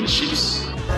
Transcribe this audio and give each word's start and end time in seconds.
Les 0.00 0.06
chips. 0.06 0.62
Je 0.88 0.94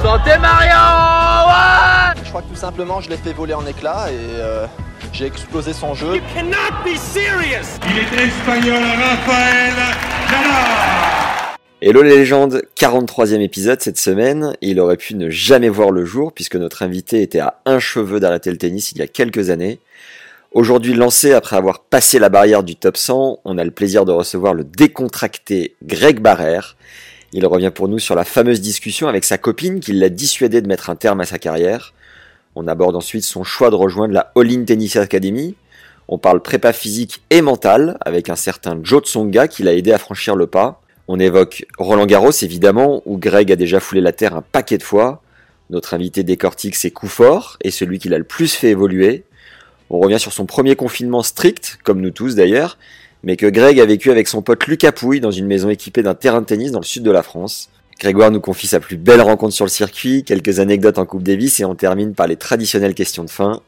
crois 2.28 2.42
que 2.42 2.48
tout 2.48 2.54
simplement, 2.54 3.00
je 3.00 3.10
l'ai 3.10 3.16
fait 3.16 3.32
voler 3.32 3.54
en 3.54 3.66
éclats 3.66 4.06
et 4.10 4.14
euh, 4.14 4.66
j'ai 5.12 5.26
explosé 5.26 5.72
son 5.72 5.94
jeu. 5.94 6.20
Il 7.90 7.98
est 7.98 8.26
espagnol, 8.26 8.82
Rafael 8.82 9.72
Nadal 10.30 11.56
Hello 11.80 12.02
les 12.02 12.16
légendes, 12.16 12.62
43e 12.78 13.40
épisode 13.40 13.80
cette 13.80 13.98
semaine, 13.98 14.56
et 14.62 14.70
il 14.70 14.78
aurait 14.78 14.96
pu 14.96 15.16
ne 15.16 15.30
jamais 15.30 15.68
voir 15.68 15.90
le 15.90 16.04
jour 16.04 16.32
puisque 16.32 16.54
notre 16.54 16.84
invité 16.84 17.22
était 17.22 17.40
à 17.40 17.60
un 17.66 17.80
cheveu 17.80 18.20
d'arrêter 18.20 18.52
le 18.52 18.56
tennis 18.56 18.92
il 18.92 18.98
y 18.98 19.02
a 19.02 19.08
quelques 19.08 19.50
années. 19.50 19.80
Aujourd'hui 20.52 20.94
lancé 20.94 21.32
après 21.32 21.56
avoir 21.56 21.80
passé 21.80 22.20
la 22.20 22.28
barrière 22.28 22.62
du 22.62 22.76
top 22.76 22.96
100, 22.96 23.40
on 23.44 23.58
a 23.58 23.64
le 23.64 23.72
plaisir 23.72 24.04
de 24.04 24.12
recevoir 24.12 24.54
le 24.54 24.62
décontracté 24.62 25.74
Greg 25.82 26.20
Barrère. 26.20 26.76
Il 27.34 27.46
revient 27.46 27.70
pour 27.74 27.88
nous 27.88 27.98
sur 27.98 28.14
la 28.14 28.24
fameuse 28.24 28.60
discussion 28.60 29.08
avec 29.08 29.24
sa 29.24 29.38
copine 29.38 29.80
qui 29.80 29.94
l'a 29.94 30.10
dissuadé 30.10 30.60
de 30.60 30.68
mettre 30.68 30.90
un 30.90 30.96
terme 30.96 31.20
à 31.22 31.24
sa 31.24 31.38
carrière. 31.38 31.94
On 32.54 32.68
aborde 32.68 32.94
ensuite 32.94 33.24
son 33.24 33.42
choix 33.42 33.70
de 33.70 33.74
rejoindre 33.74 34.12
la 34.12 34.32
All 34.36 34.50
In 34.50 34.64
Tennis 34.64 34.96
Academy. 34.96 35.54
On 36.08 36.18
parle 36.18 36.42
prépa 36.42 36.74
physique 36.74 37.22
et 37.30 37.40
mentale 37.40 37.96
avec 38.02 38.28
un 38.28 38.36
certain 38.36 38.78
Joe 38.82 39.02
Tsonga 39.02 39.48
qui 39.48 39.62
l'a 39.62 39.72
aidé 39.72 39.92
à 39.92 39.98
franchir 39.98 40.36
le 40.36 40.46
pas. 40.46 40.82
On 41.08 41.18
évoque 41.18 41.64
Roland 41.78 42.04
Garros 42.04 42.32
évidemment, 42.42 43.02
où 43.06 43.16
Greg 43.16 43.50
a 43.50 43.56
déjà 43.56 43.80
foulé 43.80 44.02
la 44.02 44.12
terre 44.12 44.36
un 44.36 44.42
paquet 44.42 44.76
de 44.76 44.82
fois. 44.82 45.22
Notre 45.70 45.94
invité 45.94 46.24
décortique 46.24 46.76
ses 46.76 46.90
coups 46.90 47.12
forts 47.12 47.56
et 47.62 47.70
celui 47.70 47.98
qui 47.98 48.10
l'a 48.10 48.18
le 48.18 48.24
plus 48.24 48.52
fait 48.52 48.68
évoluer. 48.68 49.24
On 49.88 50.00
revient 50.00 50.20
sur 50.20 50.34
son 50.34 50.44
premier 50.44 50.76
confinement 50.76 51.22
strict, 51.22 51.78
comme 51.82 52.02
nous 52.02 52.10
tous 52.10 52.34
d'ailleurs, 52.34 52.76
mais 53.22 53.36
que 53.36 53.46
Greg 53.46 53.78
a 53.80 53.86
vécu 53.86 54.10
avec 54.10 54.28
son 54.28 54.42
pote 54.42 54.66
Lucas 54.66 54.92
Pouille 54.92 55.20
dans 55.20 55.30
une 55.30 55.46
maison 55.46 55.70
équipée 55.70 56.02
d'un 56.02 56.14
terrain 56.14 56.40
de 56.40 56.46
tennis 56.46 56.72
dans 56.72 56.80
le 56.80 56.84
sud 56.84 57.02
de 57.02 57.10
la 57.10 57.22
France. 57.22 57.68
Grégoire 58.00 58.30
nous 58.30 58.40
confie 58.40 58.66
sa 58.66 58.80
plus 58.80 58.96
belle 58.96 59.20
rencontre 59.20 59.54
sur 59.54 59.64
le 59.64 59.70
circuit, 59.70 60.24
quelques 60.24 60.58
anecdotes 60.58 60.98
en 60.98 61.06
Coupe 61.06 61.22
Davis 61.22 61.60
et 61.60 61.64
on 61.64 61.74
termine 61.74 62.14
par 62.14 62.26
les 62.26 62.36
traditionnelles 62.36 62.94
questions 62.94 63.22
de 63.22 63.30
fin. 63.30 63.60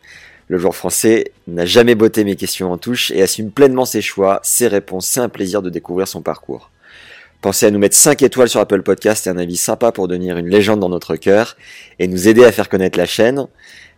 Le 0.49 0.59
joueur 0.59 0.75
français 0.75 1.33
n'a 1.47 1.65
jamais 1.65 1.95
botté 1.95 2.25
mes 2.25 2.37
questions 2.37 2.73
en 2.73 2.79
touche 2.79 3.11
et 3.13 3.23
assume 3.23 3.51
pleinement 3.51 3.85
ses 3.85 4.03
choix, 4.03 4.41
ses 4.43 4.67
réponses, 4.67 5.07
c'est 5.07 5.21
un 5.21 5.29
plaisir 5.29 5.63
de 5.63 5.71
découvrir 5.71 6.09
son 6.09 6.21
parcours. 6.21 6.71
Pensez 7.41 7.67
à 7.67 7.71
nous 7.71 7.79
mettre 7.79 7.97
5 7.97 8.23
étoiles 8.23 8.49
sur 8.49 8.61
Apple 8.61 8.83
Podcast 8.83 9.27
et 9.27 9.31
un 9.31 9.37
avis 9.37 9.59
sympa 9.59 9.93
pour 9.93 10.09
devenir 10.09 10.39
une 10.39 10.49
légende 10.49 10.81
dans 10.81 10.89
notre 10.89 11.17
cœur 11.17 11.57
et 11.99 12.09
nous 12.09 12.27
aider 12.27 12.45
à 12.45 12.53
faire 12.53 12.69
connaître 12.69 12.99
la 12.99 13.07
chaîne. 13.07 13.47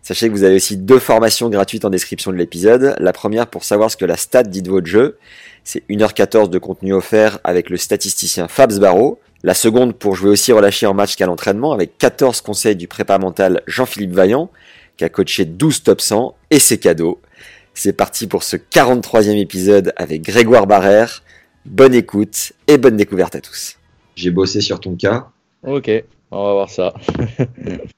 Sachez 0.01 0.27
que 0.27 0.33
vous 0.33 0.43
avez 0.43 0.55
aussi 0.55 0.77
deux 0.77 0.99
formations 0.99 1.49
gratuites 1.49 1.85
en 1.85 1.89
description 1.89 2.31
de 2.31 2.37
l'épisode. 2.37 2.95
La 2.99 3.13
première 3.13 3.47
pour 3.47 3.63
savoir 3.63 3.91
ce 3.91 3.97
que 3.97 4.05
la 4.05 4.17
stat 4.17 4.43
dit 4.43 4.61
de 4.61 4.69
votre 4.69 4.87
jeu. 4.87 5.17
C'est 5.63 5.83
1h14 5.89 6.49
de 6.49 6.59
contenu 6.59 6.93
offert 6.93 7.39
avec 7.43 7.69
le 7.69 7.77
statisticien 7.77 8.47
Fabs 8.47 8.79
Barreau. 8.79 9.19
La 9.43 9.53
seconde 9.53 9.95
pour 9.95 10.15
jouer 10.15 10.29
aussi 10.29 10.51
relâché 10.51 10.85
en 10.85 10.93
match 10.93 11.15
qu'à 11.15 11.25
l'entraînement 11.25 11.73
avec 11.73 11.97
14 11.97 12.41
conseils 12.41 12.75
du 12.75 12.87
prépa 12.87 13.17
mental 13.19 13.61
Jean-Philippe 13.67 14.13
Vaillant 14.13 14.49
qui 14.97 15.03
a 15.03 15.09
coaché 15.09 15.45
12 15.45 15.83
top 15.83 16.01
100 16.01 16.35
et 16.51 16.59
ses 16.59 16.79
cadeaux. 16.79 17.21
C'est 17.73 17.93
parti 17.93 18.27
pour 18.27 18.43
ce 18.43 18.57
43e 18.57 19.37
épisode 19.37 19.93
avec 19.95 20.23
Grégoire 20.23 20.65
Barrère. 20.65 21.21
Bonne 21.65 21.93
écoute 21.93 22.53
et 22.67 22.77
bonne 22.77 22.97
découverte 22.97 23.35
à 23.35 23.41
tous. 23.41 23.75
J'ai 24.15 24.31
bossé 24.31 24.61
sur 24.61 24.79
ton 24.79 24.95
cas. 24.95 25.27
Ok, 25.63 25.91
on 26.31 26.43
va 26.43 26.53
voir 26.53 26.69
ça. 26.69 26.93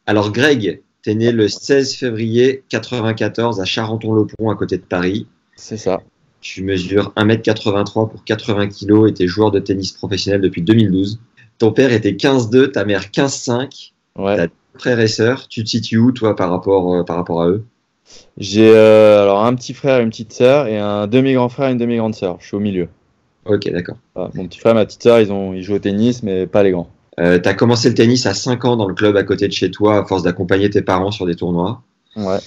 Alors 0.06 0.32
Greg, 0.32 0.82
t'es 1.04 1.16
né 1.16 1.32
le 1.32 1.48
16 1.48 1.96
février 1.96 2.64
94 2.70 3.60
à 3.60 3.66
Charenton-le-Pont 3.66 4.50
à 4.50 4.56
côté 4.56 4.78
de 4.78 4.84
Paris. 4.84 5.28
C'est 5.56 5.78
ça. 5.78 6.02
Tu 6.42 6.64
mesures 6.64 7.12
1m83 7.18 8.10
pour 8.10 8.24
80 8.24 8.68
kg 8.70 9.08
et 9.08 9.14
t'es 9.14 9.28
joueur 9.28 9.52
de 9.52 9.60
tennis 9.60 9.92
professionnel 9.92 10.42
depuis 10.42 10.62
2012. 10.62 11.20
Ton 11.58 11.72
père 11.72 11.92
était 11.92 12.14
15-2, 12.14 12.72
ta 12.72 12.86
mère 12.86 13.04
15-5. 13.04 13.92
Ouais. 14.18 14.38
T'as 14.38 14.48
deux 14.48 14.54
frères 14.78 15.00
et 15.00 15.08
sœurs. 15.08 15.48
Tu 15.50 15.64
te 15.64 15.70
situes 15.70 15.98
où 15.98 16.12
toi 16.12 16.36
par 16.36 16.50
rapport, 16.50 16.94
euh, 16.96 17.04
par 17.04 17.18
rapport 17.18 17.42
à 17.42 17.50
eux? 17.50 17.66
J'ai 18.38 18.72
euh, 18.74 19.22
alors 19.22 19.44
un 19.44 19.54
petit 19.54 19.74
frère 19.74 20.00
et 20.00 20.04
une 20.04 20.10
petite 20.10 20.34
sœur 20.34 20.68
et 20.68 20.78
un 20.78 21.08
demi-grand 21.08 21.50
frère 21.50 21.70
et 21.70 21.74
une 21.74 21.78
demi-grande 21.78 22.16
sœur. 22.16 22.38
Je 22.40 22.48
suis 22.48 22.56
au 22.56 22.60
milieu. 22.60 22.88
Ok, 23.46 23.70
d'accord. 23.72 23.98
Voilà. 24.16 24.32
Mon 24.34 24.48
petit 24.48 24.60
frère 24.60 24.72
et 24.72 24.76
ma 24.76 24.86
petite 24.86 25.04
sœur, 25.04 25.20
ils, 25.20 25.32
ont, 25.32 25.54
ils 25.54 25.64
jouent 25.64 25.76
au 25.76 25.80
tennis, 25.80 26.24
mais 26.24 26.48
pas 26.48 26.64
les 26.64 26.72
grands. 26.72 26.90
Euh, 27.20 27.40
t'as 27.40 27.54
commencé 27.54 27.90
le 27.90 27.96
tennis 27.96 28.26
à 28.26 28.34
5 28.34 28.66
ans 28.66 28.76
dans 28.78 28.88
le 28.88 28.94
club 28.94 29.18
à 29.18 29.24
côté 29.24 29.48
de 29.48 29.54
chez 29.54 29.72
toi 29.72 29.98
à 30.00 30.06
force 30.06 30.24
d'accompagner 30.24 30.70
tes 30.70 30.82
parents 30.82 31.12
sur 31.12 31.26
des 31.26 31.36
tournois. 31.36 31.82
Ouais. 32.16 32.38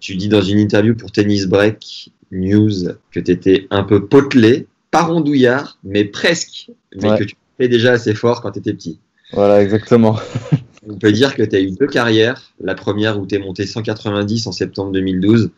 Tu 0.00 0.16
dis 0.16 0.28
dans 0.28 0.42
une 0.42 0.58
interview 0.58 0.94
pour 0.94 1.12
Tennis 1.12 1.46
Break 1.46 2.10
News 2.30 2.70
que 3.10 3.20
tu 3.20 3.30
étais 3.30 3.66
un 3.70 3.82
peu 3.84 4.06
potelé, 4.06 4.66
pas 4.90 5.02
rondouillard, 5.02 5.78
mais 5.84 6.04
presque, 6.04 6.70
mais 6.96 7.10
Ouais. 7.10 7.18
que 7.18 7.24
tu 7.24 7.36
fais 7.58 7.68
déjà 7.68 7.92
assez 7.92 8.14
fort 8.14 8.40
quand 8.40 8.52
tu 8.52 8.58
étais 8.60 8.72
petit. 8.72 8.98
Voilà, 9.32 9.62
exactement. 9.62 10.16
On 10.88 10.96
peut 10.96 11.12
dire 11.12 11.34
que 11.36 11.42
tu 11.42 11.54
as 11.56 11.60
eu 11.60 11.70
deux 11.70 11.86
carrières. 11.86 12.52
La 12.60 12.74
première 12.74 13.20
où 13.20 13.26
tu 13.26 13.36
es 13.36 13.38
monté 13.38 13.66
190 13.66 14.46
en 14.48 14.52
septembre 14.52 14.90
2012, 14.92 15.50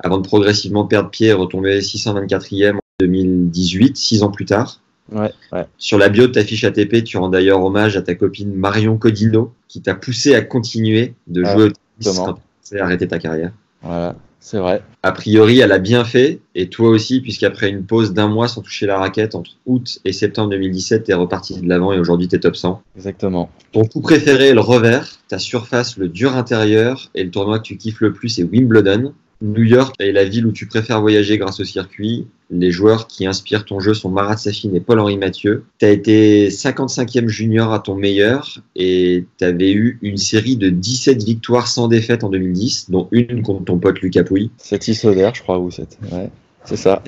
avant 0.00 0.18
de 0.18 0.26
progressivement 0.26 0.84
perdre 0.86 1.10
pied 1.10 1.28
et 1.28 1.32
retomber 1.32 1.80
624e 1.80 2.74
en 2.76 2.80
2018, 3.00 3.96
six 3.96 4.22
ans 4.22 4.30
plus 4.30 4.44
tard. 4.44 4.80
Ouais, 5.12 5.32
ouais. 5.52 5.66
Sur 5.78 5.98
la 5.98 6.08
bio 6.08 6.26
de 6.26 6.32
ta 6.32 6.44
fiche 6.44 6.64
ATP, 6.64 7.04
tu 7.04 7.18
rends 7.18 7.28
d'ailleurs 7.28 7.62
hommage 7.62 7.96
à 7.96 8.02
ta 8.02 8.14
copine 8.14 8.54
Marion 8.54 8.96
Codino, 8.96 9.52
qui 9.68 9.82
t'a 9.82 9.94
poussé 9.94 10.34
à 10.34 10.42
continuer 10.42 11.14
de 11.26 11.42
Ouais, 11.42 11.52
jouer 11.52 11.64
au 11.64 11.68
tennis 11.68 12.18
quand 12.18 12.38
tu 12.68 12.78
as 12.78 12.84
arrêté 12.84 13.06
ta 13.06 13.18
carrière. 13.18 13.52
Voilà, 13.82 14.16
c'est 14.40 14.58
vrai. 14.58 14.82
A 15.02 15.12
priori, 15.12 15.58
elle 15.58 15.72
a 15.72 15.78
bien 15.78 16.04
fait, 16.04 16.40
et 16.54 16.68
toi 16.68 16.88
aussi, 16.88 17.20
puisqu'après 17.20 17.68
une 17.68 17.84
pause 17.84 18.12
d'un 18.12 18.28
mois 18.28 18.48
sans 18.48 18.62
toucher 18.62 18.86
la 18.86 18.98
raquette 18.98 19.34
entre 19.34 19.50
août 19.66 19.98
et 20.04 20.12
septembre 20.12 20.50
2017, 20.50 21.04
t'es 21.04 21.14
reparti 21.14 21.60
de 21.60 21.68
l'avant 21.68 21.92
et 21.92 21.98
aujourd'hui 21.98 22.28
t'es 22.28 22.38
top 22.38 22.56
100. 22.56 22.82
Exactement. 22.96 23.50
Ton 23.72 23.84
coup 23.84 24.00
préféré 24.00 24.48
est 24.48 24.54
le 24.54 24.60
revers, 24.60 25.18
ta 25.28 25.38
surface 25.38 25.96
le 25.96 26.08
dur 26.08 26.36
intérieur, 26.36 27.10
et 27.14 27.24
le 27.24 27.30
tournoi 27.30 27.58
que 27.58 27.64
tu 27.64 27.76
kiffes 27.76 28.00
le 28.00 28.12
plus 28.12 28.38
est 28.38 28.44
Wimbledon. 28.44 29.12
New 29.42 29.64
York 29.64 29.96
est 29.98 30.12
la 30.12 30.24
ville 30.24 30.46
où 30.46 30.52
tu 30.52 30.66
préfères 30.66 31.00
voyager 31.00 31.36
grâce 31.36 31.58
au 31.58 31.64
circuit. 31.64 32.28
Les 32.48 32.70
joueurs 32.70 33.08
qui 33.08 33.26
inspirent 33.26 33.64
ton 33.64 33.80
jeu 33.80 33.92
sont 33.92 34.08
Marat 34.08 34.36
Safin 34.36 34.72
et 34.72 34.78
Paul-Henri 34.78 35.18
Mathieu. 35.18 35.64
Tu 35.78 35.84
as 35.84 35.90
été 35.90 36.48
55e 36.48 37.26
junior 37.26 37.72
à 37.72 37.80
ton 37.80 37.96
meilleur 37.96 38.62
et 38.76 39.24
tu 39.38 39.44
avais 39.44 39.72
eu 39.72 39.98
une 40.00 40.16
série 40.16 40.56
de 40.56 40.70
17 40.70 41.24
victoires 41.24 41.66
sans 41.66 41.88
défaite 41.88 42.22
en 42.22 42.28
2010, 42.28 42.90
dont 42.90 43.08
une 43.10 43.42
contre 43.42 43.64
ton 43.64 43.78
pote 43.78 44.00
Lucas 44.00 44.22
Pouille. 44.22 44.50
C'est 44.58 44.86
Isoder, 44.86 45.30
je 45.34 45.42
crois, 45.42 45.58
ou 45.58 45.72
c'est. 45.72 45.98
Ouais, 46.12 46.30
c'est 46.64 46.76
ça. 46.76 47.02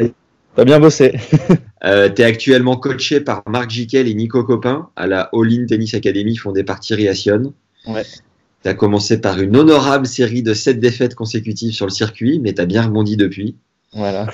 T'as 0.56 0.64
bien 0.64 0.80
bossé. 0.80 1.12
Euh, 1.86 2.08
tu 2.08 2.22
es 2.22 2.24
actuellement 2.24 2.78
coaché 2.78 3.20
par 3.20 3.42
Marc 3.46 3.68
Jiquel 3.68 4.08
et 4.08 4.14
Nico 4.14 4.42
Copin 4.42 4.88
à 4.96 5.06
la 5.06 5.28
All 5.34 5.52
In 5.52 5.66
Tennis 5.66 5.92
Academy 5.92 6.34
fondée 6.34 6.64
par 6.64 6.80
Thierry 6.80 7.08
Assion. 7.08 7.52
Ouais. 7.86 8.04
Tu 8.64 8.70
as 8.70 8.74
commencé 8.74 9.20
par 9.20 9.38
une 9.40 9.56
honorable 9.56 10.06
série 10.06 10.42
de 10.42 10.54
7 10.54 10.80
défaites 10.80 11.14
consécutives 11.14 11.74
sur 11.74 11.84
le 11.84 11.90
circuit, 11.90 12.38
mais 12.40 12.54
tu 12.54 12.62
as 12.62 12.66
bien 12.66 12.82
rebondi 12.82 13.18
depuis. 13.18 13.56
Voilà. 13.92 14.26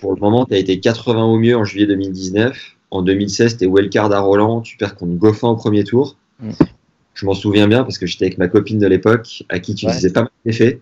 Pour 0.00 0.14
le 0.14 0.20
moment, 0.20 0.46
tu 0.46 0.54
as 0.54 0.58
été 0.58 0.78
80 0.78 1.24
au 1.24 1.38
mieux 1.38 1.56
en 1.56 1.64
juillet 1.64 1.88
2019. 1.88 2.56
En 2.92 3.02
2016, 3.02 3.56
tu 3.58 3.64
es 3.64 3.66
wildcard 3.66 4.12
à 4.12 4.20
Roland, 4.20 4.60
tu 4.60 4.76
perds 4.76 4.94
contre 4.94 5.14
Goffin 5.14 5.48
au 5.48 5.56
premier 5.56 5.82
tour. 5.82 6.16
Mm. 6.38 6.50
Je 7.14 7.26
m'en 7.26 7.34
souviens 7.34 7.66
bien 7.66 7.82
parce 7.82 7.98
que 7.98 8.06
j'étais 8.06 8.26
avec 8.26 8.38
ma 8.38 8.46
copine 8.46 8.78
de 8.78 8.86
l'époque 8.86 9.42
à 9.48 9.58
qui 9.58 9.74
tu 9.74 9.86
Ouais. 9.86 9.92
disais 9.92 10.12
pas 10.12 10.20
mal 10.22 10.30
d'effets. 10.46 10.80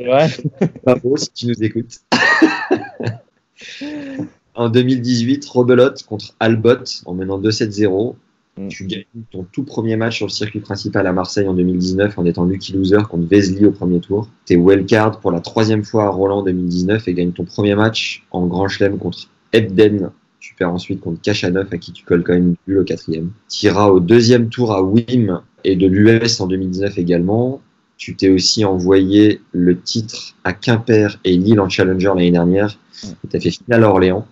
Ouais. 0.00 0.28
Pas 0.84 0.94
beau 0.94 1.18
si 1.18 1.30
tu 1.34 1.46
nous 1.48 1.62
écoutes. 1.62 1.98
en 4.54 4.70
2018, 4.70 5.44
rebelote 5.46 6.02
contre 6.04 6.34
Albot 6.40 6.82
en 7.04 7.12
menant 7.12 7.38
2-7-0. 7.38 8.14
Mm. 8.58 8.68
Tu 8.68 8.84
gagnes 8.86 9.04
ton 9.30 9.46
tout 9.50 9.62
premier 9.62 9.96
match 9.96 10.16
sur 10.16 10.26
le 10.26 10.30
circuit 10.30 10.60
principal 10.60 11.06
à 11.06 11.12
Marseille 11.12 11.46
en 11.46 11.54
2019 11.54 12.18
en 12.18 12.24
étant 12.24 12.44
lucky 12.44 12.72
loser 12.72 12.98
contre 13.08 13.26
Vesely 13.30 13.64
au 13.66 13.70
premier 13.70 14.00
tour. 14.00 14.28
Tu 14.46 14.54
es 14.54 14.56
wildcard 14.56 15.20
pour 15.20 15.30
la 15.30 15.40
troisième 15.40 15.84
fois 15.84 16.04
à 16.04 16.08
Roland 16.08 16.38
en 16.38 16.42
2019 16.42 17.06
et 17.06 17.14
gagnes 17.14 17.32
ton 17.32 17.44
premier 17.44 17.74
match 17.74 18.24
en 18.30 18.46
Grand 18.46 18.68
Chelem 18.68 18.98
contre 18.98 19.28
Ebden. 19.52 20.10
Tu 20.40 20.54
perds 20.54 20.72
ensuite 20.72 21.00
contre 21.00 21.20
Kachanov 21.20 21.68
à 21.72 21.78
qui 21.78 21.92
tu 21.92 22.04
colles 22.04 22.24
quand 22.24 22.32
même 22.32 22.48
une 22.48 22.56
bulle 22.66 22.78
au 22.78 22.84
quatrième. 22.84 23.30
Tu 23.50 23.66
iras 23.66 23.88
au 23.88 24.00
deuxième 24.00 24.48
tour 24.48 24.72
à 24.72 24.82
Wim 24.82 25.40
et 25.64 25.76
de 25.76 25.86
l'US 25.86 26.40
en 26.40 26.46
2019 26.46 26.98
également. 26.98 27.60
Tu 27.96 28.14
t'es 28.14 28.28
aussi 28.28 28.64
envoyé 28.64 29.40
le 29.52 29.78
titre 29.80 30.36
à 30.44 30.52
Quimper 30.52 31.18
et 31.24 31.36
Lille 31.36 31.60
en 31.60 31.68
Challenger 31.68 32.12
l'année 32.14 32.30
dernière. 32.30 32.78
Tu 33.02 33.36
as 33.36 33.40
fait 33.40 33.50
finale 33.50 33.84
à 33.84 33.88
Orléans. 33.88 34.26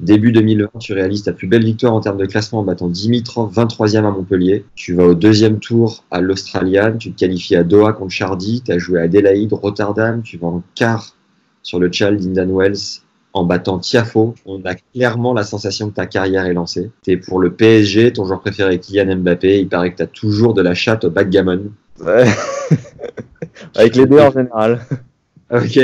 Début 0.00 0.30
2020, 0.30 0.78
tu 0.78 0.92
réalises 0.92 1.24
ta 1.24 1.32
plus 1.32 1.48
belle 1.48 1.64
victoire 1.64 1.92
en 1.92 2.00
termes 2.00 2.18
de 2.18 2.26
classement 2.26 2.60
en 2.60 2.62
battant 2.62 2.88
Dimitrov 2.88 3.52
23e 3.52 4.04
à 4.04 4.10
Montpellier. 4.10 4.64
Tu 4.76 4.94
vas 4.94 5.04
au 5.04 5.14
deuxième 5.14 5.58
tour 5.58 6.04
à 6.12 6.20
l'Australian, 6.20 6.96
tu 6.98 7.10
te 7.12 7.18
qualifies 7.18 7.56
à 7.56 7.64
Doha 7.64 7.92
contre 7.92 8.12
Chardy, 8.12 8.62
tu 8.62 8.70
as 8.70 8.78
joué 8.78 9.00
à 9.00 9.04
Adelaide, 9.04 9.52
Rotterdam, 9.52 10.22
tu 10.22 10.38
vas 10.38 10.48
en 10.48 10.62
quart 10.76 11.16
sur 11.62 11.80
le 11.80 11.90
Chal 11.90 12.16
d'Indian 12.16 12.48
Wells 12.54 13.02
en 13.32 13.44
battant 13.44 13.78
Tiafo. 13.80 14.34
On 14.46 14.64
a 14.64 14.74
clairement 14.74 15.34
la 15.34 15.42
sensation 15.42 15.90
que 15.90 15.94
ta 15.94 16.06
carrière 16.06 16.46
est 16.46 16.54
lancée. 16.54 16.90
Tu 17.02 17.12
es 17.12 17.16
pour 17.16 17.40
le 17.40 17.52
PSG, 17.52 18.12
ton 18.12 18.24
joueur 18.24 18.40
préféré 18.40 18.74
est 18.74 18.78
Kylian 18.78 19.16
Mbappé, 19.16 19.58
il 19.58 19.68
paraît 19.68 19.90
que 19.90 19.96
tu 19.96 20.02
as 20.02 20.06
toujours 20.06 20.54
de 20.54 20.62
la 20.62 20.74
chatte 20.74 21.04
au 21.04 21.10
backgammon. 21.10 21.72
Ouais. 22.00 22.26
Avec 23.74 23.96
les 23.96 24.06
deux 24.06 24.20
en 24.20 24.30
général. 24.30 24.80
Ok, 25.50 25.78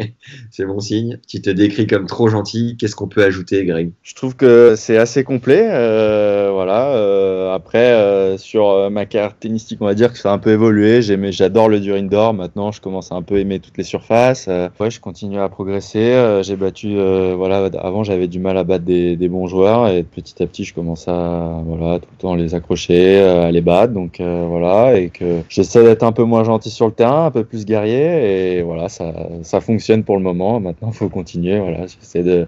c'est 0.50 0.64
bon 0.64 0.80
signe. 0.80 1.18
Tu 1.28 1.42
te 1.42 1.50
décris 1.50 1.86
comme 1.86 2.06
trop 2.06 2.28
gentil. 2.28 2.76
Qu'est-ce 2.78 2.96
qu'on 2.96 3.08
peut 3.08 3.22
ajouter, 3.22 3.64
Greg? 3.66 3.92
Je 4.02 4.14
trouve 4.14 4.36
que 4.36 4.74
c'est 4.76 4.96
assez 4.96 5.22
complet. 5.22 5.68
Euh, 5.70 6.50
voilà. 6.64 6.94
Euh, 6.94 7.52
après, 7.52 7.90
euh, 7.90 8.38
sur 8.38 8.70
euh, 8.70 8.88
ma 8.88 9.04
carrière 9.04 9.36
tennistique, 9.36 9.78
on 9.80 9.86
va 9.86 9.94
dire 9.94 10.12
que 10.12 10.18
ça 10.18 10.30
a 10.30 10.32
un 10.32 10.38
peu 10.38 10.50
évolué. 10.50 11.02
J'adore 11.02 11.68
le 11.68 11.80
dur 11.80 11.96
indoor. 11.96 12.34
Maintenant, 12.34 12.70
je 12.70 12.80
commence 12.80 13.10
à 13.10 13.16
un 13.16 13.22
peu 13.22 13.38
aimer 13.38 13.58
toutes 13.58 13.76
les 13.78 13.84
surfaces. 13.84 14.48
Ouais, 14.78 14.90
je 14.90 15.00
continue 15.00 15.40
à 15.40 15.48
progresser. 15.48 16.40
J'ai 16.42 16.54
battu. 16.54 16.94
voilà. 17.34 17.68
Avant, 17.80 18.04
j'avais 18.04 18.28
du 18.28 18.38
mal 18.38 18.56
à 18.58 18.62
battre 18.62 18.84
des, 18.84 19.16
des 19.16 19.28
bons 19.28 19.48
joueurs 19.48 19.88
et 19.88 20.04
petit 20.04 20.40
à 20.40 20.46
petit, 20.46 20.62
je 20.62 20.72
commence 20.72 21.08
à 21.08 21.62
voilà 21.66 21.98
tout 21.98 22.08
le 22.12 22.20
temps 22.20 22.34
les 22.36 22.54
accrocher, 22.54 23.20
à 23.20 23.50
les 23.50 23.60
battre. 23.60 23.92
Donc 23.92 24.20
voilà, 24.20 24.96
et 24.96 25.08
que 25.08 25.40
j'essaie 25.48 25.82
d'être 25.82 26.04
un 26.04 26.12
peu 26.12 26.22
moins 26.22 26.44
gentil 26.44 26.70
sur 26.70 26.86
le 26.86 26.92
terrain, 26.92 27.26
un 27.26 27.30
peu 27.32 27.42
plus 27.42 27.64
guerrier. 27.64 28.58
Et 28.58 28.62
voilà, 28.62 28.88
ça, 28.88 29.12
ça 29.42 29.60
fonctionne 29.60 30.04
pour 30.04 30.16
le 30.16 30.22
moment. 30.22 30.60
Maintenant, 30.60 30.90
il 30.92 30.96
faut 30.96 31.08
continuer. 31.08 31.58
Voilà, 31.58 31.86
j'essaie 31.86 32.22
de 32.22 32.46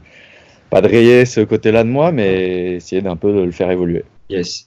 pas 0.74 0.80
de 0.80 0.88
rayer 0.88 1.24
ce 1.24 1.40
côté-là 1.40 1.84
de 1.84 1.88
moi, 1.88 2.10
mais 2.10 2.74
essayer 2.74 3.00
d'un 3.00 3.14
peu 3.14 3.32
de 3.32 3.42
le 3.42 3.52
faire 3.52 3.70
évoluer. 3.70 4.04
Yes. 4.28 4.66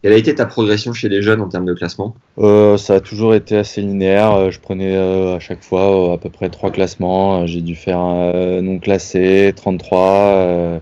Quelle 0.00 0.12
a 0.12 0.16
été 0.16 0.32
ta 0.32 0.46
progression 0.46 0.92
chez 0.92 1.08
les 1.08 1.22
jeunes 1.22 1.40
en 1.40 1.48
termes 1.48 1.64
de 1.64 1.74
classement? 1.74 2.14
Euh, 2.38 2.76
ça 2.76 2.94
a 2.94 3.00
toujours 3.00 3.34
été 3.34 3.56
assez 3.56 3.80
linéaire. 3.80 4.32
Euh, 4.32 4.50
Je 4.52 4.60
prenais 4.60 4.94
euh, 4.94 5.34
à 5.34 5.40
chaque 5.40 5.64
fois 5.64 6.12
euh, 6.12 6.14
à 6.14 6.18
peu 6.18 6.30
près 6.30 6.50
trois 6.50 6.70
classements. 6.70 7.48
J'ai 7.48 7.62
dû 7.62 7.74
faire 7.74 7.98
non 7.98 8.78
classé, 8.78 9.52
33, 9.56 9.98
euh, 9.98 10.78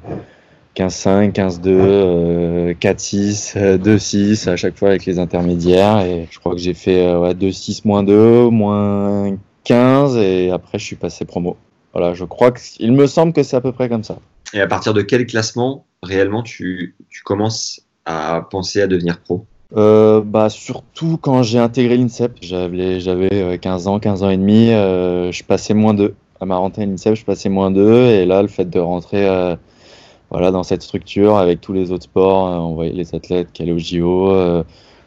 15-5, 0.76 1.32
15-2, 1.32 1.61
euh, 1.69 2.75
4-6, 2.75 3.55
euh, 3.56 3.79
2-6 3.79 4.50
à 4.50 4.56
chaque 4.56 4.76
fois 4.76 4.91
avec 4.91 5.06
les 5.06 5.19
intermédiaires. 5.19 6.00
Et 6.00 6.29
je 6.31 6.38
crois 6.38 6.53
que 6.53 6.61
j'ai 6.61 6.75
fait 6.75 7.06
euh, 7.06 7.19
ouais, 7.19 7.32
2-6, 7.32 7.87
moins 7.87 8.03
2, 8.03 8.50
moins 8.50 9.35
15 9.64 10.19
et 10.19 10.50
après 10.50 10.79
je 10.79 10.85
suis 10.85 10.97
passé 10.97 11.25
promo. 11.25 11.56
Voilà, 11.99 12.15
je 12.15 12.25
crois 12.25 12.53
que 12.53 12.61
il 12.79 12.93
me 12.93 13.09
semble 13.09 13.33
que 13.33 13.43
c'est 13.43 13.56
à 13.56 13.61
peu 13.61 13.73
près 13.73 13.89
comme 13.89 14.05
ça. 14.05 14.19
Et 14.55 14.61
à 14.61 14.69
partir 14.69 14.95
de 14.95 15.03
quel 15.03 15.27
classement 15.27 15.85
réellement 16.05 16.45
tu, 16.45 16.95
tu 17.11 17.25
commences 17.25 17.81
à 18.05 18.47
penser 18.49 18.81
à 18.81 18.87
devenir 18.87 19.19
pro? 19.19 19.45
Euh, 19.77 20.21
bah 20.25 20.49
surtout 20.49 21.19
quand 21.21 21.43
j'ai 21.43 21.59
intégré 21.59 21.97
l'INSEP, 21.97 22.37
j'avais 22.41 23.00
j'avais 23.00 23.35
euh, 23.35 23.56
15 23.56 23.89
ans, 23.89 23.99
15 23.99 24.23
ans 24.23 24.31
et 24.31 24.37
demi, 24.37 24.71
euh, 24.71 25.33
je 25.33 25.43
passais 25.43 25.75
moins 25.75 25.93
2. 25.93 26.15
À 26.41 26.47
ma 26.47 26.56
rentrée 26.56 26.83
à 26.83 26.87
l'INSEP, 26.87 27.17
je 27.17 27.25
passais 27.25 27.49
moins 27.49 27.73
2 27.73 28.05
et 28.05 28.27
là 28.27 28.43
le 28.43 28.49
fait 28.49 28.71
de 28.71 28.79
rentrer 28.79 29.29
euh, 29.29 29.56
voilà 30.31 30.53
dans 30.53 30.62
cette 30.62 30.83
structure 30.83 31.37
avec 31.37 31.61
tous 31.61 31.73
les 31.73 31.91
autres 31.91 32.05
sports, 32.05 32.45
on 32.65 32.75
voyait 32.75 32.93
les 32.93 33.12
athlètes 33.12 33.49
qui 33.53 33.62
allaient 33.62 33.73
au 33.73 33.79
JO, 33.79 34.31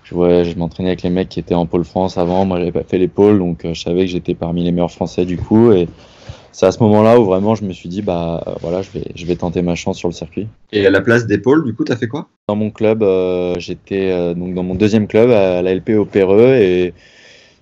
je 0.04 0.14
voyais, 0.14 0.44
je 0.44 0.58
m'entraînais 0.58 0.90
avec 0.90 1.04
les 1.04 1.10
mecs 1.10 1.30
qui 1.30 1.40
étaient 1.40 1.56
en 1.56 1.68
pôle 1.68 1.86
France 1.86 2.18
avant, 2.18 2.44
moi 2.44 2.60
j'avais 2.60 2.74
pas 2.74 2.84
fait 2.84 2.98
les 2.98 3.08
pôles 3.08 3.40
donc 3.40 3.62
je 3.64 3.82
savais 3.82 4.02
que 4.02 4.12
j'étais 4.12 4.36
parmi 4.36 4.66
les 4.66 4.74
meilleurs 4.74 4.92
français 4.92 5.24
du 5.24 5.38
coup. 5.38 5.72
Et 5.72 5.88
c'est 6.52 6.66
à 6.66 6.72
ce 6.72 6.82
moment-là 6.84 7.20
où 7.20 7.26
vraiment 7.26 7.56
je 7.56 7.64
me 7.64 7.74
suis 7.74 7.90
dit 7.90 8.02
bah 8.02 8.44
euh, 8.48 8.54
voilà, 8.62 8.82
je 8.82 8.92
vais 8.92 9.06
je 9.16 9.26
vais 9.26 9.36
tenter 9.36 9.62
ma 9.62 9.76
chance 9.76 9.98
sur 9.98 10.08
le 10.08 10.14
circuit. 10.14 10.48
Et 10.72 10.86
à 10.86 10.90
la 10.90 11.02
place 11.02 11.26
d'épaule, 11.26 11.64
du 11.64 11.74
coup, 11.74 11.84
t'as 11.84 11.96
fait 11.96 12.08
quoi? 12.08 12.28
Dans 12.48 12.56
mon 12.56 12.72
club, 12.72 13.04
euh, 13.04 13.56
j'étais 13.58 14.12
euh, 14.12 14.34
donc 14.34 14.54
dans 14.54 14.64
mon 14.64 14.76
deuxième 14.76 15.08
club 15.08 15.30
à 15.32 15.62
la 15.62 15.74
LP 15.74 15.92
au 15.92 16.06
Perreux 16.06 16.56
et 16.56 16.94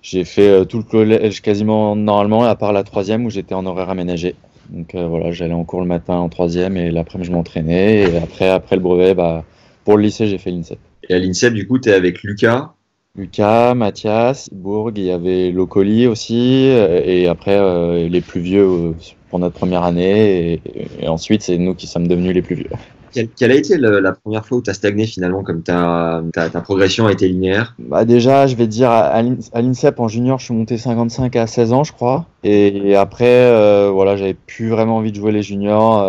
j'ai 0.02 0.24
fait 0.24 0.64
tout 0.66 0.78
le 0.78 0.84
collège 0.84 1.42
quasiment 1.42 1.94
normalement, 1.94 2.44
à 2.44 2.56
part 2.56 2.72
la 2.72 2.84
troisième 2.84 3.26
où 3.26 3.30
j'étais 3.30 3.54
en 3.54 3.66
horaire 3.66 3.90
aménagé. 3.90 4.34
Donc 4.70 4.94
voilà, 4.94 5.32
j'allais 5.32 5.54
en 5.54 5.64
cours 5.64 5.80
le 5.80 5.86
matin 5.86 6.14
en 6.14 6.28
troisième 6.28 6.76
et 6.76 6.90
l'après-midi 6.90 7.28
je 7.28 7.32
m'entraînais 7.32 8.02
et 8.02 8.16
après 8.16 8.48
après 8.48 8.76
le 8.76 8.82
brevet, 8.82 9.14
bah 9.14 9.44
pour 9.84 9.96
le 9.96 10.04
lycée 10.04 10.26
j'ai 10.26 10.38
fait 10.38 10.50
l'INSEP. 10.50 10.78
Et 11.08 11.14
à 11.14 11.18
l'INSEP, 11.18 11.54
du 11.54 11.66
coup, 11.66 11.78
t'es 11.78 11.92
avec 11.92 12.22
Lucas. 12.22 12.72
Lucas, 13.16 13.74
Mathias, 13.74 14.48
Bourg, 14.52 14.92
il 14.94 15.02
y 15.02 15.10
avait 15.10 15.50
Locoli 15.50 16.06
aussi 16.06 16.68
euh, 16.70 17.02
et 17.04 17.26
après 17.26 17.56
euh, 17.58 18.08
les 18.08 18.20
plus 18.20 18.40
vieux 18.40 18.62
euh, 18.64 18.92
pour 19.28 19.38
notre 19.40 19.56
première 19.56 19.82
année 19.82 20.52
et, 20.64 20.86
et 21.00 21.08
ensuite 21.08 21.42
c'est 21.42 21.58
nous 21.58 21.74
qui 21.74 21.86
sommes 21.86 22.06
devenus 22.06 22.34
les 22.34 22.42
plus 22.42 22.54
vieux. 22.54 22.70
Quelle, 23.12 23.28
quelle 23.30 23.50
a 23.50 23.56
été 23.56 23.76
le- 23.76 23.98
la 23.98 24.12
première 24.12 24.46
fois 24.46 24.58
où 24.58 24.62
t'as 24.62 24.74
stagné 24.74 25.04
finalement, 25.06 25.42
comme 25.42 25.64
ta, 25.64 26.22
progression 26.62 27.08
a 27.08 27.12
été 27.12 27.26
linéaire? 27.26 27.74
Bah 27.80 28.04
déjà, 28.04 28.46
je 28.46 28.54
vais 28.54 28.66
te 28.66 28.70
dire, 28.70 28.88
à 28.90 29.00
à 29.00 29.22
l'In- 29.22 29.36
à 29.52 29.60
l'INSEP 29.60 29.98
en 29.98 30.06
junior, 30.06 30.38
je 30.38 30.44
suis 30.44 30.54
monté 30.54 30.78
55 30.78 31.34
à 31.34 31.48
16 31.48 31.72
ans, 31.72 31.82
je 31.82 31.92
crois. 31.92 32.26
Et 32.44 32.94
après, 32.94 33.26
euh, 33.26 33.90
voilà, 33.92 34.16
j'avais 34.16 34.34
plus 34.34 34.68
vraiment 34.68 34.98
envie 34.98 35.10
de 35.10 35.16
jouer 35.16 35.32
les 35.32 35.42
juniors. 35.42 36.04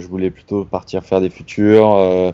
je 0.00 0.06
voulais 0.06 0.30
plutôt 0.30 0.64
partir 0.64 1.04
faire 1.04 1.20
des 1.20 1.28
futurs. 1.28 2.32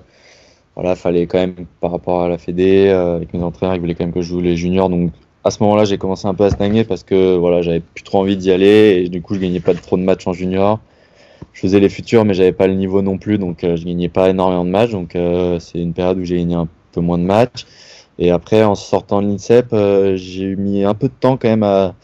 Voilà, 0.74 0.96
fallait 0.96 1.26
quand 1.26 1.38
même, 1.38 1.66
par 1.80 1.90
rapport 1.90 2.22
à 2.22 2.28
la 2.28 2.38
Fédé, 2.38 2.88
euh, 2.88 3.16
avec 3.16 3.34
mes 3.34 3.42
entraîneurs, 3.42 3.74
ils 3.74 3.80
voulaient 3.80 3.94
quand 3.94 4.04
même 4.04 4.14
que 4.14 4.22
je 4.22 4.28
joue 4.28 4.40
les 4.40 4.56
juniors. 4.56 4.88
Donc 4.88 5.12
à 5.44 5.50
ce 5.50 5.62
moment-là, 5.62 5.84
j'ai 5.84 5.98
commencé 5.98 6.26
un 6.26 6.34
peu 6.34 6.44
à 6.44 6.50
stagner 6.50 6.84
parce 6.84 7.02
que 7.02 7.36
voilà, 7.36 7.62
j'avais 7.62 7.80
plus 7.80 8.04
trop 8.04 8.20
envie 8.20 8.36
d'y 8.36 8.50
aller. 8.50 9.02
Et 9.04 9.08
du 9.08 9.20
coup, 9.22 9.34
je 9.34 9.40
gagnais 9.40 9.60
pas 9.60 9.74
trop 9.74 9.96
de 9.96 10.02
matchs 10.02 10.26
en 10.26 10.32
junior. 10.32 10.80
Je 11.52 11.60
faisais 11.60 11.80
les 11.80 11.88
futurs, 11.88 12.24
mais 12.24 12.34
j'avais 12.34 12.52
pas 12.52 12.66
le 12.66 12.74
niveau 12.74 13.02
non 13.02 13.18
plus. 13.18 13.38
Donc 13.38 13.64
euh, 13.64 13.76
je 13.76 13.84
gagnais 13.84 14.08
pas 14.08 14.30
énormément 14.30 14.64
de 14.64 14.70
matchs. 14.70 14.92
Donc 14.92 15.16
euh, 15.16 15.58
c'est 15.58 15.78
une 15.78 15.92
période 15.92 16.18
où 16.18 16.24
j'ai 16.24 16.38
gagné 16.38 16.54
un 16.54 16.68
peu 16.92 17.00
moins 17.00 17.18
de 17.18 17.24
matchs. 17.24 17.66
Et 18.18 18.30
après, 18.30 18.62
en 18.62 18.74
sortant 18.74 19.22
de 19.22 19.28
l'INSEP, 19.28 19.72
euh, 19.72 20.16
j'ai 20.16 20.54
mis 20.54 20.84
un 20.84 20.94
peu 20.94 21.08
de 21.08 21.14
temps 21.18 21.36
quand 21.36 21.48
même 21.48 21.62
à, 21.64 21.94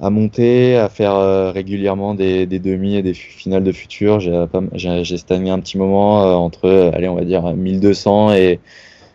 à 0.00 0.10
monter, 0.10 0.76
à 0.76 0.88
faire 0.88 1.14
euh, 1.14 1.50
régulièrement 1.52 2.14
des, 2.14 2.46
demi 2.46 2.96
et 2.96 3.02
des 3.02 3.14
finales 3.14 3.64
de 3.64 3.72
futur. 3.72 4.20
J'ai 4.20 4.46
pas- 4.52 4.62
j'ai 4.74 5.16
stagné 5.16 5.50
un 5.50 5.60
petit 5.60 5.78
moment 5.78 6.22
euh, 6.24 6.34
entre, 6.34 6.66
euh, 6.66 6.90
allez, 6.92 7.08
on 7.08 7.14
va 7.16 7.24
dire 7.24 7.54
1200 7.56 8.32
et, 8.34 8.60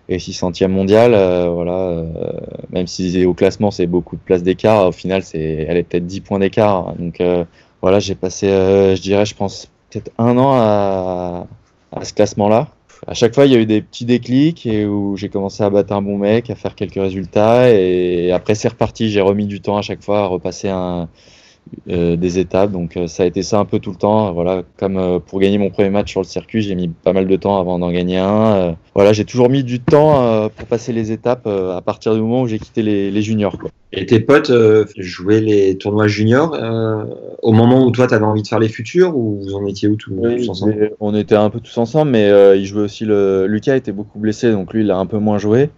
et 0.09 0.19
600e 0.19 0.71
mondial. 0.71 1.13
euh, 1.13 1.49
voilà, 1.49 1.73
euh, 1.73 2.05
même 2.71 2.87
si 2.87 3.25
au 3.25 3.33
classement 3.33 3.71
c'est 3.71 3.87
beaucoup 3.87 4.15
de 4.17 4.21
places 4.21 4.43
d'écart, 4.43 4.87
au 4.87 4.91
final 4.91 5.23
c'est, 5.23 5.39
elle 5.69 5.77
est 5.77 5.83
peut-être 5.83 6.05
10 6.07 6.21
points 6.21 6.39
d'écart. 6.39 6.95
Donc 6.97 7.21
euh, 7.21 7.45
voilà, 7.81 7.99
j'ai 7.99 8.15
passé, 8.15 8.47
euh, 8.49 8.95
je 8.95 9.01
dirais, 9.01 9.25
je 9.25 9.35
pense 9.35 9.67
peut-être 9.91 10.11
un 10.17 10.37
an 10.37 11.47
à 11.91 12.03
ce 12.05 12.13
classement-là. 12.13 12.69
À 13.07 13.13
chaque 13.15 13.33
fois, 13.33 13.45
il 13.47 13.51
y 13.51 13.55
a 13.55 13.59
eu 13.59 13.65
des 13.65 13.81
petits 13.81 14.05
déclics 14.05 14.65
et 14.67 14.85
où 14.85 15.17
j'ai 15.17 15.29
commencé 15.29 15.63
à 15.63 15.69
battre 15.69 15.93
un 15.93 16.01
bon 16.03 16.17
mec, 16.17 16.49
à 16.51 16.55
faire 16.55 16.75
quelques 16.75 17.01
résultats 17.01 17.69
et 17.71 18.31
après 18.31 18.53
c'est 18.55 18.67
reparti. 18.67 19.09
J'ai 19.09 19.21
remis 19.21 19.47
du 19.47 19.59
temps 19.59 19.77
à 19.77 19.81
chaque 19.81 20.03
fois 20.03 20.19
à 20.19 20.25
repasser 20.27 20.69
un, 20.69 21.09
euh, 21.89 22.17
des 22.17 22.37
étapes. 22.37 22.71
Donc 22.71 22.97
euh, 22.97 23.07
ça 23.07 23.23
a 23.23 23.25
été 23.25 23.43
ça 23.43 23.57
un 23.57 23.65
peu 23.65 23.79
tout 23.79 23.91
le 23.91 23.95
temps. 23.95 24.33
Voilà, 24.33 24.63
comme 24.77 24.97
euh, 24.97 25.19
pour 25.19 25.39
gagner 25.39 25.57
mon 25.57 25.69
premier 25.69 25.89
match 25.89 26.11
sur 26.11 26.19
le 26.19 26.25
circuit, 26.25 26.61
j'ai 26.61 26.75
mis 26.75 26.89
pas 26.89 27.13
mal 27.13 27.27
de 27.27 27.35
temps 27.37 27.59
avant 27.59 27.79
d'en 27.79 27.91
gagner 27.91 28.17
un. 28.17 28.75
Voilà, 28.93 29.13
j'ai 29.13 29.23
toujours 29.23 29.49
mis 29.49 29.63
du 29.63 29.79
temps 29.79 30.49
pour 30.49 30.67
passer 30.67 30.91
les 30.91 31.11
étapes 31.13 31.47
à 31.47 31.81
partir 31.81 32.13
du 32.13 32.19
moment 32.19 32.41
où 32.41 32.47
j'ai 32.47 32.59
quitté 32.59 32.81
les, 32.81 33.09
les 33.09 33.21
juniors. 33.21 33.57
Quoi. 33.57 33.69
Et 33.93 34.05
tes 34.05 34.19
potes 34.19 34.51
jouaient 34.97 35.39
les 35.39 35.77
tournois 35.77 36.07
juniors 36.07 36.57
au 37.41 37.53
moment 37.53 37.85
où 37.85 37.91
toi 37.91 38.07
t'avais 38.07 38.25
envie 38.25 38.43
de 38.43 38.47
faire 38.47 38.59
les 38.59 38.69
futurs 38.69 39.15
ou 39.15 39.39
vous 39.41 39.55
en 39.55 39.65
étiez 39.65 39.87
où 39.87 39.95
tous, 39.95 40.11
tous 40.11 40.49
ensemble? 40.49 40.91
on 40.99 41.15
était 41.15 41.35
un 41.35 41.49
peu 41.49 41.61
tous 41.61 41.77
ensemble, 41.77 42.11
mais 42.11 42.57
il 42.57 42.65
jouait 42.65 42.83
aussi 42.83 43.05
le. 43.05 43.47
Lucas 43.47 43.77
était 43.77 43.93
beaucoup 43.93 44.19
blessé, 44.19 44.51
donc 44.51 44.73
lui 44.73 44.83
il 44.83 44.91
a 44.91 44.97
un 44.97 45.05
peu 45.05 45.19
moins 45.19 45.37
joué. 45.37 45.69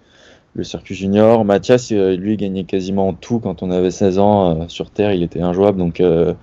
Le 0.55 0.63
circuit 0.63 0.93
junior. 0.93 1.45
Mathias, 1.45 1.91
euh, 1.91 2.15
lui, 2.15 2.37
gagnait 2.37 2.63
quasiment 2.63 3.13
tout 3.13 3.39
quand 3.39 3.63
on 3.63 3.71
avait 3.71 3.89
16 3.89 4.19
ans 4.19 4.61
euh, 4.61 4.65
sur 4.67 4.91
Terre. 4.91 5.11
Il 5.11 5.23
était 5.23 5.41
injouable, 5.41 5.79
donc, 5.79 5.99
euh, 5.99 6.33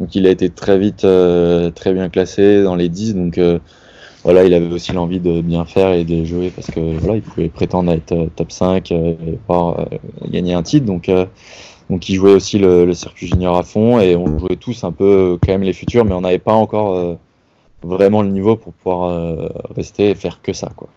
donc 0.00 0.16
il 0.16 0.26
a 0.26 0.30
été 0.30 0.50
très 0.50 0.76
vite 0.76 1.06
très 1.74 1.92
bien 1.92 2.08
classé 2.08 2.64
dans 2.64 2.74
les 2.74 2.88
10. 2.88 3.14
Donc 3.14 3.38
voilà, 4.24 4.44
il 4.44 4.54
avait 4.54 4.72
aussi 4.72 4.92
l'envie 4.92 5.20
de 5.20 5.40
bien 5.40 5.64
faire 5.66 5.92
et 5.92 6.04
de 6.04 6.24
jouer 6.24 6.50
parce 6.50 6.68
que 6.68 6.80
voilà, 6.80 7.16
il 7.16 7.22
pouvait 7.22 7.48
prétendre 7.48 7.92
être 7.92 8.28
top 8.34 8.50
5 8.50 8.90
euh, 8.90 9.14
et 9.24 9.32
pouvoir 9.32 9.86
gagner 10.28 10.54
un 10.54 10.62
titre. 10.64 10.86
Donc 10.86 11.08
donc 11.90 12.08
il 12.08 12.16
jouait 12.16 12.32
aussi 12.32 12.58
le, 12.58 12.92
circuit 12.92 13.28
junior 13.28 13.56
à 13.56 13.62
fond 13.62 14.00
et 14.00 14.16
on 14.16 14.38
jouait 14.38 14.56
tous 14.56 14.82
un 14.82 14.90
peu 14.90 15.38
quand 15.40 15.52
même 15.52 15.62
les 15.62 15.74
futurs, 15.74 16.04
mais 16.04 16.14
on 16.14 16.22
n'avait 16.22 16.38
pas 16.38 16.54
encore 16.54 17.18
vraiment 17.84 18.22
le 18.22 18.30
niveau 18.30 18.56
pour 18.56 18.72
pouvoir 18.72 19.50
rester 19.76 20.10
et 20.10 20.14
faire 20.16 20.42
que 20.42 20.52
ça. 20.52 20.70
Quoi. 20.74 20.88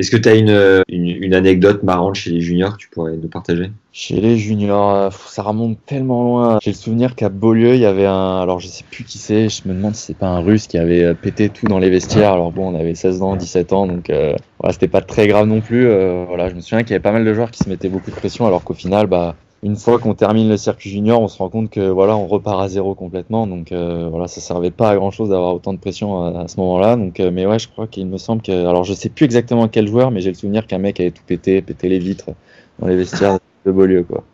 Est-ce 0.00 0.10
que 0.10 0.16
tu 0.16 0.30
as 0.30 0.34
une, 0.34 1.34
anecdote 1.34 1.82
marrante 1.82 2.14
chez 2.14 2.30
les 2.30 2.40
juniors 2.40 2.72
que 2.72 2.78
tu 2.78 2.88
pourrais 2.88 3.18
nous 3.18 3.28
partager? 3.28 3.70
Chez 3.92 4.18
les 4.18 4.38
juniors, 4.38 4.94
euh, 4.94 5.10
ça 5.26 5.42
remonte 5.42 5.76
tellement 5.84 6.24
loin. 6.24 6.58
J'ai 6.62 6.70
le 6.70 6.76
souvenir 6.76 7.14
qu'à 7.14 7.28
Beaulieu, 7.28 7.74
il 7.74 7.80
y 7.80 7.84
avait 7.84 8.06
un. 8.06 8.40
Alors 8.40 8.60
je 8.60 8.66
sais 8.66 8.82
plus 8.90 9.04
qui 9.04 9.18
c'est, 9.18 9.50
je 9.50 9.68
me 9.68 9.74
demande 9.74 9.94
si 9.94 10.06
c'est 10.06 10.16
pas 10.16 10.28
un 10.28 10.40
russe 10.40 10.68
qui 10.68 10.78
avait 10.78 11.04
euh, 11.04 11.12
pété 11.12 11.50
tout 11.50 11.66
dans 11.66 11.78
les 11.78 11.90
vestiaires. 11.90 12.32
Alors 12.32 12.50
bon, 12.50 12.74
on 12.74 12.80
avait 12.80 12.94
16 12.94 13.20
ans, 13.20 13.36
17 13.36 13.74
ans, 13.74 13.86
donc 13.86 14.08
euh, 14.08 14.34
voilà, 14.58 14.72
c'était 14.72 14.88
pas 14.88 15.02
très 15.02 15.28
grave 15.28 15.46
non 15.46 15.60
plus. 15.60 15.86
Euh, 15.86 16.24
voilà, 16.26 16.48
je 16.48 16.54
me 16.54 16.62
souviens 16.62 16.82
qu'il 16.82 16.92
y 16.92 16.94
avait 16.94 17.02
pas 17.02 17.12
mal 17.12 17.26
de 17.26 17.34
joueurs 17.34 17.50
qui 17.50 17.62
se 17.62 17.68
mettaient 17.68 17.90
beaucoup 17.90 18.10
de 18.10 18.16
pression, 18.16 18.46
alors 18.46 18.64
qu'au 18.64 18.72
final, 18.72 19.06
bah 19.06 19.34
une 19.62 19.76
fois 19.76 19.98
qu'on 19.98 20.14
termine 20.14 20.48
le 20.48 20.56
circuit 20.56 20.88
junior, 20.90 21.20
on 21.20 21.28
se 21.28 21.36
rend 21.38 21.50
compte 21.50 21.70
que 21.70 21.88
voilà, 21.90 22.16
on 22.16 22.26
repart 22.26 22.62
à 22.62 22.68
zéro 22.68 22.94
complètement. 22.94 23.46
Donc 23.46 23.72
euh, 23.72 24.08
voilà, 24.08 24.26
ça 24.26 24.40
servait 24.40 24.70
pas 24.70 24.90
à 24.90 24.96
grand 24.96 25.10
chose 25.10 25.28
d'avoir 25.30 25.54
autant 25.54 25.74
de 25.74 25.78
pression 25.78 26.24
à, 26.38 26.48
ce 26.48 26.58
moment-là. 26.60 26.96
Donc, 26.96 27.20
euh, 27.20 27.30
mais 27.30 27.46
ouais, 27.46 27.58
je 27.58 27.68
crois 27.68 27.86
qu'il 27.86 28.06
me 28.06 28.16
semble 28.18 28.42
que, 28.42 28.52
alors 28.52 28.84
je 28.84 28.94
sais 28.94 29.10
plus 29.10 29.24
exactement 29.24 29.68
quel 29.68 29.86
joueur, 29.86 30.10
mais 30.10 30.20
j'ai 30.20 30.30
le 30.30 30.34
souvenir 30.34 30.66
qu'un 30.66 30.78
mec 30.78 30.98
avait 31.00 31.10
tout 31.10 31.22
pété, 31.26 31.60
pété 31.62 31.88
les 31.88 31.98
vitres 31.98 32.30
dans 32.78 32.86
les 32.86 32.96
vestiaires 32.96 33.38
de 33.66 33.72
Beaulieu, 33.72 34.04
quoi. 34.04 34.24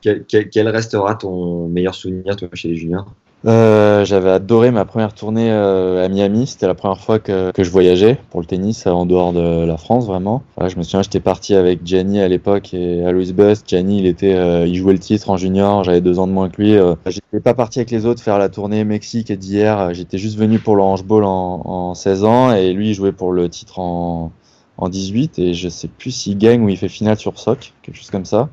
Quel, 0.00 0.24
quel- 0.26 0.50
quel 0.50 0.68
restera 0.68 1.14
ton 1.14 1.68
meilleur 1.68 1.94
souvenir 1.94 2.36
toi 2.36 2.48
chez 2.54 2.68
les 2.68 2.76
juniors? 2.76 3.14
Euh, 3.46 4.04
j'avais 4.04 4.28
adoré 4.28 4.70
ma 4.70 4.84
première 4.84 5.14
tournée 5.14 5.50
euh, 5.50 6.04
à 6.04 6.08
Miami. 6.08 6.46
C'était 6.46 6.66
la 6.66 6.74
première 6.74 7.00
fois 7.00 7.18
que, 7.18 7.50
que 7.52 7.64
je 7.64 7.70
voyageais 7.70 8.18
pour 8.30 8.40
le 8.40 8.46
tennis 8.46 8.86
euh, 8.86 8.90
en 8.90 9.06
dehors 9.06 9.32
de 9.32 9.64
la 9.64 9.76
France, 9.78 10.06
vraiment. 10.06 10.42
Je 10.60 10.76
me 10.76 10.82
souviens, 10.82 11.02
j'étais 11.02 11.20
parti 11.20 11.54
avec 11.54 11.80
Gianni 11.84 12.20
à 12.20 12.28
l'époque 12.28 12.74
et 12.74 13.04
Alois 13.04 13.32
Bust. 13.32 13.66
Gianni, 13.66 14.00
il 14.00 14.06
était, 14.06 14.68
il 14.68 14.74
jouait 14.74 14.92
le 14.92 14.98
titre 14.98 15.30
en 15.30 15.36
junior. 15.36 15.84
J'avais 15.84 16.02
deux 16.02 16.18
ans 16.18 16.26
de 16.26 16.32
moins 16.32 16.50
que 16.50 16.60
lui. 16.60 16.76
J'étais 17.06 17.40
pas 17.42 17.54
parti 17.54 17.78
avec 17.78 17.90
les 17.90 18.04
autres 18.04 18.22
faire 18.22 18.38
la 18.38 18.50
tournée 18.50 18.84
Mexique 18.84 19.32
d'hier. 19.32 19.94
J'étais 19.94 20.18
juste 20.18 20.36
venu 20.36 20.58
pour 20.58 20.76
le 20.76 20.82
handball 20.82 21.24
en, 21.24 21.62
en 21.64 21.94
16 21.94 22.24
ans 22.24 22.52
et 22.52 22.72
lui, 22.72 22.90
il 22.90 22.94
jouait 22.94 23.12
pour 23.12 23.32
le 23.32 23.48
titre 23.48 23.78
en, 23.78 24.32
en 24.76 24.88
18 24.88 25.38
et 25.38 25.54
je 25.54 25.68
sais 25.68 25.88
plus 25.88 26.10
s'il 26.10 26.36
gagne 26.36 26.62
ou 26.62 26.68
il 26.68 26.76
fait 26.76 26.88
finale 26.88 27.16
sur 27.16 27.38
soc, 27.38 27.72
quelque 27.82 27.96
chose 27.96 28.10
comme 28.10 28.26
ça. 28.26 28.50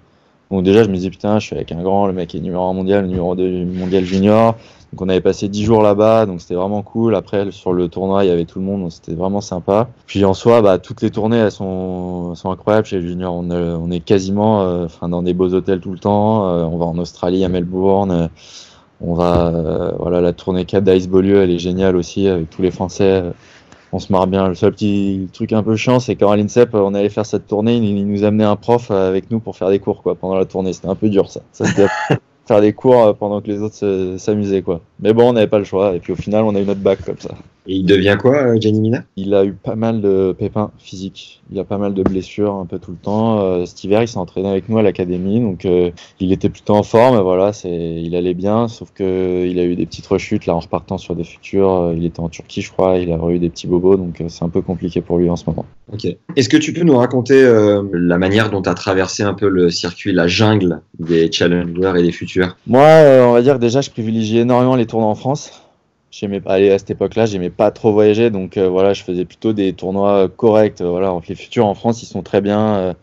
Donc 0.51 0.63
déjà, 0.63 0.83
je 0.83 0.89
me 0.89 0.95
disais, 0.95 1.09
putain, 1.09 1.39
je 1.39 1.45
suis 1.47 1.55
avec 1.55 1.71
un 1.71 1.81
grand, 1.81 2.07
le 2.07 2.13
mec 2.13 2.33
est 2.33 2.39
numéro 2.39 2.63
1 2.69 2.73
mondial, 2.73 3.05
numéro 3.05 3.35
2 3.35 3.65
mondial 3.65 4.05
junior. 4.05 4.55
Donc 4.93 5.01
on 5.01 5.09
avait 5.09 5.21
passé 5.21 5.49
10 5.49 5.63
jours 5.65 5.81
là-bas, 5.81 6.25
donc 6.25 6.39
c'était 6.41 6.55
vraiment 6.55 6.81
cool. 6.81 7.15
Après, 7.15 7.51
sur 7.51 7.73
le 7.73 7.89
tournoi, 7.89 8.23
il 8.23 8.27
y 8.29 8.31
avait 8.31 8.45
tout 8.45 8.59
le 8.59 8.65
monde, 8.65 8.89
c'était 8.91 9.13
vraiment 9.15 9.41
sympa. 9.41 9.89
Puis 10.05 10.23
en 10.25 10.33
soi, 10.33 10.61
bah, 10.61 10.77
toutes 10.79 11.01
les 11.01 11.11
tournées, 11.11 11.37
elles 11.37 11.51
sont, 11.51 12.35
sont 12.35 12.51
incroyables 12.51 12.87
chez 12.87 12.99
les 13.01 13.07
juniors. 13.07 13.33
On, 13.35 13.51
est- 13.51 13.53
on 13.53 13.91
est 13.91 13.99
quasiment 13.99 14.61
euh, 14.63 14.87
dans 15.01 15.21
des 15.23 15.33
beaux 15.33 15.53
hôtels 15.53 15.81
tout 15.81 15.91
le 15.91 15.99
temps. 15.99 16.47
Euh, 16.49 16.63
on 16.63 16.77
va 16.77 16.85
en 16.85 16.97
Australie, 16.97 17.43
à 17.43 17.49
Melbourne. 17.49 18.11
Euh, 18.11 18.27
on 19.01 19.13
va, 19.13 19.47
euh, 19.47 19.91
voilà, 19.99 20.21
la 20.21 20.33
tournée 20.33 20.65
4 20.65 20.83
d'Ice 20.83 21.07
Beaulieu, 21.09 21.41
elle 21.43 21.51
est 21.51 21.59
géniale 21.59 21.95
aussi, 21.95 22.27
avec 22.27 22.49
tous 22.49 22.61
les 22.61 22.71
Français. 22.71 23.21
Euh, 23.23 23.31
On 23.91 23.99
se 23.99 24.11
marre 24.11 24.27
bien. 24.27 24.47
Le 24.49 24.55
seul 24.55 24.71
petit 24.73 25.29
truc 25.33 25.53
un 25.53 25.63
peu 25.63 25.75
chiant, 25.75 25.99
c'est 25.99 26.15
quand 26.15 26.31
à 26.31 26.37
l'INSEP, 26.37 26.73
on 26.75 26.93
allait 26.93 27.09
faire 27.09 27.25
cette 27.25 27.47
tournée, 27.47 27.75
il, 27.77 28.07
nous 28.07 28.23
amenait 28.23 28.43
un 28.45 28.55
prof 28.55 28.89
euh, 28.91 29.07
avec 29.09 29.31
nous 29.31 29.39
pour 29.39 29.55
faire 29.57 29.69
des 29.69 29.79
cours 29.79 30.01
quoi, 30.03 30.15
pendant 30.15 30.35
la 30.35 30.45
tournée. 30.45 30.73
C'était 30.73 30.87
un 30.89 30.95
peu 30.95 31.09
dur 31.09 31.29
ça. 31.29 31.41
ça 31.51 31.65
faire 32.47 32.61
des 32.61 32.73
cours 32.73 33.03
euh, 33.03 33.13
pendant 33.13 33.41
que 33.41 33.47
les 33.47 33.61
autres 33.61 34.17
s'amusaient 34.17 34.61
quoi. 34.61 34.81
Mais 34.99 35.13
bon, 35.13 35.29
on 35.29 35.33
n'avait 35.33 35.47
pas 35.47 35.59
le 35.59 35.65
choix. 35.65 35.95
Et 35.95 35.99
puis 35.99 36.13
au 36.13 36.15
final, 36.15 36.43
on 36.43 36.55
a 36.55 36.59
eu 36.59 36.65
notre 36.65 36.81
bac 36.81 37.03
comme 37.05 37.19
ça. 37.19 37.35
Et 37.67 37.75
il 37.75 37.85
devient 37.85 38.15
quoi, 38.19 38.35
euh, 38.37 38.59
Gianni 38.59 38.79
Mina? 38.79 39.03
Il 39.17 39.33
a 39.33 39.43
eu 39.43 39.53
pas 39.53 39.75
mal 39.75 40.01
de 40.01 40.33
pépins 40.37 40.71
physiques. 40.79 41.41
Il 41.51 41.59
a 41.59 41.63
pas 41.63 41.77
mal 41.77 41.93
de 41.93 42.01
blessures 42.01 42.53
un 42.53 42.65
peu 42.65 42.79
tout 42.79 42.91
le 42.91 42.97
temps. 42.97 43.39
Euh, 43.39 43.65
cet 43.65 43.83
hiver, 43.83 44.01
il 44.01 44.07
s'est 44.07 44.17
entraîné 44.17 44.49
avec 44.49 44.69
nous 44.69 44.77
à 44.77 44.81
l'académie, 44.81 45.41
donc 45.41 45.65
euh, 45.65 45.91
il 46.19 46.31
était 46.31 46.49
plutôt 46.49 46.75
en 46.75 46.83
forme. 46.83 47.19
Voilà, 47.19 47.53
c'est, 47.53 47.69
il 47.69 48.15
allait 48.15 48.33
bien, 48.33 48.67
sauf 48.67 48.91
que 48.93 49.45
il 49.45 49.59
a 49.59 49.63
eu 49.63 49.75
des 49.75 49.85
petites 49.85 50.07
rechutes 50.07 50.45
là 50.45 50.55
en 50.55 50.59
repartant 50.59 50.97
sur 50.97 51.15
des 51.15 51.23
futurs. 51.23 51.93
Il 51.95 52.05
était 52.05 52.21
en 52.21 52.29
Turquie, 52.29 52.61
je 52.61 52.71
crois. 52.71 52.97
Il 52.97 53.11
a 53.11 53.19
eu 53.29 53.39
des 53.39 53.49
petits 53.49 53.67
bobos, 53.67 53.97
donc 53.97 54.23
c'est 54.27 54.43
un 54.43 54.49
peu 54.49 54.61
compliqué 54.61 55.01
pour 55.01 55.17
lui 55.17 55.29
en 55.29 55.35
ce 55.35 55.43
moment. 55.47 55.65
Ok. 55.91 56.05
Est-ce 56.35 56.49
que 56.49 56.57
tu 56.57 56.73
peux 56.73 56.83
nous 56.83 56.97
raconter 56.97 57.41
euh, 57.41 57.81
la 57.93 58.17
manière 58.17 58.49
dont 58.49 58.61
tu 58.61 58.69
as 58.69 58.73
traversé 58.73 59.23
un 59.23 59.33
peu 59.33 59.47
le 59.47 59.69
circuit, 59.69 60.11
la 60.11 60.27
jungle 60.27 60.81
des 60.99 61.31
challengers 61.31 61.93
et 61.97 62.03
des 62.03 62.11
futurs? 62.11 62.57
Moi, 62.67 62.81
euh, 62.81 63.25
on 63.25 63.33
va 63.33 63.41
dire 63.41 63.59
déjà, 63.59 63.81
je 63.81 63.89
privilégie 63.89 64.39
énormément 64.39 64.75
les 64.75 64.85
tournois 64.85 65.09
en 65.09 65.15
France. 65.15 65.63
J'aimais 66.09 66.39
pas 66.39 66.53
à 66.53 66.79
cette 66.79 66.89
époque-là, 66.89 67.25
j'aimais 67.25 67.49
pas 67.49 67.69
trop 67.69 67.91
voyager, 67.91 68.29
donc 68.29 68.55
euh, 68.55 68.69
voilà, 68.69 68.93
je 68.93 69.03
faisais 69.03 69.25
plutôt 69.25 69.51
des 69.51 69.73
tournois 69.73 70.23
euh, 70.23 70.27
corrects. 70.29 70.79
Euh, 70.79 70.89
Voilà, 70.89 71.13
les 71.27 71.35
futurs 71.35 71.65
en 71.65 71.73
France, 71.75 72.01
ils 72.01 72.05
sont 72.05 72.23
très 72.23 72.39
bien. 72.39 72.95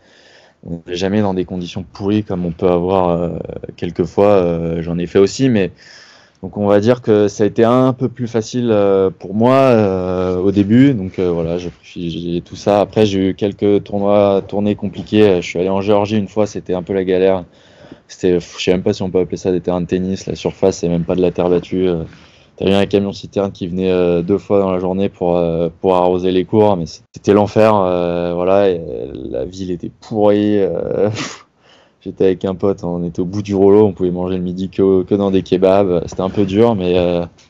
on 0.67 0.81
n'est 0.87 0.97
jamais 0.97 1.21
dans 1.21 1.35
des 1.35 1.45
conditions 1.45 1.85
pourries 1.85 2.25
comme 2.25 2.47
on 2.47 2.51
peut 2.51 2.69
avoir 2.69 3.11
euh, 3.11 3.39
quelquefois. 3.77 4.81
J'en 4.81 4.99
ai 4.99 5.07
fait 5.07 5.19
aussi, 5.19 5.51
mais 5.51 5.71
donc 6.43 6.57
on 6.57 6.67
va 6.67 6.81
dire 6.81 7.03
que 7.03 7.29
ça 7.29 7.45
a 7.45 7.47
été 7.47 7.63
un 7.65 7.93
peu 7.93 8.09
plus 8.09 8.27
facile 8.27 8.75
pour 9.19 9.35
moi 9.35 10.39
au 10.43 10.51
début. 10.51 10.95
Donc 10.95 11.21
voilà, 11.21 11.59
j'ai 11.59 12.41
tout 12.41 12.57
ça. 12.57 12.81
Après, 12.81 13.05
j'ai 13.07 13.29
eu 13.31 13.35
quelques 13.35 13.85
tournois, 13.85 14.43
tournées 14.49 14.77
compliquées. 14.77 15.43
Je 15.43 15.47
suis 15.47 15.59
allé 15.59 15.69
en 15.69 15.83
Géorgie 15.83 16.17
une 16.17 16.29
fois, 16.29 16.47
c'était 16.47 16.75
un 16.75 16.83
peu 16.83 16.95
la 16.95 17.05
galère. 17.05 17.45
C'était, 18.09 18.41
je 18.41 18.63
sais 18.63 18.73
même 18.73 18.83
pas 18.83 18.93
si 18.93 19.03
on 19.03 19.11
peut 19.11 19.21
appeler 19.21 19.37
ça 19.37 19.53
des 19.53 19.61
terrains 19.61 19.81
de 19.83 19.87
tennis. 19.87 20.27
La 20.27 20.37
surface, 20.37 20.79
c'est 20.79 20.89
même 20.89 21.05
pas 21.05 21.15
de 21.17 21.23
la 21.23 21.31
terre 21.31 21.51
battue. 21.51 21.89
T'avais 22.57 22.75
un 22.75 22.87
camion 22.87 23.13
citerne 23.13 23.51
qui 23.51 23.67
venait 23.67 23.91
euh, 23.91 24.23
deux 24.23 24.39
fois 24.39 24.61
dans 24.61 24.71
la 24.71 24.79
journée 24.79 25.09
pour 25.09 25.37
euh, 25.37 25.69
pour 25.81 25.97
arroser 25.97 26.31
les 26.31 26.45
cours, 26.45 26.77
mais 26.77 26.85
c'était 26.87 27.33
l'enfer. 27.33 27.75
euh, 27.75 28.33
voilà, 28.35 28.69
la 29.13 29.45
ville 29.45 29.73
était 29.73 29.91
pourrie. 30.01 30.61
J'étais 32.01 32.25
avec 32.27 32.45
un 32.45 32.55
pote, 32.55 32.85
on 32.85 33.03
était 33.03 33.21
au 33.21 33.25
bout 33.25 33.43
du 33.43 33.55
rouleau, 33.55 33.87
on 33.87 33.93
pouvait 33.93 34.11
manger 34.11 34.37
le 34.37 34.43
midi 34.43 34.69
que, 34.69 35.15
dans 35.15 35.31
des 35.31 35.43
kebabs. 35.43 36.03
C'était 36.07 36.21
un 36.21 36.29
peu 36.29 36.45
dur, 36.45 36.75
mais 36.75 36.95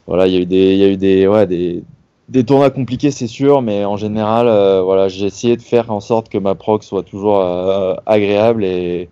voilà, 0.06 0.28
il 0.28 0.32
y 0.32 0.36
a 0.36 0.40
eu 0.40 0.46
des, 0.46 0.76
y 0.76 0.84
a 0.84 0.88
eu 0.88 0.96
des, 0.96 1.26
ouais, 1.26 1.46
des, 1.48 1.82
des 2.28 2.44
tournois 2.44 2.70
compliqués, 2.70 3.10
c'est 3.10 3.26
sûr, 3.26 3.62
mais 3.62 3.84
en 3.84 3.96
général, 3.96 4.46
voilà, 4.84 5.08
j'ai 5.08 5.26
essayé 5.26 5.56
de 5.56 5.62
faire 5.62 5.90
en 5.90 5.98
sorte 5.98 6.28
que 6.28 6.38
ma 6.38 6.54
proc 6.54 6.84
soit 6.84 7.02
toujours 7.02 7.44
agréable 8.06 8.64
et, 8.64 9.08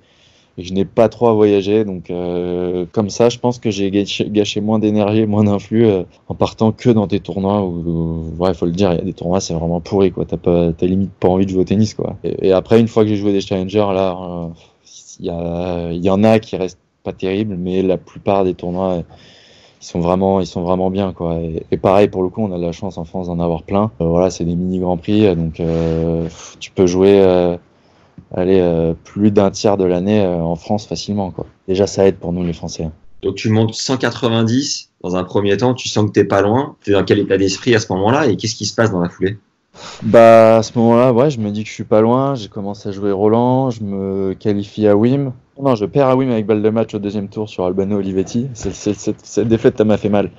et 0.58 0.64
je 0.64 0.72
n'ai 0.74 0.84
pas 0.84 1.08
trop 1.08 1.28
à 1.28 1.32
voyager. 1.32 1.84
Donc, 1.84 2.10
euh, 2.10 2.84
comme 2.92 3.10
ça, 3.10 3.28
je 3.28 3.38
pense 3.38 3.58
que 3.58 3.70
j'ai 3.70 3.90
gâché, 3.90 4.60
moins 4.60 4.78
d'énergie, 4.78 5.26
moins 5.26 5.44
d'influx 5.44 5.86
euh, 5.86 6.04
en 6.28 6.34
partant 6.34 6.72
que 6.72 6.90
dans 6.90 7.06
des 7.06 7.20
tournois 7.20 7.62
où, 7.62 7.82
où- 7.86 8.42
ouais, 8.42 8.52
faut 8.54 8.66
le 8.66 8.72
dire, 8.72 8.92
il 8.92 8.98
y 8.98 9.00
a 9.00 9.04
des 9.04 9.12
tournois, 9.14 9.40
c'est 9.40 9.54
vraiment 9.54 9.80
pourri, 9.80 10.12
quoi. 10.12 10.24
T'as 10.24 10.36
pas, 10.36 10.72
t'as 10.72 10.86
limite 10.86 11.12
pas 11.12 11.28
envie 11.28 11.46
de 11.46 11.50
jouer 11.50 11.62
au 11.62 11.64
tennis, 11.64 11.94
quoi. 11.94 12.16
Et, 12.24 12.52
après, 12.52 12.80
une 12.80 12.88
fois 12.88 13.02
que 13.04 13.08
j'ai 13.08 13.16
joué 13.16 13.32
des 13.32 13.40
challengers, 13.40 13.88
là, 13.94 14.16
euh, 14.20 14.48
il 15.20 15.26
y, 15.26 15.96
il 15.98 16.10
en 16.10 16.24
a 16.24 16.38
qui 16.38 16.56
restent 16.56 16.78
pas 17.02 17.12
terribles, 17.12 17.56
mais 17.58 17.82
la 17.82 17.96
plupart 17.96 18.44
des 18.44 18.54
tournois, 18.54 19.02
ils 19.80 19.84
sont 19.84 20.00
vraiment, 20.00 20.40
ils 20.40 20.46
sont 20.46 20.62
vraiment 20.62 20.90
bien, 20.90 21.12
quoi. 21.12 21.38
Et, 21.70 21.76
pareil, 21.78 22.08
pour 22.08 22.22
le 22.22 22.28
coup, 22.28 22.42
on 22.42 22.52
a 22.52 22.58
de 22.58 22.62
la 22.62 22.72
chance 22.72 22.98
en 22.98 23.04
France 23.04 23.26
d'en 23.28 23.40
avoir 23.40 23.62
plein. 23.62 23.90
Voilà, 23.98 24.30
c'est 24.30 24.44
des 24.44 24.54
mini 24.54 24.78
grands 24.80 24.98
prix, 24.98 25.34
donc 25.34 25.60
tu 26.60 26.70
peux 26.70 26.86
jouer, 26.86 27.56
allez, 28.34 28.60
euh, 28.60 28.94
plus 29.04 29.30
d'un 29.30 29.50
tiers 29.50 29.76
de 29.76 29.84
l'année 29.84 30.24
euh, 30.24 30.36
en 30.36 30.56
France 30.56 30.86
facilement, 30.86 31.30
quoi. 31.30 31.46
Déjà, 31.68 31.86
ça 31.86 32.06
aide 32.06 32.16
pour 32.16 32.32
nous 32.32 32.44
les 32.44 32.52
Français. 32.52 32.88
Donc 33.22 33.36
tu 33.36 33.50
montes 33.50 33.74
190 33.74 34.90
dans 35.02 35.16
un 35.16 35.24
premier 35.24 35.56
temps, 35.56 35.74
tu 35.74 35.88
sens 35.88 36.06
que 36.06 36.12
t'es 36.12 36.24
pas 36.24 36.42
loin. 36.42 36.76
T'es 36.84 36.92
dans 36.92 37.04
quel 37.04 37.18
état 37.18 37.38
d'esprit 37.38 37.74
à 37.74 37.80
ce 37.80 37.92
moment-là 37.92 38.26
et 38.26 38.36
qu'est-ce 38.36 38.56
qui 38.56 38.66
se 38.66 38.74
passe 38.74 38.90
dans 38.90 39.00
la 39.00 39.08
foulée? 39.08 39.38
Bah 40.02 40.58
à 40.58 40.62
ce 40.62 40.76
moment-là, 40.78 41.12
ouais, 41.12 41.30
je 41.30 41.38
me 41.38 41.50
dis 41.50 41.62
que 41.62 41.68
je 41.68 41.74
suis 41.74 41.84
pas 41.84 42.00
loin. 42.00 42.34
J'ai 42.34 42.48
commencé 42.48 42.88
à 42.88 42.92
jouer 42.92 43.10
Roland, 43.12 43.70
je 43.70 43.82
me 43.82 44.34
qualifie 44.34 44.86
à 44.86 44.96
Wim. 44.96 45.32
Non, 45.60 45.74
je 45.74 45.84
perds 45.84 46.08
à 46.08 46.16
Wim 46.16 46.30
avec 46.30 46.46
balle 46.46 46.62
de 46.62 46.70
match 46.70 46.94
au 46.94 46.98
deuxième 46.98 47.28
tour 47.28 47.46
sur 47.48 47.64
Albano 47.66 47.98
Olivetti. 47.98 48.48
C'est- 48.54 48.72
c'est- 48.72 49.14
Cette 49.22 49.48
défaite, 49.48 49.76
ça 49.76 49.84
m'a 49.84 49.98
fait 49.98 50.08
mal. 50.08 50.30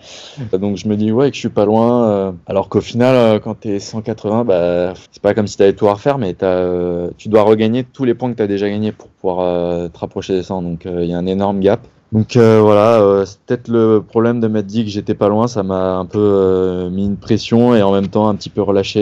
Donc 0.53 0.75
je 0.77 0.87
me 0.87 0.95
dis 0.97 1.11
ouais 1.11 1.29
que 1.29 1.35
je 1.35 1.39
suis 1.39 1.49
pas 1.49 1.65
loin. 1.65 2.07
euh, 2.09 2.31
alors 2.47 2.67
qu'au 2.67 2.81
final, 2.81 3.15
euh, 3.15 3.39
quand 3.39 3.53
t'es 3.59 3.79
180, 3.79 4.43
bah 4.43 4.93
c'est 5.11 5.21
pas 5.21 5.33
comme 5.35 5.45
si 5.47 5.55
t'avais 5.57 5.73
tout 5.73 5.87
à 5.87 5.93
refaire, 5.93 6.17
mais 6.17 6.33
t'as, 6.33 6.47
euh, 6.47 7.11
tu 7.17 7.29
dois 7.29 7.43
regagner 7.43 7.83
tous 7.83 8.05
les 8.05 8.15
points 8.15 8.31
que 8.31 8.37
t'as 8.37 8.47
déjà 8.47 8.67
gagnés 8.69 8.91
pour 8.91 9.07
pouvoir 9.09 9.89
te 9.91 9.97
rapprocher 9.99 10.33
des 10.33 10.43
100. 10.43 10.61
Donc 10.63 10.85
il 10.85 11.05
y 11.05 11.13
a 11.13 11.17
un 11.17 11.27
énorme 11.27 11.59
gap. 11.59 11.81
Donc 12.13 12.35
euh, 12.35 12.61
voilà, 12.61 13.01
euh, 13.01 13.25
c'est 13.25 13.39
peut-être 13.39 13.67
le 13.69 13.99
problème 14.07 14.39
de 14.39 14.47
m'être 14.47 14.67
dit 14.67 14.83
que 14.85 14.91
j'étais 14.91 15.15
pas 15.15 15.29
loin, 15.29 15.47
ça 15.47 15.63
m'a 15.63 15.95
un 15.95 16.05
peu 16.05 16.19
euh, 16.19 16.89
mis 16.91 17.05
une 17.07 17.17
pression 17.17 17.73
et 17.73 17.81
en 17.81 17.91
même 17.91 18.07
temps 18.07 18.27
un 18.27 18.35
petit 18.35 18.51
peu 18.51 18.61
relâché. 18.61 19.01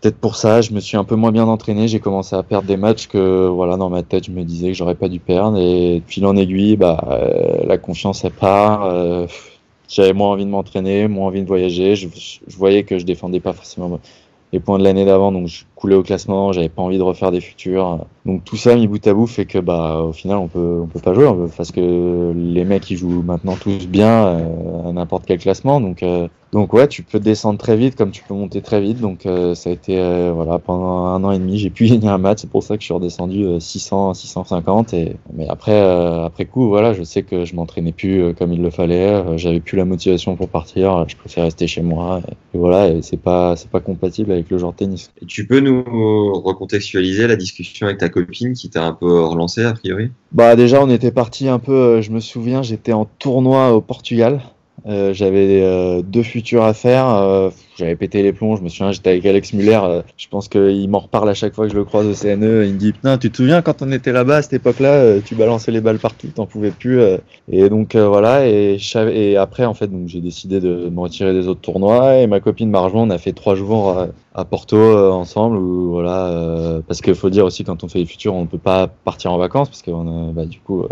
peut-être 0.00 0.18
pour 0.18 0.34
ça, 0.34 0.60
je 0.60 0.72
me 0.72 0.80
suis 0.80 0.96
un 0.96 1.04
peu 1.04 1.14
moins 1.14 1.30
bien 1.30 1.46
entraîné, 1.46 1.86
j'ai 1.86 2.00
commencé 2.00 2.34
à 2.34 2.42
perdre 2.42 2.66
des 2.66 2.76
matchs 2.76 3.06
que 3.06 3.46
voilà 3.46 3.76
dans 3.76 3.90
ma 3.90 4.02
tête 4.02 4.26
je 4.26 4.32
me 4.32 4.42
disais 4.42 4.68
que 4.68 4.74
j'aurais 4.74 4.96
pas 4.96 5.08
dû 5.08 5.20
perdre 5.20 5.56
et 5.58 6.00
de 6.00 6.10
fil 6.10 6.26
en 6.26 6.36
aiguille, 6.36 6.76
bah 6.76 6.98
la 7.64 7.78
confiance 7.78 8.24
elle 8.24 8.32
part. 8.32 8.90
j'avais 9.88 10.12
moins 10.12 10.30
envie 10.30 10.44
de 10.44 10.50
m'entraîner, 10.50 11.06
moins 11.06 11.28
envie 11.28 11.42
de 11.42 11.46
voyager. 11.46 11.94
Je, 11.94 12.08
je 12.08 12.56
voyais 12.56 12.82
que 12.82 12.98
je 12.98 13.04
défendais 13.04 13.40
pas 13.40 13.52
forcément 13.52 14.00
les 14.52 14.60
points 14.60 14.78
de 14.78 14.84
l'année 14.84 15.04
d'avant, 15.04 15.30
donc 15.30 15.46
je 15.46 15.62
coulais 15.80 15.96
au 15.96 16.02
classement, 16.02 16.52
j'avais 16.52 16.68
pas 16.68 16.82
envie 16.82 16.98
de 16.98 17.02
refaire 17.02 17.32
des 17.32 17.40
futurs. 17.40 18.06
Donc 18.26 18.44
tout 18.44 18.56
ça 18.56 18.76
mis 18.76 18.86
bout 18.86 19.04
à 19.06 19.14
bout 19.14 19.26
fait 19.26 19.46
que 19.46 19.58
bah 19.58 20.02
au 20.02 20.12
final 20.12 20.36
on 20.36 20.46
peut 20.46 20.80
on 20.82 20.86
peut 20.86 21.00
pas 21.00 21.14
jouer 21.14 21.26
parce 21.56 21.72
que 21.72 22.32
les 22.36 22.64
mecs 22.64 22.90
ils 22.90 22.98
jouent 22.98 23.22
maintenant 23.22 23.56
tous 23.56 23.86
bien 23.86 24.26
euh, 24.26 24.88
à 24.88 24.92
n'importe 24.92 25.24
quel 25.26 25.38
classement. 25.38 25.80
Donc 25.80 26.02
euh, 26.02 26.28
donc 26.52 26.74
ouais 26.74 26.86
tu 26.86 27.02
peux 27.02 27.18
descendre 27.18 27.58
très 27.58 27.76
vite 27.76 27.96
comme 27.96 28.10
tu 28.10 28.22
peux 28.22 28.34
monter 28.34 28.60
très 28.60 28.82
vite. 28.82 29.00
Donc 29.00 29.24
euh, 29.24 29.54
ça 29.54 29.70
a 29.70 29.72
été 29.72 29.96
voilà 30.32 30.58
pendant 30.58 31.06
un 31.06 31.24
an 31.24 31.32
et 31.32 31.38
demi 31.38 31.58
j'ai 31.58 31.70
pu 31.70 31.86
gagner 31.88 32.08
un 32.08 32.18
match. 32.18 32.40
C'est 32.42 32.50
pour 32.50 32.62
ça 32.62 32.76
que 32.76 32.82
je 32.82 32.84
suis 32.84 32.94
redescendu 32.94 33.44
euh, 33.44 33.58
600 33.58 34.12
650 34.12 34.92
et 34.92 35.16
mais 35.32 35.48
après 35.48 35.80
après 35.80 36.44
coup 36.44 36.68
voilà 36.68 36.92
je 36.92 37.02
sais 37.04 37.22
que 37.22 37.46
je 37.46 37.54
m'entraînais 37.54 37.92
plus 37.92 38.34
comme 38.34 38.52
il 38.52 38.60
le 38.60 38.70
fallait. 38.70 39.38
J'avais 39.38 39.60
plus 39.60 39.78
la 39.78 39.86
motivation 39.86 40.36
pour 40.36 40.50
partir. 40.50 41.08
Je 41.08 41.16
préfère 41.16 41.44
rester 41.44 41.66
chez 41.66 41.82
moi. 41.82 42.20
Et, 42.54 42.58
voilà 42.58 43.00
c'est 43.00 43.16
pas 43.16 43.56
c'est 43.56 43.70
pas 43.70 43.80
compatible 43.80 44.32
avec 44.32 44.50
le 44.50 44.58
genre 44.58 44.72
de 44.72 44.76
tennis. 44.76 45.10
Tu 45.26 45.46
peux 45.46 45.60
nous 45.60 45.69
recontextualiser 45.70 47.26
la 47.26 47.36
discussion 47.36 47.86
avec 47.86 47.98
ta 47.98 48.08
copine 48.08 48.52
qui 48.54 48.70
t'a 48.70 48.84
un 48.84 48.92
peu 48.92 49.22
relancé 49.24 49.64
a 49.64 49.72
priori? 49.72 50.10
Bah 50.32 50.56
déjà 50.56 50.82
on 50.82 50.90
était 50.90 51.12
parti 51.12 51.48
un 51.48 51.58
peu, 51.58 51.72
euh, 51.72 52.02
je 52.02 52.10
me 52.10 52.20
souviens, 52.20 52.62
j'étais 52.62 52.92
en 52.92 53.06
tournoi 53.18 53.72
au 53.72 53.80
Portugal 53.80 54.40
Euh, 54.86 55.12
j'avais 55.12 55.60
euh, 55.62 56.00
deux 56.02 56.22
futurs 56.22 56.64
à 56.64 56.72
faire. 56.72 57.50
J'avais 57.80 57.96
pété 57.96 58.22
les 58.22 58.34
plombs. 58.34 58.56
Je 58.56 58.62
me 58.62 58.68
souviens, 58.68 58.92
j'étais 58.92 59.08
avec 59.08 59.24
Alex 59.24 59.54
Muller. 59.54 59.80
euh, 59.82 60.02
je 60.18 60.28
pense 60.28 60.48
qu'il 60.48 60.88
m'en 60.90 60.98
reparle 60.98 61.30
à 61.30 61.34
chaque 61.34 61.54
fois 61.54 61.64
que 61.64 61.72
je 61.72 61.78
le 61.78 61.84
croise 61.84 62.06
au 62.06 62.12
CNE. 62.12 62.66
Il 62.66 62.74
me 62.74 62.78
dit 62.78 62.92
Putain, 62.92 63.16
tu 63.16 63.30
te 63.30 63.38
souviens 63.38 63.62
quand 63.62 63.80
on 63.80 63.90
était 63.90 64.12
là-bas 64.12 64.36
à 64.36 64.42
cette 64.42 64.52
époque-là, 64.52 64.92
euh, 64.92 65.20
tu 65.24 65.34
balançais 65.34 65.72
les 65.72 65.80
balles 65.80 65.98
partout, 65.98 66.28
t'en 66.28 66.44
pouvais 66.44 66.72
plus. 66.72 67.00
euh. 67.00 67.16
Et 67.50 67.70
donc 67.70 67.96
voilà. 67.96 68.46
Et, 68.46 68.76
après, 69.38 69.64
en 69.64 69.72
fait, 69.72 69.90
j'ai 70.06 70.20
décidé 70.20 70.60
de 70.60 70.90
me 70.90 71.00
retirer 71.00 71.32
des 71.32 71.48
autres 71.48 71.62
tournois. 71.62 72.16
Et 72.16 72.26
ma 72.26 72.40
copine 72.40 72.70
m'a 72.70 72.80
rejoint. 72.80 73.04
On 73.04 73.10
a 73.10 73.18
fait 73.18 73.32
trois 73.32 73.54
jours 73.54 74.06
à, 74.34 74.44
Porto 74.44 74.76
ensemble. 74.76 75.56
Où, 75.56 75.90
voilà, 75.92 76.80
parce 76.86 77.00
qu'il 77.00 77.14
faut 77.14 77.30
dire 77.30 77.46
aussi 77.46 77.64
quand 77.64 77.82
on 77.82 77.88
fait 77.88 78.00
les 78.00 78.06
futurs, 78.06 78.34
on 78.34 78.42
ne 78.42 78.46
peut 78.46 78.58
pas 78.58 78.88
partir 78.88 79.32
en 79.32 79.38
vacances 79.38 79.70
parce 79.70 79.80
que 79.80 79.90
bah, 80.32 80.44
du 80.44 80.60
coup, 80.60 80.84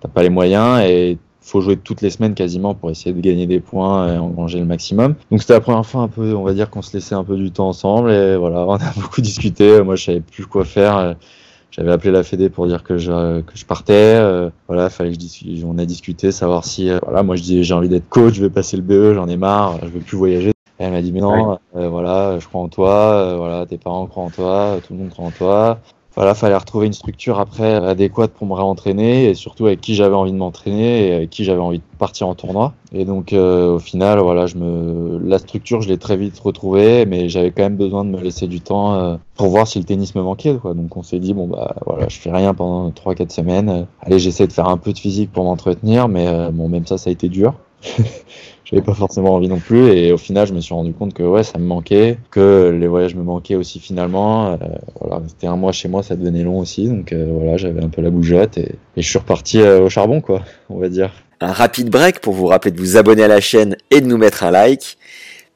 t'as 0.00 0.08
pas 0.08 0.22
les 0.22 0.30
moyens 0.30 0.80
et 0.80 1.18
faut 1.40 1.60
jouer 1.60 1.76
toutes 1.76 2.02
les 2.02 2.10
semaines 2.10 2.34
quasiment 2.34 2.74
pour 2.74 2.90
essayer 2.90 3.12
de 3.12 3.20
gagner 3.20 3.46
des 3.46 3.60
points 3.60 4.14
et 4.14 4.18
engranger 4.18 4.58
le 4.58 4.66
maximum. 4.66 5.14
Donc 5.30 5.40
c'était 5.40 5.54
la 5.54 5.60
première 5.60 5.86
fois 5.86 6.02
un 6.02 6.08
peu, 6.08 6.34
on 6.34 6.44
va 6.44 6.52
dire 6.52 6.70
qu'on 6.70 6.82
se 6.82 6.94
laissait 6.94 7.14
un 7.14 7.24
peu 7.24 7.36
du 7.36 7.50
temps 7.50 7.68
ensemble 7.68 8.10
et 8.10 8.36
voilà, 8.36 8.60
on 8.66 8.74
a 8.74 8.92
beaucoup 8.96 9.20
discuté. 9.20 9.82
Moi, 9.82 9.96
je 9.96 10.04
savais 10.04 10.20
plus 10.20 10.46
quoi 10.46 10.64
faire. 10.64 11.16
J'avais 11.70 11.92
appelé 11.92 12.10
la 12.10 12.22
Fédé 12.22 12.48
pour 12.48 12.66
dire 12.66 12.82
que 12.82 12.98
je, 12.98 13.40
que 13.42 13.56
je 13.56 13.64
partais. 13.64 13.92
Euh, 13.92 14.50
voilà, 14.66 14.90
fallait 14.90 15.12
que 15.12 15.20
je. 15.20 15.64
On 15.64 15.78
a 15.78 15.84
discuté, 15.84 16.32
savoir 16.32 16.64
si, 16.64 16.90
euh, 16.90 16.98
voilà, 17.04 17.22
moi 17.22 17.36
je 17.36 17.42
dis 17.42 17.62
j'ai 17.62 17.74
envie 17.74 17.88
d'être 17.88 18.08
coach, 18.08 18.34
je 18.34 18.42
vais 18.42 18.50
passer 18.50 18.76
le 18.76 18.82
BE, 18.82 19.14
j'en 19.14 19.28
ai 19.28 19.36
marre, 19.36 19.78
je 19.82 19.88
veux 19.88 20.00
plus 20.00 20.16
voyager. 20.16 20.50
Et 20.80 20.84
elle 20.84 20.92
m'a 20.92 21.02
dit 21.02 21.12
mais 21.12 21.20
non, 21.20 21.58
euh, 21.76 21.88
voilà, 21.88 22.38
je 22.38 22.46
crois 22.48 22.62
en 22.62 22.68
toi, 22.68 23.12
euh, 23.14 23.36
voilà, 23.36 23.66
tes 23.66 23.78
parents 23.78 24.06
croient 24.06 24.24
en 24.24 24.30
toi, 24.30 24.78
tout 24.86 24.92
le 24.92 25.00
monde 25.00 25.10
croit 25.10 25.26
en 25.26 25.30
toi 25.30 25.80
voilà, 26.14 26.34
fallait 26.34 26.56
retrouver 26.56 26.86
une 26.86 26.92
structure 26.92 27.38
après 27.38 27.74
adéquate 27.74 28.32
pour 28.32 28.46
me 28.46 28.54
réentraîner 28.54 29.26
et 29.26 29.34
surtout 29.34 29.66
avec 29.66 29.80
qui 29.80 29.94
j'avais 29.94 30.16
envie 30.16 30.32
de 30.32 30.36
m'entraîner 30.36 31.06
et 31.06 31.14
avec 31.14 31.30
qui 31.30 31.44
j'avais 31.44 31.60
envie 31.60 31.78
de 31.78 31.84
partir 31.98 32.26
en 32.26 32.34
tournoi. 32.34 32.72
Et 32.92 33.04
donc 33.04 33.32
euh, 33.32 33.74
au 33.74 33.78
final, 33.78 34.18
voilà, 34.18 34.46
je 34.46 34.56
me 34.56 35.18
la 35.18 35.38
structure, 35.38 35.80
je 35.80 35.88
l'ai 35.88 35.98
très 35.98 36.16
vite 36.16 36.38
retrouvée, 36.38 37.06
mais 37.06 37.28
j'avais 37.28 37.50
quand 37.50 37.62
même 37.62 37.76
besoin 37.76 38.04
de 38.04 38.10
me 38.10 38.20
laisser 38.20 38.46
du 38.46 38.60
temps 38.60 38.94
euh, 38.94 39.16
pour 39.36 39.48
voir 39.48 39.68
si 39.68 39.78
le 39.78 39.84
tennis 39.84 40.14
me 40.14 40.22
manquait 40.22 40.56
quoi. 40.56 40.74
Donc 40.74 40.96
on 40.96 41.02
s'est 41.02 41.20
dit 41.20 41.34
bon 41.34 41.46
bah 41.46 41.76
voilà, 41.86 42.08
je 42.08 42.18
fais 42.18 42.32
rien 42.32 42.52
pendant 42.54 42.90
3 42.90 43.14
4 43.14 43.30
semaines. 43.30 43.86
Allez, 44.00 44.18
j'essaie 44.18 44.46
de 44.46 44.52
faire 44.52 44.68
un 44.68 44.78
peu 44.78 44.92
de 44.92 44.98
physique 44.98 45.30
pour 45.30 45.44
m'entretenir, 45.44 46.08
mais 46.08 46.26
euh, 46.26 46.50
bon 46.50 46.68
même 46.68 46.86
ça 46.86 46.98
ça 46.98 47.10
a 47.10 47.12
été 47.12 47.28
dur. 47.28 47.54
J'avais 48.70 48.82
pas 48.82 48.92
forcément 48.92 49.34
envie 49.34 49.48
non 49.48 49.60
plus 49.60 49.88
et 49.88 50.12
au 50.12 50.18
final 50.18 50.46
je 50.46 50.52
me 50.52 50.60
suis 50.60 50.74
rendu 50.74 50.92
compte 50.92 51.14
que 51.14 51.22
ouais 51.22 51.42
ça 51.42 51.58
me 51.58 51.64
manquait, 51.64 52.18
que 52.30 52.76
les 52.78 52.86
voyages 52.86 53.14
me 53.14 53.22
manquaient 53.22 53.54
aussi 53.54 53.80
finalement. 53.80 54.52
Euh, 54.52 54.56
voilà, 55.00 55.22
c'était 55.26 55.46
un 55.46 55.56
mois 55.56 55.72
chez 55.72 55.88
moi, 55.88 56.02
ça 56.02 56.16
devenait 56.16 56.44
long 56.44 56.58
aussi, 56.58 56.86
donc 56.86 57.12
euh, 57.12 57.26
voilà 57.30 57.56
j'avais 57.56 57.82
un 57.82 57.88
peu 57.88 58.02
la 58.02 58.10
bougeotte 58.10 58.58
et, 58.58 58.74
je 58.96 59.02
suis 59.02 59.18
reparti 59.18 59.60
euh, 59.60 59.80
au 59.80 59.88
charbon 59.88 60.20
quoi, 60.20 60.42
on 60.68 60.78
va 60.78 60.90
dire. 60.90 61.12
Un 61.40 61.52
rapide 61.52 61.88
break 61.88 62.20
pour 62.20 62.34
vous 62.34 62.46
rappeler 62.46 62.72
de 62.72 62.78
vous 62.78 62.98
abonner 62.98 63.22
à 63.22 63.28
la 63.28 63.40
chaîne 63.40 63.76
et 63.90 64.02
de 64.02 64.06
nous 64.06 64.18
mettre 64.18 64.42
un 64.42 64.50
like, 64.50 64.98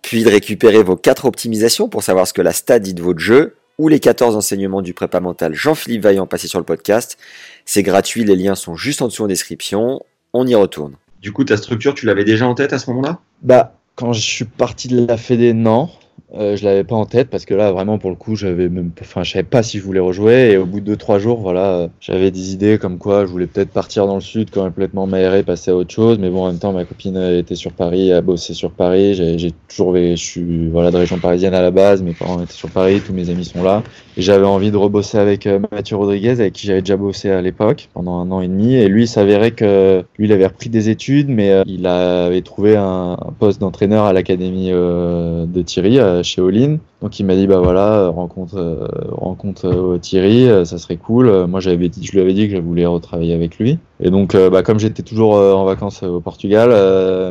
puis 0.01 0.25
de 0.25 0.31
récupérer 0.31 0.83
vos 0.83 0.97
4 0.97 1.27
optimisations 1.27 1.89
pour 1.89 2.03
savoir 2.03 2.27
ce 2.27 2.33
que 2.33 2.41
la 2.41 2.53
stat 2.53 2.79
dit 2.79 2.95
de 2.95 3.03
votre 3.03 3.19
jeu, 3.19 3.57
ou 3.79 3.89
les 3.89 3.99
14 3.99 4.37
enseignements 4.37 4.81
du 4.81 4.95
prépa 4.95 5.21
mental 5.21 5.55
Jean-Philippe 5.55 6.03
Vaillant 6.03 6.27
passé 6.27 6.47
sur 6.47 6.61
le 6.61 6.65
podcast. 6.65 7.19
C'est 7.65 7.83
gratuit, 7.83 8.25
les 8.25 8.37
liens 8.37 8.55
sont 8.55 8.77
juste 8.77 9.03
en 9.03 9.09
dessous 9.09 9.25
en 9.25 9.27
description. 9.27 10.01
On 10.33 10.47
y 10.47 10.55
retourne. 10.55 10.95
Du 11.23 11.33
coup, 11.33 11.45
ta 11.45 11.57
structure, 11.57 11.95
tu 11.95 12.05
l'avais 12.05 12.25
déjà 12.25 12.47
en 12.47 12.55
tête 12.55 12.73
à 12.73 12.79
ce 12.79 12.91
moment-là? 12.91 13.21
Bah 13.43 13.75
quand 13.95 14.13
je 14.13 14.21
suis 14.21 14.45
parti 14.45 14.89
de 14.89 15.07
la 15.07 15.17
Fédé, 15.17 15.53
non. 15.53 15.89
Euh, 16.35 16.57
je 16.57 16.65
l'avais 16.65 16.83
pas 16.85 16.97
en 16.97 17.05
tête 17.05 17.29
parce 17.29 17.45
que 17.45 17.53
là 17.53 17.73
vraiment 17.73 17.99
pour 17.99 18.09
le 18.09 18.17
coup 18.17 18.37
j'avais 18.37 18.71
même 18.71 18.91
enfin 19.03 19.23
je 19.23 19.33
savais 19.33 19.43
pas 19.43 19.63
si 19.63 19.79
je 19.79 19.85
voulais 19.85 20.01
rejouer. 20.01 20.53
Et 20.53 20.57
au 20.57 20.65
bout 20.65 20.81
de 20.81 20.87
deux 20.87 20.97
trois 20.97 21.19
jours 21.19 21.41
voilà 21.41 21.75
euh, 21.75 21.89
j'avais 22.01 22.31
des 22.31 22.55
idées 22.55 22.79
comme 22.79 22.97
quoi 22.97 23.27
je 23.27 23.31
voulais 23.31 23.47
peut-être 23.47 23.69
partir 23.69 24.07
dans 24.07 24.15
le 24.15 24.23
sud 24.23 24.51
complètement 24.51 25.07
m'aérer 25.07 25.43
passer 25.43 25.73
à 25.73 25.77
autre 25.77 25.93
chose. 25.93 26.19
Mais 26.19 26.31
bon 26.31 26.45
en 26.45 26.47
même 26.47 26.59
temps 26.59 26.73
ma 26.73 26.87
copine 26.87 27.19
était 27.19 27.55
sur 27.55 27.73
Paris 27.73 28.13
a 28.13 28.23
bossé 28.23 28.55
sur 28.55 28.71
Paris. 28.71 29.15
J'ai 29.15 29.53
toujours 29.69 29.95
je 29.95 30.15
suis 30.17 30.69
voilà 30.69 30.91
de 30.91 30.97
région 30.97 31.19
parisienne 31.19 31.53
à 31.53 31.61
la 31.61 31.71
base. 31.71 32.03
Mes 32.03 32.15
parents 32.15 32.43
étaient 32.43 32.53
sur 32.53 32.71
Paris 32.71 33.03
tous 33.05 33.13
mes 33.13 33.29
amis 33.29 33.45
sont 33.45 33.63
là. 33.63 33.83
Et 34.17 34.23
j'avais 34.23 34.47
envie 34.47 34.71
de 34.71 34.77
rebosser 34.79 35.19
avec 35.19 35.47
euh, 35.47 35.61
Mathieu 35.71 35.97
Rodriguez 35.97 36.31
avec 36.31 36.55
qui 36.55 36.67
j'avais 36.67 36.81
déjà 36.81 36.97
bossé 36.97 37.31
à 37.31 37.43
l'époque 37.43 37.91
pendant 37.93 38.19
un 38.21 38.31
an 38.31 38.41
et 38.41 38.49
demi. 38.49 38.75
Et 38.75 38.89
lui 38.89 39.03
il 39.03 39.09
s'avérait 39.09 39.51
que 39.51 40.03
lui 40.17 40.29
il 40.29 40.33
avait 40.33 40.47
repris 40.47 40.71
des 40.71 40.89
études 40.89 41.29
mais 41.29 41.63
il 41.67 41.87
avait 41.87 42.41
trouvé 42.41 42.77
un, 42.77 43.19
poste 43.39 43.61
d'entraîneur 43.61 44.05
à 44.07 44.15
l'académie 44.15 44.71
de 44.71 45.63
Thierry 45.63 45.99
chez 46.23 46.41
Olin 46.41 46.79
donc 47.03 47.19
il 47.19 47.27
m'a 47.27 47.35
dit 47.35 47.49
bah 47.49 47.59
voilà 47.59 48.09
rencontre 48.09 48.57
euh, 48.57 48.87
rencontre 49.11 49.67
euh, 49.67 49.99
Thierry 49.99 50.49
euh, 50.49 50.65
ça 50.65 50.79
serait 50.79 50.97
cool. 50.97 51.47
Moi 51.47 51.59
je 51.59 51.69
lui 51.69 51.75
avais 51.75 51.89
dit 51.89 52.49
que 52.49 52.57
je 52.57 52.61
voulais 52.61 52.87
retravailler 52.87 53.35
avec 53.35 53.59
lui. 53.59 53.79
Et 54.01 54.11
donc 54.11 54.37
bah, 54.37 54.63
comme 54.63 54.79
j'étais 54.79 55.03
toujours 55.03 55.35
en 55.35 55.65
vacances 55.65 56.03
au 56.03 56.21
Portugal 56.21 56.71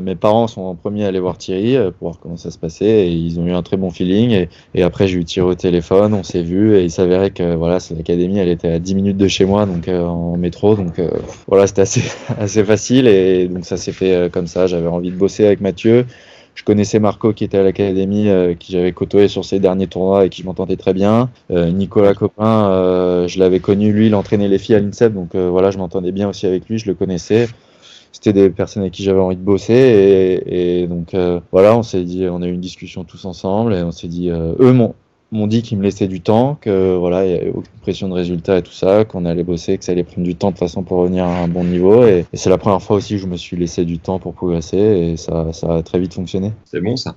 mes 0.01 0.15
parents 0.15 0.47
sont 0.47 0.62
en 0.62 0.75
premier 0.75 1.06
à 1.06 1.08
aller 1.08 1.19
voir 1.19 1.38
Thierry 1.38 1.75
pour 1.99 2.10
voir 2.10 2.19
comment 2.21 2.38
ça 2.38 2.51
se 2.51 2.58
passait. 2.58 3.08
Et 3.08 3.12
ils 3.12 3.39
ont 3.39 3.45
eu 3.45 3.51
un 3.51 3.62
très 3.62 3.77
bon 3.77 3.89
feeling. 3.91 4.47
Et, 4.73 4.84
après 4.84 5.08
j'ai 5.08 5.17
eu 5.17 5.25
Thierry 5.25 5.49
au 5.49 5.56
téléphone 5.56 6.13
on 6.13 6.23
s'est 6.23 6.43
vu. 6.43 6.75
Et 6.75 6.84
il 6.84 6.91
s'avérait 6.91 7.32
que 7.32 7.56
voilà 7.56 7.77
l'académie 7.95 8.39
elle 8.39 8.49
était 8.49 8.71
à 8.71 8.80
10 8.80 8.95
minutes 8.95 9.17
de 9.17 9.27
chez 9.27 9.45
moi 9.45 9.65
donc 9.65 9.88
en 9.88 10.36
métro. 10.38 10.75
Donc 10.75 11.01
voilà 11.47 11.67
c'était 11.67 11.82
assez 11.82 12.04
assez 12.39 12.63
facile. 12.63 13.08
Et 13.08 13.47
donc 13.47 13.65
ça 13.65 13.77
s'est 13.77 13.93
fait 13.93 14.30
comme 14.32 14.47
ça. 14.47 14.67
J'avais 14.67 14.88
envie 14.88 15.12
de 15.12 15.17
bosser 15.17 15.45
avec 15.45 15.62
Mathieu 15.62 16.06
je 16.55 16.63
connaissais 16.63 16.99
Marco 16.99 17.33
qui 17.33 17.43
était 17.43 17.57
à 17.57 17.63
l'académie, 17.63 18.29
euh, 18.29 18.53
qui 18.53 18.73
j'avais 18.73 18.91
côtoyé 18.91 19.27
sur 19.27 19.45
ses 19.45 19.59
derniers 19.59 19.87
tournois 19.87 20.25
et 20.25 20.29
qui 20.29 20.41
je 20.41 20.47
m'entendais 20.47 20.75
très 20.77 20.93
bien. 20.93 21.29
Euh, 21.49 21.71
Nicolas 21.71 22.13
Copin, 22.13 22.69
euh, 22.69 23.27
je 23.27 23.39
l'avais 23.39 23.59
connu, 23.59 23.91
lui, 23.91 24.07
il 24.07 24.15
entraînait 24.15 24.47
les 24.47 24.57
filles 24.57 24.75
à 24.75 24.79
l'INSEP, 24.79 25.13
donc 25.13 25.35
euh, 25.35 25.49
voilà, 25.49 25.71
je 25.71 25.77
m'entendais 25.77 26.11
bien 26.11 26.29
aussi 26.29 26.45
avec 26.45 26.67
lui, 26.67 26.77
je 26.77 26.87
le 26.87 26.93
connaissais. 26.93 27.47
C'était 28.11 28.33
des 28.33 28.49
personnes 28.49 28.83
avec 28.83 28.93
qui 28.93 29.03
j'avais 29.03 29.21
envie 29.21 29.37
de 29.37 29.41
bosser 29.41 29.73
et, 29.73 30.81
et 30.81 30.87
donc 30.87 31.13
euh, 31.13 31.39
voilà, 31.51 31.77
on 31.77 31.83
s'est 31.83 32.03
dit, 32.03 32.27
on 32.29 32.41
a 32.41 32.47
eu 32.47 32.51
une 32.51 32.61
discussion 32.61 33.05
tous 33.05 33.25
ensemble 33.25 33.73
et 33.73 33.81
on 33.83 33.91
s'est 33.91 34.09
dit, 34.09 34.29
euh, 34.29 34.53
eux 34.59 34.73
m'ont 34.73 34.93
m'ont 35.31 35.47
dit 35.47 35.61
qu'ils 35.61 35.77
me 35.77 35.83
laissaient 35.83 36.07
du 36.07 36.21
temps, 36.21 36.57
que 36.59 36.95
voilà, 36.95 37.25
il 37.25 37.31
n'y 37.31 37.37
avait 37.39 37.49
aucune 37.49 37.79
pression 37.81 38.09
de 38.09 38.13
résultat 38.13 38.57
et 38.57 38.61
tout 38.61 38.71
ça, 38.71 39.05
qu'on 39.05 39.25
allait 39.25 39.43
bosser, 39.43 39.77
que 39.77 39.83
ça 39.83 39.93
allait 39.93 40.03
prendre 40.03 40.23
du 40.23 40.35
temps 40.35 40.51
de 40.51 40.57
façon 40.57 40.83
pour 40.83 40.97
revenir 40.97 41.25
à 41.25 41.43
un 41.43 41.47
bon 41.47 41.63
niveau. 41.63 42.05
Et, 42.05 42.25
c'est 42.33 42.49
la 42.49 42.57
première 42.57 42.81
fois 42.81 42.97
aussi 42.97 43.15
que 43.15 43.21
je 43.21 43.27
me 43.27 43.37
suis 43.37 43.57
laissé 43.57 43.85
du 43.85 43.99
temps 43.99 44.19
pour 44.19 44.33
progresser 44.33 44.77
et 44.77 45.17
ça, 45.17 45.53
ça 45.53 45.75
a 45.75 45.83
très 45.83 45.99
vite 45.99 46.13
fonctionné. 46.13 46.51
C'est 46.65 46.81
bon 46.81 46.97
ça. 46.97 47.15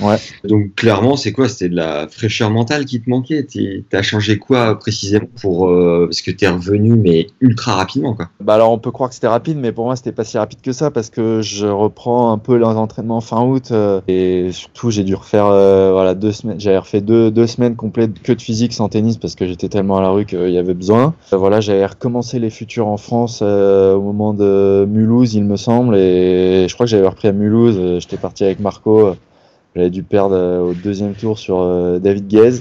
Ouais. 0.00 0.16
Donc 0.44 0.74
clairement, 0.74 1.16
c'est 1.16 1.32
quoi? 1.32 1.48
C'était 1.48 1.68
de 1.68 1.76
la 1.76 2.08
fraîcheur 2.08 2.50
mentale 2.50 2.84
qui 2.84 3.00
te 3.00 3.10
manquait? 3.10 3.46
T'as 3.90 4.02
changé 4.02 4.38
quoi 4.38 4.78
précisément 4.78 5.26
pour 5.40 5.68
euh, 5.68 6.06
parce 6.06 6.22
que 6.22 6.30
t'es 6.30 6.48
revenu 6.48 6.94
mais 6.94 7.28
ultra 7.40 7.74
rapidement 7.74 8.14
quoi? 8.14 8.28
Bah 8.40 8.54
alors 8.54 8.72
on 8.72 8.78
peut 8.78 8.90
croire 8.90 9.08
que 9.08 9.14
c'était 9.14 9.28
rapide, 9.28 9.58
mais 9.58 9.72
pour 9.72 9.86
moi 9.86 9.96
c'était 9.96 10.12
pas 10.12 10.24
si 10.24 10.38
rapide 10.38 10.60
que 10.60 10.72
ça 10.72 10.90
parce 10.90 11.10
que 11.10 11.42
je 11.42 11.66
reprends 11.66 12.32
un 12.32 12.38
peu 12.38 12.56
les 12.56 12.64
entraînements 12.64 13.20
fin 13.20 13.42
août 13.42 13.68
euh, 13.70 14.00
et 14.08 14.50
surtout 14.52 14.90
j'ai 14.90 15.04
dû 15.04 15.14
refaire 15.14 15.46
euh, 15.46 15.92
voilà 15.92 16.14
deux 16.14 16.32
semaines, 16.32 16.60
j'avais 16.60 16.78
refait 16.78 17.00
deux, 17.00 17.30
deux 17.30 17.46
semaines 17.46 17.76
complètes 17.76 18.22
que 18.22 18.32
de 18.32 18.40
physique 18.40 18.72
sans 18.72 18.88
tennis 18.88 19.16
parce 19.16 19.34
que 19.34 19.46
j'étais 19.46 19.68
tellement 19.68 19.98
à 19.98 20.02
la 20.02 20.10
rue 20.10 20.24
qu'il 20.24 20.50
y 20.50 20.58
avait 20.58 20.74
besoin. 20.74 21.14
Euh, 21.32 21.36
voilà 21.36 21.60
j'avais 21.60 21.86
recommencé 21.86 22.38
les 22.38 22.50
futurs 22.50 22.86
en 22.86 22.96
France 22.96 23.42
au 23.42 24.00
moment 24.00 24.34
de 24.34 24.86
Mulhouse 24.88 25.34
il 25.34 25.44
me 25.44 25.56
semble 25.56 25.96
et 25.96 26.66
je 26.68 26.74
crois 26.74 26.86
que 26.86 26.90
j'avais 26.90 27.06
repris 27.06 27.28
à 27.28 27.32
Mulhouse. 27.32 28.00
J'étais 28.00 28.16
parti 28.16 28.44
avec 28.44 28.60
Marco, 28.60 29.14
j'avais 29.74 29.90
dû 29.90 30.02
perdre 30.02 30.36
euh, 30.36 30.60
au 30.60 30.74
deuxième 30.74 31.14
tour 31.14 31.38
sur 31.38 31.60
euh, 31.60 31.98
David 31.98 32.28
Guez 32.28 32.60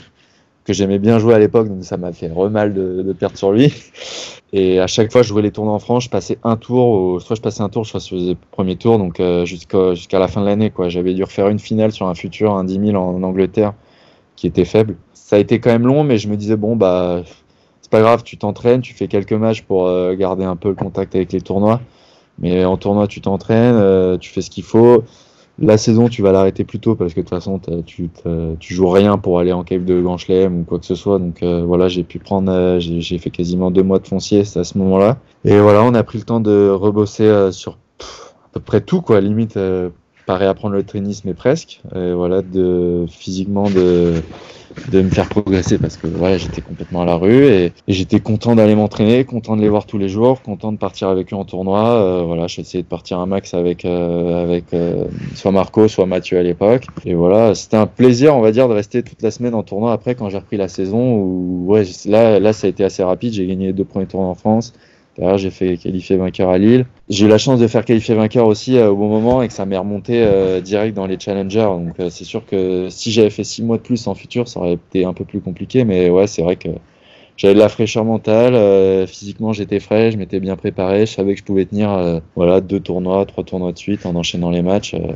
que 0.65 0.73
j'aimais 0.73 0.99
bien 0.99 1.19
jouer 1.19 1.33
à 1.33 1.39
l'époque, 1.39 1.67
donc 1.67 1.83
ça 1.83 1.97
m'a 1.97 2.13
fait 2.13 2.31
remal 2.31 2.73
de, 2.73 3.01
de 3.01 3.13
perdre 3.13 3.37
sur 3.37 3.51
lui. 3.51 3.73
Et 4.53 4.79
à 4.79 4.87
chaque 4.87 5.11
fois, 5.11 5.23
je 5.23 5.27
jouais 5.27 5.41
les 5.41 5.51
tournois 5.51 5.73
en 5.73 5.79
France, 5.79 6.05
je 6.05 6.09
passais 6.09 6.37
un 6.43 6.55
tour, 6.55 7.21
soit 7.21 7.35
je 7.35 7.41
passais 7.41 7.61
un 7.61 7.69
tour, 7.69 7.85
soit 7.85 7.99
je 7.99 8.07
faisais 8.07 8.29
le 8.29 8.37
premier 8.51 8.75
tour, 8.75 8.97
donc 8.97 9.19
euh, 9.19 9.45
jusqu'à 9.45 10.19
la 10.19 10.27
fin 10.27 10.41
de 10.41 10.45
l'année. 10.45 10.71
J'avais 10.87 11.13
dû 11.13 11.23
refaire 11.23 11.49
une 11.49 11.59
finale 11.59 11.91
sur 11.91 12.07
un 12.07 12.13
futur, 12.15 12.53
un 12.53 12.63
10 12.63 12.91
000 12.91 12.95
en, 12.95 13.23
Angleterre, 13.23 13.73
qui 14.35 14.47
était 14.47 14.63
faible. 14.63 14.95
Ça 15.13 15.35
a 15.37 15.39
été 15.39 15.59
quand 15.59 15.71
même 15.71 15.87
long, 15.87 16.03
mais 16.03 16.17
je 16.17 16.29
me 16.29 16.37
disais, 16.37 16.55
bon, 16.55 16.75
bah, 16.75 17.23
c'est 17.81 17.91
pas 17.91 18.01
grave, 18.01 18.23
tu 18.23 18.37
t'entraînes, 18.37 18.81
tu 18.81 18.93
fais 18.93 19.07
quelques 19.07 19.33
matchs 19.33 19.63
pour 19.63 19.89
garder 20.15 20.45
un 20.45 20.55
peu 20.55 20.69
le 20.69 20.75
contact 20.75 21.15
avec 21.15 21.33
les 21.33 21.41
tournois. 21.41 21.81
Mais 22.37 22.63
en 22.63 22.77
tournoi, 22.77 23.07
tu 23.07 23.21
t'entraînes, 23.21 24.17
tu 24.19 24.29
fais 24.29 24.41
ce 24.41 24.51
qu'il 24.51 24.63
faut. 24.63 25.03
La 25.59 25.77
saison, 25.77 26.09
tu 26.09 26.23
vas 26.23 26.31
l'arrêter 26.31 26.63
plus 26.63 26.79
tôt 26.79 26.95
parce 26.95 27.13
que 27.13 27.19
de 27.19 27.25
toute 27.25 27.29
façon, 27.29 27.61
tu, 27.85 28.09
tu 28.59 28.73
joues 28.73 28.89
rien 28.89 29.19
pour 29.19 29.37
aller 29.37 29.53
en 29.53 29.63
cave 29.63 29.85
de 29.85 30.01
Grand 30.01 30.17
Chelem 30.17 30.61
ou 30.61 30.63
quoi 30.63 30.79
que 30.79 30.85
ce 30.85 30.95
soit. 30.95 31.19
Donc 31.19 31.43
euh, 31.43 31.63
voilà, 31.63 31.87
j'ai 31.89 32.03
pu 32.03 32.17
prendre, 32.17 32.51
euh, 32.51 32.79
j'ai 32.79 33.17
fait 33.19 33.29
quasiment 33.29 33.69
deux 33.69 33.83
mois 33.83 33.99
de 33.99 34.07
foncier, 34.07 34.41
à 34.41 34.63
ce 34.63 34.77
moment-là. 34.79 35.19
Et 35.45 35.59
voilà, 35.59 35.83
on 35.83 35.93
a 35.93 36.03
pris 36.03 36.17
le 36.17 36.23
temps 36.23 36.39
de 36.39 36.69
rebosser 36.69 37.25
euh, 37.25 37.51
sur 37.51 37.77
pff, 37.99 38.33
à 38.45 38.49
peu 38.53 38.59
près 38.61 38.81
tout, 38.81 39.01
quoi. 39.01 39.21
Limite, 39.21 39.55
euh, 39.57 39.89
pas 40.25 40.37
réapprendre 40.37 40.73
le 40.73 40.83
tennis, 40.83 41.23
mais 41.23 41.35
presque. 41.35 41.81
Et 41.95 42.13
voilà, 42.13 42.41
de 42.41 43.05
physiquement 43.07 43.69
de 43.69 44.13
de 44.91 45.01
me 45.01 45.09
faire 45.09 45.27
progresser 45.29 45.77
parce 45.77 45.97
que 45.97 46.07
voilà, 46.07 46.37
j'étais 46.37 46.61
complètement 46.61 47.01
à 47.01 47.05
la 47.05 47.15
rue 47.15 47.45
et, 47.45 47.73
j'étais 47.87 48.19
content 48.19 48.55
d'aller 48.55 48.75
m'entraîner, 48.75 49.23
content 49.25 49.55
de 49.55 49.61
les 49.61 49.69
voir 49.69 49.85
tous 49.85 49.97
les 49.97 50.09
jours, 50.09 50.41
content 50.41 50.71
de 50.71 50.77
partir 50.77 51.09
avec 51.09 51.33
eux 51.33 51.35
en 51.35 51.45
tournoi. 51.45 51.89
Euh, 51.89 52.23
voilà, 52.23 52.47
j'ai 52.47 52.61
essayé 52.61 52.83
de 52.83 52.87
partir 52.87 53.19
un 53.19 53.25
max 53.25 53.53
avec 53.53 53.85
euh, 53.85 54.43
avec 54.43 54.73
euh, 54.73 55.05
soit 55.35 55.51
Marco, 55.51 55.87
soit 55.87 56.05
Mathieu 56.05 56.37
à 56.37 56.43
l'époque. 56.43 56.85
Et 57.05 57.13
voilà, 57.13 57.55
c'était 57.55 57.77
un 57.77 57.87
plaisir, 57.87 58.35
on 58.35 58.41
va 58.41 58.51
dire, 58.51 58.67
de 58.67 58.73
rester 58.73 59.03
toute 59.03 59.21
la 59.21 59.31
semaine 59.31 59.53
en 59.53 59.63
tournoi 59.63 59.93
après 59.93 60.15
quand 60.15 60.29
j'ai 60.29 60.37
repris 60.37 60.57
la 60.57 60.67
saison 60.67 61.15
où 61.15 61.65
ouais, 61.67 61.83
là 62.05 62.39
là 62.39 62.53
ça 62.53 62.67
a 62.67 62.69
été 62.69 62.83
assez 62.83 63.03
rapide, 63.03 63.33
j'ai 63.33 63.45
gagné 63.45 63.67
les 63.67 63.73
deux 63.73 63.85
premiers 63.85 64.07
tournois 64.07 64.29
en 64.29 64.35
France. 64.35 64.73
Derrière, 65.17 65.37
j'ai 65.37 65.51
fait 65.51 65.77
qualifier 65.77 66.17
vainqueur 66.17 66.49
à 66.49 66.57
Lille. 66.57 66.85
J'ai 67.09 67.25
eu 67.25 67.29
la 67.29 67.37
chance 67.37 67.59
de 67.59 67.67
faire 67.67 67.85
qualifier 67.85 68.15
vainqueur 68.15 68.47
aussi 68.47 68.79
au 68.79 68.95
bon 68.95 69.09
moment 69.09 69.41
et 69.43 69.47
que 69.47 69.53
ça 69.53 69.65
m'est 69.65 69.77
remonté 69.77 70.25
direct 70.63 70.95
dans 70.95 71.05
les 71.05 71.19
challengers. 71.19 71.59
Donc 71.59 71.93
c'est 72.09 72.23
sûr 72.23 72.43
que 72.45 72.87
si 72.89 73.11
j'avais 73.11 73.29
fait 73.29 73.43
six 73.43 73.61
mois 73.61 73.77
de 73.77 73.83
plus 73.83 74.07
en 74.07 74.15
futur, 74.15 74.47
ça 74.47 74.59
aurait 74.59 74.73
été 74.73 75.05
un 75.05 75.13
peu 75.13 75.23
plus 75.23 75.39
compliqué. 75.39 75.83
Mais 75.83 76.09
ouais, 76.09 76.25
c'est 76.25 76.41
vrai 76.41 76.55
que 76.55 76.69
j'avais 77.35 77.55
de 77.55 77.59
la 77.59 77.69
fraîcheur 77.69 78.05
mentale, 78.05 78.53
euh, 78.53 79.07
physiquement 79.07 79.53
j'étais 79.53 79.79
frais, 79.79 80.11
je 80.11 80.17
m'étais 80.17 80.39
bien 80.39 80.55
préparé, 80.55 81.05
je 81.05 81.13
savais 81.13 81.33
que 81.33 81.39
je 81.39 81.43
pouvais 81.43 81.65
tenir 81.65 81.91
euh, 81.91 82.19
voilà 82.35 82.61
deux 82.61 82.79
tournois, 82.79 83.25
trois 83.25 83.43
tournois 83.43 83.71
de 83.71 83.77
suite 83.77 84.05
en 84.05 84.15
enchaînant 84.15 84.51
les 84.51 84.61
matchs. 84.61 84.93
Euh. 84.93 85.13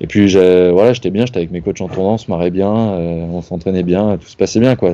et 0.00 0.06
puis 0.06 0.28
voilà, 0.72 0.92
j'étais 0.92 1.10
bien, 1.10 1.26
j'étais 1.26 1.38
avec 1.38 1.50
mes 1.50 1.60
coachs 1.60 1.80
en 1.80 1.88
tournoi, 1.88 2.12
on 2.12 2.18
se 2.18 2.30
marrait 2.30 2.50
bien, 2.50 2.70
on 2.70 3.42
s'entraînait 3.42 3.82
bien, 3.82 4.18
tout 4.18 4.28
se 4.28 4.36
passait 4.36 4.60
bien 4.60 4.76
quoi 4.76 4.92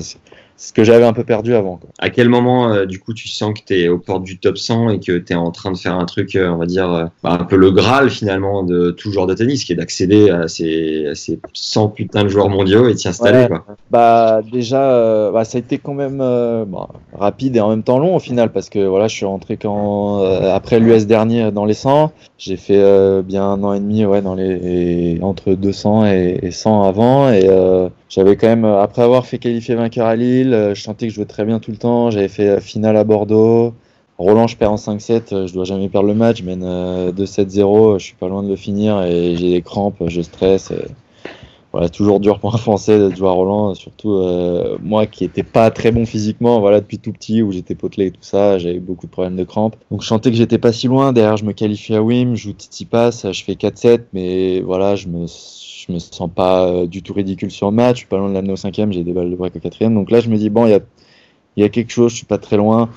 ce 0.57 0.73
que 0.73 0.85
j'avais 0.85 1.05
un 1.05 1.13
peu 1.13 1.25
perdu 1.25 1.55
avant. 1.55 1.77
Quoi. 1.77 1.91
À 1.99 2.11
quel 2.11 2.29
moment, 2.29 2.73
euh, 2.73 2.87
du 2.87 3.01
coup, 3.01 3.13
tu 3.13 3.29
sens 3.29 3.53
que 3.55 3.65
tu 3.67 3.75
es 3.75 3.89
aux 3.89 3.99
portes 3.99 4.23
du 4.23 4.39
top 4.39 4.57
100 4.57 4.91
et 4.91 5.01
que 5.01 5.19
tu 5.19 5.33
es 5.33 5.37
en 5.37 5.51
train 5.51 5.73
de 5.73 5.77
faire 5.77 5.99
un 5.99 6.05
truc, 6.05 6.37
euh, 6.37 6.49
on 6.49 6.57
va 6.57 6.67
dire, 6.67 6.93
euh, 6.93 7.05
bah, 7.23 7.37
un 7.41 7.45
peu 7.45 7.57
le 7.57 7.73
Graal 7.73 8.09
finalement 8.09 8.63
de 8.63 8.91
tout 8.93 9.11
joueur 9.11 9.27
de 9.27 9.35
tennis, 9.35 9.65
qui 9.65 9.73
est 9.73 9.77
d'accéder 9.77 10.31
à 10.31 10.47
ces, 10.47 11.09
à 11.09 11.15
ces 11.15 11.41
100 11.53 11.89
putains 11.89 12.23
de 12.23 12.29
joueurs 12.29 12.49
mondiaux 12.49 12.89
et 12.89 12.95
t'y 12.95 13.09
installer 13.09 13.49
quoi. 13.49 13.65
Bah, 13.91 14.43
déjà, 14.51 15.31
bah, 15.33 15.45
ça 15.45 15.59
a 15.59 15.61
été 15.61 15.79
quand 15.79 15.95
même 15.95 16.19
bah, 16.19 16.89
rapide 17.13 17.57
et 17.57 17.61
en 17.61 17.71
même 17.71 17.83
temps 17.83 17.99
long 17.99 18.15
au 18.15 18.21
final, 18.21 18.53
parce 18.53 18.71
que 18.71 18.85
voilà, 18.85 19.09
je 19.09 19.15
suis 19.15 19.27
rentré 19.27 19.57
quand, 19.57 20.23
après 20.23 20.79
l'US 20.79 21.07
dernier 21.07 21.51
dans 21.51 21.65
les 21.65 21.75
100. 21.75 22.13
J'ai 22.39 22.57
fait 22.57 23.23
bien 23.23 23.45
un 23.45 23.63
an 23.65 23.73
et 23.73 23.81
demi 23.81 24.05
ouais, 24.05 24.23
dans 24.23 24.35
les, 24.35 25.19
entre 25.23 25.55
200 25.55 26.07
et, 26.07 26.39
et 26.43 26.51
100 26.51 26.83
avant. 26.83 27.31
Et 27.31 27.49
j'avais 28.15 28.37
quand 28.37 28.47
même, 28.47 28.65
après 28.65 29.03
avoir 29.03 29.27
fait 29.27 29.39
qualifier 29.39 29.75
vainqueur 29.75 30.07
à 30.07 30.15
Lille, 30.15 30.55
euh, 30.55 30.73
je 30.73 30.81
sentais 30.81 31.07
que 31.07 31.11
je 31.11 31.17
jouais 31.17 31.25
très 31.25 31.45
bien 31.45 31.59
tout 31.59 31.73
le 31.73 31.77
temps. 31.77 32.13
J'avais 32.13 32.29
fait 32.29 32.61
finale 32.61 32.97
à 32.97 33.03
Bordeaux. 33.03 33.75
Roland, 34.19 34.47
je 34.47 34.57
perds 34.57 34.71
en 34.71 34.77
5-7, 34.77 35.35
euh, 35.35 35.47
je 35.49 35.53
dois 35.53 35.65
jamais 35.65 35.89
perdre 35.89 36.07
le 36.07 36.15
match, 36.15 36.39
je 36.39 36.45
mène 36.45 36.63
2-7-0, 37.11 37.99
je 37.99 38.05
suis 38.05 38.15
pas 38.15 38.29
loin 38.29 38.45
de 38.45 38.49
le 38.49 38.55
finir 38.55 39.03
et 39.03 39.35
j'ai 39.37 39.51
des 39.51 39.63
crampes, 39.63 40.01
je 40.07 40.21
stresse. 40.23 40.73
voilà, 41.73 41.89
toujours 41.89 42.21
dur 42.21 42.39
pour 42.39 42.55
un 42.55 42.59
Français 42.59 42.97
de 42.97 43.17
jouer 43.17 43.27
à 43.27 43.33
Roland, 43.33 43.75
surtout 43.75 44.13
euh, 44.13 44.79
moi 44.81 45.07
qui 45.07 45.25
étais 45.25 45.43
pas 45.43 45.73
très 45.73 45.91
bon 45.91 46.07
physiquement, 46.07 46.61
voilà, 46.61 46.81
depuis 46.81 47.01
tout 47.01 47.13
petit 47.13 47.43
où 47.43 47.51
j'étais 47.51 47.75
potelé 47.75 48.07
et 48.07 48.11
tout 48.13 48.23
ça, 48.23 48.59
j'avais 48.59 48.79
beaucoup 48.79 49.07
de 49.07 49.11
problèmes 49.11 49.35
de 49.35 49.43
crampes. 49.43 49.75
Donc 49.91 50.03
je 50.03 50.07
sentais 50.07 50.31
que 50.31 50.37
j'étais 50.37 50.59
pas 50.59 50.73
si 50.73 50.87
loin. 50.87 51.13
Derrière, 51.13 51.37
je 51.37 51.45
me 51.45 51.53
qualifie 51.53 51.97
à 51.97 52.03
Wim, 52.03 52.37
je 52.37 52.43
joue 52.45 52.53
Titi 52.53 52.85
Pass, 52.85 53.27
je 53.33 53.43
fais 53.43 53.55
4-7, 53.55 54.03
mais 54.13 54.61
voilà, 54.61 54.95
je 54.95 55.09
me 55.09 55.27
je 55.87 55.93
me 55.93 55.99
sens 55.99 56.31
pas 56.35 56.67
euh, 56.67 56.87
du 56.87 57.03
tout 57.03 57.13
ridicule 57.13 57.51
sur 57.51 57.71
le 57.71 57.77
match. 57.77 57.97
Je 57.97 57.99
suis 58.01 58.09
pas 58.09 58.19
loin 58.19 58.29
de 58.29 58.35
l'amener 58.35 58.53
au 58.53 58.57
cinquième, 58.57 58.93
j'ai 58.93 59.05
des 59.05 59.13
balles 59.13 59.31
de 59.31 59.37
break 59.37 59.57
au 59.57 59.61
quatrième. 59.61 59.95
Donc 59.95 60.11
là, 60.11 60.21
je 60.21 60.29
me 60.29 60.37
dis, 60.37 60.51
bon, 60.51 60.67
il 60.67 60.71
y 60.71 60.75
a, 60.75 60.81
y 61.57 61.63
a 61.65 61.69
quelque 61.69 61.91
chose, 61.91 62.13
je 62.13 62.17
suis 62.17 62.27
pas 62.27 62.39
très 62.39 62.57
loin. 62.57 62.89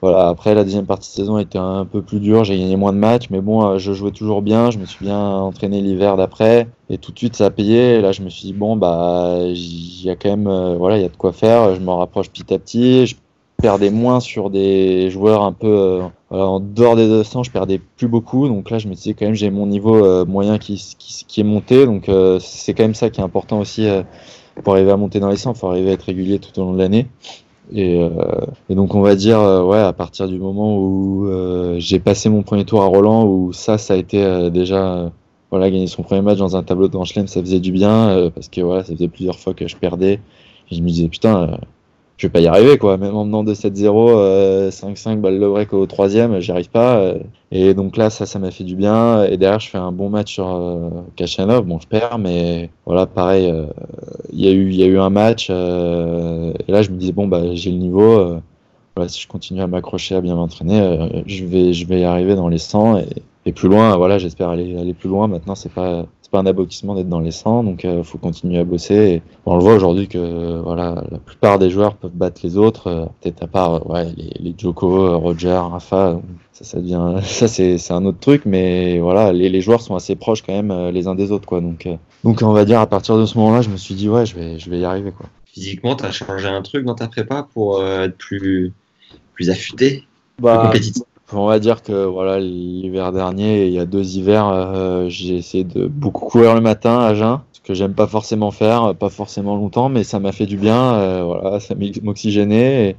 Voilà, 0.00 0.28
après, 0.28 0.54
la 0.54 0.62
deuxième 0.62 0.86
partie 0.86 1.10
de 1.10 1.14
saison 1.14 1.38
était 1.38 1.58
un 1.58 1.84
peu 1.84 2.02
plus 2.02 2.20
dure, 2.20 2.44
j'ai 2.44 2.56
gagné 2.56 2.76
moins 2.76 2.92
de 2.92 2.98
matchs, 2.98 3.30
mais 3.30 3.40
bon, 3.40 3.66
euh, 3.66 3.78
je 3.78 3.92
jouais 3.92 4.12
toujours 4.12 4.42
bien, 4.42 4.70
je 4.70 4.78
me 4.78 4.84
suis 4.86 5.04
bien 5.04 5.18
entraîné 5.18 5.80
l'hiver 5.80 6.16
d'après, 6.16 6.68
et 6.88 6.98
tout 6.98 7.10
de 7.10 7.18
suite, 7.18 7.34
ça 7.34 7.46
a 7.46 7.50
payé. 7.50 7.96
Et 7.96 8.00
là, 8.00 8.12
je 8.12 8.22
me 8.22 8.28
suis 8.30 8.42
dit, 8.44 8.52
bon, 8.52 8.76
bah, 8.76 9.38
il 9.42 10.04
y 10.04 10.10
a 10.10 10.14
quand 10.16 10.28
même, 10.30 10.46
euh, 10.46 10.76
voilà, 10.76 10.98
il 10.98 11.02
y 11.02 11.04
a 11.04 11.08
de 11.08 11.16
quoi 11.16 11.32
faire, 11.32 11.74
je 11.74 11.80
m'en 11.80 11.96
rapproche 11.98 12.30
petit 12.30 12.54
à 12.54 12.58
petit. 12.58 13.06
Je 13.06 13.16
perdais 13.60 13.90
moins 13.90 14.20
sur 14.20 14.50
des 14.50 15.10
joueurs 15.10 15.42
un 15.42 15.52
peu 15.52 15.66
euh, 15.68 16.08
en 16.30 16.60
dehors 16.60 16.94
des 16.94 17.08
200, 17.08 17.42
je 17.42 17.50
perdais 17.50 17.80
plus 17.96 18.06
beaucoup. 18.06 18.46
Donc 18.48 18.70
là, 18.70 18.78
je 18.78 18.86
me 18.86 18.94
disais 18.94 19.14
quand 19.14 19.26
même, 19.26 19.34
j'ai 19.34 19.50
mon 19.50 19.66
niveau 19.66 19.96
euh, 19.96 20.24
moyen 20.24 20.58
qui, 20.58 20.76
qui, 20.98 21.24
qui, 21.26 21.40
est 21.40 21.44
monté. 21.44 21.84
Donc 21.84 22.08
euh, 22.08 22.38
c'est 22.40 22.72
quand 22.72 22.84
même 22.84 22.94
ça 22.94 23.10
qui 23.10 23.20
est 23.20 23.24
important 23.24 23.58
aussi 23.58 23.88
pour 24.62 24.74
arriver 24.74 24.92
à 24.92 24.96
monter 24.96 25.18
dans 25.18 25.28
les 25.28 25.36
100. 25.36 25.54
Il 25.54 25.58
faut 25.58 25.68
arriver 25.68 25.90
à 25.90 25.92
être 25.94 26.04
régulier 26.04 26.38
tout 26.38 26.58
au 26.60 26.64
long 26.64 26.72
de 26.72 26.78
l'année. 26.78 27.06
Et, 27.72 28.00
et, 28.70 28.74
donc 28.74 28.94
on 28.94 29.02
va 29.02 29.14
dire, 29.14 29.40
ouais, 29.66 29.80
à 29.80 29.92
partir 29.92 30.28
du 30.28 30.38
moment 30.38 30.78
où 30.78 31.28
j'ai 31.78 31.98
passé 31.98 32.28
mon 32.28 32.42
premier 32.42 32.64
tour 32.64 32.82
à 32.82 32.86
Roland, 32.86 33.26
où 33.26 33.52
ça, 33.52 33.76
ça 33.76 33.94
a 33.94 33.96
été 33.96 34.50
déjà, 34.50 35.10
voilà, 35.50 35.70
gagner 35.70 35.86
son 35.86 36.02
premier 36.02 36.22
match 36.22 36.38
dans 36.38 36.56
un 36.56 36.62
tableau 36.62 36.88
de 36.88 37.04
Chelem, 37.04 37.26
ça 37.26 37.40
faisait 37.40 37.60
du 37.60 37.72
bien 37.72 38.30
parce 38.34 38.48
que 38.48 38.60
voilà, 38.60 38.84
ça 38.84 38.94
faisait 38.94 39.08
plusieurs 39.08 39.38
fois 39.38 39.52
que 39.52 39.66
je 39.68 39.76
perdais. 39.76 40.20
Et 40.70 40.76
je 40.76 40.82
me 40.82 40.88
disais, 40.88 41.08
putain, 41.08 41.58
je 42.18 42.26
vais 42.26 42.30
pas 42.30 42.40
y 42.40 42.46
arriver 42.48 42.78
quoi. 42.78 42.96
Même 42.98 43.14
en 43.16 43.24
menant 43.24 43.44
2-7-0, 43.44 44.70
5-5 44.70 45.20
balle 45.20 45.40
de 45.40 45.46
break 45.46 45.72
au 45.72 45.86
troisième, 45.86 46.40
j'y 46.40 46.50
arrive 46.50 46.68
pas. 46.68 46.98
Euh. 46.98 47.18
et 47.52 47.74
donc 47.74 47.96
là, 47.96 48.10
ça, 48.10 48.26
ça 48.26 48.38
m'a 48.40 48.50
fait 48.50 48.64
du 48.64 48.74
bien. 48.76 49.24
Et 49.24 49.36
derrière, 49.36 49.60
je 49.60 49.70
fais 49.70 49.78
un 49.78 49.92
bon 49.92 50.10
match 50.10 50.34
sur 50.34 50.48
euh, 50.48 50.90
Kachanov. 51.16 51.64
Bon, 51.64 51.78
je 51.78 51.86
perds, 51.86 52.18
mais 52.18 52.70
voilà, 52.86 53.06
pareil. 53.06 53.48
Euh, 53.50 53.66
il 54.32 54.44
y 54.44 54.48
a 54.48 54.50
eu, 54.50 54.68
il 54.70 54.76
y 54.76 54.82
a 54.82 54.86
eu 54.86 54.98
un 54.98 55.10
match. 55.10 55.48
Euh, 55.50 56.52
et 56.66 56.72
là, 56.72 56.82
je 56.82 56.90
me 56.90 56.96
disais 56.96 57.12
bon 57.12 57.28
bah 57.28 57.54
j'ai 57.54 57.70
le 57.70 57.78
niveau. 57.78 58.40
voilà, 58.96 59.08
si 59.08 59.22
je 59.22 59.28
continue 59.28 59.62
à 59.62 59.68
m'accrocher, 59.68 60.16
à 60.16 60.20
bien 60.20 60.34
m'entraîner, 60.34 61.22
je 61.26 61.44
vais, 61.44 61.72
je 61.72 61.86
vais 61.86 62.00
y 62.00 62.04
arriver 62.04 62.34
dans 62.34 62.48
les 62.48 62.58
100 62.58 62.98
et, 62.98 63.06
et 63.46 63.52
plus 63.52 63.68
loin. 63.68 63.96
Voilà, 63.96 64.18
j'espère 64.18 64.48
aller, 64.48 64.76
aller 64.76 64.94
plus 64.94 65.08
loin. 65.08 65.28
Maintenant, 65.28 65.54
c'est 65.54 65.72
pas 65.72 66.06
c'est 66.28 66.32
pas 66.32 66.40
un 66.40 66.46
aboutissement 66.46 66.94
d'être 66.94 67.08
dans 67.08 67.20
les 67.20 67.30
100, 67.30 67.64
donc 67.64 67.84
il 67.84 67.90
euh, 67.90 68.02
faut 68.02 68.18
continuer 68.18 68.58
à 68.58 68.64
bosser. 68.64 68.94
Et 68.94 69.22
on 69.46 69.56
le 69.56 69.62
voit 69.62 69.74
aujourd'hui 69.74 70.08
que 70.08 70.60
voilà, 70.60 71.02
la 71.10 71.18
plupart 71.18 71.58
des 71.58 71.70
joueurs 71.70 71.94
peuvent 71.94 72.12
battre 72.12 72.42
les 72.44 72.58
autres, 72.58 72.86
euh, 72.88 73.06
peut-être 73.20 73.42
à 73.42 73.46
part 73.46 73.74
euh, 73.74 73.92
ouais, 73.92 74.12
les, 74.14 74.30
les 74.38 74.54
Joko, 74.56 75.18
Roger, 75.18 75.58
Rafa, 75.70 76.20
ça, 76.52 76.64
ça 76.64 76.80
devient, 76.80 77.16
ça 77.22 77.48
c'est, 77.48 77.78
c'est 77.78 77.94
un 77.94 78.04
autre 78.04 78.18
truc, 78.20 78.42
mais 78.44 78.98
voilà, 78.98 79.32
les, 79.32 79.48
les, 79.48 79.60
joueurs 79.62 79.80
sont 79.80 79.96
assez 79.96 80.16
proches 80.16 80.42
quand 80.42 80.52
même 80.52 80.90
les 80.90 81.06
uns 81.08 81.14
des 81.14 81.32
autres, 81.32 81.46
quoi. 81.46 81.62
Donc, 81.62 81.88
donc 82.24 82.42
on 82.42 82.52
va 82.52 82.66
dire 82.66 82.80
à 82.80 82.86
partir 82.86 83.16
de 83.16 83.24
ce 83.24 83.38
moment-là, 83.38 83.62
je 83.62 83.70
me 83.70 83.78
suis 83.78 83.94
dit 83.94 84.10
ouais, 84.10 84.26
je 84.26 84.36
vais, 84.36 84.58
je 84.58 84.68
vais 84.68 84.80
y 84.80 84.84
arriver, 84.84 85.12
quoi. 85.12 85.26
Physiquement, 85.46 85.96
tu 85.96 86.04
as 86.04 86.12
changé 86.12 86.46
un 86.46 86.60
truc 86.60 86.84
dans 86.84 86.94
ta 86.94 87.08
prépa 87.08 87.48
pour 87.54 87.82
être 87.82 88.16
plus, 88.18 88.72
plus 89.32 89.48
affûté, 89.48 90.04
bah, 90.38 90.58
plus 90.58 90.66
compétitif? 90.66 91.02
On 91.32 91.46
va 91.46 91.58
dire 91.58 91.82
que 91.82 92.04
voilà 92.06 92.40
l'hiver 92.40 93.12
dernier, 93.12 93.66
il 93.66 93.72
y 93.72 93.78
a 93.78 93.86
deux 93.86 94.16
hivers, 94.16 94.48
euh, 94.48 95.08
j'ai 95.08 95.36
essayé 95.36 95.64
de 95.64 95.86
beaucoup 95.86 96.26
courir 96.26 96.54
le 96.54 96.60
matin 96.60 97.00
à 97.00 97.14
jeun, 97.14 97.40
ce 97.52 97.60
que 97.60 97.74
j'aime 97.74 97.94
pas 97.94 98.06
forcément 98.06 98.50
faire, 98.50 98.94
pas 98.94 99.10
forcément 99.10 99.56
longtemps, 99.56 99.88
mais 99.88 100.04
ça 100.04 100.20
m'a 100.20 100.32
fait 100.32 100.46
du 100.46 100.56
bien. 100.56 100.94
Euh, 100.94 101.22
voilà, 101.24 101.60
ça 101.60 101.74
m'oxygénait. 102.02 102.96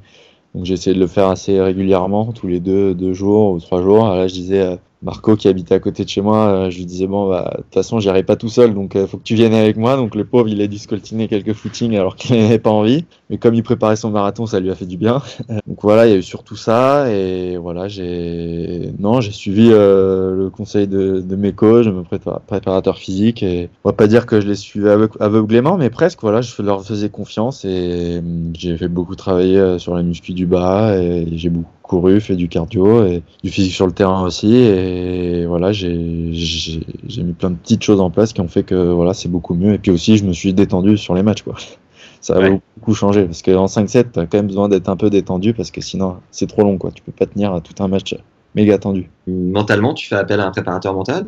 Donc 0.56 0.66
j'ai 0.66 0.74
essayé 0.74 0.96
de 0.96 1.00
le 1.00 1.08
faire 1.08 1.28
assez 1.28 1.60
régulièrement, 1.62 2.32
tous 2.34 2.48
les 2.48 2.60
deux, 2.60 2.94
deux 2.96 3.14
jours 3.14 3.52
ou 3.52 3.60
trois 3.60 3.82
jours. 3.82 4.10
Là, 4.10 4.28
je 4.28 4.34
disais 4.34 4.62
euh, 4.62 4.76
Marco 5.02 5.38
qui 5.38 5.48
habitait 5.48 5.76
à 5.76 5.80
côté 5.80 6.04
de 6.04 6.10
chez 6.10 6.20
moi, 6.22 6.48
euh, 6.48 6.70
je 6.70 6.78
lui 6.78 6.86
disais 6.86 7.08
bon 7.08 7.30
bah 7.30 7.54
de 7.58 7.64
toute 7.64 7.74
façon 7.74 8.02
j'irai 8.02 8.24
pas 8.24 8.36
tout 8.36 8.50
seul 8.50 8.74
donc 8.74 8.98
euh, 8.98 9.08
faut 9.08 9.18
que 9.18 9.24
tu 9.24 9.34
viennes 9.36 9.54
avec 9.54 9.78
moi. 9.78 9.96
Donc 9.96 10.14
le 10.14 10.26
pauvre 10.26 10.50
il 10.50 10.62
a 10.62 10.68
dû 10.68 10.78
scoltiner 10.78 11.30
quelques 11.30 11.54
footings 11.54 11.96
alors 11.96 12.18
qu'il 12.18 12.38
n'avait 12.38 12.60
pas 12.60 12.70
envie. 12.70 13.06
Mais 13.30 13.38
comme 13.38 13.54
il 13.56 13.64
préparait 13.64 13.96
son 13.96 14.10
marathon 14.10 14.46
ça 14.46 14.60
lui 14.60 14.70
a 14.70 14.76
fait 14.76 14.86
du 14.86 14.98
bien. 14.98 15.22
Donc 15.68 15.82
voilà 15.82 16.06
il 16.06 16.12
y 16.12 16.16
a 16.16 16.18
eu 16.18 16.24
surtout 16.24 16.58
ça. 16.58 17.10
Et 17.12 17.56
voilà 17.56 17.88
j'ai 17.88 18.92
non 19.00 19.22
j'ai 19.22 19.32
suivi 19.32 19.70
euh, 19.72 20.36
le 20.36 20.50
conseil 20.50 20.88
de, 20.88 21.22
de 21.22 21.36
mes 21.38 21.54
coachs 21.54 21.86
de 21.86 21.92
mes 21.92 22.04
préparateurs 22.46 22.98
physiques. 22.98 23.42
Et 23.42 23.70
on 23.86 23.90
va 23.90 23.94
pas 23.94 24.08
dire 24.08 24.26
que 24.26 24.42
je 24.42 24.48
les 24.48 24.56
suivais 24.56 24.98
aveuglément 25.22 25.78
mais 25.78 25.90
presque 25.90 26.20
voilà 26.22 26.42
je 26.42 26.62
leur 26.62 26.84
faisais 26.84 27.10
confiance. 27.10 27.64
Et 27.64 28.18
hum, 28.20 28.52
j'ai 28.54 28.76
fait 28.76 28.90
beaucoup 28.90 29.16
travailler 29.16 29.80
sur 29.80 29.96
la 29.96 30.04
muscu 30.04 30.34
du 30.34 30.46
bas. 30.46 30.98
Et 30.98 31.26
j'ai 31.38 31.50
beaucoup 31.50 31.79
couru, 31.90 32.22
fait 32.22 32.36
du 32.36 32.48
cardio 32.48 33.04
et 33.06 33.24
du 33.44 33.50
physique 33.50 33.74
sur 33.74 33.88
le 33.88 33.92
terrain 33.92 34.24
aussi. 34.24 34.56
Et 34.56 35.46
voilà, 35.46 35.74
j'ai 35.74 35.90
mis 35.90 37.34
plein 37.38 37.50
de 37.50 37.56
petites 37.56 37.84
choses 37.84 38.00
en 38.00 38.12
place 38.12 38.32
qui 38.32 38.42
ont 38.42 38.48
fait 38.48 38.64
que 38.64 38.76
voilà, 38.92 39.14
c'est 39.14 39.28
beaucoup 39.28 39.56
mieux. 39.56 39.74
Et 39.74 39.80
puis 39.80 39.92
aussi, 39.92 40.16
je 40.16 40.24
me 40.24 40.32
suis 40.32 40.54
détendu 40.54 40.98
sur 40.98 41.16
les 41.16 41.24
matchs. 41.24 41.42
Quoi. 41.42 41.56
Ça 42.22 42.36
a 42.36 42.50
beaucoup 42.50 42.94
changé 42.94 43.24
parce 43.24 43.42
qu'en 43.42 43.66
5-7, 43.66 44.12
tu 44.14 44.20
as 44.20 44.26
quand 44.26 44.38
même 44.38 44.48
besoin 44.48 44.68
d'être 44.68 44.90
un 44.90 44.98
peu 44.98 45.10
détendu 45.10 45.54
parce 45.54 45.72
que 45.72 45.80
sinon, 45.80 46.18
c'est 46.32 46.48
trop 46.48 46.64
long. 46.64 46.78
Quoi. 46.78 46.92
Tu 46.92 47.02
peux 47.02 47.14
pas 47.14 47.26
tenir 47.26 47.54
à 47.54 47.62
tout 47.62 47.82
un 47.82 47.88
match 47.88 48.14
méga 48.56 48.78
tendu. 48.78 49.10
Mentalement, 49.28 49.94
tu 49.94 50.08
fais 50.08 50.16
appel 50.16 50.40
à 50.40 50.48
un 50.48 50.52
préparateur 50.52 50.94
mental 50.94 51.26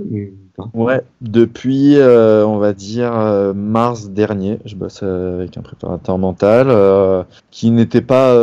Ouais, 0.73 1.01
depuis, 1.21 1.95
euh, 1.97 2.45
on 2.45 2.57
va 2.57 2.73
dire, 2.73 3.13
euh, 3.15 3.53
mars 3.53 4.09
dernier, 4.09 4.59
je 4.65 4.75
bosse 4.75 4.99
euh, 5.01 5.39
avec 5.39 5.57
un 5.57 5.61
préparateur 5.61 6.17
mental 6.17 7.25
qui 7.51 7.71
n'était 7.71 8.01
pas 8.01 8.35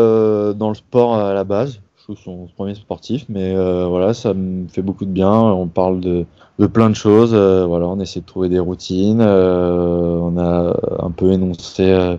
dans 0.55 0.69
le 0.69 0.75
sport 0.75 1.17
à 1.17 1.35
la 1.35 1.45
base 1.45 1.81
son 2.17 2.49
premier 2.57 2.75
sportif, 2.75 3.27
mais 3.29 3.55
euh, 3.55 3.87
voilà, 3.87 4.15
ça 4.15 4.33
me 4.33 4.67
fait 4.69 4.83
beaucoup 4.83 5.05
de 5.05 5.11
bien. 5.11 5.31
On 5.31 5.67
parle 5.67 6.01
de, 6.01 6.25
de 6.59 6.67
plein 6.67 6.89
de 6.89 6.95
choses. 6.95 7.33
Euh, 7.35 7.67
voilà, 7.67 7.87
on 7.87 8.01
essaie 8.01 8.21
de 8.21 8.25
trouver 8.25 8.49
des 8.49 8.59
routines. 8.59 9.21
Euh, 9.21 10.19
on 10.21 10.39
a 10.39 10.75
un 11.01 11.11
peu 11.11 11.33
énoncé 11.33 12.17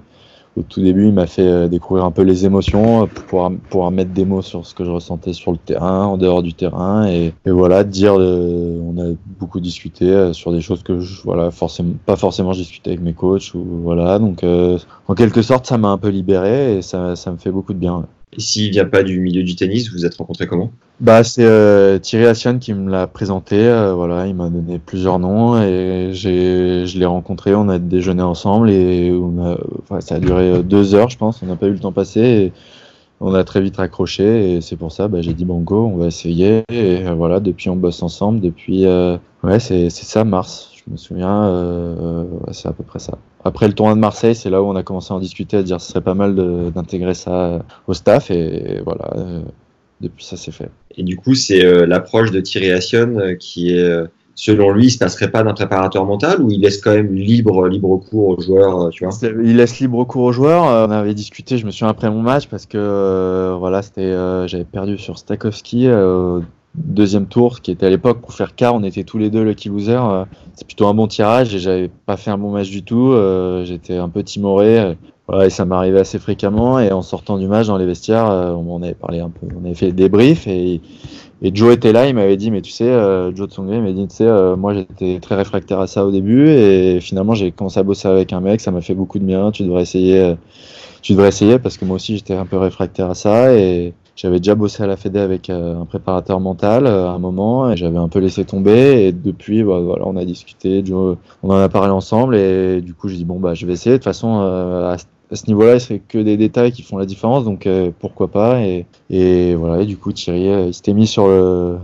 au 0.57 0.63
tout 0.63 0.81
début, 0.81 1.07
il 1.07 1.13
m'a 1.13 1.27
fait 1.27 1.69
découvrir 1.69 2.03
un 2.03 2.11
peu 2.11 2.23
les 2.23 2.45
émotions 2.45 3.07
pour 3.07 3.49
pouvoir, 3.69 3.91
mettre 3.91 4.11
des 4.11 4.25
mots 4.25 4.41
sur 4.41 4.65
ce 4.65 4.75
que 4.75 4.83
je 4.83 4.89
ressentais 4.89 5.31
sur 5.31 5.51
le 5.51 5.57
terrain, 5.57 6.05
en 6.05 6.17
dehors 6.17 6.43
du 6.43 6.53
terrain, 6.53 7.07
et, 7.07 7.33
voilà, 7.45 7.85
dire, 7.85 8.15
on 8.15 8.97
a 8.99 9.13
beaucoup 9.39 9.61
discuté 9.61 10.33
sur 10.33 10.51
des 10.51 10.59
choses 10.59 10.83
que 10.83 10.99
je, 10.99 11.21
voilà, 11.21 11.51
forcément, 11.51 11.93
pas 12.05 12.17
forcément 12.17 12.51
je 12.51 12.59
discutais 12.59 12.89
avec 12.89 13.01
mes 13.01 13.13
coachs 13.13 13.53
ou 13.53 13.63
voilà, 13.83 14.19
donc 14.19 14.43
en 14.43 15.15
quelque 15.15 15.43
sorte, 15.43 15.65
ça 15.65 15.77
m'a 15.77 15.89
un 15.89 15.97
peu 15.97 16.09
libéré 16.09 16.77
et 16.77 16.81
ça, 16.81 17.15
ça 17.15 17.31
me 17.31 17.37
fait 17.37 17.51
beaucoup 17.51 17.73
de 17.73 17.79
bien. 17.79 18.05
S'il 18.39 18.71
vient 18.71 18.85
pas 18.85 19.03
du 19.03 19.19
milieu 19.19 19.43
du 19.43 19.55
tennis, 19.55 19.89
vous 19.89 19.97
vous 19.97 20.05
êtes 20.05 20.15
rencontrés 20.15 20.47
comment? 20.47 20.71
Bah 20.99 21.23
c'est 21.23 21.45
euh, 21.45 21.97
Thierry 21.97 22.25
Assion 22.25 22.59
qui 22.59 22.73
me 22.73 22.91
l'a 22.91 23.07
présenté. 23.07 23.55
Euh, 23.57 23.93
voilà, 23.93 24.27
il 24.27 24.35
m'a 24.35 24.49
donné 24.49 24.79
plusieurs 24.79 25.17
noms 25.17 25.61
et 25.61 26.09
j'ai, 26.11 26.85
je 26.85 26.99
l'ai 26.99 27.05
rencontré. 27.05 27.55
On 27.55 27.69
a 27.69 27.79
déjeuné 27.79 28.21
ensemble 28.21 28.69
et 28.69 29.13
ça 30.01 30.15
a 30.15 30.19
duré 30.19 30.51
euh, 30.51 30.61
deux 30.61 30.95
heures, 30.95 31.09
je 31.09 31.17
pense. 31.17 31.41
On 31.41 31.45
n'a 31.45 31.55
pas 31.55 31.67
eu 31.67 31.71
le 31.71 31.79
temps 31.79 31.93
passer. 31.93 32.21
Et, 32.21 32.53
on 33.21 33.33
a 33.33 33.43
très 33.43 33.59
vite 33.59 33.75
raccroché 33.75 34.53
et 34.53 34.61
c'est 34.61 34.77
pour 34.77 34.93
ça, 34.93 35.09
bah, 35.09 35.21
j'ai 35.21 35.33
dit 35.33 35.43
banco, 35.43 35.91
on 35.93 35.97
va 35.97 36.07
essayer. 36.07 36.63
Et 36.71 37.03
voilà, 37.17 37.41
depuis 37.41 37.69
on 37.69 37.75
bosse 37.75 38.01
ensemble, 38.01 38.39
depuis 38.39 38.85
ouais, 39.43 39.59
c'est 39.59 39.89
ça 39.89 40.23
mars. 40.23 40.68
Je 40.89 40.93
me 40.93 40.97
souviens, 40.97 41.45
euh, 41.45 42.23
ouais, 42.23 42.53
c'est 42.53 42.67
à 42.67 42.73
peu 42.73 42.83
près 42.83 42.97
ça. 42.97 43.19
Après 43.45 43.67
le 43.67 43.73
tournoi 43.73 43.93
de 43.93 43.99
Marseille, 43.99 44.33
c'est 44.33 44.49
là 44.49 44.61
où 44.63 44.65
on 44.65 44.75
a 44.75 44.81
commencé 44.81 45.13
à 45.13 45.17
en 45.17 45.19
discuter, 45.19 45.57
à 45.57 45.63
dire 45.63 45.77
que 45.77 45.83
ce 45.83 45.89
serait 45.89 46.01
pas 46.01 46.15
mal 46.15 46.33
d'intégrer 46.73 47.13
ça 47.13 47.63
au 47.87 47.93
staff 47.93 48.31
et, 48.31 48.81
voilà. 48.83 49.13
euh, 49.15 49.41
depuis 50.01 50.25
ça, 50.25 50.35
c'est 50.35 50.51
fait. 50.51 50.71
Et 50.97 51.03
du 51.03 51.15
coup, 51.15 51.35
c'est 51.35 51.63
euh, 51.63 51.85
l'approche 51.85 52.31
de 52.31 52.41
Thierry 52.41 52.71
Assion 52.71 53.19
euh, 53.19 53.35
qui 53.35 53.75
est, 53.75 53.83
euh, 53.83 54.07
selon 54.33 54.71
lui, 54.71 54.85
il 54.85 54.91
se 54.91 54.97
passerait 54.97 55.29
pas 55.29 55.43
d'un 55.43 55.53
préparateur 55.53 56.05
mental 56.05 56.41
ou 56.41 56.49
il 56.49 56.61
laisse 56.61 56.79
quand 56.81 56.93
même 56.93 57.13
libre, 57.13 57.67
libre 57.67 57.97
cours 57.97 58.29
aux 58.29 58.41
joueurs, 58.41 58.85
euh, 58.85 58.89
tu 58.89 59.05
vois? 59.05 59.13
Il 59.21 59.57
laisse 59.57 59.79
libre 59.79 60.03
cours 60.05 60.23
aux 60.23 60.31
joueurs. 60.31 60.67
Euh, 60.67 60.87
On 60.87 60.91
avait 60.91 61.13
discuté, 61.13 61.57
je 61.57 61.65
me 61.67 61.71
souviens 61.71 61.89
après 61.89 62.09
mon 62.09 62.21
match 62.21 62.47
parce 62.47 62.65
que 62.65 62.77
euh, 62.77 63.55
voilà, 63.59 63.81
c'était, 63.81 64.01
euh, 64.01 64.47
j'avais 64.47 64.65
perdu 64.65 64.97
sur 64.97 65.19
Stakowski 65.19 65.87
euh, 65.87 66.39
deuxième 66.75 67.27
tour, 67.27 67.61
qui 67.61 67.71
était 67.71 67.85
à 67.85 67.89
l'époque 67.89 68.21
pour 68.21 68.33
faire 68.33 68.55
quart. 68.55 68.75
On 68.75 68.83
était 68.83 69.03
tous 69.03 69.17
les 69.17 69.29
deux 69.29 69.43
lucky 69.43 69.69
loser. 69.69 69.99
Euh, 70.01 70.25
c'est 70.55 70.65
plutôt 70.65 70.87
un 70.87 70.93
bon 70.93 71.07
tirage 71.07 71.53
et 71.55 71.59
j'avais 71.59 71.89
pas 72.05 72.17
fait 72.17 72.31
un 72.31 72.37
bon 72.37 72.51
match 72.51 72.69
du 72.69 72.83
tout. 72.83 73.11
Euh, 73.11 73.65
J'étais 73.65 73.97
un 73.97 74.09
peu 74.09 74.23
timoré. 74.23 74.79
Euh, 74.79 74.93
et 75.43 75.51
ça 75.51 75.65
m'arrivait 75.65 75.99
assez 75.99 76.17
fréquemment. 76.17 76.79
Et 76.79 76.91
en 76.91 77.01
sortant 77.01 77.37
du 77.37 77.47
match 77.47 77.67
dans 77.67 77.77
les 77.77 77.85
vestiaires, 77.85 78.29
euh, 78.29 78.53
on 78.53 78.81
avait 78.81 78.93
parlé 78.95 79.19
un 79.19 79.29
peu. 79.29 79.47
On 79.59 79.65
avait 79.65 79.75
fait 79.75 79.87
le 79.87 79.93
débrief 79.93 80.47
et 80.47 80.81
Joe 81.41 81.73
était 81.73 81.93
là, 81.93 82.07
il 82.07 82.15
m'avait 82.15 82.37
dit, 82.37 82.51
mais 82.51 82.61
tu 82.61 82.71
sais, 82.71 82.89
euh, 82.89 83.33
Joe 83.33 83.49
Tsonga, 83.49 83.75
il 83.75 83.81
m'a 83.81 83.91
dit, 83.91 84.07
tu 84.07 84.15
sais, 84.15 84.25
euh, 84.25 84.55
moi 84.57 84.73
j'étais 84.73 85.19
très 85.21 85.35
réfractaire 85.35 85.79
à 85.79 85.87
ça 85.87 86.05
au 86.05 86.11
début, 86.11 86.49
et 86.49 86.99
finalement 86.99 87.33
j'ai 87.33 87.51
commencé 87.51 87.79
à 87.79 87.83
bosser 87.83 88.07
avec 88.07 88.33
un 88.33 88.41
mec, 88.41 88.59
ça 88.59 88.71
m'a 88.71 88.81
fait 88.81 88.93
beaucoup 88.93 89.19
de 89.19 89.23
bien, 89.23 89.51
tu 89.51 89.63
devrais 89.63 89.83
essayer, 89.83 90.19
euh, 90.19 90.35
tu 91.01 91.13
devrais 91.13 91.29
essayer, 91.29 91.57
parce 91.57 91.77
que 91.77 91.85
moi 91.85 91.95
aussi 91.95 92.17
j'étais 92.17 92.33
un 92.35 92.45
peu 92.45 92.57
réfractaire 92.57 93.09
à 93.09 93.15
ça, 93.15 93.55
et 93.55 93.93
j'avais 94.21 94.39
déjà 94.39 94.53
bossé 94.53 94.83
à 94.83 94.87
la 94.87 94.97
Fédé 94.97 95.19
avec 95.19 95.49
euh, 95.49 95.79
un 95.79 95.85
préparateur 95.85 96.41
mental 96.41 96.85
euh, 96.87 97.07
à 97.07 97.11
un 97.11 97.19
moment, 97.19 97.71
et 97.71 97.77
j'avais 97.77 97.97
un 97.97 98.09
peu 98.09 98.19
laissé 98.19 98.43
tomber, 98.43 99.05
et 99.05 99.11
depuis, 99.13 99.63
bah, 99.63 99.79
voilà, 99.79 100.05
on 100.07 100.17
a 100.17 100.25
discuté, 100.25 100.83
on 100.91 101.15
en 101.43 101.55
a 101.55 101.69
parlé 101.69 101.91
ensemble, 101.91 102.35
et 102.35 102.81
du 102.81 102.93
coup 102.93 103.07
j'ai 103.07 103.15
dit, 103.15 103.23
bon, 103.23 103.39
bah 103.39 103.53
je 103.53 103.65
vais 103.65 103.71
essayer, 103.71 103.93
de 103.93 103.97
toute 103.97 104.03
façon, 104.03 104.41
euh, 104.41 104.93
à 105.31 105.35
ce 105.35 105.47
niveau-là, 105.47 105.79
c'est 105.79 105.99
que 105.99 106.17
des 106.17 106.35
détails 106.35 106.73
qui 106.73 106.81
font 106.81 106.97
la 106.97 107.05
différence, 107.05 107.45
donc 107.45 107.69
pourquoi 107.99 108.29
pas. 108.29 108.61
Et, 109.09 109.55
voilà, 109.55 109.83
et 109.83 109.85
du 109.85 109.95
coup, 109.95 110.11
Thierry, 110.11 110.67
il 110.67 110.73
s'était 110.73 110.93
mis 110.93 111.05
sur 111.05 111.27
le, 111.27 111.77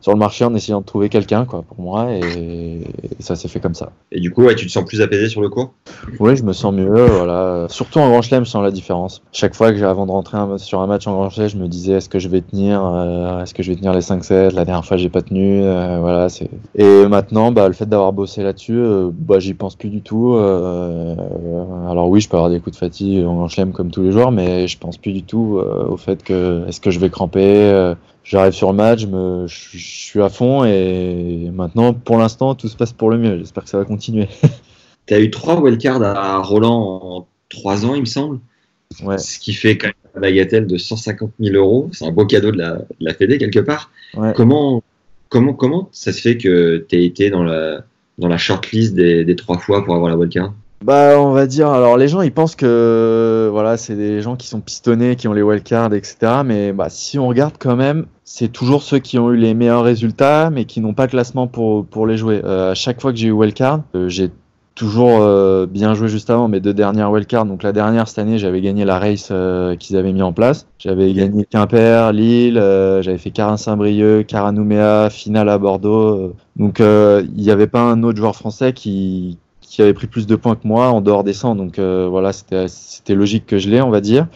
sur 0.00 0.12
le 0.12 0.18
marché 0.18 0.44
en 0.44 0.54
essayant 0.54 0.80
de 0.80 0.86
trouver 0.86 1.08
quelqu'un, 1.08 1.44
quoi, 1.44 1.62
pour 1.62 1.80
moi, 1.80 2.10
et, 2.12 2.80
et 2.80 3.22
ça 3.22 3.36
s'est 3.36 3.48
fait 3.48 3.60
comme 3.60 3.74
ça. 3.74 3.90
Et 4.12 4.20
du 4.20 4.30
coup, 4.32 4.42
ouais, 4.44 4.54
tu 4.54 4.66
te 4.66 4.72
sens 4.72 4.84
plus 4.84 5.00
apaisé 5.02 5.28
sur 5.28 5.40
le 5.42 5.48
cours? 5.48 5.74
Oui, 6.18 6.36
je 6.36 6.42
me 6.42 6.52
sens 6.52 6.72
mieux, 6.74 7.04
voilà. 7.06 7.66
Surtout 7.68 7.98
en 7.98 8.08
Grand 8.08 8.22
Chelem, 8.22 8.44
je 8.44 8.50
sens 8.50 8.62
la 8.62 8.70
différence. 8.70 9.22
Chaque 9.32 9.54
fois 9.54 9.72
que 9.72 9.78
j'ai, 9.78 9.84
avant 9.84 10.06
de 10.06 10.10
rentrer 10.12 10.38
un- 10.38 10.58
sur 10.58 10.80
un 10.80 10.86
match 10.86 11.06
en 11.06 11.12
Grand 11.12 11.30
Chelem, 11.30 11.48
je 11.48 11.56
me 11.58 11.68
disais, 11.68 11.92
est-ce 11.94 12.08
que 12.08 12.18
je 12.18 12.28
vais 12.28 12.40
tenir, 12.40 12.82
euh, 12.84 13.42
est-ce 13.42 13.52
que 13.54 13.62
je 13.62 13.70
vais 13.70 13.76
tenir 13.76 13.92
les 13.92 14.00
5-7 14.00 14.54
La 14.54 14.64
dernière 14.64 14.84
fois, 14.84 14.96
j'ai 14.96 15.10
pas 15.10 15.22
tenu, 15.22 15.62
euh, 15.62 15.98
voilà. 16.00 16.28
C'est. 16.28 16.48
Et 16.74 17.06
maintenant, 17.06 17.52
bah, 17.52 17.68
le 17.68 17.74
fait 17.74 17.86
d'avoir 17.86 18.12
bossé 18.12 18.42
là-dessus, 18.42 18.76
euh, 18.78 19.10
bah, 19.12 19.38
j'y 19.38 19.54
pense 19.54 19.76
plus 19.76 19.90
du 19.90 20.02
tout. 20.02 20.34
euh, 20.34 21.14
alors 21.90 22.08
oui, 22.08 22.20
je 22.20 22.28
peux 22.28 22.36
avoir 22.36 22.50
des 22.50 22.60
coups 22.60 22.72
de 22.76 22.78
fatigue 22.80 23.24
en 23.24 23.34
Grand 23.34 23.48
Chelem 23.48 23.72
comme 23.72 23.90
tous 23.90 24.02
les 24.02 24.12
joueurs, 24.12 24.32
mais 24.32 24.66
je 24.68 24.78
pense 24.78 24.96
plus 24.98 25.12
du 25.12 25.22
tout 25.24 25.58
au 25.88 25.96
fait 25.96 26.22
que 26.22 26.64
est-ce 26.68 26.80
que 26.80 26.90
je 26.90 26.98
vais 26.98 27.10
cramper. 27.10 27.94
J'arrive 28.30 28.52
sur 28.52 28.70
le 28.70 28.76
match, 28.76 29.00
je, 29.00 29.06
me, 29.08 29.48
je, 29.48 29.76
je 29.76 29.84
suis 29.84 30.22
à 30.22 30.28
fond 30.28 30.64
et 30.64 31.50
maintenant, 31.52 31.92
pour 31.92 32.16
l'instant, 32.16 32.54
tout 32.54 32.68
se 32.68 32.76
passe 32.76 32.92
pour 32.92 33.10
le 33.10 33.18
mieux. 33.18 33.36
J'espère 33.38 33.64
que 33.64 33.70
ça 33.70 33.78
va 33.78 33.84
continuer. 33.84 34.28
Tu 35.06 35.14
as 35.14 35.18
eu 35.18 35.30
trois 35.30 35.60
wildcards 35.60 36.00
à 36.02 36.38
Roland 36.38 37.00
en 37.02 37.26
trois 37.48 37.84
ans, 37.84 37.96
il 37.96 38.02
me 38.02 38.06
semble. 38.06 38.38
Ouais. 39.02 39.18
Ce 39.18 39.40
qui 39.40 39.52
fait 39.52 39.76
quand 39.76 39.88
même 39.88 39.94
la 40.14 40.20
bagatelle 40.20 40.68
de 40.68 40.76
150 40.76 41.32
000 41.40 41.56
euros. 41.56 41.90
C'est 41.92 42.04
un 42.04 42.12
beau 42.12 42.24
cadeau 42.24 42.52
de 42.52 42.58
la, 42.58 42.74
de 42.74 42.84
la 43.00 43.14
Fédé, 43.14 43.38
quelque 43.38 43.58
part. 43.58 43.90
Ouais. 44.14 44.32
Comment, 44.36 44.84
comment, 45.28 45.54
comment 45.54 45.88
ça 45.90 46.12
se 46.12 46.20
fait 46.20 46.36
que 46.36 46.86
tu 46.88 47.02
été 47.02 47.30
dans 47.30 47.42
la, 47.42 47.82
dans 48.18 48.28
la 48.28 48.38
shortlist 48.38 48.94
des, 48.94 49.24
des 49.24 49.34
trois 49.34 49.58
fois 49.58 49.84
pour 49.84 49.96
avoir 49.96 50.08
la 50.08 50.16
wildcard? 50.16 50.54
Bah, 50.84 51.20
on 51.20 51.32
va 51.32 51.46
dire. 51.46 51.68
Alors, 51.68 51.98
les 51.98 52.08
gens, 52.08 52.22
ils 52.22 52.32
pensent 52.32 52.56
que 52.56 53.48
voilà, 53.52 53.76
c'est 53.76 53.96
des 53.96 54.22
gens 54.22 54.36
qui 54.36 54.46
sont 54.46 54.60
pistonnés, 54.60 55.14
qui 55.14 55.28
ont 55.28 55.34
les 55.34 55.42
wildcards, 55.42 55.92
etc. 55.92 56.40
Mais 56.44 56.72
bah, 56.72 56.88
si 56.88 57.18
on 57.18 57.28
regarde 57.28 57.54
quand 57.58 57.76
même, 57.76 58.06
c'est 58.24 58.48
toujours 58.48 58.82
ceux 58.82 58.98
qui 58.98 59.18
ont 59.18 59.30
eu 59.30 59.36
les 59.36 59.52
meilleurs 59.52 59.84
résultats, 59.84 60.48
mais 60.50 60.64
qui 60.64 60.80
n'ont 60.80 60.94
pas 60.94 61.06
de 61.06 61.10
classement 61.10 61.46
pour 61.48 61.84
pour 61.86 62.06
les 62.06 62.16
jouer. 62.16 62.40
Euh, 62.44 62.70
à 62.70 62.74
chaque 62.74 63.00
fois 63.00 63.12
que 63.12 63.18
j'ai 63.18 63.28
eu 63.28 63.32
wildcard, 63.32 63.82
euh, 63.94 64.08
j'ai 64.08 64.30
toujours 64.74 65.20
euh, 65.20 65.66
bien 65.66 65.92
joué 65.92 66.08
juste 66.08 66.30
avant 66.30 66.48
mes 66.48 66.60
deux 66.60 66.72
dernières 66.72 67.10
wildcards. 67.10 67.44
Donc 67.44 67.62
la 67.62 67.72
dernière 67.72 68.08
cette 68.08 68.18
année, 68.20 68.38
j'avais 68.38 68.62
gagné 68.62 68.86
la 68.86 68.98
race 68.98 69.28
euh, 69.30 69.76
qu'ils 69.76 69.96
avaient 69.98 70.12
mis 70.14 70.22
en 70.22 70.32
place. 70.32 70.66
J'avais 70.78 71.12
gagné 71.12 71.44
Quimper, 71.44 72.12
Lille, 72.14 72.56
euh, 72.56 73.02
j'avais 73.02 73.18
fait 73.18 73.30
Carin-Saint-Brieuc, 73.32 74.26
Caranouméa, 74.26 75.10
finale 75.10 75.50
à 75.50 75.58
Bordeaux. 75.58 76.16
euh. 76.16 76.34
Donc 76.56 76.80
euh, 76.80 77.22
il 77.36 77.42
n'y 77.42 77.50
avait 77.50 77.66
pas 77.66 77.82
un 77.82 78.02
autre 78.02 78.16
joueur 78.16 78.34
français 78.34 78.72
qui 78.72 79.38
qui 79.70 79.82
avait 79.82 79.94
pris 79.94 80.08
plus 80.08 80.26
de 80.26 80.34
points 80.34 80.56
que 80.56 80.66
moi 80.66 80.88
en 80.88 81.00
dehors 81.00 81.22
des 81.22 81.32
100. 81.32 81.54
Donc 81.54 81.78
euh, 81.78 82.08
voilà, 82.10 82.32
c'était 82.32 82.66
c'était 82.68 83.14
logique 83.14 83.46
que 83.46 83.58
je 83.58 83.70
l'ai, 83.70 83.80
on 83.80 83.90
va 83.90 84.00
dire. 84.00 84.26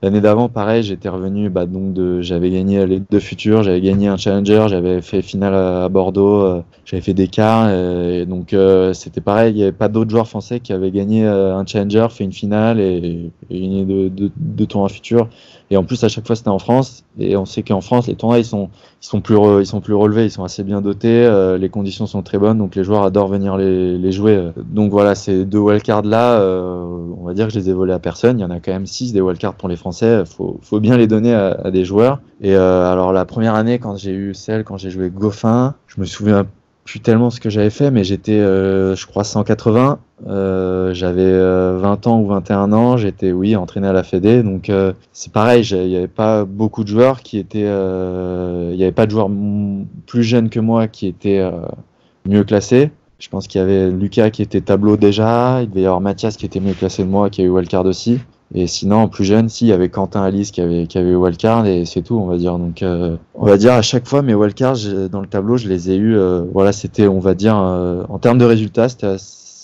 L'année 0.00 0.20
d'avant, 0.20 0.48
pareil, 0.48 0.84
j'étais 0.84 1.08
revenu, 1.08 1.50
bah, 1.50 1.66
donc 1.66 1.92
de, 1.92 2.20
j'avais 2.22 2.50
gagné 2.50 2.86
les 2.86 3.00
deux 3.00 3.18
futurs, 3.18 3.64
j'avais 3.64 3.80
gagné 3.80 4.06
un 4.06 4.16
challenger, 4.16 4.66
j'avais 4.68 5.02
fait 5.02 5.22
finale 5.22 5.54
à, 5.54 5.88
Bordeaux, 5.88 6.40
euh, 6.42 6.62
j'avais 6.84 7.02
fait 7.02 7.14
des 7.14 7.26
quarts, 7.26 7.66
euh, 7.68 8.22
et 8.22 8.24
donc 8.24 8.52
euh, 8.52 8.92
c'était 8.92 9.20
pareil, 9.20 9.52
il 9.52 9.56
n'y 9.56 9.62
avait 9.64 9.72
pas 9.72 9.88
d'autres 9.88 10.10
joueurs 10.10 10.28
français 10.28 10.60
qui 10.60 10.72
avaient 10.72 10.92
gagné 10.92 11.26
euh, 11.26 11.56
un 11.56 11.66
challenger, 11.66 12.06
fait 12.10 12.22
une 12.22 12.32
finale 12.32 12.78
et, 12.78 13.30
et 13.50 13.60
gagné 13.60 13.84
deux, 13.84 14.08
deux, 14.08 14.30
deux 14.36 14.66
tournois 14.66 14.88
futurs. 14.88 15.28
Et 15.70 15.76
en 15.76 15.84
plus, 15.84 16.02
à 16.02 16.08
chaque 16.08 16.26
fois, 16.26 16.34
c'était 16.34 16.48
en 16.48 16.58
France, 16.58 17.04
et 17.18 17.36
on 17.36 17.44
sait 17.44 17.62
qu'en 17.62 17.82
France, 17.82 18.06
les 18.06 18.14
tournois, 18.14 18.38
ils 18.38 18.44
sont, 18.44 18.70
ils 19.02 19.06
sont 19.06 19.20
plus, 19.20 19.36
ils 19.60 19.66
sont 19.66 19.82
plus 19.82 19.92
relevés, 19.92 20.24
ils 20.24 20.30
sont 20.30 20.44
assez 20.44 20.62
bien 20.62 20.80
dotés, 20.80 21.28
les 21.60 21.68
conditions 21.68 22.06
sont 22.06 22.22
très 22.22 22.38
bonnes, 22.38 22.56
donc 22.56 22.74
les 22.74 22.84
joueurs 22.84 23.02
adorent 23.02 23.28
venir 23.28 23.58
les, 23.58 23.98
les 23.98 24.12
jouer. 24.12 24.48
Donc 24.56 24.90
voilà, 24.90 25.14
ces 25.14 25.44
deux 25.44 25.58
wildcards 25.58 26.06
là, 26.06 26.40
on 26.40 27.22
va 27.24 27.34
dire 27.34 27.48
que 27.48 27.52
je 27.52 27.58
les 27.58 27.68
ai 27.68 27.74
volés 27.74 27.92
à 27.92 27.98
personne. 27.98 28.38
Il 28.38 28.42
y 28.42 28.46
en 28.46 28.50
a 28.50 28.60
quand 28.60 28.72
même 28.72 28.86
six 28.86 29.12
des 29.12 29.20
wildcards 29.20 29.56
pour 29.56 29.68
les 29.68 29.76
Français. 29.76 29.87
Faut, 30.24 30.58
faut 30.62 30.80
bien 30.80 30.96
les 30.96 31.06
donner 31.06 31.34
à, 31.34 31.70
des 31.70 31.84
joueurs. 31.84 32.20
Et 32.40 32.54
euh, 32.54 32.90
alors 32.90 33.12
la 33.12 33.24
première 33.24 33.54
année, 33.54 33.78
quand 33.78 33.96
j'ai 33.96 34.12
eu 34.12 34.34
celle, 34.34 34.64
quand 34.64 34.76
j'ai 34.76 34.90
joué 34.90 35.10
Goffin, 35.10 35.74
je 35.86 36.00
me 36.00 36.06
souviens 36.06 36.46
plus 36.88 37.00
tellement 37.00 37.28
ce 37.28 37.38
que 37.38 37.50
j'avais 37.50 37.68
fait, 37.68 37.90
mais 37.90 38.02
j'étais, 38.02 38.38
euh, 38.38 38.96
je 38.96 39.06
crois, 39.06 39.22
180. 39.22 39.98
Euh, 40.26 40.94
j'avais 40.94 41.20
euh, 41.20 41.76
20 41.78 42.06
ans 42.06 42.20
ou 42.20 42.28
21 42.28 42.72
ans. 42.72 42.96
J'étais, 42.96 43.30
oui, 43.30 43.56
entraîné 43.56 43.88
à 43.88 43.92
la 43.92 44.02
Fédé. 44.02 44.42
Donc 44.42 44.72
c'est 45.12 45.30
pareil. 45.30 45.62
Il 45.64 45.86
n'y 45.86 45.96
avait 45.96 46.08
pas 46.08 46.46
beaucoup 46.46 46.84
de 46.84 46.88
joueurs 46.88 47.20
qui 47.20 47.36
étaient. 47.36 47.60
Il 47.60 48.76
n'y 48.76 48.82
avait 48.82 48.92
pas 48.92 49.04
de 49.04 49.10
joueurs 49.10 49.28
plus 50.06 50.22
jeunes 50.22 50.48
que 50.48 50.60
moi 50.60 50.88
qui 50.88 51.06
étaient 51.06 51.46
mieux 52.26 52.44
classés. 52.44 52.90
Je 53.18 53.28
pense 53.28 53.48
qu'il 53.48 53.60
y 53.60 53.64
avait 53.64 53.90
Lucas 53.90 54.30
qui 54.30 54.40
était 54.40 54.62
tableau 54.62 54.96
déjà. 54.96 55.60
Il 55.60 55.68
devait 55.68 55.82
y 55.82 55.86
avoir 55.86 56.00
Mathias 56.00 56.38
qui 56.38 56.46
était 56.46 56.60
mieux 56.60 56.72
classé 56.72 57.02
que 57.02 57.08
moi, 57.08 57.28
qui 57.28 57.42
a 57.42 57.44
eu 57.44 57.50
wildcard 57.50 57.84
aussi. 57.84 58.18
Et 58.54 58.66
sinon, 58.66 58.96
en 58.96 59.08
plus 59.08 59.24
jeune, 59.24 59.48
si, 59.48 59.66
il 59.66 59.68
y 59.68 59.72
avait 59.72 59.90
Quentin 59.90 60.22
Alice 60.22 60.50
qui 60.50 60.62
avait, 60.62 60.86
qui 60.86 60.96
avait 60.96 61.10
eu 61.10 61.16
wildcard 61.16 61.66
et 61.66 61.84
c'est 61.84 62.00
tout, 62.02 62.16
on 62.16 62.26
va 62.26 62.38
dire. 62.38 62.58
Donc, 62.58 62.82
euh, 62.82 63.16
on 63.34 63.44
va 63.44 63.58
dire 63.58 63.74
à 63.74 63.82
chaque 63.82 64.06
fois, 64.06 64.22
mes 64.22 64.34
wildcards, 64.34 65.08
dans 65.10 65.20
le 65.20 65.26
tableau, 65.26 65.58
je 65.58 65.68
les 65.68 65.90
ai 65.90 65.96
eu. 65.96 66.16
euh, 66.16 66.44
voilà, 66.52 66.72
c'était, 66.72 67.08
on 67.08 67.20
va 67.20 67.34
dire, 67.34 67.58
euh, 67.58 68.04
en 68.08 68.18
termes 68.18 68.38
de 68.38 68.46
résultats, 68.46 68.88
c'était 68.88 69.16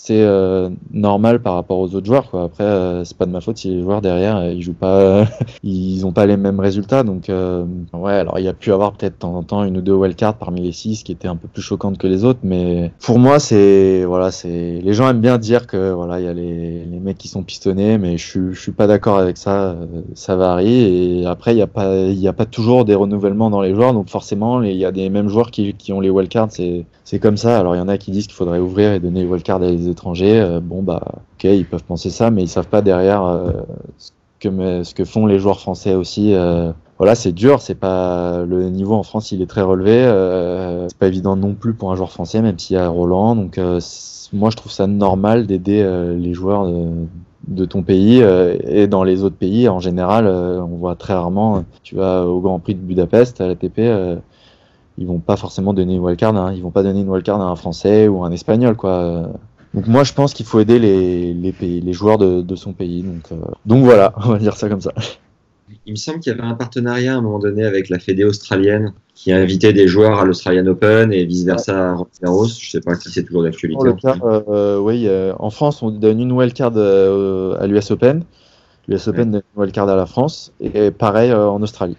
assez 0.05 0.21
euh, 0.21 0.69
normal 0.91 1.41
par 1.41 1.55
rapport 1.55 1.79
aux 1.79 1.95
autres 1.95 2.05
joueurs. 2.05 2.29
Quoi. 2.29 2.43
Après, 2.43 2.63
euh, 2.63 3.03
c'est 3.03 3.17
pas 3.17 3.25
de 3.25 3.31
ma 3.31 3.41
faute 3.41 3.57
si 3.57 3.69
les 3.69 3.81
joueurs 3.81 4.01
derrière, 4.01 4.37
euh, 4.37 4.51
ils 4.51 4.61
jouent 4.61 4.73
pas, 4.73 5.25
ils 5.63 6.05
ont 6.05 6.11
pas 6.11 6.27
les 6.27 6.37
mêmes 6.37 6.59
résultats. 6.59 7.03
Donc, 7.03 7.29
ouais, 7.29 8.13
alors 8.13 8.37
il 8.39 8.45
y 8.45 8.47
a 8.47 8.53
pu 8.53 8.71
avoir 8.71 8.93
peut-être 8.93 9.13
de 9.13 9.19
temps 9.19 9.35
en 9.35 9.43
temps 9.43 9.63
une 9.63 9.77
ou 9.77 9.81
deux 9.81 9.93
wildcards 9.93 10.37
parmi 10.37 10.61
les 10.61 10.71
six 10.71 11.03
qui 11.03 11.11
étaient 11.11 11.27
un 11.27 11.35
peu 11.35 11.47
plus 11.47 11.61
choquantes 11.61 11.97
que 11.97 12.07
les 12.07 12.23
autres, 12.23 12.39
mais 12.43 12.91
pour 13.03 13.19
moi, 13.19 13.39
c'est 13.39 14.05
voilà, 14.05 14.31
c'est 14.31 14.79
les 14.83 14.93
gens 14.93 15.09
aiment 15.09 15.21
bien 15.21 15.37
dire 15.37 15.67
que 15.67 15.91
voilà, 15.91 16.19
il 16.19 16.25
y 16.25 16.29
a 16.29 16.33
les, 16.33 16.85
les 16.85 16.99
mecs 16.99 17.17
qui 17.17 17.27
sont 17.27 17.43
pistonnés, 17.43 17.97
mais 17.97 18.17
je 18.17 18.53
suis 18.53 18.71
pas 18.71 18.87
d'accord 18.87 19.17
avec 19.17 19.37
ça. 19.37 19.75
Ça 20.13 20.35
varie 20.35 21.21
et 21.21 21.25
après 21.25 21.53
il 21.53 21.57
y 21.57 21.61
a 21.61 21.67
pas 21.67 21.95
il 21.95 22.19
y 22.19 22.27
a 22.27 22.33
pas 22.33 22.45
toujours 22.45 22.85
des 22.85 22.95
renouvellements 22.95 23.49
dans 23.49 23.61
les 23.61 23.73
joueurs, 23.73 23.93
donc 23.93 24.09
forcément 24.09 24.61
il 24.61 24.75
y 24.75 24.85
a 24.85 24.91
des 24.91 25.09
mêmes 25.09 25.29
joueurs 25.29 25.51
qui, 25.51 25.73
qui 25.73 25.93
ont 25.93 25.99
les 25.99 26.09
wildcards, 26.09 26.51
c'est 26.51 26.85
c'est 27.03 27.19
comme 27.19 27.37
ça. 27.37 27.59
Alors 27.59 27.75
il 27.75 27.77
y 27.79 27.81
en 27.81 27.87
a 27.87 27.97
qui 27.97 28.11
disent 28.11 28.27
qu'il 28.27 28.35
faudrait 28.35 28.59
ouvrir 28.59 28.91
et 28.91 28.99
donner 28.99 29.21
les 29.21 29.27
wildcards 29.27 29.61
à 29.63 29.71
des 29.71 29.87
étrangers. 29.95 30.39
Euh, 30.41 30.59
bon 30.59 30.83
bah 30.83 31.01
ok, 31.35 31.45
ils 31.45 31.65
peuvent 31.65 31.83
penser 31.83 32.09
ça, 32.09 32.29
mais 32.31 32.43
ils 32.43 32.49
savent 32.49 32.67
pas 32.67 32.81
derrière 32.81 33.23
euh, 33.23 34.83
ce 34.83 34.93
que 34.93 35.05
font 35.05 35.25
les 35.25 35.39
joueurs 35.39 35.59
français 35.59 35.95
aussi. 35.95 36.33
euh, 36.33 36.71
voilà, 36.97 37.15
c'est 37.15 37.31
dur, 37.31 37.61
c'est 37.61 37.75
pas 37.75 38.45
le 38.45 38.69
niveau 38.69 38.93
en 38.95 39.03
France, 39.03 39.31
il 39.31 39.41
est 39.41 39.47
très 39.47 39.61
relevé. 39.61 39.91
Euh, 39.91 40.87
c'est 40.87 40.97
pas 40.97 41.07
évident 41.07 41.35
non 41.35 41.53
plus 41.53 41.73
pour 41.73 41.91
un 41.91 41.95
joueur 41.95 42.11
français, 42.11 42.41
même 42.41 42.59
s'il 42.59 42.75
y 42.75 42.79
a 42.79 42.87
Roland. 42.87 43.35
Donc 43.35 43.59
moi, 44.33 44.49
je 44.49 44.55
trouve 44.55 44.71
ça 44.71 44.87
normal 44.87 45.45
d'aider 45.47 45.83
les 46.17 46.33
joueurs 46.33 46.67
de, 47.47 47.65
ton 47.65 47.83
pays 47.83 48.21
et 48.63 48.87
dans 48.87 49.03
les 49.03 49.23
autres 49.23 49.35
pays 49.35 49.67
en 49.69 49.79
général. 49.79 50.27
on 50.27 50.77
voit 50.77 50.95
très 50.95 51.13
rarement. 51.13 51.63
Tu 51.83 51.95
vas 51.95 52.25
au 52.25 52.39
Grand 52.39 52.59
Prix 52.59 52.75
de 52.75 52.81
Budapest 52.81 53.41
à 53.41 53.47
l'ATP. 53.47 53.79
Ils 54.97 55.07
vont 55.07 55.19
pas 55.19 55.35
forcément 55.35 55.73
donner 55.73 55.95
une 55.95 56.01
wildcard, 56.01 56.53
ils 56.53 56.63
vont 56.63 56.71
pas 56.71 56.83
donner 56.83 57.01
une 57.01 57.09
wildcard 57.09 57.41
à 57.41 57.45
un 57.45 57.55
Français 57.55 58.07
ou 58.07 58.23
un 58.23 58.31
Espagnol, 58.31 58.77
quoi. 58.77 59.29
Donc 59.75 59.87
moi, 59.87 60.05
je 60.05 60.13
pense 60.13 60.33
qu'il 60.33 60.45
faut 60.45 60.61
aider 60.61 60.79
les, 60.79 61.33
les 61.33 61.51
pays, 61.51 61.81
les 61.81 61.91
joueurs 61.91 62.17
de, 62.17 62.41
de 62.41 62.55
son 62.55 62.71
pays. 62.71 63.03
Donc, 63.03 63.29
euh, 63.33 63.35
donc 63.65 63.83
voilà, 63.83 64.13
on 64.23 64.29
va 64.29 64.39
dire 64.39 64.55
ça 64.55 64.69
comme 64.69 64.79
ça. 64.79 64.93
il 65.85 65.91
me 65.91 65.97
semble 65.97 66.21
qu'il 66.21 66.31
y 66.31 66.35
avait 66.35 66.47
un 66.47 66.53
partenariat 66.53 67.13
à 67.13 67.17
un 67.17 67.21
moment 67.21 67.39
donné 67.39 67.65
avec 67.65 67.89
la 67.89 67.99
Fédé 67.99 68.23
australienne 68.23 68.93
qui 69.13 69.33
invitait 69.33 69.73
des 69.73 69.85
joueurs 69.85 70.17
à 70.17 70.23
l'Australian 70.23 70.65
Open 70.67 71.11
et 71.11 71.25
vice 71.25 71.43
versa 71.43 71.89
à 71.89 71.91
Roland 71.91 72.07
Garros. 72.23 72.47
Je 72.47 72.69
sais 72.69 72.79
pas 72.79 72.95
si 72.95 73.09
c'est 73.11 73.23
toujours 73.23 73.43
d'actualité. 73.43 73.85
Euh, 74.23 74.79
oui, 74.79 75.07
euh, 75.07 75.33
en 75.39 75.49
France, 75.49 75.83
on 75.83 75.91
donne 75.91 76.21
une 76.21 76.31
wildcard 76.31 76.71
à 76.77 77.67
l'US 77.67 77.91
Open. 77.91 78.23
L'US 78.87 79.05
Open 79.09 79.31
donne 79.31 79.43
une 79.55 79.61
wildcard 79.61 79.89
à 79.89 79.97
la 79.97 80.05
France 80.05 80.53
et 80.61 80.89
pareil 80.91 81.33
en 81.33 81.61
Australie. 81.61 81.97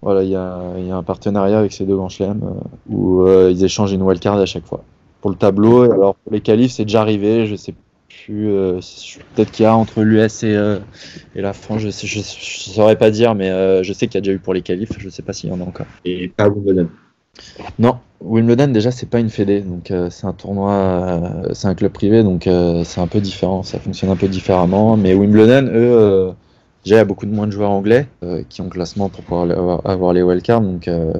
Voilà, 0.00 0.22
il 0.22 0.30
y 0.30 0.36
a, 0.36 0.58
y 0.78 0.90
a 0.90 0.96
un 0.96 1.02
partenariat 1.02 1.58
avec 1.58 1.74
ces 1.74 1.84
deux 1.84 1.96
grands 1.96 2.08
chelems 2.08 2.62
où 2.88 3.26
ils 3.26 3.62
échangent 3.62 3.92
une 3.92 4.02
wildcard 4.02 4.38
à 4.38 4.46
chaque 4.46 4.64
fois. 4.64 4.82
Pour 5.20 5.30
le 5.30 5.36
tableau, 5.36 5.82
alors 5.82 6.14
pour 6.14 6.32
les 6.32 6.40
qualifs, 6.40 6.72
c'est 6.72 6.84
déjà 6.84 7.02
arrivé. 7.02 7.46
Je 7.46 7.56
sais 7.56 7.74
plus, 8.08 8.50
euh, 8.50 8.80
peut-être 9.34 9.50
qu'il 9.50 9.64
y 9.64 9.66
a 9.66 9.76
entre 9.76 10.02
l'US 10.02 10.42
et, 10.42 10.54
euh, 10.56 10.78
et 11.34 11.42
la 11.42 11.52
France. 11.52 11.82
Je, 11.82 11.90
je 11.90 12.20
saurais 12.20 12.96
pas 12.96 13.10
dire, 13.10 13.34
mais 13.34 13.50
euh, 13.50 13.82
je 13.82 13.92
sais 13.92 14.06
qu'il 14.06 14.14
y 14.14 14.18
a 14.18 14.20
déjà 14.22 14.32
eu 14.32 14.38
pour 14.38 14.54
les 14.54 14.62
qualifs. 14.62 14.92
Je 14.98 15.08
sais 15.08 15.22
pas 15.22 15.32
s'il 15.32 15.50
y 15.50 15.52
en 15.52 15.60
a 15.60 15.64
encore. 15.64 15.86
Et 16.04 16.28
pas 16.28 16.48
Wimbledon. 16.48 16.88
Non, 17.78 17.98
Wimbledon 18.20 18.68
déjà 18.68 18.90
c'est 18.90 19.08
pas 19.08 19.20
une 19.20 19.30
fédé, 19.30 19.60
donc 19.60 19.92
c'est 20.10 20.26
un 20.26 20.32
tournoi, 20.32 21.42
c'est 21.54 21.68
un 21.68 21.74
club 21.74 21.92
privé, 21.92 22.22
donc 22.22 22.42
c'est 22.84 23.00
un 23.00 23.06
peu 23.06 23.20
différent, 23.20 23.62
ça 23.62 23.78
fonctionne 23.78 24.10
un 24.10 24.16
peu 24.16 24.28
différemment. 24.28 24.96
Mais 24.96 25.14
Wimbledon, 25.14 25.70
eux, 25.72 26.32
déjà 26.84 27.04
beaucoup 27.04 27.26
de 27.26 27.32
moins 27.32 27.46
de 27.46 27.52
joueurs 27.52 27.70
anglais 27.70 28.06
euh, 28.22 28.42
qui 28.48 28.60
ont 28.60 28.68
classement 28.68 29.08
pour 29.08 29.22
pouvoir 29.24 29.80
avoir, 29.84 30.12
les 30.12 30.22
wildcards, 30.22 30.60
donc, 30.60 30.88
euh, 30.88 31.12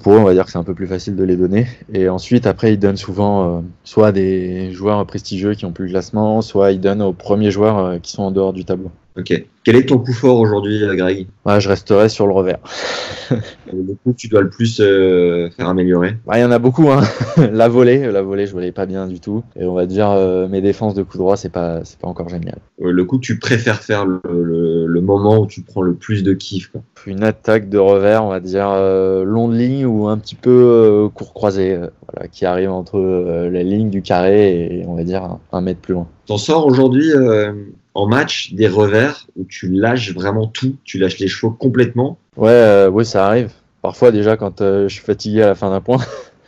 pour 0.00 0.14
eux 0.14 0.18
on 0.18 0.24
va 0.24 0.34
dire 0.34 0.44
que 0.44 0.50
c'est 0.50 0.58
un 0.58 0.64
peu 0.64 0.74
plus 0.74 0.86
facile 0.86 1.16
de 1.16 1.24
les 1.24 1.36
donner. 1.36 1.66
Et 1.92 2.08
ensuite 2.08 2.46
après 2.46 2.72
ils 2.74 2.78
donnent 2.78 2.96
souvent 2.96 3.58
euh, 3.58 3.60
soit 3.84 4.12
des 4.12 4.72
joueurs 4.72 5.04
prestigieux 5.06 5.54
qui 5.54 5.64
ont 5.64 5.72
plus 5.72 5.86
le 5.86 5.90
classement, 5.90 6.42
soit 6.42 6.72
ils 6.72 6.80
donnent 6.80 7.02
aux 7.02 7.12
premiers 7.12 7.50
joueurs 7.50 7.78
euh, 7.78 7.98
qui 7.98 8.12
sont 8.12 8.24
en 8.24 8.30
dehors 8.30 8.52
du 8.52 8.64
tableau. 8.64 8.90
Ok. 9.16 9.46
Quel 9.66 9.74
est 9.74 9.86
ton 9.86 9.98
coup 9.98 10.12
fort 10.12 10.38
aujourd'hui, 10.38 10.84
euh, 10.84 10.94
Greg? 10.94 11.26
Ouais, 11.44 11.60
je 11.60 11.68
resterai 11.68 12.08
sur 12.08 12.28
le 12.28 12.32
revers. 12.32 12.60
Le 13.72 13.94
coup 13.94 14.12
que 14.12 14.16
tu 14.16 14.28
dois 14.28 14.40
le 14.42 14.48
plus 14.48 14.78
euh, 14.80 15.50
faire 15.50 15.68
améliorer 15.68 16.16
Ouais, 16.24 16.38
il 16.38 16.42
y 16.42 16.44
en 16.44 16.52
a 16.52 16.60
beaucoup, 16.60 16.88
hein. 16.88 17.00
la 17.52 17.66
volée, 17.66 18.12
la 18.12 18.22
volée, 18.22 18.46
je 18.46 18.52
volais 18.52 18.70
pas 18.70 18.86
bien 18.86 19.08
du 19.08 19.18
tout. 19.18 19.42
Et 19.58 19.64
on 19.64 19.74
va 19.74 19.86
dire, 19.86 20.08
euh, 20.12 20.46
mes 20.46 20.60
défenses 20.60 20.94
de 20.94 21.02
coup 21.02 21.18
droit, 21.18 21.36
c'est 21.36 21.48
pas, 21.50 21.80
c'est 21.82 21.98
pas 21.98 22.06
encore 22.06 22.28
génial. 22.28 22.58
Euh, 22.80 22.92
Le 22.92 23.04
coup 23.04 23.16
que 23.18 23.24
tu 23.24 23.40
préfères 23.40 23.82
faire, 23.82 24.06
le, 24.06 24.20
le- 24.24 24.86
le 24.86 25.00
moment 25.00 25.38
où 25.40 25.46
tu 25.48 25.62
prends 25.62 25.82
le 25.82 25.94
plus 25.94 26.22
de 26.22 26.32
kiff 26.32 26.68
quoi. 26.68 26.82
Une 27.08 27.24
attaque 27.24 27.68
de 27.68 27.78
revers, 27.78 28.22
on 28.24 28.28
va 28.28 28.38
dire, 28.38 28.68
euh, 28.70 29.24
long 29.24 29.48
de 29.48 29.56
ligne 29.56 29.84
ou 29.84 30.06
un 30.06 30.16
petit 30.18 30.36
peu 30.36 30.50
euh, 30.50 31.08
court 31.08 31.34
croisé, 31.34 31.72
euh, 31.72 31.88
voilà, 32.12 32.28
qui 32.28 32.46
arrive 32.46 32.70
entre 32.70 32.98
euh, 33.00 33.50
la 33.50 33.64
ligne 33.64 33.90
du 33.90 34.00
carré 34.02 34.78
et 34.78 34.84
on 34.86 34.94
va 34.94 35.02
dire 35.02 35.24
un, 35.24 35.40
un 35.50 35.60
mètre 35.60 35.80
plus 35.80 35.94
loin. 35.94 36.06
T'en 36.26 36.38
sors 36.38 36.66
aujourd'hui 36.66 37.12
euh, 37.12 37.52
en 37.94 38.06
match 38.08 38.52
des 38.52 38.66
revers 38.68 39.26
où 39.36 39.44
tu 39.44 39.55
lâches 39.64 40.12
vraiment 40.12 40.46
tout, 40.46 40.76
tu 40.84 40.98
lâches 40.98 41.18
les 41.18 41.28
chevaux 41.28 41.50
complètement. 41.50 42.18
Ouais, 42.36 42.50
euh, 42.50 43.04
ça 43.04 43.26
arrive. 43.26 43.50
Parfois, 43.82 44.10
déjà, 44.10 44.36
quand 44.36 44.60
euh, 44.60 44.88
je 44.88 44.94
suis 44.94 45.04
fatigué 45.04 45.42
à 45.42 45.46
la 45.46 45.54
fin 45.54 45.70
d'un 45.70 45.80
point, 45.80 45.98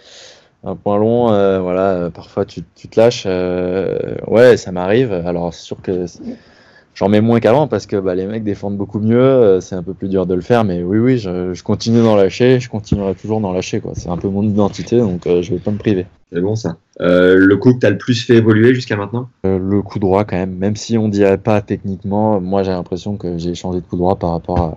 un 0.64 0.76
point 0.76 0.98
long, 0.98 1.32
euh, 1.32 1.60
voilà, 1.60 2.10
parfois 2.12 2.44
tu, 2.44 2.62
tu 2.74 2.88
te 2.88 3.00
lâches. 3.00 3.26
ouais, 4.26 4.56
ça 4.56 4.72
m'arrive. 4.72 5.12
Alors, 5.12 5.54
c'est 5.54 5.62
sûr 5.62 5.80
que 5.82 6.04
j'en 6.98 7.08
mets 7.08 7.20
moins 7.20 7.38
qu'avant 7.40 7.68
parce 7.68 7.86
que 7.86 7.96
bah, 7.96 8.14
les 8.14 8.26
mecs 8.26 8.42
défendent 8.44 8.76
beaucoup 8.76 8.98
mieux. 8.98 9.20
euh, 9.20 9.60
c'est 9.60 9.74
un 9.76 9.82
peu 9.82 9.94
plus 9.94 10.08
dur 10.08 10.26
de 10.26 10.34
le 10.34 10.40
faire, 10.40 10.64
mais 10.64 10.82
oui, 10.82 10.98
oui, 10.98 11.18
je, 11.18 11.54
je 11.54 11.62
continue 11.62 12.02
d'en 12.02 12.16
lâcher. 12.16 12.58
Je 12.60 12.68
continuerai 12.68 13.14
toujours 13.14 13.40
d'en 13.40 13.52
lâcher, 13.52 13.80
quoi. 13.80 13.92
C'est 13.94 14.08
un 14.08 14.16
peu 14.16 14.28
mon 14.28 14.42
identité, 14.42 14.98
donc 14.98 15.26
euh, 15.26 15.42
je 15.42 15.52
vais 15.52 15.60
pas 15.60 15.70
me 15.70 15.78
priver. 15.78 16.06
C'est 16.32 16.40
bon 16.40 16.56
ça. 16.56 16.76
Euh, 17.00 17.36
le 17.36 17.56
coup 17.56 17.72
que 17.74 17.78
t'as 17.78 17.90
le 17.90 17.98
plus 17.98 18.22
fait 18.24 18.34
évoluer 18.36 18.74
jusqu'à 18.74 18.96
maintenant? 18.96 19.28
Euh, 19.46 19.58
le 19.58 19.80
coup 19.82 19.98
droit, 19.98 20.24
quand 20.24 20.36
même, 20.36 20.56
même 20.56 20.76
si 20.76 20.98
on 20.98 21.08
dirait 21.08 21.38
pas 21.38 21.60
techniquement, 21.62 22.40
moi 22.40 22.64
j'ai 22.64 22.72
l'impression 22.72 23.16
que 23.16 23.38
j'ai 23.38 23.54
changé 23.54 23.80
de 23.80 23.86
coup 23.86 23.96
droit 23.96 24.16
par 24.16 24.32
rapport 24.32 24.58
à, 24.58 24.74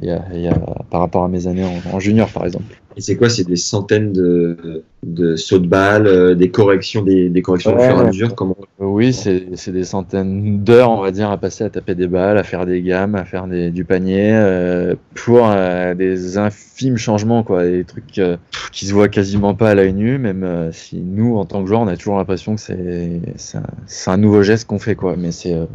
il 0.00 0.08
y 0.08 0.10
a- 0.12 0.24
il 0.34 0.40
y 0.42 0.48
a- 0.48 0.60
par 0.90 1.00
rapport 1.00 1.24
à 1.24 1.28
mes 1.28 1.46
années 1.46 1.64
en- 1.64 1.96
en 1.96 1.98
junior, 2.00 2.28
par 2.30 2.44
exemple. 2.44 2.80
Et 2.96 3.00
c'est 3.00 3.16
quoi? 3.16 3.28
C'est 3.28 3.44
des 3.44 3.56
centaines 3.56 4.12
de, 4.12 4.84
de 5.06 5.36
sauts 5.36 5.58
de 5.58 5.66
balles, 5.66 6.06
euh, 6.06 6.34
des 6.34 6.50
corrections, 6.50 7.02
des, 7.02 7.28
des 7.28 7.42
corrections 7.42 7.72
au 7.72 7.76
Ouais. 7.76 7.86
fur 7.86 7.96
et 7.96 8.00
à 8.00 8.04
mesure 8.04 8.34
Comment 8.34 8.56
Euh, 8.80 8.84
Oui, 8.86 9.12
c'est 9.12 9.48
c'est 9.54 9.72
des 9.72 9.84
centaines 9.84 10.62
d'heures, 10.64 10.90
on 10.90 11.00
va 11.00 11.10
dire, 11.10 11.30
à 11.30 11.38
passer 11.38 11.64
à 11.64 11.70
taper 11.70 11.94
des 11.94 12.06
balles, 12.06 12.38
à 12.38 12.42
faire 12.42 12.66
des 12.66 12.82
gammes, 12.82 13.14
à 13.14 13.24
faire 13.24 13.46
des, 13.46 13.70
du 13.70 13.84
panier, 13.84 14.30
euh, 14.32 14.94
pour 15.14 15.48
euh, 15.50 15.94
des 15.94 16.38
infimes 16.38 16.96
changements, 16.96 17.42
quoi, 17.44 17.64
des 17.64 17.84
trucs 17.84 18.18
euh, 18.18 18.36
qui 18.72 18.86
se 18.86 18.92
voient 18.92 19.08
quasiment 19.08 19.54
pas 19.54 19.70
à 19.70 19.74
l'œil 19.74 19.92
nu, 19.92 20.18
même 20.18 20.42
euh, 20.44 20.72
si 20.72 20.96
nous, 21.00 21.36
en 21.36 21.44
tant 21.44 21.62
que 21.62 21.68
joueurs, 21.68 21.82
on 21.82 21.88
a 21.88 21.96
toujours 21.96 22.16
l'impression 22.16 22.54
que 22.56 22.60
c'est 22.60 23.20
c'est 23.36 23.58
un, 23.58 24.12
un 24.12 24.16
nouveau 24.16 24.42
geste 24.42 24.66
qu'on 24.66 24.78
fait, 24.78 24.94
quoi. 24.96 25.14
Mais 25.16 25.30
c'est 25.32 25.54
euh, 25.54 25.66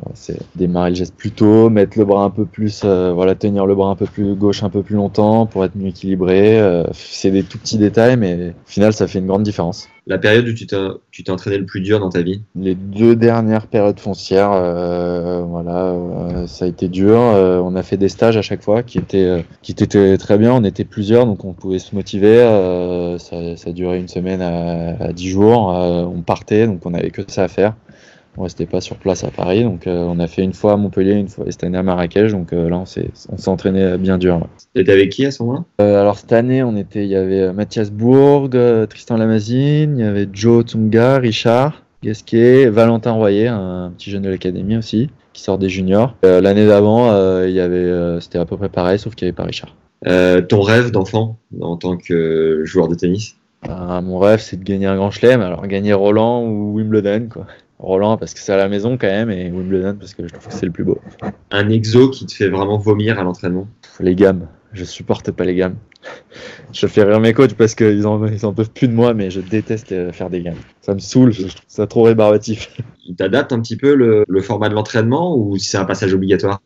démarrer 0.55 0.89
le 0.91 0.95
geste 0.95 1.15
plus 1.15 1.31
tôt, 1.31 1.69
mettre 1.69 1.97
le 1.97 2.05
bras 2.05 2.23
un 2.23 2.29
peu 2.29 2.45
plus, 2.45 2.81
euh, 2.83 3.11
voilà, 3.13 3.35
tenir 3.35 3.65
le 3.65 3.75
bras 3.75 3.89
un 3.89 3.95
peu 3.95 4.05
plus 4.05 4.35
gauche 4.35 4.63
un 4.63 4.69
peu 4.69 4.83
plus 4.83 4.95
longtemps 4.95 5.45
pour 5.45 5.63
être 5.65 5.75
mieux 5.75 5.87
équilibré. 5.89 6.59
euh, 6.59 6.83
c'est 6.93 7.31
des 7.31 7.43
tout 7.43 7.57
petits 7.59 7.77
détails, 7.77 8.17
mais 8.17 8.49
au 8.49 8.69
final, 8.69 8.93
ça 8.93 9.07
fait 9.07 9.18
une 9.19 9.27
grande 9.27 9.43
différence 9.43 9.87
La 10.07 10.17
période 10.17 10.47
où 10.47 10.53
tu 10.53 10.65
t'es 10.67 11.31
entraîné 11.31 11.57
le 11.57 11.65
plus 11.65 11.81
dur 11.81 11.99
dans 11.99 12.09
ta 12.09 12.21
vie 12.21 12.41
les 12.55 12.75
deux 12.75 13.15
dernières 13.15 13.67
périodes 13.67 13.99
foncières, 13.99 14.51
euh, 14.51 15.41
voilà, 15.47 15.85
euh, 15.85 16.47
ça 16.47 16.65
a 16.65 16.67
été 16.67 16.87
dur. 16.87 17.17
Euh, 17.17 17.59
on 17.59 17.75
a 17.75 17.83
fait 17.83 17.97
des 17.97 18.09
stages 18.09 18.37
à 18.37 18.41
chaque 18.41 18.61
fois 18.61 18.83
qui 18.83 18.97
étaient, 18.97 19.45
qui 19.61 19.71
étaient 19.71 20.17
très 20.17 20.37
bien. 20.37 20.53
On 20.53 20.63
était 20.63 20.85
plusieurs, 20.85 21.25
donc 21.25 21.45
on 21.45 21.53
pouvait 21.53 21.79
se 21.79 21.95
motiver. 21.95 22.37
Ça, 23.19 23.55
ça 23.55 23.71
durait 23.71 23.99
une 23.99 24.07
semaine 24.07 24.41
à, 24.41 25.03
à 25.03 25.13
10 25.13 25.29
jours. 25.29 25.67
On 25.67 26.21
partait, 26.21 26.67
donc 26.67 26.85
on 26.85 26.93
avait 26.93 27.11
que 27.11 27.21
ça 27.27 27.43
à 27.43 27.47
faire. 27.47 27.75
On 28.39 28.43
restait 28.43 28.65
pas 28.65 28.79
sur 28.79 28.95
place 28.95 29.25
à 29.25 29.31
Paris, 29.31 29.65
donc 29.65 29.85
euh, 29.85 29.97
on 30.07 30.17
a 30.17 30.27
fait 30.27 30.43
une 30.43 30.53
fois 30.53 30.71
à 30.71 30.77
Montpellier, 30.77 31.11
une 31.11 31.27
fois 31.27 31.43
cette 31.49 31.61
année 31.65 31.77
à 31.77 31.83
Marrakech. 31.83 32.31
Donc 32.31 32.53
euh, 32.53 32.69
là, 32.69 32.77
on 32.77 32.85
s'est, 32.85 33.09
on 33.29 33.37
s'est 33.37 33.49
entraîné 33.49 33.97
bien 33.97 34.17
dur. 34.17 34.47
T'étais 34.73 34.93
avec 34.93 35.09
qui 35.09 35.25
à 35.25 35.31
ce 35.31 35.43
moment-là? 35.43 35.65
Euh, 35.81 35.99
alors 35.99 36.17
cette 36.17 36.31
année, 36.31 36.63
on 36.63 36.77
était, 36.77 37.03
il 37.03 37.09
y 37.09 37.17
avait 37.17 37.51
Mathias 37.51 37.91
Bourg, 37.91 38.49
Tristan 38.89 39.17
Lamazine, 39.17 39.99
il 39.99 40.05
y 40.05 40.07
avait 40.07 40.25
Joe 40.31 40.63
Tsonga, 40.63 41.17
Richard 41.17 41.83
Gasquet, 42.01 42.69
Valentin 42.69 43.11
Royer, 43.11 43.49
un 43.49 43.91
petit 43.97 44.09
jeune 44.09 44.21
de 44.21 44.29
l'académie 44.29 44.77
aussi, 44.77 45.09
qui 45.33 45.43
sort 45.43 45.57
des 45.57 45.67
juniors. 45.67 46.15
L'année 46.23 46.65
d'avant, 46.65 47.09
il 47.43 47.51
y 47.51 47.59
avait, 47.59 48.21
c'était 48.21 48.39
à 48.39 48.45
peu 48.45 48.55
près 48.55 48.69
pareil, 48.69 48.97
sauf 48.99 49.15
qu'il 49.15 49.25
n'y 49.25 49.29
avait 49.31 49.35
pas 49.35 49.43
Richard. 49.43 49.75
Ton 50.47 50.61
rêve 50.61 50.91
d'enfant 50.91 51.37
en 51.59 51.75
tant 51.75 51.97
que 51.97 52.61
joueur 52.63 52.87
de 52.87 52.95
tennis? 52.95 53.35
Euh, 53.67 54.01
mon 54.01 54.17
rêve, 54.17 54.39
c'est 54.39 54.57
de 54.57 54.63
gagner 54.63 54.85
un 54.85 54.95
grand 54.95 55.11
chelem. 55.11 55.41
Alors 55.41 55.67
gagner 55.67 55.91
Roland 55.91 56.43
ou 56.45 56.75
Wimbledon, 56.75 57.27
quoi. 57.29 57.45
Roland 57.79 58.17
parce 58.17 58.33
que 58.33 58.39
c'est 58.39 58.53
à 58.53 58.57
la 58.57 58.67
maison 58.69 58.97
quand 58.97 59.07
même, 59.07 59.31
et 59.31 59.49
Wimbledon 59.49 59.95
parce 59.99 60.13
que 60.13 60.23
je 60.27 60.33
trouve 60.33 60.47
que 60.47 60.53
c'est 60.53 60.65
le 60.65 60.71
plus 60.71 60.83
beau. 60.83 60.99
Un 61.51 61.69
exo 61.69 62.09
qui 62.09 62.25
te 62.25 62.33
fait 62.33 62.49
vraiment 62.49 62.77
vomir 62.77 63.19
à 63.19 63.23
l'entraînement 63.23 63.67
Les 63.99 64.15
gammes, 64.15 64.47
je 64.73 64.83
supporte 64.83 65.31
pas 65.31 65.45
les 65.45 65.55
gammes. 65.55 65.75
Je 66.71 66.87
fais 66.87 67.03
rire 67.03 67.19
mes 67.19 67.33
coachs 67.33 67.55
parce 67.55 67.75
qu'ils 67.75 68.05
en, 68.05 68.25
ils 68.27 68.45
en 68.45 68.53
peuvent 68.53 68.71
plus 68.71 68.87
de 68.87 68.93
moi, 68.93 69.13
mais 69.13 69.31
je 69.31 69.41
déteste 69.41 69.91
euh, 69.91 70.11
faire 70.11 70.29
des 70.29 70.41
gammes. 70.41 70.57
Ça 70.81 70.93
me 70.93 70.99
saoule, 70.99 71.31
je 71.31 71.41
trouve 71.47 71.61
ça 71.67 71.87
trop 71.87 72.03
rébarbatif. 72.03 72.71
Il 73.05 73.15
t'adapte 73.15 73.51
un 73.53 73.59
petit 73.61 73.75
peu 73.77 73.95
le, 73.95 74.23
le 74.27 74.41
format 74.41 74.69
de 74.69 74.75
l'entraînement 74.75 75.35
ou 75.35 75.57
c'est 75.57 75.77
un 75.77 75.85
passage 75.85 76.13
obligatoire? 76.13 76.59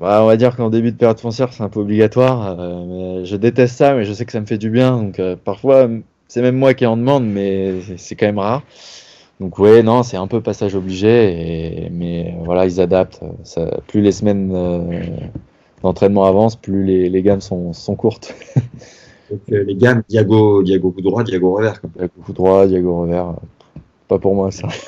Ouais, 0.00 0.08
on 0.20 0.26
va 0.26 0.36
dire 0.36 0.56
qu'en 0.56 0.70
début 0.70 0.90
de 0.92 0.96
période 0.96 1.18
foncière, 1.20 1.52
c'est 1.52 1.62
un 1.62 1.68
peu 1.68 1.80
obligatoire. 1.80 2.58
euh, 2.58 2.84
mais 3.20 3.24
je 3.24 3.36
déteste 3.36 3.76
ça, 3.76 3.94
mais 3.94 4.04
je 4.04 4.12
sais 4.12 4.24
que 4.24 4.32
ça 4.32 4.40
me 4.40 4.46
fait 4.46 4.58
du 4.58 4.70
bien. 4.70 4.96
Donc 4.96 5.18
euh, 5.20 5.36
parfois, 5.36 5.88
c'est 6.28 6.42
même 6.42 6.56
moi 6.56 6.74
qui 6.74 6.86
en 6.86 6.96
demande, 6.96 7.24
mais 7.26 7.74
c'est 7.96 8.16
quand 8.16 8.26
même 8.26 8.38
rare. 8.38 8.62
Donc 9.42 9.58
ouais, 9.58 9.82
non, 9.82 10.02
c'est 10.04 10.16
un 10.16 10.28
peu 10.28 10.40
passage 10.40 10.74
obligé. 10.76 11.84
Et, 11.86 11.90
mais 11.90 12.34
voilà, 12.44 12.64
ils 12.64 12.80
adaptent. 12.80 13.20
Ça, 13.42 13.80
plus 13.88 14.00
les 14.00 14.12
semaines 14.12 14.52
euh, 14.54 15.00
d'entraînement 15.82 16.24
avancent, 16.24 16.56
plus 16.56 16.84
les, 16.84 17.08
les 17.08 17.22
gammes 17.22 17.40
sont, 17.40 17.72
sont 17.72 17.96
courtes. 17.96 18.34
Donc, 19.30 19.40
euh, 19.50 19.64
les 19.64 19.74
gammes, 19.74 20.02
Diago, 20.08 20.62
Diago 20.62 20.90
coup 20.92 21.00
droit, 21.00 21.24
Diago 21.24 21.54
revers. 21.54 21.80
quoi. 21.80 21.90
Diago 21.96 22.12
coup 22.24 22.32
droit, 22.32 22.66
Diago 22.66 23.00
revers. 23.02 23.28
euh, 23.30 23.80
Pas 24.08 24.18
pour 24.18 24.34
moi 24.34 24.50
ça. 24.50 24.68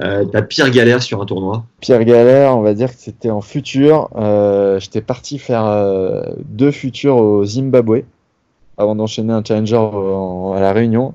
Euh, 0.00 0.24
ta 0.24 0.42
pire 0.42 0.68
galère 0.70 1.00
sur 1.00 1.22
un 1.22 1.24
tournoi 1.24 1.64
Pierre 1.80 2.04
Galère, 2.04 2.56
on 2.56 2.60
va 2.60 2.74
dire 2.74 2.88
que 2.90 2.98
c'était 2.98 3.30
en 3.30 3.40
futur. 3.40 4.08
Euh, 4.16 4.80
J'étais 4.80 5.00
parti 5.00 5.38
faire 5.38 5.64
euh, 5.64 6.22
deux 6.44 6.72
futurs 6.72 7.16
au 7.16 7.44
Zimbabwe 7.44 8.00
avant 8.76 8.96
d'enchaîner 8.96 9.32
un 9.32 9.42
challenger 9.44 9.76
en- 9.76 10.54
à 10.56 10.60
la 10.60 10.72
Réunion. 10.72 11.14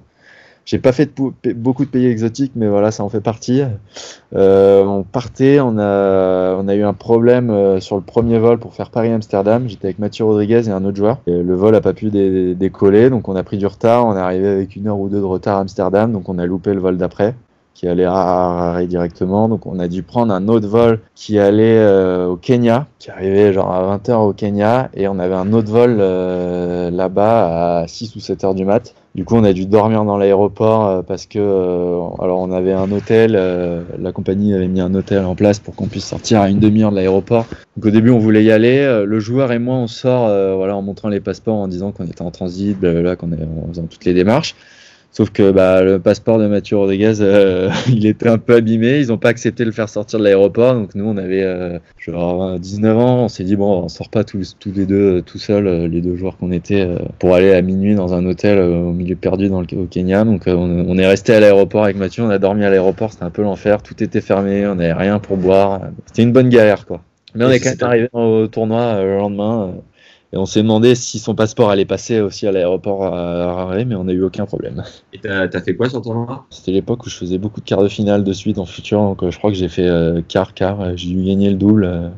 J'ai 0.65 0.79
pas 0.79 0.93
fait 0.93 1.11
beaucoup 1.55 1.83
de 1.83 1.89
pays 1.89 2.05
exotiques, 2.05 2.53
mais 2.55 2.69
voilà, 2.69 2.91
ça 2.91 3.03
en 3.03 3.09
fait 3.09 3.19
partie. 3.19 3.63
Euh, 4.33 4.85
on 4.85 5.03
partait, 5.03 5.59
on 5.59 5.77
a, 5.77 6.75
eu 6.75 6.83
un 6.83 6.93
problème 6.93 7.49
euh, 7.49 7.79
sur 7.81 7.97
le 7.97 8.01
premier 8.01 8.39
vol 8.39 8.59
pour 8.59 8.73
faire 8.73 8.89
Paris-Amsterdam. 8.89 9.67
J'étais 9.67 9.87
avec 9.87 9.99
Mathieu 9.99 10.23
Rodriguez 10.23 10.67
et 10.67 10.71
un 10.71 10.85
autre 10.85 10.95
joueur. 10.97 11.17
Le 11.27 11.53
vol 11.53 11.75
a 11.75 11.81
pas 11.81 11.93
pu 11.93 12.09
dé- 12.09 12.55
décoller, 12.55 13.09
donc 13.09 13.27
on 13.27 13.35
a 13.35 13.43
pris 13.43 13.57
du 13.57 13.67
retard. 13.67 14.05
On 14.05 14.15
est 14.15 14.19
arrivé 14.19 14.47
avec 14.47 14.75
une 14.77 14.87
heure 14.87 14.99
ou 14.99 15.09
deux 15.09 15.19
de 15.19 15.25
retard 15.25 15.57
à 15.57 15.61
Amsterdam, 15.61 16.11
donc 16.13 16.29
on 16.29 16.37
a 16.37 16.45
loupé 16.45 16.73
le 16.73 16.79
vol 16.79 16.97
d'après. 16.97 17.35
Qui 17.73 17.87
allait 17.87 18.05
à 18.05 18.13
Harare 18.13 18.85
directement. 18.85 19.49
Donc 19.49 19.65
on 19.65 19.79
a 19.79 19.87
dû 19.87 20.03
prendre 20.03 20.33
un 20.33 20.47
autre 20.47 20.67
vol 20.67 20.99
qui 21.15 21.39
allait 21.39 21.77
euh, 21.77 22.27
au 22.27 22.35
Kenya, 22.35 22.87
qui 22.99 23.09
arrivait 23.09 23.51
genre 23.53 23.71
à 23.71 23.97
20h 23.97 24.13
au 24.13 24.33
Kenya, 24.33 24.89
et 24.93 25.07
on 25.07 25.19
avait 25.19 25.35
un 25.35 25.51
autre 25.53 25.71
vol 25.71 25.97
euh, 25.99 26.91
là-bas 26.91 27.81
à 27.81 27.87
6 27.87 28.15
ou 28.15 28.19
7 28.19 28.43
heures 28.43 28.55
du 28.55 28.65
mat. 28.65 28.93
Du 29.15 29.25
coup, 29.25 29.35
on 29.35 29.43
a 29.43 29.53
dû 29.53 29.67
dormir 29.67 30.05
dans 30.05 30.17
l'aéroport 30.17 30.87
euh, 30.87 31.01
parce 31.03 31.27
que, 31.27 31.39
alors, 31.39 32.39
on 32.39 32.51
avait 32.51 32.73
un 32.73 32.91
hôtel. 32.91 33.33
la 33.99 34.11
compagnie 34.11 34.55
avait 34.55 34.67
mis 34.67 34.81
un 34.81 34.93
hôtel 34.95 35.23
en 35.23 35.35
place 35.35 35.59
pour 35.59 35.75
qu'on 35.75 35.87
puisse 35.87 36.05
sortir 36.05 36.41
à 36.41 36.49
une 36.49 36.59
demi-heure 36.59 36.89
de 36.89 36.95
l'aéroport. 36.95 37.45
Donc, 37.77 37.85
au 37.85 37.91
début, 37.91 38.09
on 38.09 38.17
voulait 38.17 38.43
y 38.43 38.51
aller. 38.51 39.03
Le 39.05 39.19
joueur 39.19 39.51
et 39.51 39.59
moi, 39.59 39.75
on 39.75 39.87
sort, 39.87 40.27
voilà, 40.57 40.75
en 40.75 40.81
montrant 40.81 41.09
les 41.09 41.19
passeports, 41.19 41.57
en 41.57 41.67
disant 41.67 41.91
qu'on 41.91 42.05
était 42.05 42.23
en 42.23 42.31
transit, 42.31 42.79
blablabla, 42.79 43.15
qu'on 43.15 43.31
est 43.33 43.43
en 43.43 43.67
faisant 43.67 43.85
toutes 43.85 44.05
les 44.05 44.15
démarches. 44.15 44.55
Sauf 45.13 45.29
que 45.29 45.51
bah, 45.51 45.83
le 45.83 45.99
passeport 45.99 46.39
de 46.39 46.47
Mathieu 46.47 46.75
Rodriguez, 46.75 47.21
euh, 47.21 47.69
il 47.87 48.07
était 48.07 48.27
un 48.27 48.39
peu 48.39 48.55
abîmé. 48.55 48.97
Ils 48.99 49.09
n'ont 49.09 49.19
pas 49.19 49.29
accepté 49.29 49.63
de 49.63 49.69
le 49.69 49.73
faire 49.73 49.87
sortir 49.87 50.17
de 50.17 50.23
l'aéroport. 50.23 50.73
Donc 50.73 50.95
nous, 50.95 51.05
on 51.05 51.17
avait 51.17 51.43
euh, 51.43 51.77
genre 51.99 52.59
19 52.59 52.97
ans. 52.97 53.23
On 53.25 53.27
s'est 53.27 53.43
dit 53.43 53.55
bon, 53.55 53.83
on 53.83 53.89
sort 53.89 54.09
pas 54.09 54.23
tous, 54.23 54.57
tous 54.59 54.71
les 54.71 54.87
deux 54.87 55.17
euh, 55.17 55.21
tout 55.21 55.37
seuls, 55.37 55.67
euh, 55.67 55.87
les 55.87 56.01
deux 56.01 56.15
joueurs 56.15 56.35
qu'on 56.37 56.51
était, 56.51 56.81
euh, 56.81 56.97
pour 57.19 57.35
aller 57.35 57.53
à 57.53 57.61
minuit 57.61 57.93
dans 57.93 58.15
un 58.15 58.25
hôtel 58.25 58.57
euh, 58.57 58.75
au 58.75 58.91
milieu 58.91 59.15
perdu 59.15 59.49
dans 59.49 59.61
le, 59.61 59.67
au 59.77 59.85
Kenya. 59.85 60.23
Donc 60.23 60.47
euh, 60.47 60.55
on, 60.55 60.89
on 60.89 60.97
est 60.97 61.07
resté 61.07 61.35
à 61.35 61.39
l'aéroport 61.39 61.83
avec 61.83 61.95
Mathieu. 61.95 62.23
On 62.23 62.29
a 62.31 62.39
dormi 62.39 62.65
à 62.65 62.71
l'aéroport. 62.71 63.11
C'était 63.11 63.25
un 63.25 63.29
peu 63.29 63.43
l'enfer. 63.43 63.83
Tout 63.83 64.03
était 64.03 64.21
fermé. 64.21 64.65
On 64.65 64.75
n'avait 64.75 64.93
rien 64.93 65.19
pour 65.19 65.37
boire. 65.37 65.79
C'était 66.07 66.23
une 66.23 66.31
bonne 66.33 66.49
galère 66.49 66.87
quoi. 66.87 67.01
Mais 67.35 67.45
on 67.45 67.49
Et 67.51 67.55
est 67.55 67.59
quand 67.59 67.69
même 67.69 67.89
arrivé 67.89 68.09
au 68.13 68.47
tournoi 68.47 68.81
euh, 68.81 69.03
le 69.03 69.17
lendemain. 69.17 69.73
Et 70.33 70.37
on 70.37 70.47
s'est 70.47 70.63
demandé 70.63 70.95
si 70.95 71.19
son 71.19 71.35
passeport 71.35 71.69
allait 71.69 71.85
passer 71.85 72.19
aussi 72.19 72.47
à 72.47 72.51
l'aéroport 72.51 73.05
à 73.05 73.43
Harare, 73.43 73.85
mais 73.85 73.93
on 73.93 74.05
n'a 74.05 74.13
eu 74.13 74.23
aucun 74.23 74.47
problème. 74.47 74.83
Et 75.13 75.19
t'as 75.19 75.43
as 75.43 75.61
fait 75.61 75.75
quoi 75.75 75.89
sur 75.89 76.01
ton 76.01 76.09
tournoi 76.09 76.45
C'était 76.49 76.71
l'époque 76.71 77.05
où 77.05 77.09
je 77.09 77.15
faisais 77.15 77.37
beaucoup 77.37 77.59
de 77.61 77.65
quarts 77.65 77.83
de 77.83 77.87
finale 77.87 78.23
de 78.23 78.33
suite 78.33 78.57
en 78.57 78.65
futur, 78.65 78.99
donc 78.99 79.21
euh, 79.21 79.29
je 79.29 79.37
crois 79.37 79.51
que 79.51 79.55
j'ai 79.57 79.69
fait 79.69 79.87
euh, 79.87 80.21
quart, 80.27 80.55
quart, 80.55 80.81
euh, 80.81 80.93
j'ai 80.95 81.09
dû 81.09 81.23
gagner 81.23 81.51
le 81.51 81.55
double 81.55 82.11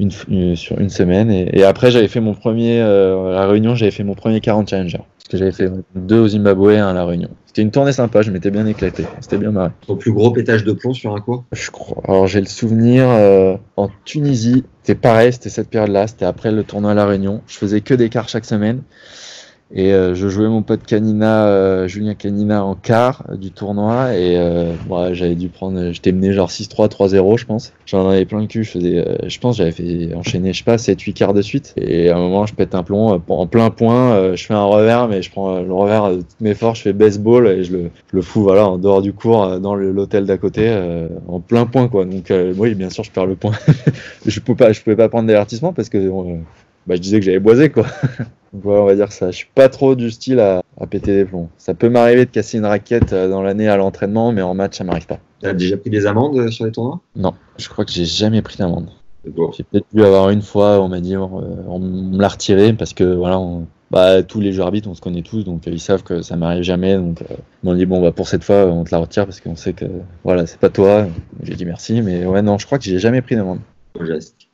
une, 0.00 0.56
sur 0.56 0.78
une 0.80 0.88
semaine. 0.88 1.30
Et, 1.30 1.60
et 1.60 1.64
après, 1.64 1.90
j'avais 1.90 2.08
fait 2.08 2.20
mon 2.20 2.34
premier, 2.34 2.80
euh, 2.80 3.30
à 3.30 3.42
la 3.42 3.46
Réunion, 3.46 3.74
j'avais 3.74 3.90
fait 3.90 4.04
mon 4.04 4.14
premier 4.14 4.40
40 4.40 4.68
Challenger. 4.68 5.00
Que 5.30 5.36
j'avais 5.36 5.52
fait 5.52 5.70
deux 5.94 6.18
au 6.18 6.28
Zimbabwe 6.28 6.72
et 6.72 6.78
un 6.78 6.88
à 6.88 6.92
la 6.92 7.04
Réunion. 7.04 7.30
C'était 7.46 7.62
une 7.62 7.70
tournée 7.70 7.92
sympa, 7.92 8.22
je 8.22 8.32
m'étais 8.32 8.50
bien 8.50 8.66
éclaté, 8.66 9.06
c'était 9.20 9.38
bien 9.38 9.52
marré. 9.52 9.70
Ton 9.86 9.96
plus 9.96 10.12
gros 10.12 10.32
pétage 10.32 10.64
de 10.64 10.72
plomb 10.72 10.92
sur 10.92 11.14
un 11.14 11.20
cours 11.20 11.44
Je 11.52 11.70
crois. 11.70 12.02
Alors 12.06 12.26
j'ai 12.26 12.40
le 12.40 12.46
souvenir 12.46 13.08
euh, 13.08 13.56
en 13.76 13.88
Tunisie, 14.04 14.64
c'était 14.82 15.00
pareil, 15.00 15.32
c'était 15.32 15.50
cette 15.50 15.68
période-là, 15.68 16.08
c'était 16.08 16.24
après 16.24 16.50
le 16.50 16.64
tournoi 16.64 16.90
à 16.90 16.94
la 16.94 17.06
Réunion. 17.06 17.42
Je 17.46 17.58
faisais 17.58 17.80
que 17.80 17.94
des 17.94 18.08
quarts 18.08 18.28
chaque 18.28 18.44
semaine. 18.44 18.82
Et 19.72 19.92
euh, 19.92 20.16
je 20.16 20.28
jouais 20.28 20.48
mon 20.48 20.62
pote 20.62 20.84
Canina, 20.84 21.46
euh, 21.46 21.86
Julien 21.86 22.14
Canina 22.14 22.64
en 22.64 22.74
quart 22.74 23.22
euh, 23.30 23.36
du 23.36 23.52
tournoi 23.52 24.16
et 24.16 24.36
euh, 24.36 24.74
j'avais 25.12 25.36
dû 25.36 25.48
prendre, 25.48 25.92
j'étais 25.92 26.10
mené 26.10 26.32
genre 26.32 26.50
6-3, 26.50 26.88
3-0 26.88 27.38
je 27.38 27.46
pense. 27.46 27.72
J'en 27.86 28.08
avais 28.08 28.24
plein 28.24 28.40
le 28.40 28.48
cul, 28.48 28.64
je 28.64 28.70
faisais, 28.70 28.98
euh, 28.98 29.28
je 29.28 29.38
pense 29.38 29.58
j'avais 29.58 29.70
fait 29.70 30.12
enchaîner, 30.14 30.52
je 30.52 30.58
sais 30.58 30.64
pas, 30.64 30.76
7-8 30.76 31.12
quarts 31.12 31.34
de 31.34 31.42
suite. 31.42 31.72
Et 31.76 32.10
à 32.10 32.16
un 32.16 32.18
moment 32.18 32.46
je 32.46 32.54
pète 32.54 32.74
un 32.74 32.82
plomb, 32.82 33.14
euh, 33.14 33.18
en 33.28 33.46
plein 33.46 33.70
point, 33.70 34.12
euh, 34.12 34.34
je 34.34 34.44
fais 34.44 34.54
un 34.54 34.64
revers 34.64 35.06
mais 35.06 35.22
je 35.22 35.30
prends 35.30 35.54
euh, 35.54 35.62
le 35.62 35.72
revers 35.72 36.10
de 36.10 36.16
toutes 36.16 36.40
mes 36.40 36.54
forces, 36.54 36.78
je 36.78 36.84
fais 36.84 36.92
baseball 36.92 37.46
et 37.46 37.62
je 37.62 37.72
le, 37.72 37.90
je 38.10 38.16
le 38.16 38.22
fous 38.22 38.42
voilà 38.42 38.66
en 38.66 38.76
dehors 38.76 39.02
du 39.02 39.12
cours 39.12 39.44
euh, 39.44 39.58
dans 39.60 39.76
l'hôtel 39.76 40.26
d'à 40.26 40.36
côté 40.36 40.64
euh, 40.66 41.06
en 41.28 41.38
plein 41.38 41.66
point 41.66 41.86
quoi. 41.86 42.06
Donc 42.06 42.32
euh, 42.32 42.52
oui 42.56 42.74
bien 42.74 42.90
sûr 42.90 43.04
je 43.04 43.12
perds 43.12 43.26
le 43.26 43.36
point. 43.36 43.52
je 44.26 44.40
pouvais 44.40 44.56
pas, 44.56 44.72
pouvais 44.72 44.96
pas 44.96 45.08
prendre 45.08 45.28
d'avertissement 45.28 45.72
parce 45.72 45.88
que 45.88 45.98
euh, 45.98 46.38
bah, 46.88 46.96
je 46.96 47.00
disais 47.00 47.20
que 47.20 47.24
j'avais 47.24 47.38
boisé 47.38 47.70
quoi. 47.70 47.86
Voilà, 48.52 48.82
on 48.82 48.86
va 48.86 48.94
dire 48.94 49.12
ça. 49.12 49.30
Je 49.30 49.36
suis 49.36 49.48
pas 49.54 49.68
trop 49.68 49.94
du 49.94 50.10
style 50.10 50.40
à, 50.40 50.62
à 50.80 50.86
péter 50.86 51.14
des 51.14 51.24
plombs. 51.24 51.48
Ça 51.56 51.74
peut 51.74 51.88
m'arriver 51.88 52.26
de 52.26 52.30
casser 52.30 52.58
une 52.58 52.66
raquette 52.66 53.12
euh, 53.12 53.28
dans 53.28 53.42
l'année 53.42 53.68
à 53.68 53.76
l'entraînement, 53.76 54.32
mais 54.32 54.42
en 54.42 54.54
match, 54.54 54.78
ça 54.78 54.84
m'arrive 54.84 55.06
pas. 55.06 55.18
T'as 55.40 55.52
déjà 55.52 55.76
pris 55.76 55.90
des 55.90 56.06
amendes 56.06 56.36
euh, 56.36 56.50
sur 56.50 56.64
les 56.66 56.72
tournois? 56.72 57.00
Non, 57.16 57.34
je 57.58 57.68
crois 57.68 57.84
que 57.84 57.92
j'ai 57.92 58.04
jamais 58.04 58.42
pris 58.42 58.56
d'amende. 58.56 58.88
Bon. 59.28 59.52
J'ai 59.52 59.64
peut-être 59.64 59.86
dû 59.92 60.02
avoir 60.02 60.30
une 60.30 60.42
fois, 60.42 60.80
on 60.80 60.88
m'a 60.88 61.00
dit, 61.00 61.16
on, 61.16 61.30
on 61.68 61.78
me 61.78 62.18
l'a 62.18 62.28
retiré 62.28 62.72
parce 62.72 62.94
que 62.94 63.04
voilà, 63.04 63.38
on- 63.38 63.66
bah, 63.90 64.22
tous 64.22 64.40
les 64.40 64.52
jeux 64.52 64.62
arbitres, 64.62 64.88
on 64.88 64.94
se 64.94 65.00
connaît 65.00 65.22
tous, 65.22 65.42
donc 65.44 65.66
euh, 65.66 65.72
ils 65.72 65.80
savent 65.80 66.02
que 66.04 66.22
ça 66.22 66.36
m'arrive 66.36 66.62
jamais. 66.62 66.96
Donc 66.96 67.22
euh, 67.22 67.34
ils 67.62 67.68
m'ont 67.68 67.74
dit, 67.74 67.86
bon, 67.86 68.00
bah, 68.00 68.12
pour 68.12 68.28
cette 68.28 68.44
fois, 68.44 68.66
on 68.66 68.84
te 68.84 68.90
la 68.92 68.98
retire 68.98 69.26
parce 69.26 69.40
qu'on 69.40 69.56
sait 69.56 69.72
que 69.72 69.84
voilà, 70.24 70.46
c'est 70.46 70.58
pas 70.60 70.70
toi. 70.70 71.06
J'ai 71.42 71.54
dit 71.54 71.64
merci, 71.66 72.00
mais 72.00 72.24
ouais, 72.24 72.40
non, 72.42 72.56
je 72.56 72.66
crois 72.66 72.78
que 72.78 72.84
j'ai 72.84 72.98
jamais 72.98 73.20
pris 73.20 73.36
d'amende. 73.36 73.60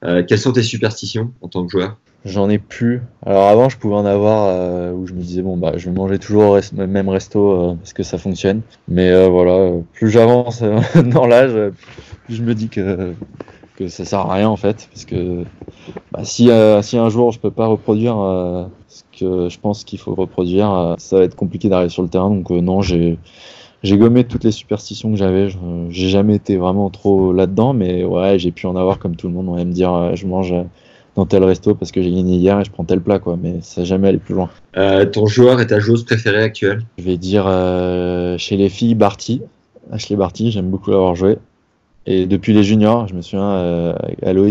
Euh, 0.04 0.22
quelles 0.26 0.38
sont 0.38 0.52
tes 0.52 0.62
superstitions 0.62 1.32
en 1.40 1.48
tant 1.48 1.64
que 1.64 1.70
joueur? 1.70 1.98
J'en 2.26 2.50
ai 2.50 2.58
plus. 2.58 3.02
Alors 3.24 3.44
avant, 3.48 3.68
je 3.68 3.78
pouvais 3.78 3.94
en 3.94 4.04
avoir 4.04 4.46
euh, 4.48 4.92
où 4.92 5.06
je 5.06 5.12
me 5.14 5.20
disais 5.20 5.42
bon 5.42 5.56
bah 5.56 5.74
je 5.76 5.88
vais 5.88 5.94
manger 5.94 6.18
toujours 6.18 6.44
au 6.44 6.52
rest- 6.52 6.72
même 6.72 7.08
resto 7.08 7.50
euh, 7.52 7.74
parce 7.76 7.92
que 7.92 8.02
ça 8.02 8.18
fonctionne. 8.18 8.62
Mais 8.88 9.10
euh, 9.10 9.28
voilà, 9.28 9.70
plus 9.92 10.10
j'avance 10.10 10.62
dans 11.14 11.26
l'âge, 11.26 11.52
plus 12.24 12.34
je 12.36 12.42
me 12.42 12.54
dis 12.54 12.68
que 12.70 13.16
que 13.76 13.88
ça 13.88 14.04
sert 14.06 14.20
à 14.20 14.34
rien 14.34 14.48
en 14.48 14.56
fait 14.56 14.88
parce 14.92 15.04
que 15.06 15.46
bah, 16.12 16.24
si 16.24 16.50
si 16.82 16.98
un 16.98 17.08
jour 17.10 17.32
je 17.32 17.40
peux 17.40 17.52
pas 17.52 17.66
reproduire 17.68 18.16
ce 18.88 19.02
que 19.18 19.48
je 19.48 19.58
pense 19.58 19.84
qu'il 19.84 19.98
faut 20.00 20.14
reproduire, 20.14 20.96
ça 20.98 21.18
va 21.18 21.24
être 21.24 21.36
compliqué 21.36 21.68
d'arriver 21.68 21.90
sur 21.90 22.02
le 22.02 22.08
terrain. 22.08 22.30
Donc 22.30 22.50
non, 22.50 22.82
j'ai 22.82 23.20
j'ai 23.82 23.98
gommé 23.98 24.24
toutes 24.26 24.44
les 24.44 24.52
superstitions 24.52 25.10
que 25.12 25.16
j'avais. 25.18 25.48
J'ai 25.90 26.08
jamais 26.08 26.36
été 26.36 26.56
vraiment 26.56 26.90
trop 26.90 27.32
là-dedans, 27.32 27.74
mais 27.74 28.04
ouais, 28.04 28.38
j'ai 28.38 28.52
pu 28.52 28.66
en 28.66 28.76
avoir 28.76 28.98
comme 28.98 29.16
tout 29.16 29.28
le 29.28 29.34
monde. 29.34 29.48
On 29.48 29.56
va 29.56 29.64
me 29.64 29.72
dire, 29.72 30.16
je 30.16 30.26
mange 30.26 30.54
dans 31.16 31.26
tel 31.26 31.42
resto 31.42 31.74
parce 31.74 31.90
que 31.92 32.02
j'ai 32.02 32.10
gagné 32.12 32.36
hier 32.36 32.60
et 32.60 32.64
je 32.64 32.70
prends 32.70 32.84
tel 32.84 33.00
plat, 33.00 33.18
quoi. 33.18 33.36
Mais 33.42 33.56
ça 33.62 33.84
jamais 33.84 34.08
allé 34.08 34.18
plus 34.18 34.34
loin. 34.34 34.50
Euh, 34.76 35.04
Ton 35.06 35.26
joueur 35.26 35.60
et 35.60 35.66
ta 35.66 35.80
joueuse 35.80 36.04
préférée 36.04 36.42
actuelle? 36.42 36.82
Je 36.98 37.04
vais 37.04 37.16
dire 37.16 37.46
euh, 37.48 38.36
chez 38.38 38.56
les 38.56 38.68
filles 38.68 38.94
Barty, 38.94 39.42
Ashley 39.90 40.16
Barty, 40.16 40.50
j'aime 40.50 40.70
beaucoup 40.70 40.90
l'avoir 40.90 41.14
joué. 41.14 41.38
Et 42.06 42.26
depuis 42.26 42.52
les 42.52 42.62
juniors, 42.62 43.08
je 43.08 43.14
me 43.14 43.22
souviens, 43.22 43.50
euh, 43.50 43.92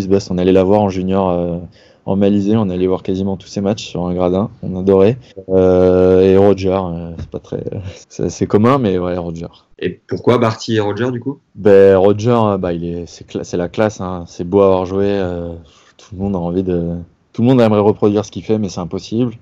Bust, 0.09 0.29
on 0.31 0.37
allait 0.37 0.51
la 0.51 0.63
voir 0.63 0.81
en 0.81 0.89
junior 0.89 1.29
euh, 1.29 1.57
en 2.05 2.15
Malisée, 2.17 2.57
on 2.57 2.69
allait 2.69 2.85
voir 2.85 3.01
quasiment 3.01 3.37
tous 3.37 3.47
ses 3.47 3.61
matchs 3.61 3.85
sur 3.87 4.05
un 4.05 4.13
gradin, 4.13 4.49
on 4.61 4.77
adorait. 4.77 5.17
Euh, 5.49 6.21
et 6.21 6.37
Roger, 6.37 6.77
c'est 7.17 7.29
pas 7.29 7.39
très, 7.39 7.63
c'est 8.09 8.45
commun, 8.47 8.77
mais 8.77 8.97
ouais, 8.97 9.17
Roger. 9.17 9.47
Et 9.79 9.89
pourquoi 9.89 10.37
Barty 10.37 10.75
et 10.75 10.79
Roger 10.81 11.11
du 11.11 11.19
coup? 11.19 11.39
Ben 11.55 11.95
Roger, 11.95 12.57
bah 12.59 12.73
il 12.73 12.83
est, 12.85 13.05
c'est, 13.07 13.57
la 13.57 13.69
classe, 13.69 14.01
hein. 14.01 14.25
c'est 14.27 14.43
beau 14.43 14.61
à 14.61 14.65
avoir 14.65 14.85
joué. 14.85 15.05
euh, 15.07 15.53
tout 16.09 16.15
le 16.15 16.21
monde 16.21 16.35
a 16.35 16.39
envie 16.39 16.63
de, 16.63 16.97
tout 17.33 17.41
le 17.41 17.47
monde 17.47 17.61
aimerait 17.61 17.81
reproduire 17.81 18.23
ce 18.25 18.31
qu'il 18.31 18.43
fait, 18.43 18.57
mais 18.57 18.69
c'est 18.69 18.79
impossible. 18.79 19.33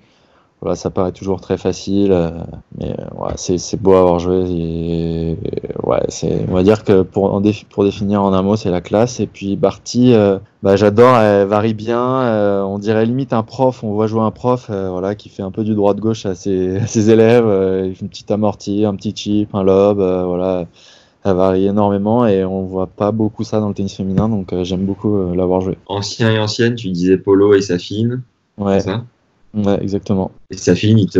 Voilà, 0.62 0.78
ça 0.78 0.90
paraît 0.90 1.12
toujours 1.12 1.42
très 1.42 1.58
facile, 1.58 2.14
euh, 2.14 2.32
mais 2.80 2.92
euh, 2.98 3.22
ouais, 3.22 3.34
c'est, 3.36 3.82
beau 3.82 3.96
à 3.96 4.00
avoir 4.00 4.20
joué. 4.20 4.46
Et, 4.50 5.38
ouais, 5.84 6.00
c'est, 6.08 6.46
on 6.50 6.54
va 6.54 6.64
dire 6.64 6.86
que 6.86 7.02
pour, 7.02 7.42
pour 7.70 7.84
définir 7.84 8.24
en 8.24 8.32
un 8.32 8.42
mot, 8.42 8.56
c'est 8.56 8.72
la 8.72 8.80
classe. 8.80 9.20
Et 9.20 9.28
puis 9.28 9.58
Barty, 9.58 10.14
euh, 10.14 10.40
bah 10.64 10.78
j'adore, 10.78 11.18
elle 11.18 11.48
varie 11.48 11.74
bien. 11.74 12.64
on 12.66 12.80
dirait 12.80 13.06
limite 13.06 13.34
un 13.34 13.44
prof. 13.44 13.84
On 13.84 13.92
voit 13.92 14.08
jouer 14.08 14.22
un 14.22 14.32
prof, 14.32 14.70
voilà, 14.70 15.16
qui 15.16 15.28
fait 15.28 15.44
un 15.44 15.52
peu 15.52 15.66
du 15.66 15.76
droit 15.76 15.94
de 15.94 16.00
gauche 16.00 16.26
à 16.26 16.34
ses, 16.34 16.78
à 16.82 16.88
ses 16.88 17.10
élèves. 17.10 17.46
une 18.02 18.08
petite 18.08 18.32
amortie, 18.32 18.86
un 18.86 18.96
petit 18.96 19.14
chip, 19.14 19.54
un 19.54 19.64
lob, 19.64 20.00
euh, 20.00 20.24
voilà 20.26 20.66
ça 21.24 21.34
varie 21.34 21.68
énormément 21.68 22.26
et 22.28 22.44
on 22.46 22.64
voit 22.64 22.88
pas 22.88 23.12
beaucoup 23.12 23.44
ça 23.44 23.60
dans 23.60 23.70
le 23.70 23.74
tennis 23.74 23.96
féminin 23.96 24.30
donc 24.30 24.52
euh, 24.54 24.64
j'aime 24.64 24.86
beaucoup 24.86 25.16
euh, 25.16 25.36
l'avoir 25.36 25.62
joué. 25.62 25.78
Ancien 25.88 26.32
et 26.32 26.40
ancienne, 26.40 26.76
tu 26.76 26.90
disais 26.90 27.18
Polo 27.18 27.54
et 27.54 27.62
Safine, 27.62 28.22
Ouais, 28.58 28.80
c'est 28.80 28.90
ça? 28.90 29.04
Ouais, 29.56 29.78
exactement. 29.84 30.32
Et 30.50 30.58
Safine, 30.58 30.98
il 30.98 31.08
te, 31.08 31.20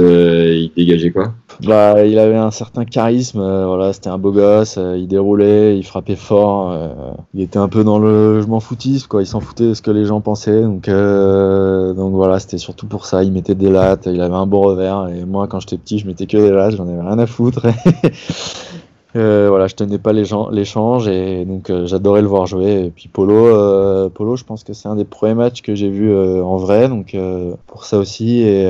il 0.52 0.72
te 0.72 0.76
dégageait 0.76 1.12
quoi? 1.12 1.34
Bah, 1.64 2.04
il 2.04 2.18
avait 2.18 2.36
un 2.36 2.50
certain 2.50 2.84
charisme, 2.84 3.40
euh, 3.40 3.68
voilà, 3.68 3.94
c'était 3.94 4.10
un 4.10 4.18
beau 4.18 4.32
gosse, 4.32 4.78
euh, 4.80 4.98
il 4.98 5.08
déroulait, 5.08 5.78
il 5.78 5.84
frappait 5.84 6.16
fort, 6.16 6.72
euh, 6.72 7.14
il 7.36 7.42
était 7.42 7.60
un 7.60 7.70
peu 7.70 7.84
dans 7.84 8.00
le 8.00 8.42
je 8.42 8.48
m'en 8.48 8.60
foutisme 8.60 9.08
quoi, 9.08 9.22
il 9.22 9.28
s'en 9.28 9.40
foutait 9.40 9.68
de 9.70 9.74
ce 9.76 9.84
que 9.84 9.92
les 9.92 10.06
gens 10.06 10.20
pensaient 10.20 10.64
donc 10.64 10.90
euh, 10.90 11.94
donc 11.94 12.14
voilà, 12.16 12.40
c'était 12.40 12.58
surtout 12.58 12.88
pour 12.88 13.06
ça, 13.06 13.24
il 13.24 13.32
mettait 13.32 13.54
des 13.54 13.70
lattes, 13.70 14.08
il 14.12 14.20
avait 14.20 14.34
un 14.34 14.48
beau 14.48 14.62
revers 14.62 15.10
et 15.10 15.26
moi 15.26 15.48
quand 15.48 15.60
j'étais 15.60 15.78
petit, 15.78 16.00
je 16.00 16.08
mettais 16.08 16.26
que 16.26 16.38
des 16.38 16.50
lattes, 16.50 16.76
j'en 16.76 16.88
avais 16.88 17.02
rien 17.02 17.20
à 17.20 17.28
foutre. 17.28 17.68
Euh, 19.16 19.48
voilà, 19.50 19.68
je 19.68 19.76
tenais 19.76 20.00
pas 20.00 20.12
l'échange 20.12 21.08
et 21.08 21.46
donc 21.46 21.70
euh, 21.70 21.86
j'adorais 21.86 22.22
le 22.22 22.28
voir 22.28 22.48
jouer. 22.48 22.86
Et 22.86 22.90
puis 22.90 23.10
Polo, 23.10 23.48
euh, 23.48 24.10
Polo, 24.10 24.36
je 24.36 24.44
pense 24.44 24.64
que 24.64 24.74
c'est 24.74 24.88
un 24.88 24.96
des 24.96 25.06
premiers 25.06 25.36
matchs 25.36 25.62
que 25.62 25.76
j'ai 25.76 25.90
vu 25.90 26.14
en 26.16 26.58
vrai, 26.58 26.90
donc 26.90 27.16
pour 27.68 27.86
ça 27.86 27.98
aussi. 27.98 28.42
Et, 28.42 28.64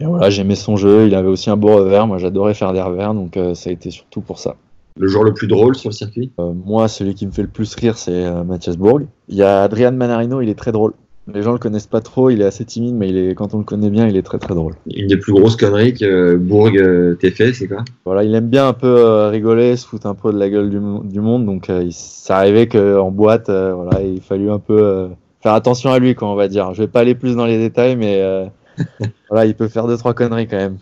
et 0.00 0.04
voilà, 0.04 0.30
j'aimais 0.30 0.56
son 0.56 0.76
jeu. 0.76 1.06
Il 1.06 1.14
avait 1.14 1.28
aussi 1.28 1.50
un 1.50 1.56
beau 1.56 1.76
revers. 1.76 2.06
Moi, 2.06 2.18
j'adorais 2.18 2.54
faire 2.54 2.72
des 2.72 2.82
revers, 2.82 3.14
donc 3.14 3.38
ça 3.54 3.70
a 3.70 3.72
été 3.72 3.90
surtout 3.90 4.20
pour 4.20 4.38
ça. 4.38 4.56
Le 4.98 5.08
joueur 5.08 5.24
le 5.24 5.32
plus 5.32 5.46
drôle 5.46 5.74
sur 5.74 5.88
le 5.88 5.94
circuit? 5.94 6.32
Moi, 6.38 6.86
celui 6.88 7.14
qui 7.14 7.26
me 7.26 7.30
fait 7.30 7.42
le 7.42 7.48
plus 7.48 7.74
rire, 7.74 7.96
c'est 7.96 8.30
Mathias 8.44 8.76
Bourg. 8.76 9.00
Il 9.28 9.36
y 9.36 9.42
a 9.42 9.62
Adrian 9.62 9.92
Manarino, 9.92 10.40
il 10.40 10.48
est 10.48 10.58
très 10.58 10.72
drôle. 10.72 10.92
Les 11.28 11.42
gens 11.42 11.52
le 11.52 11.58
connaissent 11.58 11.86
pas 11.86 12.00
trop, 12.00 12.30
il 12.30 12.40
est 12.40 12.44
assez 12.44 12.64
timide, 12.64 12.96
mais 12.96 13.08
il 13.08 13.16
est, 13.16 13.34
quand 13.36 13.54
on 13.54 13.58
le 13.58 13.64
connaît 13.64 13.90
bien, 13.90 14.08
il 14.08 14.16
est 14.16 14.22
très 14.22 14.38
très 14.38 14.54
drôle. 14.54 14.74
Une 14.92 15.06
des 15.06 15.16
plus 15.16 15.32
grosses 15.32 15.54
conneries 15.54 15.94
que 15.94 16.34
Bourg 16.34 16.70
euh, 16.74 17.14
t'ait 17.14 17.30
fait, 17.30 17.52
c'est 17.52 17.68
quoi? 17.68 17.84
Voilà, 18.04 18.24
il 18.24 18.34
aime 18.34 18.48
bien 18.48 18.66
un 18.66 18.72
peu 18.72 18.88
euh, 18.88 19.28
rigoler, 19.28 19.76
se 19.76 19.86
foutre 19.86 20.06
un 20.08 20.16
peu 20.16 20.32
de 20.32 20.38
la 20.38 20.50
gueule 20.50 20.68
du, 20.68 20.80
mo- 20.80 21.04
du 21.04 21.20
monde, 21.20 21.46
donc 21.46 21.70
euh, 21.70 21.84
il 21.84 21.92
ça 21.92 22.38
arrivait 22.38 22.66
qu'en 22.66 23.12
boîte, 23.12 23.50
euh, 23.50 23.72
voilà, 23.72 24.02
il 24.02 24.20
fallut 24.20 24.50
un 24.50 24.58
peu 24.58 24.76
euh, 24.82 25.08
faire 25.40 25.52
attention 25.54 25.92
à 25.92 26.00
lui, 26.00 26.16
quoi, 26.16 26.28
on 26.28 26.34
va 26.34 26.48
dire. 26.48 26.74
Je 26.74 26.82
vais 26.82 26.88
pas 26.88 27.00
aller 27.00 27.14
plus 27.14 27.36
dans 27.36 27.46
les 27.46 27.58
détails, 27.58 27.94
mais 27.94 28.20
euh, 28.20 28.46
voilà, 29.30 29.46
il 29.46 29.54
peut 29.54 29.68
faire 29.68 29.86
deux 29.86 29.96
trois 29.96 30.14
conneries 30.14 30.48
quand 30.48 30.56
même. 30.56 30.78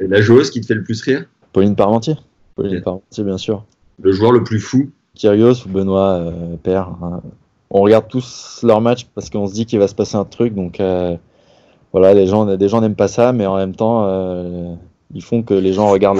Et 0.00 0.08
La 0.08 0.20
joueuse 0.20 0.50
qui 0.50 0.60
te 0.60 0.66
fait 0.66 0.74
le 0.74 0.82
plus 0.82 1.00
rire? 1.02 1.24
Pauline 1.52 1.76
Parmentier. 1.76 2.16
Pauline 2.56 2.80
Parmentier, 2.80 3.22
bien 3.22 3.38
sûr. 3.38 3.64
Le 4.02 4.10
joueur 4.10 4.32
le 4.32 4.42
plus 4.42 4.58
fou? 4.58 4.90
Kyrgios 5.14 5.66
ou 5.66 5.68
Benoît 5.68 6.14
euh, 6.14 6.56
Père. 6.62 6.88
hein. 7.02 7.20
On 7.70 7.82
regarde 7.82 8.08
tous 8.08 8.60
leurs 8.62 8.80
matchs 8.80 9.06
parce 9.14 9.30
qu'on 9.30 9.46
se 9.46 9.54
dit 9.54 9.64
qu'il 9.64 9.78
va 9.78 9.86
se 9.86 9.94
passer 9.94 10.16
un 10.16 10.24
truc. 10.24 10.54
Donc 10.54 10.80
euh, 10.80 11.16
voilà, 11.92 12.14
les 12.14 12.26
gens, 12.26 12.44
des 12.44 12.68
gens 12.68 12.80
n'aiment 12.80 12.96
pas 12.96 13.08
ça, 13.08 13.32
mais 13.32 13.46
en 13.46 13.56
même 13.56 13.76
temps, 13.76 14.06
euh, 14.06 14.74
ils 15.14 15.22
font 15.22 15.42
que 15.42 15.54
les 15.54 15.72
gens 15.72 15.88
regardent. 15.88 16.18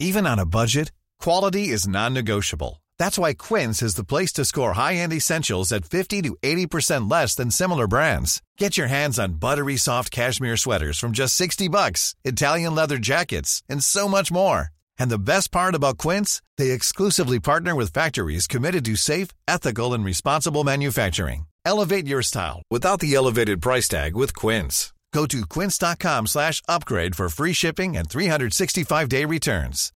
Even 0.00 0.26
on 0.26 0.38
a 0.38 0.44
budget, 0.44 0.90
quality 1.20 1.68
is 1.68 1.86
non-negotiable. 1.86 2.82
That's 2.98 3.18
why 3.18 3.34
Quince 3.34 3.82
is 3.82 3.94
the 3.94 4.04
place 4.04 4.32
to 4.34 4.44
score 4.44 4.74
high-end 4.74 5.12
essentials 5.12 5.72
at 5.72 5.84
50 5.84 6.22
to 6.22 6.36
80% 6.42 7.10
less 7.10 7.34
than 7.34 7.50
similar 7.50 7.86
brands. 7.86 8.42
Get 8.58 8.76
your 8.76 8.88
hands 8.88 9.18
on 9.18 9.34
buttery 9.40 9.76
soft 9.76 10.10
cashmere 10.10 10.56
sweaters 10.56 10.98
from 10.98 11.12
just 11.12 11.36
60 11.36 11.68
bucks, 11.68 12.14
Italian 12.24 12.74
leather 12.74 12.98
jackets, 12.98 13.62
and 13.68 13.82
so 13.82 14.08
much 14.08 14.32
more. 14.32 14.70
And 15.02 15.10
the 15.10 15.18
best 15.18 15.50
part 15.50 15.74
about 15.74 15.98
Quince, 15.98 16.40
they 16.58 16.70
exclusively 16.70 17.40
partner 17.40 17.74
with 17.74 17.92
factories 17.92 18.46
committed 18.46 18.84
to 18.84 18.94
safe, 18.94 19.30
ethical, 19.48 19.94
and 19.94 20.04
responsible 20.04 20.62
manufacturing. 20.62 21.46
Elevate 21.66 22.06
your 22.06 22.22
style 22.22 22.62
without 22.70 23.00
the 23.00 23.12
elevated 23.16 23.60
price 23.60 23.88
tag 23.88 24.14
with 24.14 24.32
Quince. 24.32 24.92
Go 25.12 25.26
to 25.26 25.40
quince.com 25.54 26.28
slash 26.28 26.62
upgrade 26.68 27.16
for 27.16 27.28
free 27.28 27.52
shipping 27.52 27.96
and 27.96 28.08
365-day 28.08 29.24
returns. 29.24 29.90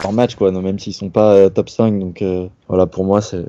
leur 0.00 0.12
match, 0.12 0.36
quoi, 0.36 0.52
non, 0.52 0.62
même 0.62 0.78
s'ils 0.78 0.94
sont 0.94 1.10
pas 1.10 1.34
euh, 1.34 1.50
top 1.50 1.68
5. 1.68 1.98
Donc 1.98 2.22
euh, 2.22 2.48
voilà, 2.68 2.86
pour 2.86 3.04
moi, 3.04 3.20
c'est 3.20 3.44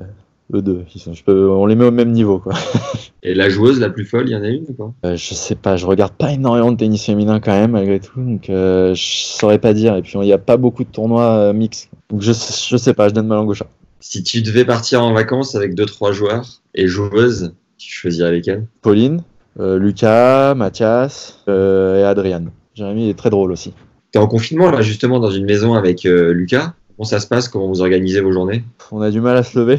eux 0.52 0.62
deux. 0.62 0.84
Ils 0.94 1.00
sont, 1.00 1.14
je 1.14 1.22
peux, 1.22 1.48
on 1.50 1.66
les 1.66 1.74
met 1.74 1.84
au 1.84 1.90
même 1.90 2.12
niveau. 2.12 2.38
Quoi. 2.38 2.54
Et 3.22 3.34
la 3.34 3.48
joueuse 3.48 3.80
la 3.80 3.90
plus 3.90 4.04
folle, 4.04 4.28
il 4.28 4.32
y 4.32 4.36
en 4.36 4.42
a 4.42 4.48
une 4.48 4.64
ou 4.68 4.72
pas? 4.72 4.92
Euh, 5.08 5.16
je 5.16 5.34
sais 5.34 5.54
pas, 5.54 5.76
je 5.76 5.86
regarde 5.86 6.12
pas 6.12 6.32
énormément 6.32 6.72
de 6.72 6.76
tennis 6.76 7.04
féminin 7.04 7.40
quand 7.40 7.52
même, 7.52 7.72
malgré 7.72 8.00
tout. 8.00 8.20
Donc 8.20 8.48
euh, 8.48 8.94
je 8.94 9.02
saurais 9.02 9.58
pas 9.58 9.74
dire. 9.74 9.96
Et 9.96 10.02
puis 10.02 10.12
il 10.14 10.20
n'y 10.20 10.32
a 10.32 10.38
pas 10.38 10.56
beaucoup 10.56 10.84
de 10.84 10.90
tournois 10.90 11.30
euh, 11.32 11.52
mixtes. 11.52 11.90
Donc 12.08 12.22
je, 12.22 12.32
je 12.32 12.76
sais 12.76 12.94
pas, 12.94 13.08
je 13.08 13.14
donne 13.14 13.26
ma 13.26 13.34
langue 13.34 13.50
au 13.50 13.54
chat. 13.54 13.68
Si 14.00 14.22
tu 14.22 14.40
devais 14.40 14.64
partir 14.64 15.02
en 15.02 15.12
vacances 15.12 15.54
avec 15.54 15.74
deux 15.74 15.86
trois 15.86 16.12
joueurs 16.12 16.62
et 16.74 16.86
joueuses, 16.86 17.54
tu 17.76 17.92
choisirais 17.92 18.32
lesquelles? 18.32 18.66
Pauline, 18.80 19.22
euh, 19.58 19.78
Lucas, 19.78 20.54
Mathias 20.54 21.42
euh, 21.48 22.00
et 22.00 22.04
Adrian. 22.04 22.44
Jérémy 22.74 23.10
est 23.10 23.18
très 23.18 23.30
drôle 23.30 23.52
aussi. 23.52 23.74
T'es 24.12 24.18
en 24.18 24.26
confinement 24.26 24.70
là 24.70 24.80
justement 24.80 25.20
dans 25.20 25.30
une 25.30 25.44
maison 25.44 25.74
avec 25.74 26.06
euh, 26.06 26.32
Lucas. 26.32 26.74
Comment 27.00 27.08
ça 27.08 27.20
se 27.20 27.26
passe 27.26 27.48
Comment 27.48 27.66
vous 27.66 27.80
organisez 27.80 28.20
vos 28.20 28.30
journées? 28.30 28.62
On 28.92 29.00
a 29.00 29.10
du 29.10 29.22
mal 29.22 29.34
à 29.34 29.42
se 29.42 29.58
lever. 29.58 29.78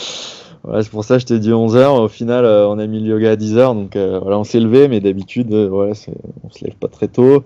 voilà, 0.64 0.82
c'est 0.82 0.90
pour 0.90 1.04
ça 1.04 1.14
que 1.14 1.20
je 1.20 1.26
t'ai 1.26 1.38
dit 1.38 1.50
11h. 1.50 2.00
Au 2.00 2.08
final, 2.08 2.44
euh, 2.44 2.66
on 2.66 2.80
a 2.80 2.86
mis 2.88 2.98
le 2.98 3.10
yoga 3.10 3.30
à 3.30 3.36
10h. 3.36 3.74
Donc 3.74 3.94
euh, 3.94 4.18
voilà, 4.18 4.40
on 4.40 4.42
s'est 4.42 4.58
levé, 4.58 4.88
mais 4.88 4.98
d'habitude, 4.98 5.52
euh, 5.52 5.68
voilà, 5.68 5.92
on 6.42 6.50
se 6.50 6.64
lève 6.64 6.74
pas 6.74 6.88
très 6.88 7.06
tôt. 7.06 7.44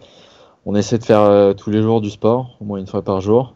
On 0.65 0.75
essaie 0.75 0.97
de 0.97 1.05
faire 1.05 1.21
euh, 1.21 1.53
tous 1.53 1.69
les 1.69 1.83
jours 1.83 2.01
du 2.01 2.09
sport, 2.09 2.57
au 2.63 2.65
moins 2.65 2.79
une 2.79 2.87
fois 2.87 3.03
par 3.03 3.21
jour. 3.21 3.55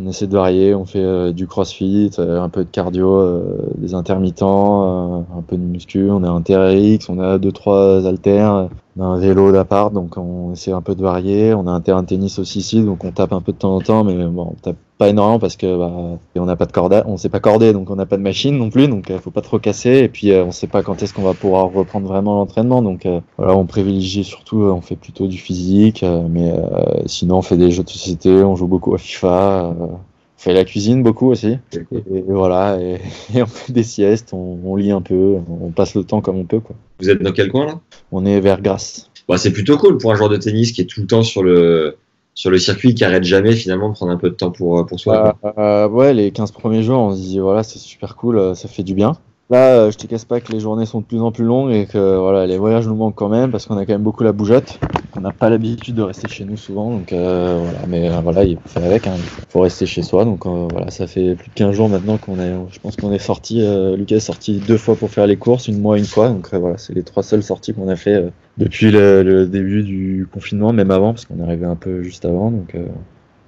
On 0.00 0.06
essaie 0.06 0.28
de 0.28 0.32
varier, 0.32 0.76
on 0.76 0.84
fait 0.84 1.00
euh, 1.02 1.32
du 1.32 1.48
crossfit, 1.48 2.12
euh, 2.20 2.40
un 2.40 2.48
peu 2.48 2.64
de 2.64 2.70
cardio, 2.70 3.16
euh, 3.16 3.56
des 3.78 3.94
intermittents, 3.94 5.26
un 5.36 5.42
peu 5.42 5.56
de 5.56 5.62
muscu, 5.62 6.08
on 6.08 6.22
a 6.22 6.28
un 6.28 6.40
TRX, 6.40 7.08
on 7.08 7.18
a 7.18 7.38
deux 7.38 7.50
trois 7.50 8.06
haltères, 8.06 8.68
un 9.00 9.18
vélo 9.18 9.50
d'appart, 9.50 9.92
donc 9.92 10.16
on 10.16 10.52
essaie 10.52 10.70
un 10.70 10.82
peu 10.82 10.94
de 10.94 11.02
varier. 11.02 11.52
On 11.52 11.66
a 11.66 11.72
un 11.72 11.80
terrain 11.80 12.02
de 12.02 12.08
tennis 12.08 12.38
aussi 12.38 12.60
ici, 12.60 12.82
donc 12.84 13.04
on 13.04 13.10
tape 13.10 13.32
un 13.32 13.40
peu 13.40 13.50
de 13.52 13.58
temps 13.58 13.74
en 13.74 13.80
temps, 13.80 14.04
mais 14.04 14.24
bon, 14.26 14.52
on 14.52 14.54
tape 14.62 14.76
pas 14.98 15.08
énormément 15.08 15.38
parce 15.38 15.56
que 15.56 15.78
bah, 15.78 16.18
on 16.34 16.44
n'a 16.44 16.56
pas 16.56 16.66
de 16.66 16.72
corde, 16.72 17.02
on 17.06 17.16
sait 17.16 17.28
pas 17.28 17.40
corder, 17.40 17.72
donc 17.72 17.88
on 17.90 17.96
n'a 17.96 18.04
pas 18.06 18.16
de 18.16 18.22
machine 18.22 18.58
non 18.58 18.68
plus, 18.68 18.88
donc 18.88 19.06
il 19.08 19.18
faut 19.18 19.30
pas 19.30 19.40
trop 19.40 19.58
casser. 19.58 19.98
Et 19.98 20.08
puis 20.08 20.32
euh, 20.32 20.44
on 20.44 20.50
sait 20.50 20.66
pas 20.66 20.82
quand 20.82 21.02
est-ce 21.02 21.14
qu'on 21.14 21.22
va 21.22 21.34
pouvoir 21.34 21.72
reprendre 21.72 22.06
vraiment 22.08 22.34
l'entraînement, 22.36 22.82
donc 22.82 23.06
euh, 23.06 23.20
voilà, 23.38 23.56
on 23.56 23.64
privilégie 23.64 24.24
surtout, 24.24 24.62
euh, 24.64 24.72
on 24.72 24.80
fait 24.80 24.96
plutôt 24.96 25.26
du 25.28 25.38
physique, 25.38 26.02
euh, 26.02 26.22
mais 26.28 26.50
euh, 26.50 27.02
sinon 27.06 27.38
on 27.38 27.42
fait 27.42 27.56
des 27.56 27.70
jeux 27.70 27.84
de 27.84 27.90
société, 27.90 28.30
on 28.30 28.56
joue 28.56 28.66
beaucoup 28.66 28.94
à 28.94 28.98
FIFA. 28.98 29.66
euh, 29.66 29.72
on 29.78 30.40
fait 30.40 30.52
la 30.52 30.64
cuisine 30.64 31.02
beaucoup 31.02 31.28
aussi. 31.30 31.58
Et, 31.72 31.96
et 31.96 32.22
voilà, 32.28 32.78
et, 32.80 33.00
et 33.34 33.42
on 33.42 33.46
fait 33.46 33.72
des 33.72 33.82
siestes, 33.82 34.32
on, 34.32 34.58
on 34.64 34.76
lit 34.76 34.92
un 34.92 35.02
peu, 35.02 35.36
on 35.48 35.70
passe 35.70 35.94
le 35.96 36.04
temps 36.04 36.20
comme 36.20 36.36
on 36.38 36.44
peut. 36.44 36.60
Quoi. 36.60 36.76
Vous 37.00 37.10
êtes 37.10 37.22
dans 37.22 37.32
quel 37.32 37.50
coin 37.50 37.66
là? 37.66 37.80
On 38.12 38.24
est 38.24 38.40
vers 38.40 38.60
Grasse. 38.62 39.10
Bah, 39.28 39.36
C'est 39.36 39.52
plutôt 39.52 39.76
cool 39.78 39.98
pour 39.98 40.12
un 40.12 40.14
joueur 40.14 40.28
de 40.30 40.36
tennis 40.36 40.72
qui 40.72 40.80
est 40.80 40.86
tout 40.86 41.00
le 41.00 41.06
temps 41.06 41.22
sur 41.22 41.42
le 41.42 41.96
sur 42.38 42.50
le 42.52 42.58
circuit, 42.58 42.94
qui 42.94 43.04
arrête 43.04 43.24
jamais 43.24 43.52
finalement 43.52 43.88
de 43.88 43.94
prendre 43.94 44.12
un 44.12 44.16
peu 44.16 44.30
de 44.30 44.34
temps 44.36 44.52
pour 44.52 44.86
pour 44.86 45.00
soi. 45.00 45.34
quoi. 45.40 45.54
Euh, 45.58 45.88
ouais, 45.88 46.14
les 46.14 46.30
15 46.30 46.52
premiers 46.52 46.84
jours, 46.84 47.00
on 47.00 47.10
se 47.10 47.16
dit 47.20 47.40
voilà, 47.40 47.64
c'est 47.64 47.80
super 47.80 48.14
cool, 48.14 48.38
euh, 48.38 48.54
ça 48.54 48.68
fait 48.68 48.84
du 48.84 48.94
bien. 48.94 49.14
Là, 49.50 49.70
euh, 49.76 49.90
je 49.90 49.96
te 49.96 50.06
casse 50.06 50.24
pas 50.26 50.40
que 50.40 50.52
les 50.52 50.60
journées 50.60 50.84
sont 50.86 51.00
de 51.00 51.06
plus 51.06 51.20
en 51.22 51.32
plus 51.32 51.44
longues 51.44 51.72
et 51.72 51.86
que 51.86 52.16
voilà, 52.18 52.46
les 52.46 52.58
voyages 52.58 52.86
nous 52.86 52.94
manquent 52.94 53.14
quand 53.16 53.30
même 53.30 53.50
parce 53.50 53.66
qu'on 53.66 53.76
a 53.78 53.86
quand 53.86 53.94
même 53.94 54.02
beaucoup 54.02 54.22
la 54.22 54.32
bougeotte. 54.32 54.78
On 55.16 55.20
n'a 55.20 55.32
pas 55.32 55.48
l'habitude 55.50 55.96
de 55.96 56.02
rester 56.02 56.28
chez 56.28 56.44
nous 56.44 56.56
souvent, 56.58 56.90
donc 56.92 57.12
euh, 57.12 57.58
voilà. 57.64 57.78
Mais 57.88 58.08
euh, 58.08 58.20
voilà, 58.22 58.44
il 58.44 58.56
faut 58.58 58.68
faire 58.68 58.84
avec. 58.84 59.06
Hein. 59.08 59.14
Il 59.16 59.44
faut 59.48 59.60
rester 59.62 59.86
chez 59.86 60.02
soi, 60.02 60.24
donc 60.24 60.46
euh, 60.46 60.68
voilà, 60.70 60.90
ça 60.90 61.06
fait 61.08 61.34
plus 61.34 61.48
de 61.48 61.54
15 61.54 61.74
jours 61.74 61.88
maintenant 61.88 62.18
qu'on 62.18 62.38
est. 62.38 62.52
Je 62.70 62.78
pense 62.78 62.94
qu'on 62.94 63.10
est 63.10 63.18
sorti. 63.18 63.62
euh, 63.62 63.96
Lucas 63.96 64.16
est 64.16 64.20
sorti 64.20 64.58
deux 64.58 64.76
fois 64.78 64.94
pour 64.94 65.10
faire 65.10 65.26
les 65.26 65.36
courses, 65.36 65.66
une 65.66 65.80
moi 65.80 65.98
une 65.98 66.04
fois. 66.04 66.28
Donc 66.28 66.50
euh, 66.52 66.58
voilà, 66.58 66.76
c'est 66.78 66.92
les 66.94 67.02
trois 67.02 67.22
seules 67.24 67.42
sorties 67.42 67.72
qu'on 67.74 67.88
a 67.88 67.96
fait 67.96 68.14
euh, 68.14 68.30
depuis 68.58 68.90
le, 68.90 69.22
le 69.22 69.46
début 69.46 69.82
du 69.82 70.26
confinement, 70.30 70.72
même 70.72 70.90
avant, 70.90 71.14
parce 71.14 71.24
qu'on 71.24 71.38
est 71.38 71.42
arrivé 71.42 71.64
un 71.64 71.76
peu 71.76 72.02
juste 72.02 72.24
avant. 72.24 72.50
Donc 72.50 72.74
euh, 72.74 72.84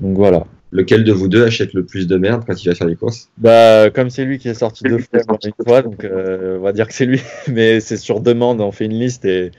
donc 0.00 0.16
voilà. 0.16 0.44
Lequel 0.72 1.02
de 1.02 1.12
vous 1.12 1.26
deux 1.26 1.44
achète 1.44 1.74
le 1.74 1.84
plus 1.84 2.06
de 2.06 2.16
merde 2.16 2.44
quand 2.46 2.62
il 2.62 2.68
va 2.68 2.76
faire 2.76 2.86
les 2.86 2.94
courses? 2.94 3.28
Bah, 3.38 3.90
comme 3.90 4.08
c'est 4.08 4.24
lui 4.24 4.38
qui 4.38 4.48
est 4.48 4.54
sorti 4.54 4.84
deux 4.88 4.98
fois, 4.98 5.20
une 5.44 5.64
fois, 5.66 5.82
donc 5.82 6.04
euh, 6.04 6.58
on 6.58 6.62
va 6.62 6.72
dire 6.72 6.86
que 6.86 6.94
c'est 6.94 7.06
lui. 7.06 7.20
Mais 7.48 7.80
c'est 7.80 7.96
sur 7.96 8.20
demande, 8.20 8.60
on 8.60 8.70
fait 8.70 8.84
une 8.84 8.98
liste 8.98 9.24
et, 9.24 9.50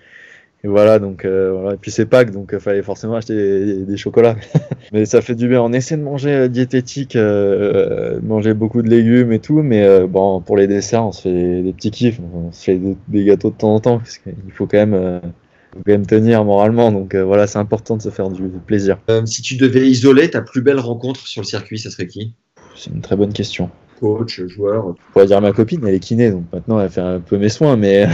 et 0.63 0.67
voilà. 0.67 0.99
Donc 0.99 1.25
euh, 1.25 1.51
voilà. 1.53 1.73
Et 1.75 1.77
puis 1.77 1.91
c'est 1.91 2.05
Pâques, 2.05 2.31
donc 2.31 2.51
il 2.53 2.59
fallait 2.59 2.83
forcément 2.83 3.15
acheter 3.15 3.35
des, 3.35 3.75
des 3.85 3.97
chocolats. 3.97 4.35
mais 4.93 5.05
ça 5.05 5.21
fait 5.21 5.35
du 5.35 5.47
bien. 5.47 5.61
On 5.61 5.73
essaie 5.73 5.97
de 5.97 6.03
manger 6.03 6.31
euh, 6.31 6.47
diététique, 6.47 7.15
euh, 7.15 8.19
manger 8.21 8.53
beaucoup 8.53 8.81
de 8.81 8.89
légumes 8.89 9.31
et 9.31 9.39
tout. 9.39 9.61
Mais 9.61 9.83
euh, 9.85 10.07
bon, 10.07 10.41
pour 10.41 10.57
les 10.57 10.67
desserts, 10.67 11.05
on 11.05 11.11
se 11.11 11.21
fait 11.23 11.31
des, 11.33 11.61
des 11.63 11.73
petits 11.73 11.91
kiffs. 11.91 12.19
On 12.33 12.51
se 12.51 12.63
fait 12.63 12.77
des, 12.77 12.97
des 13.07 13.25
gâteaux 13.25 13.49
de 13.51 13.55
temps 13.57 13.73
en 13.75 13.79
temps 13.79 13.97
parce 13.99 14.17
qu'il 14.17 14.33
faut 14.53 14.67
quand 14.67 14.77
même. 14.77 14.93
euh, 14.93 15.19
faut 15.73 15.79
quand 15.85 15.91
même 15.93 16.05
tenir 16.05 16.43
moralement, 16.43 16.91
donc 16.91 17.15
euh, 17.15 17.23
voilà, 17.23 17.47
c'est 17.47 17.57
important 17.59 17.95
de 17.95 18.01
se 18.01 18.09
faire 18.09 18.29
du 18.29 18.43
plaisir. 18.65 18.97
Euh, 19.09 19.25
Si 19.25 19.41
tu 19.41 19.55
devais 19.55 19.87
isoler 19.89 20.29
ta 20.29 20.41
plus 20.41 20.61
belle 20.61 20.79
rencontre 20.79 21.25
sur 21.27 21.41
le 21.41 21.45
circuit, 21.47 21.79
ça 21.79 21.89
serait 21.89 22.07
qui? 22.07 22.33
C'est 22.75 22.91
une 22.91 23.01
très 23.01 23.15
bonne 23.15 23.31
question. 23.31 23.69
Coach, 24.01 24.41
joueur. 24.47 24.95
Je 24.97 25.11
pourrais 25.13 25.27
dire 25.27 25.39
ma 25.41 25.53
copine, 25.53 25.79
elle 25.87 25.95
est 25.95 25.99
kiné, 25.99 26.31
donc 26.31 26.43
maintenant 26.51 26.79
elle 26.81 26.89
fait 26.89 26.99
un 27.01 27.19
peu 27.21 27.37
mes 27.37 27.49
soins, 27.49 27.77
mais 27.77 28.05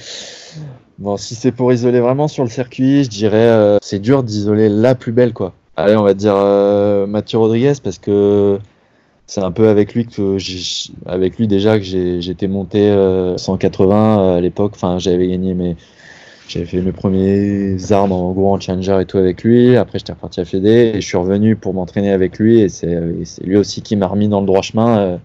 bon, 0.98 1.16
si 1.16 1.34
c'est 1.34 1.52
pour 1.52 1.72
isoler 1.72 2.00
vraiment 2.00 2.28
sur 2.28 2.44
le 2.44 2.50
circuit, 2.50 3.04
je 3.04 3.08
dirais 3.10 3.36
euh, 3.36 3.78
c'est 3.82 3.98
dur 3.98 4.22
d'isoler 4.22 4.68
la 4.68 4.94
plus 4.94 5.12
belle, 5.12 5.32
quoi. 5.32 5.52
Allez, 5.76 5.96
on 5.96 6.02
va 6.02 6.14
dire 6.14 6.34
euh, 6.36 7.06
Mathieu 7.06 7.38
Rodriguez 7.38 7.74
parce 7.82 7.98
que 7.98 8.58
c'est 9.26 9.42
un 9.42 9.50
peu 9.50 9.68
avec 9.68 9.94
lui 9.94 10.06
que 10.06 10.38
avec 11.06 11.36
lui 11.36 11.48
déjà 11.48 11.78
que 11.78 11.84
j'étais 11.84 12.48
monté 12.48 12.88
euh, 12.90 13.36
180 13.36 14.36
à 14.36 14.40
l'époque. 14.40 14.72
Enfin, 14.74 14.98
j'avais 14.98 15.28
gagné 15.28 15.52
mes, 15.52 15.76
j'avais 16.48 16.64
fait 16.64 16.80
mes 16.80 16.92
premiers 16.92 17.76
armes 17.92 18.12
en 18.12 18.32
gros 18.32 18.54
en 18.54 18.60
challenger 18.60 18.98
et 19.02 19.04
tout 19.04 19.18
avec 19.18 19.42
lui. 19.42 19.76
Après, 19.76 19.98
j'étais 19.98 20.12
reparti 20.12 20.40
à 20.40 20.46
Fédé 20.46 20.92
et 20.94 21.00
je 21.00 21.06
suis 21.06 21.18
revenu 21.18 21.56
pour 21.56 21.74
m'entraîner 21.74 22.10
avec 22.10 22.38
lui 22.38 22.60
et 22.60 22.70
c'est, 22.70 22.98
lui 23.42 23.56
aussi 23.56 23.82
qui 23.82 23.96
m'a 23.96 24.06
remis 24.06 24.28
dans 24.28 24.40
le 24.40 24.46
droit 24.46 24.62
chemin. 24.62 25.20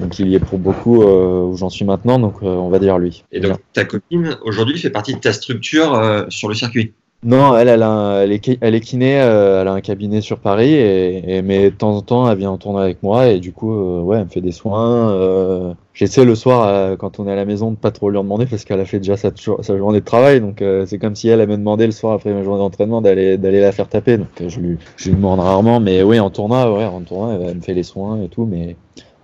Donc 0.00 0.18
il 0.18 0.28
y 0.28 0.34
est 0.34 0.40
pour 0.40 0.58
beaucoup 0.58 1.02
euh, 1.02 1.44
où 1.44 1.56
j'en 1.56 1.70
suis 1.70 1.84
maintenant, 1.84 2.18
donc 2.18 2.34
euh, 2.42 2.46
on 2.46 2.68
va 2.68 2.78
dire 2.78 2.98
lui. 2.98 3.24
Et 3.32 3.40
donc 3.40 3.58
ta 3.72 3.84
copine 3.84 4.36
aujourd'hui 4.42 4.78
fait 4.78 4.90
partie 4.90 5.14
de 5.14 5.20
ta 5.20 5.32
structure 5.32 5.94
euh, 5.94 6.24
sur 6.28 6.48
le 6.48 6.54
circuit? 6.54 6.92
Non, 7.24 7.56
elle, 7.56 7.66
elle, 7.66 7.82
a 7.82 7.90
un- 7.90 8.22
elle, 8.22 8.30
est, 8.30 8.58
elle 8.60 8.76
est 8.76 8.80
kiné, 8.80 9.10
elle 9.10 9.66
a 9.66 9.72
un 9.72 9.80
cabinet 9.80 10.20
sur 10.20 10.38
Paris, 10.38 10.72
et, 10.72 11.38
et- 11.38 11.42
mais 11.42 11.70
de 11.72 11.74
temps 11.74 11.96
en 11.96 12.00
temps, 12.00 12.30
elle 12.30 12.38
vient 12.38 12.52
en 12.52 12.58
tournoi 12.58 12.82
avec 12.82 13.02
moi, 13.02 13.26
et 13.26 13.40
du 13.40 13.52
coup, 13.52 13.74
ouais, 14.02 14.18
elle 14.18 14.26
me 14.26 14.30
fait 14.30 14.40
des 14.40 14.52
soins. 14.52 15.74
J'essaie 15.94 16.24
le 16.24 16.36
soir, 16.36 16.96
quand 16.96 17.18
on 17.18 17.26
est 17.26 17.32
à 17.32 17.34
la 17.34 17.44
maison, 17.44 17.72
de 17.72 17.76
pas 17.76 17.90
trop 17.90 18.08
lui 18.10 18.18
en 18.18 18.22
demander, 18.22 18.46
parce 18.46 18.64
qu'elle 18.64 18.78
a 18.78 18.84
fait 18.84 18.98
déjà 18.98 19.16
sa, 19.16 19.32
jour- 19.34 19.58
sa 19.64 19.76
journée 19.76 19.98
de 19.98 20.04
travail, 20.04 20.40
donc 20.40 20.62
c'est 20.86 20.98
comme 20.98 21.16
si 21.16 21.28
elle, 21.28 21.40
elle 21.40 21.48
me 21.48 21.56
demandé 21.56 21.86
le 21.86 21.92
soir 21.92 22.12
après 22.12 22.32
ma 22.32 22.44
journée 22.44 22.60
d'entraînement 22.60 23.02
d'aller 23.02 23.36
d'aller 23.36 23.60
la 23.60 23.72
faire 23.72 23.88
taper, 23.88 24.18
donc 24.18 24.28
je 24.46 24.60
lui, 24.60 24.78
je 24.96 25.08
lui 25.08 25.16
demande 25.16 25.40
rarement, 25.40 25.80
mais 25.80 26.04
oui, 26.04 26.20
en 26.20 26.30
tournoi, 26.30 26.72
ouais, 26.72 26.84
en 26.84 27.00
tournoi, 27.00 27.34
elle, 27.34 27.48
elle 27.48 27.56
me 27.56 27.60
fait 27.62 27.74
les 27.74 27.82
soins 27.82 28.22
et 28.22 28.28
tout, 28.28 28.46
mais 28.46 28.76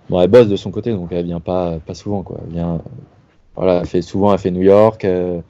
bon, 0.09 0.21
elle 0.21 0.29
bosse 0.29 0.47
de 0.47 0.55
son 0.55 0.71
côté, 0.71 0.91
donc 0.91 1.09
elle 1.11 1.25
vient 1.25 1.39
pas, 1.39 1.79
pas 1.85 1.93
souvent, 1.93 2.23
quoi. 2.23 2.39
Elle 2.45 2.53
vient, 2.53 2.81
voilà, 3.55 3.79
elle 3.81 3.87
fait 3.87 4.01
souvent, 4.01 4.33
elle 4.33 4.39
fait 4.39 4.51
New 4.51 4.63
York. 4.63 5.05
euh, 5.05 5.41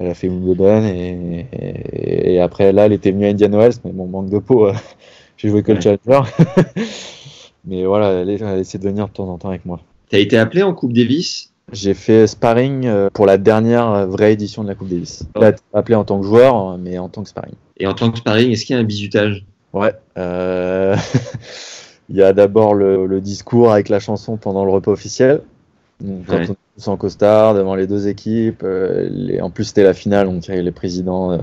elle 0.00 0.08
a 0.08 0.14
fait 0.14 0.28
Wimbledon 0.28 0.84
et, 0.84 1.46
et, 1.52 2.34
et 2.34 2.40
après 2.40 2.72
là 2.72 2.86
elle 2.86 2.92
était 2.92 3.10
venue 3.10 3.26
à 3.26 3.28
Indian 3.28 3.50
Wells 3.50 3.74
mais 3.84 3.92
bon 3.92 4.06
manque 4.06 4.30
de 4.30 4.38
peau 4.38 4.66
euh, 4.66 4.72
j'ai 5.36 5.48
joué 5.50 5.62
que 5.62 5.72
le 5.72 5.80
challenger. 5.80 6.22
Mais 7.66 7.84
voilà 7.84 8.22
elle, 8.22 8.30
essaie 8.30 8.78
de 8.78 8.88
venir 8.88 9.08
de 9.08 9.12
temps 9.12 9.28
en 9.28 9.36
temps 9.36 9.50
avec 9.50 9.66
moi. 9.66 9.80
T'as 10.08 10.18
été 10.18 10.38
appelé 10.38 10.62
en 10.62 10.72
Coupe 10.72 10.94
Davis? 10.94 11.52
J'ai 11.72 11.92
fait 11.92 12.26
sparring 12.26 12.86
euh, 12.86 13.10
pour 13.12 13.26
la 13.26 13.36
dernière 13.36 14.06
vraie 14.08 14.32
édition 14.32 14.64
de 14.64 14.68
la 14.68 14.74
Coupe 14.74 14.88
Davis. 14.88 15.24
J'ai 15.38 15.48
été 15.48 15.60
appelé 15.74 15.94
en 15.94 16.04
tant 16.04 16.18
que 16.18 16.26
joueur 16.26 16.70
euh, 16.70 16.76
mais 16.80 16.98
en 16.98 17.10
tant 17.10 17.22
que 17.22 17.28
sparring. 17.28 17.54
Et 17.76 17.86
en 17.86 17.92
tant 17.94 18.10
que 18.10 18.18
sparring, 18.18 18.50
est-ce 18.50 18.64
qu'il 18.64 18.74
y 18.74 18.78
a 18.78 18.80
un 18.80 18.84
bizutage 18.84 19.44
ouais 19.74 19.92
euh, 20.16 20.96
il 22.10 22.16
y 22.16 22.22
a 22.22 22.32
d'abord 22.32 22.74
le, 22.74 23.06
le 23.06 23.20
discours 23.20 23.72
avec 23.72 23.88
la 23.88 24.00
chanson 24.00 24.36
pendant 24.36 24.64
le 24.64 24.70
repas 24.72 24.90
officiel 24.90 25.40
Donc, 26.02 26.26
quand 26.26 26.36
Ouais. 26.38 26.46
on 26.48 26.52
est 26.52 26.56
tous 26.76 26.88
en 26.88 26.96
costard 26.96 27.54
devant 27.54 27.74
les 27.74 27.86
deux 27.86 28.08
équipes, 28.08 28.62
euh, 28.64 29.08
les- 29.10 29.40
en 29.40 29.50
plus 29.50 29.64
c'était 29.64 29.84
la 29.84 29.94
finale, 29.94 30.26
donc 30.26 30.46
il 30.46 30.50
y 30.50 30.54
avait 30.54 30.62
les 30.62 30.72
présidents, 30.72 31.32
euh, 31.32 31.38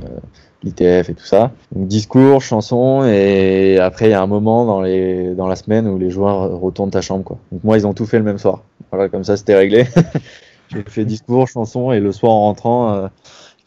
l'ITF 0.64 1.10
et 1.10 1.14
tout 1.14 1.26
ça. 1.26 1.52
Donc 1.76 1.88
discours, 1.88 2.42
chansons, 2.42 3.06
et 3.06 3.78
après 3.80 4.08
il 4.08 4.12
y 4.12 4.14
a 4.16 4.22
un 4.22 4.28
moment 4.28 4.66
dans, 4.66 4.82
les, 4.82 5.34
dans 5.36 5.48
la 5.48 5.56
semaine 5.56 5.88
où 5.88 5.98
les 6.00 6.10
joueurs 6.10 6.60
retournent 6.60 6.90
ta 6.92 7.02
chambre. 7.02 7.24
Quoi. 7.24 7.38
Donc 7.52 7.64
moi 7.64 7.78
ils 7.78 7.86
ont 7.86 7.94
tout 7.94 8.06
fait 8.08 8.18
le 8.18 8.24
même 8.26 8.40
soir. 8.40 8.64
Voilà, 8.92 9.10
comme 9.10 9.24
ça 9.24 9.38
c'était 9.38 9.56
réglé. 9.56 9.86
J'ai 10.70 10.84
fait 10.88 11.06
discours, 11.06 11.48
chansons, 11.48 11.92
et 11.94 12.00
le 12.02 12.12
soir 12.12 12.32
en 12.34 12.42
rentrant, 12.42 12.94
euh, 12.94 13.08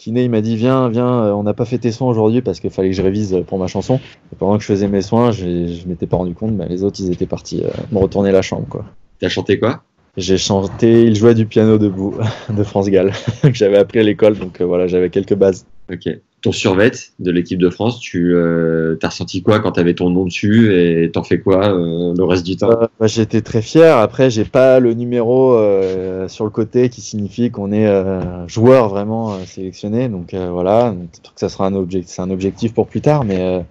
Kiné 0.01 0.24
il 0.24 0.30
m'a 0.30 0.40
dit 0.40 0.57
viens, 0.57 0.88
viens, 0.88 1.24
euh, 1.24 1.32
on 1.32 1.42
n'a 1.42 1.53
pas 1.53 1.66
fait 1.66 1.76
tes 1.76 1.92
soins 1.92 2.09
aujourd'hui 2.09 2.40
parce 2.40 2.59
qu'il 2.59 2.70
fallait 2.70 2.88
que 2.88 2.96
je 2.96 3.03
révise 3.03 3.44
pour 3.46 3.59
ma 3.59 3.66
chanson. 3.66 4.01
Et 4.32 4.36
pendant 4.36 4.57
que 4.57 4.62
je 4.62 4.68
faisais 4.68 4.88
mes 4.88 5.03
soins, 5.03 5.30
je 5.30 5.86
m'étais 5.86 6.07
pas 6.07 6.16
rendu 6.16 6.32
compte, 6.34 6.57
bah, 6.57 6.64
les 6.66 6.84
autres 6.84 7.01
ils 7.01 7.12
étaient 7.12 7.26
partis 7.26 7.62
euh, 7.62 7.68
me 7.92 7.98
retourner 7.98 8.32
la 8.32 8.40
chambre. 8.40 8.66
quoi. 8.66 8.86
T'as 9.20 9.28
chanté 9.28 9.59
quoi? 9.59 9.82
J'ai 10.16 10.38
chanté 10.38 11.03
Il 11.03 11.16
jouait 11.16 11.34
du 11.34 11.44
piano 11.44 11.76
debout 11.76 12.14
de 12.48 12.62
France 12.62 12.88
Gall, 12.88 13.12
que 13.42 13.53
j'avais 13.53 13.76
appris 13.76 13.98
à 13.98 14.03
l'école, 14.03 14.38
donc 14.38 14.62
euh, 14.62 14.64
voilà, 14.64 14.86
j'avais 14.86 15.11
quelques 15.11 15.34
bases. 15.34 15.66
Ok. 15.92 16.09
Ton 16.43 16.53
survêt 16.53 16.93
de 17.18 17.30
l'équipe 17.30 17.59
de 17.59 17.68
France, 17.68 18.01
tu 18.01 18.34
euh, 18.34 18.97
t'as 18.99 19.09
ressenti 19.09 19.43
quoi 19.43 19.61
quand 19.61 19.72
t'avais 19.72 19.93
ton 19.93 20.09
nom 20.09 20.24
dessus 20.24 20.74
et 20.74 21.11
t'en 21.11 21.22
fais 21.22 21.38
quoi 21.38 21.68
euh, 21.68 22.14
le 22.16 22.24
reste 22.24 22.47
du 22.47 22.57
temps? 22.57 22.70
Euh, 22.70 22.86
J'étais 23.07 23.43
très 23.43 23.61
fier. 23.61 23.99
Après, 23.99 24.30
j'ai 24.30 24.47
pas 24.47 24.80
le 24.80 24.95
numéro 24.95 25.53
euh, 25.53 26.28
sur 26.28 26.45
le 26.45 26.51
côté 26.51 26.88
qui 26.88 27.03
signifie 27.03 27.51
qu'on 27.51 27.72
est 27.72 27.86
euh, 27.86 28.49
joueur 28.49 28.88
vraiment 28.88 29.36
sélectionné. 29.45 30.09
Donc 30.09 30.34
voilà, 30.34 30.95
que 31.12 31.41
ça 31.41 31.51
sera 31.51 31.66
un 31.66 31.74
objectif, 31.74 32.11
c'est 32.14 32.22
un 32.22 32.30
objectif 32.30 32.72
pour 32.72 32.86
plus 32.86 33.03
tard, 33.03 33.24
mais 33.24 33.62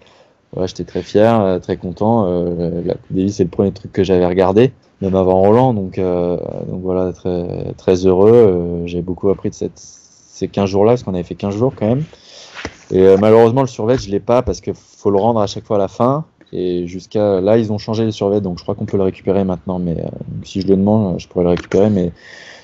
ouais, 0.55 0.67
j'étais 0.67 0.83
très 0.83 1.01
fier, 1.01 1.59
très 1.63 1.77
content. 1.77 2.25
La 2.85 2.93
Coupe 2.93 3.15
Davis, 3.17 3.37
c'est 3.37 3.45
le 3.45 3.49
premier 3.49 3.71
truc 3.71 3.91
que 3.91 4.03
j'avais 4.03 4.27
regardé, 4.27 4.73
même 5.01 5.15
avant 5.15 5.41
Roland. 5.41 5.73
Donc, 5.73 5.99
donc 5.99 6.81
voilà, 6.83 7.13
très, 7.13 7.73
très 7.77 8.05
heureux. 8.05 8.83
J'ai 8.85 9.01
beaucoup 9.01 9.29
appris 9.29 9.49
de 9.49 9.55
cette, 9.55 9.79
ces 9.79 10.47
15 10.47 10.69
jours-là, 10.69 10.91
parce 10.91 11.01
qu'on 11.01 11.15
avait 11.15 11.23
fait 11.23 11.33
15 11.33 11.57
jours 11.57 11.73
quand 11.75 11.87
même. 11.87 12.03
Et 12.91 13.01
euh, 13.01 13.17
malheureusement, 13.17 13.61
le 13.61 13.67
survêt, 13.67 13.97
je 13.97 14.09
l'ai 14.09 14.19
pas 14.19 14.41
parce 14.41 14.61
qu'il 14.61 14.73
faut 14.73 15.11
le 15.11 15.17
rendre 15.17 15.39
à 15.39 15.47
chaque 15.47 15.65
fois 15.65 15.77
à 15.77 15.79
la 15.79 15.87
fin. 15.87 16.25
Et 16.51 16.87
jusqu'à 16.87 17.41
là, 17.41 17.57
ils 17.57 17.71
ont 17.71 17.77
changé 17.77 18.05
les 18.05 18.11
survêtements, 18.11 18.49
donc 18.49 18.57
je 18.57 18.63
crois 18.63 18.73
qu'on 18.73 18.85
peut 18.85 18.97
le 18.97 19.03
récupérer 19.03 19.43
maintenant. 19.43 19.77
Mais 19.77 19.97
euh, 19.99 20.07
si 20.43 20.61
je 20.61 20.67
le 20.67 20.75
demande, 20.75 21.19
je 21.19 21.27
pourrais 21.27 21.43
le 21.43 21.51
récupérer. 21.51 21.89
Mais 21.89 22.11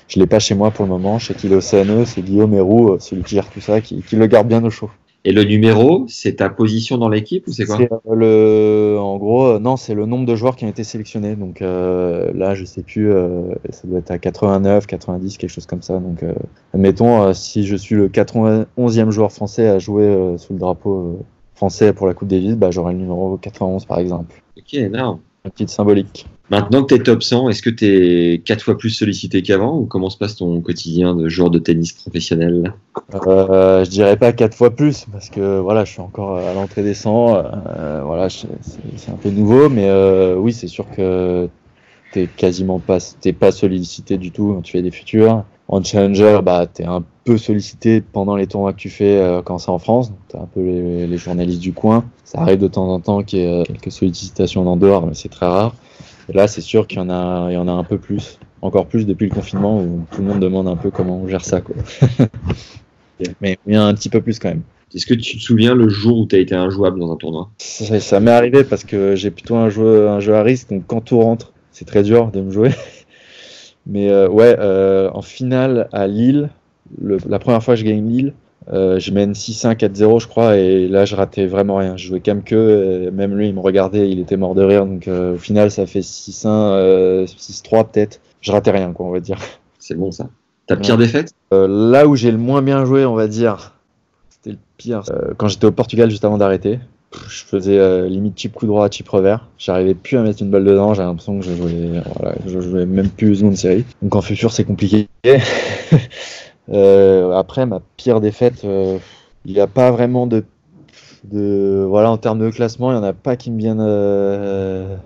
je 0.08 0.18
l'ai 0.18 0.26
pas 0.26 0.40
chez 0.40 0.54
moi 0.54 0.70
pour 0.70 0.84
le 0.84 0.90
moment. 0.90 1.18
Est 1.18 1.44
au 1.52 1.60
CNE, 1.60 2.04
c'est 2.04 2.22
Guillaume 2.22 2.54
Héroux, 2.54 2.92
euh, 2.92 2.98
celui 2.98 3.22
qui 3.22 3.36
gère 3.36 3.48
tout 3.48 3.60
ça, 3.60 3.80
qui, 3.80 4.02
qui 4.02 4.16
le 4.16 4.26
garde 4.26 4.48
bien 4.48 4.64
au 4.64 4.70
chaud. 4.70 4.90
Et 5.28 5.32
le 5.32 5.42
numéro, 5.42 6.04
c'est 6.06 6.36
ta 6.36 6.48
position 6.48 6.98
dans 6.98 7.08
l'équipe 7.08 7.48
ou 7.48 7.52
c'est 7.52 7.64
quoi 7.64 7.80
euh, 7.80 8.14
le, 8.14 8.96
en 8.96 9.16
gros, 9.16 9.46
euh, 9.46 9.58
non, 9.58 9.76
c'est 9.76 9.92
le 9.92 10.06
nombre 10.06 10.24
de 10.24 10.36
joueurs 10.36 10.54
qui 10.54 10.64
ont 10.64 10.68
été 10.68 10.84
sélectionnés. 10.84 11.34
Donc 11.34 11.62
euh, 11.62 12.30
là, 12.32 12.54
je 12.54 12.64
sais 12.64 12.84
plus, 12.84 13.10
euh, 13.10 13.42
ça 13.70 13.88
doit 13.88 13.98
être 13.98 14.12
à 14.12 14.18
89, 14.18 14.86
90, 14.86 15.36
quelque 15.36 15.50
chose 15.50 15.66
comme 15.66 15.82
ça. 15.82 15.98
Donc, 15.98 16.22
euh, 16.22 16.32
admettons, 16.74 17.34
si 17.34 17.66
je 17.66 17.74
suis 17.74 17.96
le 17.96 18.08
91e 18.08 19.10
joueur 19.10 19.32
français 19.32 19.66
à 19.66 19.80
jouer 19.80 20.36
sous 20.38 20.52
le 20.52 20.60
drapeau 20.60 21.18
français 21.56 21.92
pour 21.92 22.06
la 22.06 22.14
Coupe 22.14 22.28
Davis, 22.28 22.54
bah, 22.54 22.70
j'aurai 22.70 22.92
le 22.92 23.00
numéro 23.00 23.36
91 23.36 23.84
par 23.84 23.98
exemple. 23.98 24.40
Ok, 24.56 24.74
énorme. 24.74 25.18
Un 25.44 25.50
petit 25.50 25.66
symbolique. 25.66 26.26
Maintenant 26.48 26.84
que 26.84 26.94
t'es 26.94 27.02
top 27.02 27.24
100, 27.24 27.48
est-ce 27.48 27.60
que 27.60 27.70
t'es 27.70 28.40
quatre 28.44 28.62
fois 28.62 28.78
plus 28.78 28.90
sollicité 28.90 29.42
qu'avant 29.42 29.76
ou 29.76 29.86
comment 29.86 30.10
se 30.10 30.16
passe 30.16 30.36
ton 30.36 30.60
quotidien 30.60 31.14
de 31.14 31.28
joueur 31.28 31.50
de 31.50 31.58
tennis 31.58 31.92
professionnel? 31.92 32.72
Euh, 33.26 33.84
je 33.84 33.90
dirais 33.90 34.16
pas 34.16 34.32
quatre 34.32 34.56
fois 34.56 34.70
plus 34.70 35.06
parce 35.10 35.28
que 35.28 35.58
voilà, 35.58 35.84
je 35.84 35.92
suis 35.92 36.00
encore 36.00 36.36
à 36.36 36.54
l'entrée 36.54 36.84
des 36.84 36.94
100. 36.94 37.34
euh, 37.34 38.02
voilà, 38.04 38.28
c'est 38.28 38.46
un 39.10 39.16
peu 39.20 39.30
nouveau, 39.30 39.68
mais 39.68 39.88
euh, 39.88 40.36
oui, 40.36 40.52
c'est 40.52 40.68
sûr 40.68 40.86
que 40.96 41.48
t'es 42.12 42.28
quasiment 42.28 42.78
pas, 42.78 42.98
t'es 43.20 43.32
pas 43.32 43.50
sollicité 43.50 44.16
du 44.16 44.30
tout 44.30 44.52
quand 44.54 44.62
tu 44.62 44.72
fais 44.72 44.82
des 44.82 44.92
futurs. 44.92 45.44
En 45.68 45.82
challenger, 45.82 46.38
bah 46.44 46.66
t'es 46.72 46.84
un 46.84 47.02
peu 47.24 47.38
sollicité 47.38 48.00
pendant 48.00 48.36
les 48.36 48.46
tournois 48.46 48.72
que 48.72 48.78
tu 48.78 48.88
fais 48.88 49.16
euh, 49.16 49.42
quand 49.42 49.58
c'est 49.58 49.70
en 49.70 49.80
France. 49.80 50.12
T'as 50.28 50.38
un 50.38 50.46
peu 50.46 50.60
les, 50.62 51.08
les 51.08 51.18
journalistes 51.18 51.60
du 51.60 51.72
coin. 51.72 52.04
Ça 52.22 52.40
arrive 52.40 52.60
de 52.60 52.68
temps 52.68 52.88
en 52.88 53.00
temps 53.00 53.24
qu'il 53.24 53.40
y 53.40 53.42
ait 53.42 53.48
euh, 53.48 53.64
quelques 53.64 53.90
sollicitations 53.90 54.64
en 54.68 54.76
dehors, 54.76 55.04
mais 55.04 55.14
c'est 55.14 55.28
très 55.28 55.46
rare. 55.46 55.74
Et 56.28 56.32
là, 56.32 56.48
c'est 56.48 56.60
sûr 56.60 56.86
qu'il 56.86 56.98
y 56.98 57.00
en 57.02 57.10
a, 57.10 57.48
il 57.50 57.54
y 57.54 57.56
en 57.56 57.68
a 57.68 57.72
un 57.72 57.84
peu 57.84 57.98
plus, 57.98 58.38
encore 58.60 58.88
plus 58.88 59.06
depuis 59.06 59.26
le 59.28 59.34
confinement 59.34 59.80
où 59.80 60.06
tout 60.10 60.20
le 60.22 60.26
monde 60.26 60.40
demande 60.40 60.66
un 60.68 60.76
peu 60.76 60.90
comment 60.90 61.20
on 61.20 61.28
gère 61.28 61.44
ça, 61.44 61.60
quoi. 61.60 61.76
Mais 63.40 63.56
il 63.66 63.74
y 63.74 63.78
en 63.78 63.82
a 63.82 63.84
un 63.86 63.94
petit 63.94 64.08
peu 64.08 64.20
plus 64.20 64.38
quand 64.38 64.48
même. 64.48 64.62
Est-ce 64.94 65.06
que 65.06 65.14
tu 65.14 65.36
te 65.36 65.42
souviens 65.42 65.74
le 65.74 65.88
jour 65.88 66.18
où 66.20 66.26
t'as 66.26 66.38
été 66.38 66.54
injouable 66.54 67.00
dans 67.00 67.12
un 67.12 67.16
tournoi? 67.16 67.50
Ça, 67.58 67.98
ça 68.00 68.20
m'est 68.20 68.30
arrivé 68.30 68.64
parce 68.64 68.84
que 68.84 69.16
j'ai 69.16 69.30
plutôt 69.30 69.56
un 69.56 69.68
jeu, 69.68 70.08
un 70.08 70.20
jeu 70.20 70.34
à 70.34 70.42
risque, 70.42 70.68
donc 70.70 70.86
quand 70.86 71.00
tout 71.00 71.18
rentre, 71.20 71.52
c'est 71.70 71.86
très 71.86 72.02
dur 72.02 72.30
de 72.30 72.40
me 72.40 72.50
jouer. 72.50 72.70
Mais 73.86 74.10
euh, 74.10 74.28
ouais, 74.28 74.56
euh, 74.58 75.10
en 75.12 75.22
finale 75.22 75.88
à 75.92 76.06
Lille, 76.06 76.50
le- 76.98 77.18
la 77.28 77.38
première 77.38 77.62
fois 77.62 77.74
que 77.74 77.80
je 77.80 77.84
gagne 77.84 78.08
Lille, 78.08 78.34
euh, 78.72 78.98
je 78.98 79.12
mène 79.12 79.32
6-1, 79.32 79.76
4-0 79.76 80.20
je 80.20 80.26
crois, 80.26 80.56
et 80.56 80.88
là 80.88 81.04
je 81.04 81.14
ratais 81.14 81.46
vraiment 81.46 81.76
rien. 81.76 81.96
Je 81.96 82.08
jouais 82.08 82.20
comme 82.20 82.42
que, 82.42 82.54
euh, 82.56 83.10
même 83.12 83.36
lui 83.36 83.48
il 83.48 83.54
me 83.54 83.60
regardait, 83.60 84.10
il 84.10 84.18
était 84.18 84.36
mort 84.36 84.54
de 84.54 84.62
rire, 84.62 84.86
donc 84.86 85.06
euh, 85.08 85.34
au 85.34 85.38
final 85.38 85.70
ça 85.70 85.86
fait 85.86 86.00
6-1, 86.00 86.46
euh, 86.48 87.26
6-3 87.26 87.84
peut-être. 87.90 88.20
Je 88.40 88.52
ratais 88.52 88.70
rien 88.72 88.92
quoi, 88.92 89.06
on 89.06 89.10
va 89.12 89.20
dire. 89.20 89.38
C'est 89.78 89.94
bon 89.94 90.10
ça. 90.10 90.28
Ta 90.66 90.76
pire 90.76 90.96
Ouais. 90.96 91.04
défaite? 91.04 91.32
Là 91.52 92.08
où 92.08 92.16
j'ai 92.16 92.32
le 92.32 92.38
moins 92.38 92.60
bien 92.60 92.84
joué, 92.84 93.04
on 93.04 93.14
va 93.14 93.28
dire, 93.28 93.74
c'était 94.30 94.50
le 94.50 94.58
pire. 94.76 95.02
quand 95.36 95.46
j'étais 95.46 95.66
au 95.66 95.70
Portugal 95.72 96.10
juste 96.10 96.24
avant 96.24 96.38
d'arrêter, 96.38 96.80
je 97.28 97.44
faisais 97.44 98.08
limite 98.08 98.36
chip 98.36 98.52
coup 98.52 98.66
droit, 98.66 98.90
chip 98.90 99.08
revers. 99.08 99.46
J'arrivais 99.58 99.94
plus 99.94 100.16
à 100.18 100.22
mettre 100.22 100.42
une 100.42 100.50
balle 100.50 100.64
dedans. 100.64 100.92
J'ai 100.92 101.02
l'impression 101.02 101.38
que 101.38 101.44
je 101.46 101.54
jouais, 101.54 102.02
voilà, 102.18 102.34
je 102.46 102.60
jouais 102.60 102.84
même 102.84 103.10
plus 103.10 103.40
une 103.42 103.54
série. 103.54 103.84
Donc 104.02 104.16
en 104.16 104.20
futur, 104.22 104.52
c'est 104.52 104.64
compliqué. 104.64 105.06
Euh, 106.72 107.32
après, 107.32 107.66
ma 107.66 107.80
pire 107.96 108.20
défaite, 108.20 108.64
euh, 108.64 108.98
il 109.44 109.54
n'y 109.54 109.60
a 109.60 109.66
pas 109.66 109.90
vraiment 109.90 110.26
de, 110.26 110.44
voilà, 111.88 112.10
en 112.10 112.16
termes 112.18 112.38
de 112.38 112.50
classement, 112.50 112.90
il 112.92 112.94
n'y 112.94 113.00
en 113.00 113.04
a 113.04 113.12
pas 113.12 113.36
qui 113.36 113.50
me 113.50 113.58
viennent 113.58 113.80
euh, 113.80 114.96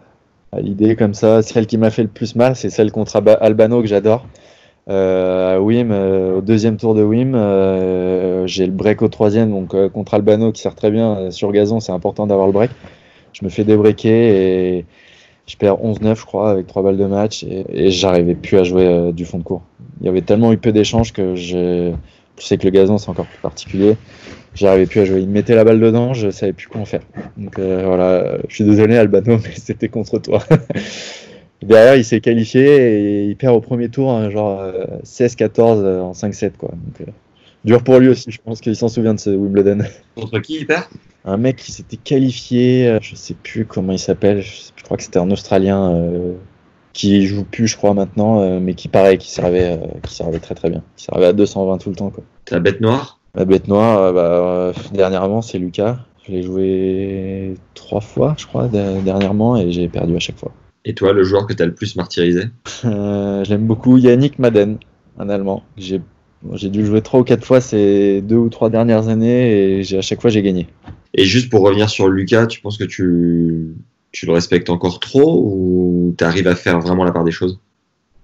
à 0.52 0.60
l'idée 0.60 0.96
comme 0.96 1.14
ça. 1.14 1.42
Celle 1.42 1.66
qui 1.66 1.78
m'a 1.78 1.90
fait 1.90 2.02
le 2.02 2.08
plus 2.08 2.36
mal, 2.36 2.56
c'est 2.56 2.70
celle 2.70 2.92
contre 2.92 3.16
Alba- 3.16 3.38
Albano 3.40 3.80
que 3.82 3.86
j'adore. 3.88 4.26
Euh, 4.88 5.56
à 5.56 5.60
Wim, 5.60 5.90
euh, 5.92 6.38
au 6.38 6.40
deuxième 6.42 6.76
tour 6.76 6.94
de 6.94 7.02
Wim, 7.04 7.34
euh, 7.36 8.46
j'ai 8.46 8.66
le 8.66 8.72
break 8.72 9.02
au 9.02 9.08
troisième, 9.08 9.50
donc 9.50 9.74
euh, 9.74 9.88
contre 9.88 10.14
Albano 10.14 10.52
qui 10.52 10.62
sert 10.62 10.74
très 10.74 10.90
bien 10.90 11.16
euh, 11.18 11.30
sur 11.30 11.52
gazon, 11.52 11.80
c'est 11.80 11.92
important 11.92 12.26
d'avoir 12.26 12.46
le 12.48 12.52
break. 12.52 12.72
Je 13.32 13.44
me 13.44 13.50
fais 13.50 13.64
débreaker 13.64 14.12
et 14.12 14.86
je 15.46 15.56
perds 15.56 15.82
11-9, 15.84 16.20
je 16.20 16.26
crois, 16.26 16.50
avec 16.50 16.66
trois 16.68 16.82
balles 16.82 16.98
de 16.98 17.06
match 17.06 17.44
et, 17.44 17.66
et 17.86 17.90
j'arrivais 17.90 18.34
plus 18.36 18.58
à 18.58 18.64
jouer 18.64 18.86
euh, 18.86 19.12
du 19.12 19.24
fond 19.26 19.38
de 19.38 19.44
cours. 19.44 19.69
Il 20.00 20.06
y 20.06 20.08
avait 20.08 20.22
tellement 20.22 20.52
eu 20.52 20.58
peu 20.58 20.72
d'échanges 20.72 21.12
que 21.12 21.34
je, 21.34 21.92
je 22.38 22.44
sais 22.44 22.56
que 22.58 22.64
le 22.64 22.70
gazon 22.70 22.98
c'est 22.98 23.10
encore 23.10 23.26
plus 23.26 23.40
particulier. 23.40 23.96
J'arrivais 24.54 24.86
plus 24.86 25.00
à 25.00 25.04
jouer. 25.04 25.20
Il 25.20 25.28
me 25.28 25.32
mettait 25.32 25.54
la 25.54 25.64
balle 25.64 25.80
dedans, 25.80 26.12
je 26.12 26.30
savais 26.30 26.52
plus 26.52 26.66
quoi 26.66 26.80
en 26.80 26.84
faire. 26.84 27.02
Donc 27.36 27.58
euh, 27.58 27.82
voilà, 27.84 28.38
je 28.48 28.54
suis 28.54 28.64
désolé 28.64 28.96
Albano, 28.96 29.38
mais 29.42 29.54
c'était 29.54 29.88
contre 29.88 30.18
toi. 30.18 30.42
Derrière, 31.62 31.96
il 31.96 32.04
s'est 32.04 32.20
qualifié 32.20 32.64
et 32.64 33.24
il 33.26 33.36
perd 33.36 33.54
au 33.54 33.60
premier 33.60 33.90
tour, 33.90 34.10
hein, 34.10 34.30
genre 34.30 34.60
euh, 34.60 34.86
16-14 35.04 35.82
euh, 35.84 36.00
en 36.00 36.12
5-7. 36.12 36.52
Quoi. 36.56 36.70
Donc, 36.70 37.06
euh, 37.06 37.12
dur 37.64 37.84
pour 37.84 37.98
lui 37.98 38.08
aussi, 38.08 38.30
je 38.30 38.38
pense 38.42 38.60
qu'il 38.60 38.74
s'en 38.74 38.88
souvient 38.88 39.12
de 39.12 39.20
ce 39.20 39.30
Wimbledon. 39.30 39.84
Contre 40.14 40.38
qui 40.40 40.56
il 40.60 40.66
perd? 40.66 40.84
Un 41.24 41.36
mec 41.36 41.56
qui 41.56 41.72
s'était 41.72 41.98
qualifié, 41.98 42.88
euh, 42.88 42.98
je 43.02 43.14
sais 43.14 43.34
plus 43.34 43.66
comment 43.66 43.92
il 43.92 43.98
s'appelle, 43.98 44.40
je, 44.40 44.82
crois 44.82 44.96
que 44.96 45.02
c'était 45.02 45.18
un 45.18 45.30
Australien 45.30 45.92
euh, 45.92 46.32
qui 46.92 47.26
joue 47.26 47.44
plus, 47.44 47.66
je 47.68 47.76
crois, 47.76 47.94
maintenant, 47.94 48.40
euh, 48.40 48.60
mais 48.60 48.74
qui 48.74 48.88
pareil, 48.88 49.18
qui 49.18 49.30
servait, 49.30 49.78
euh, 49.78 49.86
qui 50.02 50.14
servait 50.14 50.40
très 50.40 50.54
très 50.54 50.70
bien. 50.70 50.82
Qui 50.96 51.04
servait 51.04 51.26
à 51.26 51.32
220 51.32 51.78
tout 51.78 51.90
le 51.90 51.96
temps. 51.96 52.10
Quoi. 52.10 52.24
Ta 52.44 52.58
bête 52.60 52.80
noire? 52.80 53.18
La 53.34 53.44
bête 53.44 53.68
noire, 53.68 53.98
euh, 53.98 54.12
bah, 54.72 54.80
dernièrement, 54.92 55.42
c'est 55.42 55.58
Lucas. 55.58 55.98
Je 56.26 56.32
l'ai 56.32 56.42
joué 56.42 57.54
trois 57.74 58.00
fois, 58.00 58.34
je 58.38 58.46
crois, 58.46 58.68
de- 58.68 59.00
dernièrement, 59.00 59.56
et 59.56 59.70
j'ai 59.70 59.88
perdu 59.88 60.16
à 60.16 60.18
chaque 60.18 60.38
fois. 60.38 60.52
Et 60.84 60.94
toi, 60.94 61.12
le 61.12 61.22
joueur 61.22 61.46
que 61.46 61.52
t'as 61.52 61.66
le 61.66 61.74
plus 61.74 61.96
martyrisé? 61.96 62.44
Euh, 62.84 63.44
je 63.44 63.50
l'aime 63.50 63.66
beaucoup, 63.66 63.98
Yannick 63.98 64.38
Madden, 64.38 64.78
un 65.18 65.28
Allemand. 65.28 65.62
J'ai 65.76 66.00
bon, 66.42 66.56
dû 66.56 66.80
le 66.80 66.84
jouer 66.86 67.02
trois 67.02 67.20
ou 67.20 67.24
quatre 67.24 67.44
fois 67.44 67.60
ces 67.60 68.22
deux 68.22 68.36
ou 68.36 68.48
trois 68.48 68.70
dernières 68.70 69.08
années 69.08 69.80
et 69.80 69.96
à 69.96 70.00
chaque 70.00 70.20
fois 70.22 70.30
j'ai 70.30 70.42
gagné. 70.42 70.66
Et 71.12 71.24
juste 71.24 71.50
pour 71.50 71.62
revenir 71.62 71.90
sur 71.90 72.08
Lucas, 72.08 72.46
tu 72.46 72.60
penses 72.60 72.78
que 72.78 72.84
tu, 72.84 73.74
tu 74.12 74.26
le 74.26 74.32
respectes 74.32 74.70
encore 74.70 75.00
trop 75.00 75.40
ou 75.44 76.14
t'arrives 76.16 76.48
à 76.48 76.54
faire 76.54 76.80
vraiment 76.80 77.04
la 77.04 77.12
part 77.12 77.24
des 77.24 77.30
choses? 77.32 77.58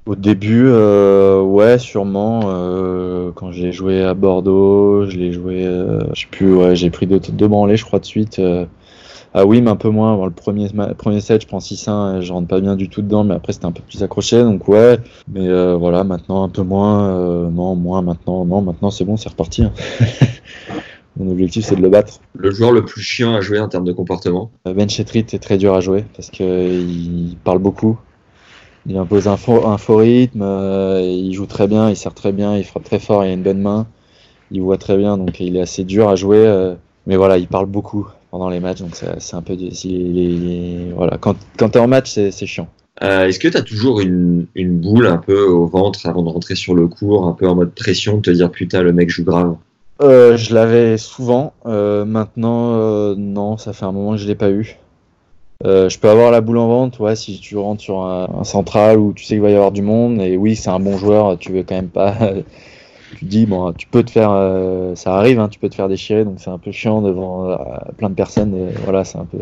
Au 0.06 0.14
début, 0.14 0.66
euh, 0.66 1.40
ouais, 1.42 1.78
sûrement. 1.78 2.42
euh, 2.46 3.32
quand 3.34 3.50
j'ai 3.50 3.72
joué 3.72 4.02
à 4.04 4.14
Bordeaux, 4.14 5.06
je 5.10 5.16
l'ai 5.16 5.32
joué, 5.32 5.66
euh, 5.66 6.00
je 6.14 6.20
sais 6.22 6.26
plus, 6.30 6.54
ouais, 6.54 6.76
j'ai 6.76 6.90
pris 6.90 7.06
deux, 7.08 7.18
deux 7.18 7.48
branlées, 7.48 7.76
je 7.76 7.84
crois, 7.84 7.98
de 7.98 8.04
suite. 8.04 8.38
euh, 8.38 8.66
à 9.34 9.44
Wim, 9.44 9.68
un 9.68 9.76
peu 9.76 9.90
moins. 9.90 10.24
Le 10.24 10.30
premier, 10.30 10.68
set, 11.20 11.42
je 11.42 11.46
prends 11.46 11.60
6-1, 11.60 12.18
et 12.18 12.22
je 12.22 12.32
rentre 12.32 12.46
pas 12.48 12.60
bien 12.60 12.76
du 12.76 12.88
tout 12.88 13.02
dedans, 13.02 13.24
mais 13.24 13.34
après, 13.34 13.52
c'était 13.52 13.66
un 13.66 13.72
peu 13.72 13.82
plus 13.82 14.02
accroché, 14.02 14.42
donc 14.42 14.66
ouais. 14.68 14.98
Mais 15.28 15.46
euh, 15.48 15.74
voilà, 15.76 16.04
maintenant, 16.04 16.44
un 16.44 16.48
peu 16.48 16.62
moins. 16.62 17.08
euh, 17.10 17.50
non, 17.50 17.74
moins 17.74 18.00
maintenant. 18.00 18.44
Non, 18.46 18.62
maintenant, 18.62 18.90
c'est 18.90 19.04
bon, 19.04 19.16
c'est 19.16 19.28
reparti. 19.28 19.64
hein. 19.64 19.72
Mon 21.18 21.30
objectif, 21.30 21.64
c'est 21.64 21.76
de 21.76 21.82
le 21.82 21.88
battre. 21.88 22.20
Le 22.34 22.50
joueur 22.50 22.72
le 22.72 22.84
plus 22.84 23.00
chiant 23.00 23.34
à 23.34 23.40
jouer 23.40 23.58
en 23.58 23.68
termes 23.68 23.84
de 23.84 23.92
comportement 23.92 24.50
Euh, 24.68 24.74
Ben 24.74 24.88
Chetrit 24.88 25.20
est 25.32 25.42
très 25.42 25.56
dur 25.56 25.74
à 25.74 25.80
jouer 25.80 26.04
parce 26.14 26.30
qu'il 26.30 27.36
parle 27.44 27.58
beaucoup. 27.58 27.98
il 28.88 28.96
impose 28.96 29.26
un 29.26 29.36
faux, 29.36 29.66
un 29.66 29.78
faux 29.78 29.96
rythme, 29.96 30.42
euh, 30.42 31.00
il 31.02 31.32
joue 31.32 31.46
très 31.46 31.66
bien, 31.66 31.90
il 31.90 31.96
sert 31.96 32.14
très 32.14 32.32
bien, 32.32 32.56
il 32.56 32.64
frappe 32.64 32.84
très 32.84 33.00
fort, 33.00 33.24
il 33.24 33.30
a 33.30 33.32
une 33.32 33.42
bonne 33.42 33.60
main, 33.60 33.86
il 34.52 34.60
voit 34.62 34.78
très 34.78 34.96
bien, 34.96 35.16
donc 35.18 35.40
il 35.40 35.56
est 35.56 35.60
assez 35.60 35.84
dur 35.84 36.08
à 36.08 36.16
jouer. 36.16 36.38
euh, 36.38 36.74
mais 37.06 37.16
voilà, 37.16 37.38
il 37.38 37.48
parle 37.48 37.66
beaucoup 37.66 38.06
pendant 38.30 38.48
les 38.48 38.60
matchs, 38.60 38.80
donc 38.80 38.94
c'est 39.18 39.34
un 39.34 39.42
peu. 39.42 39.54
il- 39.54 39.72
il- 39.84 40.18
il- 40.18 40.92
voilà, 40.94 41.16
quand, 41.18 41.36
quand 41.58 41.70
t'es 41.70 41.78
en 41.78 41.88
match, 41.88 42.10
c'est 42.12 42.46
chiant. 42.46 42.68
Euh, 43.02 43.26
Est-ce 43.26 43.38
que 43.38 43.48
tu 43.48 43.56
as 43.56 43.62
toujours 43.62 44.00
une, 44.00 44.46
une 44.54 44.78
boule 44.78 45.06
un 45.06 45.18
peu 45.18 45.42
au 45.46 45.66
ventre 45.66 46.06
avant 46.06 46.22
de 46.22 46.28
rentrer 46.30 46.54
sur 46.54 46.74
le 46.74 46.86
court, 46.88 47.26
un 47.26 47.32
peu 47.32 47.46
en 47.48 47.54
mode 47.54 47.72
pression, 47.74 48.16
de 48.18 48.22
te 48.22 48.30
dire 48.30 48.50
putain, 48.50 48.82
le 48.82 48.92
mec 48.92 49.10
joue 49.10 49.24
grave? 49.24 49.56
Euh, 50.02 50.36
je 50.36 50.54
l'avais 50.54 50.98
souvent. 50.98 51.52
euh, 51.66 52.04
maintenant, 52.04 52.74
euh, 52.74 53.14
non, 53.16 53.56
ça 53.56 53.72
fait 53.72 53.84
un 53.84 53.92
moment 53.92 54.12
que 54.12 54.18
je 54.18 54.26
l'ai 54.26 54.34
pas 54.34 54.50
eu. 54.50 54.76
Je 55.64 55.98
peux 55.98 56.08
avoir 56.08 56.30
la 56.30 56.40
boule 56.40 56.58
en 56.58 56.68
vente, 56.68 56.98
ouais, 57.00 57.16
si 57.16 57.40
tu 57.40 57.56
rentres 57.56 57.82
sur 57.82 58.02
un, 58.02 58.44
central 58.44 58.98
où 58.98 59.12
tu 59.12 59.24
sais 59.24 59.34
qu'il 59.34 59.42
va 59.42 59.50
y 59.50 59.54
avoir 59.54 59.72
du 59.72 59.82
monde. 59.82 60.20
Et 60.20 60.36
oui, 60.36 60.54
c'est 60.54 60.70
un 60.70 60.78
bon 60.78 60.98
joueur, 60.98 61.38
tu 61.38 61.50
veux 61.52 61.62
quand 61.62 61.74
même 61.74 61.88
pas. 61.88 62.14
tu 63.18 63.24
dis, 63.24 63.46
bon, 63.46 63.72
tu 63.72 63.86
peux 63.86 64.02
te 64.02 64.10
faire. 64.10 64.30
ça 64.94 65.16
arrive, 65.16 65.40
hein, 65.40 65.48
tu 65.48 65.58
peux 65.58 65.68
te 65.68 65.74
faire 65.74 65.88
déchirer, 65.88 66.24
donc 66.24 66.36
c'est 66.38 66.50
un 66.50 66.58
peu 66.58 66.72
chiant 66.72 67.02
devant 67.02 67.58
plein 67.96 68.10
de 68.10 68.14
personnes. 68.14 68.54
et 68.54 68.72
voilà, 68.84 69.04
c'est 69.04 69.18
un 69.18 69.24
peu. 69.24 69.38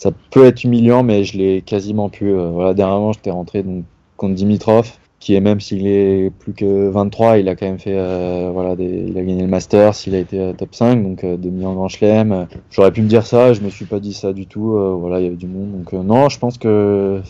Ça 0.00 0.12
peut 0.30 0.46
être 0.46 0.64
humiliant, 0.64 1.02
mais 1.02 1.24
je 1.24 1.36
l'ai 1.36 1.60
quasiment 1.60 2.08
plus. 2.08 2.34
euh, 2.34 2.48
voilà, 2.48 2.72
dernièrement, 2.72 3.12
j'étais 3.12 3.30
rentré 3.30 3.62
donc, 3.62 3.84
contre 4.16 4.34
Dimitrov 4.34 4.90
qui 5.20 5.34
est 5.34 5.40
même 5.40 5.60
s'il 5.60 5.86
est 5.86 6.30
plus 6.30 6.54
que 6.54 6.88
23, 6.88 7.38
il 7.38 7.48
a 7.48 7.54
quand 7.56 7.66
même 7.66 7.78
fait 7.78 7.94
euh, 7.96 8.50
voilà 8.52 8.74
des, 8.74 8.86
il 9.08 9.18
a 9.18 9.22
gagné 9.22 9.42
le 9.42 9.48
Masters, 9.48 9.92
il 10.06 10.14
a 10.14 10.18
été 10.18 10.40
euh, 10.40 10.52
top 10.54 10.74
5 10.74 11.02
donc 11.02 11.24
euh, 11.24 11.36
demi 11.36 11.64
en 11.66 11.74
Grand 11.74 11.88
Chelem. 11.88 12.48
J'aurais 12.70 12.90
pu 12.92 13.02
me 13.02 13.08
dire 13.08 13.26
ça, 13.26 13.52
je 13.52 13.60
me 13.60 13.68
suis 13.70 13.84
pas 13.84 14.00
dit 14.00 14.14
ça 14.14 14.32
du 14.32 14.46
tout. 14.46 14.74
euh, 14.76 14.94
voilà, 14.98 15.20
il 15.20 15.24
y 15.24 15.26
avait 15.26 15.36
du 15.36 15.46
monde 15.46 15.72
donc 15.72 15.94
euh, 15.94 16.02
non, 16.02 16.28
je 16.30 16.38
pense 16.38 16.58
que 16.58 17.20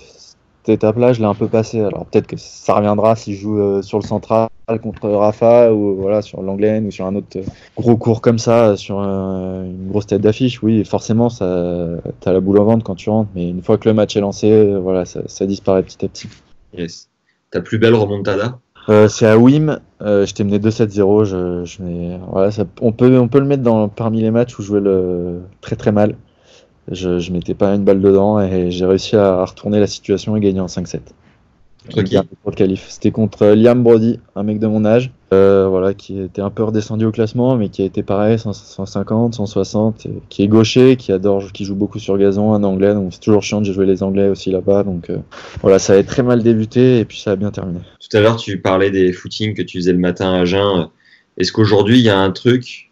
cette 0.64 0.74
étape-là, 0.76 1.12
je 1.12 1.20
l'ai 1.20 1.26
un 1.26 1.34
peu 1.34 1.48
passée. 1.48 1.80
Alors 1.80 2.06
peut-être 2.06 2.26
que 2.28 2.36
ça 2.38 2.74
reviendra 2.74 3.16
si 3.16 3.34
je 3.34 3.40
joue 3.40 3.58
euh, 3.58 3.82
sur 3.82 3.98
le 3.98 4.04
central 4.04 4.48
contre 4.82 5.08
Rafa 5.10 5.72
ou 5.72 5.96
voilà 5.96 6.22
sur 6.22 6.42
l'Anglaine 6.42 6.86
ou 6.86 6.90
sur 6.92 7.06
un 7.06 7.16
autre 7.16 7.40
gros 7.76 7.96
cours 7.96 8.20
comme 8.20 8.38
ça, 8.38 8.76
sur 8.76 9.00
un- 9.00 9.64
une 9.64 9.88
grosse 9.88 10.06
tête 10.06 10.20
d'affiche. 10.20 10.62
Oui, 10.62 10.84
forcément, 10.84 11.28
ça, 11.28 11.88
t'as 12.20 12.32
la 12.32 12.40
boule 12.40 12.58
au 12.60 12.64
ventre 12.64 12.84
quand 12.84 12.94
tu 12.94 13.10
rentres, 13.10 13.30
mais 13.34 13.48
une 13.50 13.62
fois 13.62 13.78
que 13.78 13.88
le 13.88 13.94
match 13.94 14.16
est 14.16 14.20
lancé, 14.20 14.74
voilà, 14.80 15.04
ça, 15.06 15.22
ça 15.26 15.44
disparaît 15.46 15.82
petit 15.82 16.04
à 16.04 16.08
petit. 16.08 16.28
Yes. 16.76 17.09
Ta 17.50 17.60
plus 17.60 17.78
belle 17.78 17.94
remontada 17.94 18.60
Euh, 18.88 19.08
c'est 19.08 19.26
à 19.26 19.36
Wim, 19.38 19.78
euh, 20.00 20.24
je 20.26 20.34
t'ai 20.34 20.42
mené 20.44 20.58
2-7-0. 20.58 21.24
Je, 21.24 21.64
je 21.64 21.82
voilà, 22.30 22.50
on, 22.80 22.92
peut, 22.92 23.18
on 23.18 23.28
peut 23.28 23.38
le 23.38 23.46
mettre 23.46 23.62
dans, 23.62 23.88
parmi 23.88 24.20
les 24.22 24.30
matchs 24.30 24.58
où 24.58 24.62
je 24.62 24.68
jouais 24.68 24.80
le, 24.80 25.42
très 25.60 25.76
très 25.76 25.92
mal. 25.92 26.16
Je, 26.90 27.18
je 27.18 27.32
mettais 27.32 27.54
pas 27.54 27.74
une 27.74 27.84
balle 27.84 28.00
dedans 28.00 28.40
et 28.40 28.70
j'ai 28.70 28.86
réussi 28.86 29.16
à, 29.16 29.40
à 29.40 29.44
retourner 29.44 29.78
la 29.80 29.86
situation 29.86 30.34
et 30.36 30.40
gagner 30.40 30.60
en 30.60 30.66
5-7. 30.66 31.00
C'était 32.88 33.10
contre 33.10 33.46
Liam 33.46 33.82
Brody, 33.82 34.18
un 34.36 34.42
mec 34.42 34.58
de 34.58 34.66
mon 34.66 34.84
âge, 34.84 35.12
euh, 35.32 35.66
voilà, 35.68 35.94
qui 35.94 36.20
était 36.20 36.42
un 36.42 36.50
peu 36.50 36.62
redescendu 36.62 37.06
au 37.06 37.10
classement, 37.10 37.56
mais 37.56 37.68
qui 37.68 37.82
a 37.82 37.84
été 37.84 38.02
pareil, 38.02 38.38
100 38.38 38.52
150, 38.52 39.34
160, 39.34 40.06
et 40.06 40.10
qui 40.28 40.42
est 40.42 40.48
gaucher, 40.48 40.96
qui 40.96 41.10
adore, 41.12 41.52
qui 41.52 41.64
joue 41.64 41.74
beaucoup 41.74 41.98
sur 41.98 42.18
gazon, 42.18 42.52
un 42.52 42.64
anglais, 42.64 42.92
donc 42.94 43.12
c'est 43.12 43.20
toujours 43.20 43.42
chiant, 43.42 43.64
j'ai 43.64 43.72
joué 43.72 43.86
les 43.86 44.02
anglais 44.02 44.28
aussi 44.28 44.50
là-bas, 44.50 44.82
donc 44.82 45.08
euh, 45.08 45.18
voilà, 45.62 45.78
ça 45.78 45.94
avait 45.94 46.02
très 46.02 46.22
mal 46.22 46.42
débuté 46.42 46.98
et 46.98 47.04
puis 47.04 47.18
ça 47.18 47.32
a 47.32 47.36
bien 47.36 47.50
terminé. 47.50 47.80
Tout 47.98 48.16
à 48.16 48.20
l'heure, 48.20 48.36
tu 48.36 48.60
parlais 48.60 48.90
des 48.90 49.12
footings 49.12 49.54
que 49.54 49.62
tu 49.62 49.78
faisais 49.78 49.92
le 49.92 49.98
matin 49.98 50.32
à 50.32 50.44
jeun. 50.44 50.88
Est-ce 51.38 51.52
qu'aujourd'hui, 51.52 51.98
il 51.98 52.04
y 52.04 52.10
a 52.10 52.18
un 52.18 52.30
truc, 52.30 52.90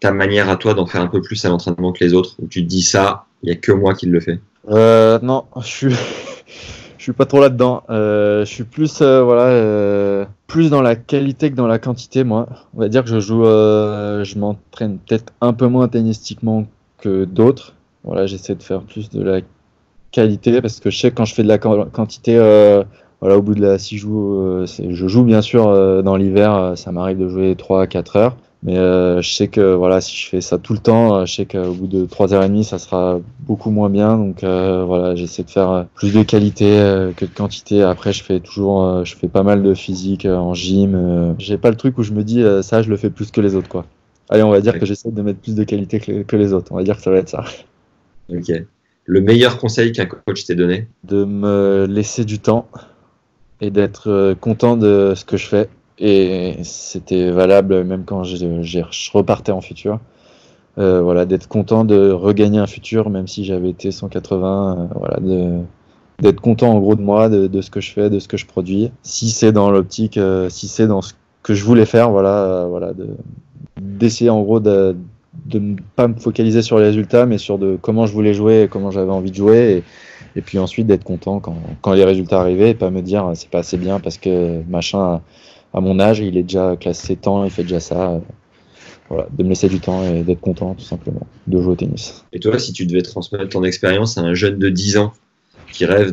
ta 0.00 0.12
manière 0.12 0.48
à 0.48 0.56
toi 0.56 0.74
d'en 0.74 0.86
faire 0.86 1.02
un 1.02 1.08
peu 1.08 1.20
plus 1.20 1.44
à 1.44 1.50
l'entraînement 1.50 1.92
que 1.92 2.02
les 2.02 2.14
autres, 2.14 2.36
où 2.40 2.46
tu 2.46 2.62
te 2.62 2.68
dis 2.68 2.82
ça, 2.82 3.26
il 3.42 3.50
y 3.50 3.52
a 3.52 3.56
que 3.56 3.72
moi 3.72 3.94
qui 3.94 4.06
le 4.06 4.20
fais? 4.20 4.38
Euh, 4.70 5.18
non, 5.20 5.44
je 5.60 5.66
suis, 5.66 5.94
je 7.02 7.06
suis 7.06 7.12
pas 7.14 7.26
trop 7.26 7.40
là-dedans. 7.40 7.82
Euh, 7.90 8.44
je 8.44 8.54
suis 8.54 8.62
plus, 8.62 9.00
euh, 9.02 9.24
voilà, 9.24 9.46
euh, 9.46 10.24
plus 10.46 10.70
dans 10.70 10.82
la 10.82 10.94
qualité 10.94 11.50
que 11.50 11.56
dans 11.56 11.66
la 11.66 11.80
quantité, 11.80 12.22
moi. 12.22 12.46
On 12.76 12.78
va 12.78 12.88
dire 12.88 13.02
que 13.02 13.10
je 13.10 13.18
joue, 13.18 13.42
je 13.42 14.38
m'entraîne 14.38 14.98
peut-être 14.98 15.32
un 15.40 15.52
peu 15.52 15.66
moins 15.66 15.88
tennistiquement 15.88 16.64
que 16.98 17.24
d'autres. 17.24 17.74
Voilà, 18.04 18.26
j'essaie 18.26 18.54
de 18.54 18.62
faire 18.62 18.82
plus 18.82 19.10
de 19.10 19.20
la 19.20 19.40
qualité 20.12 20.62
parce 20.62 20.78
que 20.78 20.90
je 20.90 20.98
sais 21.00 21.10
que 21.10 21.16
quand 21.16 21.24
je 21.24 21.34
fais 21.34 21.42
de 21.42 21.48
la 21.48 21.58
quan- 21.58 21.86
quantité, 21.90 22.36
voilà, 23.20 23.36
au 23.36 23.42
bout 23.42 23.56
de 23.56 23.62
la, 23.62 23.78
si 23.78 23.98
je 23.98 24.02
joue, 24.02 24.64
je 24.66 25.08
joue 25.08 25.24
bien 25.24 25.42
sûr 25.42 26.04
dans 26.04 26.14
l'hiver, 26.14 26.74
ça 26.76 26.92
m'arrive 26.92 27.18
de 27.18 27.28
jouer 27.28 27.56
3 27.56 27.82
à 27.82 27.86
4 27.88 28.14
heures. 28.14 28.36
Mais 28.64 28.78
euh, 28.78 29.20
je 29.20 29.28
sais 29.32 29.48
que 29.48 29.74
voilà, 29.74 30.00
si 30.00 30.16
je 30.16 30.28
fais 30.28 30.40
ça 30.40 30.56
tout 30.56 30.72
le 30.72 30.78
temps, 30.78 31.16
euh, 31.16 31.24
je 31.26 31.34
sais 31.34 31.46
qu'au 31.46 31.72
bout 31.72 31.88
de 31.88 32.06
3h30, 32.06 32.62
ça 32.62 32.78
sera 32.78 33.18
beaucoup 33.40 33.70
moins 33.70 33.90
bien. 33.90 34.16
Donc 34.16 34.44
euh, 34.44 34.84
voilà, 34.84 35.16
j'essaie 35.16 35.42
de 35.42 35.50
faire 35.50 35.70
euh, 35.70 35.82
plus 35.94 36.12
de 36.14 36.22
qualité 36.22 36.78
euh, 36.78 37.12
que 37.12 37.24
de 37.24 37.30
quantité. 37.34 37.82
Après, 37.82 38.12
je 38.12 38.22
fais 38.22 38.38
toujours, 38.38 38.84
euh, 38.84 39.04
je 39.04 39.16
fais 39.16 39.26
pas 39.28 39.42
mal 39.42 39.64
de 39.64 39.74
physique 39.74 40.26
en 40.26 40.54
gym. 40.54 41.34
J'ai 41.38 41.58
pas 41.58 41.70
le 41.70 41.76
truc 41.76 41.98
où 41.98 42.04
je 42.04 42.12
me 42.12 42.22
dis 42.22 42.40
euh, 42.42 42.62
ça, 42.62 42.82
je 42.82 42.88
le 42.90 42.96
fais 42.96 43.10
plus 43.10 43.32
que 43.32 43.40
les 43.40 43.56
autres, 43.56 43.68
quoi. 43.68 43.84
Allez, 44.30 44.44
on 44.44 44.50
va 44.50 44.60
dire 44.60 44.78
que 44.78 44.86
j'essaie 44.86 45.10
de 45.10 45.22
mettre 45.22 45.40
plus 45.40 45.56
de 45.56 45.64
qualité 45.64 45.98
que, 45.98 46.12
les- 46.12 46.24
que 46.24 46.36
les 46.36 46.52
autres. 46.52 46.70
On 46.70 46.76
va 46.76 46.84
dire 46.84 46.96
que 46.96 47.02
ça 47.02 47.10
va 47.10 47.16
être 47.18 47.28
ça. 47.28 47.44
Ok. 48.28 48.52
Le 49.04 49.20
meilleur 49.20 49.58
conseil 49.58 49.90
qu'un 49.92 50.06
coach 50.06 50.44
t'ait 50.44 50.54
donné? 50.54 50.86
De 51.02 51.24
me 51.24 51.86
laisser 51.90 52.24
du 52.24 52.38
temps 52.38 52.68
et 53.60 53.70
d'être 53.70 54.34
content 54.40 54.76
de 54.76 55.14
ce 55.16 55.24
que 55.24 55.36
je 55.36 55.46
fais. 55.48 55.68
Et 56.04 56.56
c'était 56.64 57.30
valable 57.30 57.84
même 57.84 58.02
quand 58.04 58.24
je 58.24 58.82
repartais 59.12 59.52
en 59.52 59.60
futur. 59.60 60.00
Euh, 60.76 61.00
voilà, 61.00 61.26
d'être 61.26 61.46
content 61.46 61.84
de 61.84 62.10
regagner 62.10 62.58
un 62.58 62.66
futur, 62.66 63.08
même 63.08 63.28
si 63.28 63.44
j'avais 63.44 63.70
été 63.70 63.92
180. 63.92 64.78
euh, 64.90 64.94
voilà, 64.98 65.18
d'être 66.18 66.40
content 66.40 66.72
en 66.72 66.80
gros 66.80 66.96
de 66.96 67.02
moi, 67.02 67.28
de, 67.28 67.60
ce 67.60 67.70
que 67.70 67.80
je 67.80 67.92
fais, 67.92 68.10
de 68.10 68.18
ce 68.18 68.26
que 68.26 68.36
je 68.36 68.46
produis. 68.46 68.90
Si 69.02 69.30
c'est 69.30 69.52
dans 69.52 69.70
l'optique, 69.70 70.18
euh, 70.18 70.48
si 70.48 70.66
c'est 70.66 70.88
dans 70.88 71.02
ce 71.02 71.12
que 71.44 71.54
je 71.54 71.64
voulais 71.64 71.86
faire, 71.86 72.10
voilà, 72.10 72.66
voilà, 72.68 72.92
de 72.92 73.06
d'essayer 73.80 74.30
en 74.30 74.42
gros 74.42 74.60
de 74.60 74.96
ne 75.54 75.76
pas 75.94 76.08
me 76.08 76.14
focaliser 76.14 76.62
sur 76.62 76.78
les 76.78 76.86
résultats, 76.86 77.26
mais 77.26 77.38
sur 77.38 77.58
de 77.58 77.78
comment 77.80 78.06
je 78.06 78.12
voulais 78.12 78.34
jouer 78.34 78.62
et 78.62 78.68
comment 78.68 78.90
j'avais 78.90 79.12
envie 79.12 79.30
de 79.30 79.36
jouer. 79.36 79.84
Et, 80.36 80.40
puis 80.40 80.58
ensuite 80.58 80.86
d'être 80.86 81.04
content 81.04 81.40
quand, 81.40 81.56
quand 81.82 81.92
les 81.92 82.04
résultats 82.04 82.40
arrivaient 82.40 82.70
et 82.70 82.74
pas 82.74 82.90
me 82.90 83.02
dire 83.02 83.30
c'est 83.34 83.50
pas 83.50 83.58
assez 83.58 83.76
bien 83.76 84.00
parce 84.00 84.16
que 84.16 84.62
machin, 84.68 85.20
à, 85.74 85.80
mon 85.80 85.98
âge, 86.00 86.20
il 86.20 86.36
est 86.36 86.42
déjà 86.42 86.76
classé 86.76 87.16
temps, 87.16 87.44
il 87.44 87.50
fait 87.50 87.62
déjà 87.62 87.80
ça. 87.80 88.10
euh, 88.12 88.18
Voilà, 89.08 89.26
de 89.36 89.42
me 89.44 89.50
laisser 89.50 89.68
du 89.68 89.80
temps 89.80 90.02
et 90.04 90.22
d'être 90.22 90.40
content 90.40 90.74
tout 90.74 90.84
simplement 90.84 91.26
de 91.46 91.60
jouer 91.60 91.72
au 91.72 91.76
tennis. 91.76 92.24
Et 92.32 92.40
toi, 92.40 92.58
si 92.58 92.72
tu 92.72 92.86
devais 92.86 93.02
transmettre 93.02 93.48
ton 93.50 93.62
expérience 93.64 94.16
à 94.18 94.22
un 94.22 94.34
jeune 94.34 94.58
de 94.58 94.68
10 94.70 94.96
ans 94.98 95.12
qui 95.72 95.84
rêve 95.84 96.12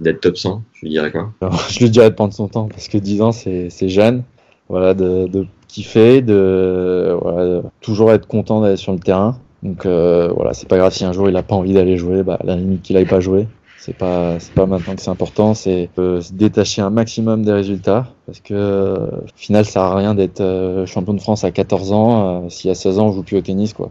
d'être 0.00 0.20
top 0.20 0.36
100, 0.36 0.62
tu 0.72 0.84
lui 0.86 0.90
dirais 0.90 1.10
quoi? 1.12 1.32
Alors, 1.40 1.60
je 1.70 1.78
lui 1.80 1.90
dirais 1.90 2.10
de 2.10 2.14
prendre 2.14 2.32
son 2.34 2.48
temps 2.48 2.68
parce 2.68 2.88
que 2.88 2.98
10 2.98 3.22
ans 3.22 3.32
c'est 3.32 3.68
c'est 3.70 3.88
jeune. 3.88 4.22
Voilà, 4.68 4.94
de, 4.94 5.26
de 5.26 5.46
kiffer, 5.68 6.22
de, 6.22 7.14
voilà, 7.20 7.44
de 7.46 7.62
toujours 7.82 8.10
être 8.12 8.26
content 8.26 8.60
d'aller 8.62 8.76
sur 8.76 8.92
le 8.92 8.98
terrain. 8.98 9.38
Donc 9.62 9.84
euh, 9.86 10.28
voilà, 10.34 10.54
c'est 10.54 10.68
pas 10.68 10.76
grave 10.78 10.92
si 10.92 11.04
un 11.04 11.12
jour 11.12 11.28
il 11.28 11.36
a 11.36 11.42
pas 11.42 11.54
envie 11.54 11.74
d'aller 11.74 11.96
jouer, 11.98 12.22
bah, 12.22 12.38
à 12.40 12.44
la 12.46 12.56
limite 12.56 12.82
qu'il 12.82 12.96
aille 12.96 13.04
pas 13.06 13.20
jouer. 13.20 13.46
C'est 13.84 13.92
pas, 13.92 14.40
c'est 14.40 14.54
pas 14.54 14.64
maintenant 14.64 14.94
que 14.94 15.02
c'est 15.02 15.10
important, 15.10 15.52
c'est 15.52 15.90
se 15.94 16.32
détacher 16.32 16.80
un 16.80 16.88
maximum 16.88 17.44
des 17.44 17.52
résultats 17.52 18.08
parce 18.24 18.40
que 18.40 18.54
euh, 18.54 18.96
au 18.96 19.36
final 19.36 19.66
ça 19.66 19.84
à 19.84 19.94
rien 19.94 20.14
d'être 20.14 20.40
euh, 20.40 20.86
champion 20.86 21.12
de 21.12 21.20
France 21.20 21.44
à 21.44 21.50
14 21.50 21.92
ans 21.92 22.44
euh, 22.44 22.48
si 22.48 22.70
à 22.70 22.74
16 22.74 22.98
ans 22.98 23.08
on 23.08 23.12
joue 23.12 23.22
plus 23.22 23.36
au 23.36 23.42
tennis 23.42 23.74
quoi. 23.74 23.90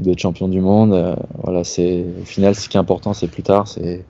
D'être 0.00 0.18
champion 0.18 0.48
du 0.48 0.60
monde, 0.60 0.92
euh, 0.92 1.16
voilà, 1.42 1.64
c'est 1.64 2.04
au 2.20 2.26
final 2.26 2.54
ce 2.54 2.68
qui 2.68 2.76
est 2.76 2.80
important 2.80 3.14
c'est 3.14 3.28
plus 3.28 3.42
tard, 3.42 3.66
c'est 3.66 4.04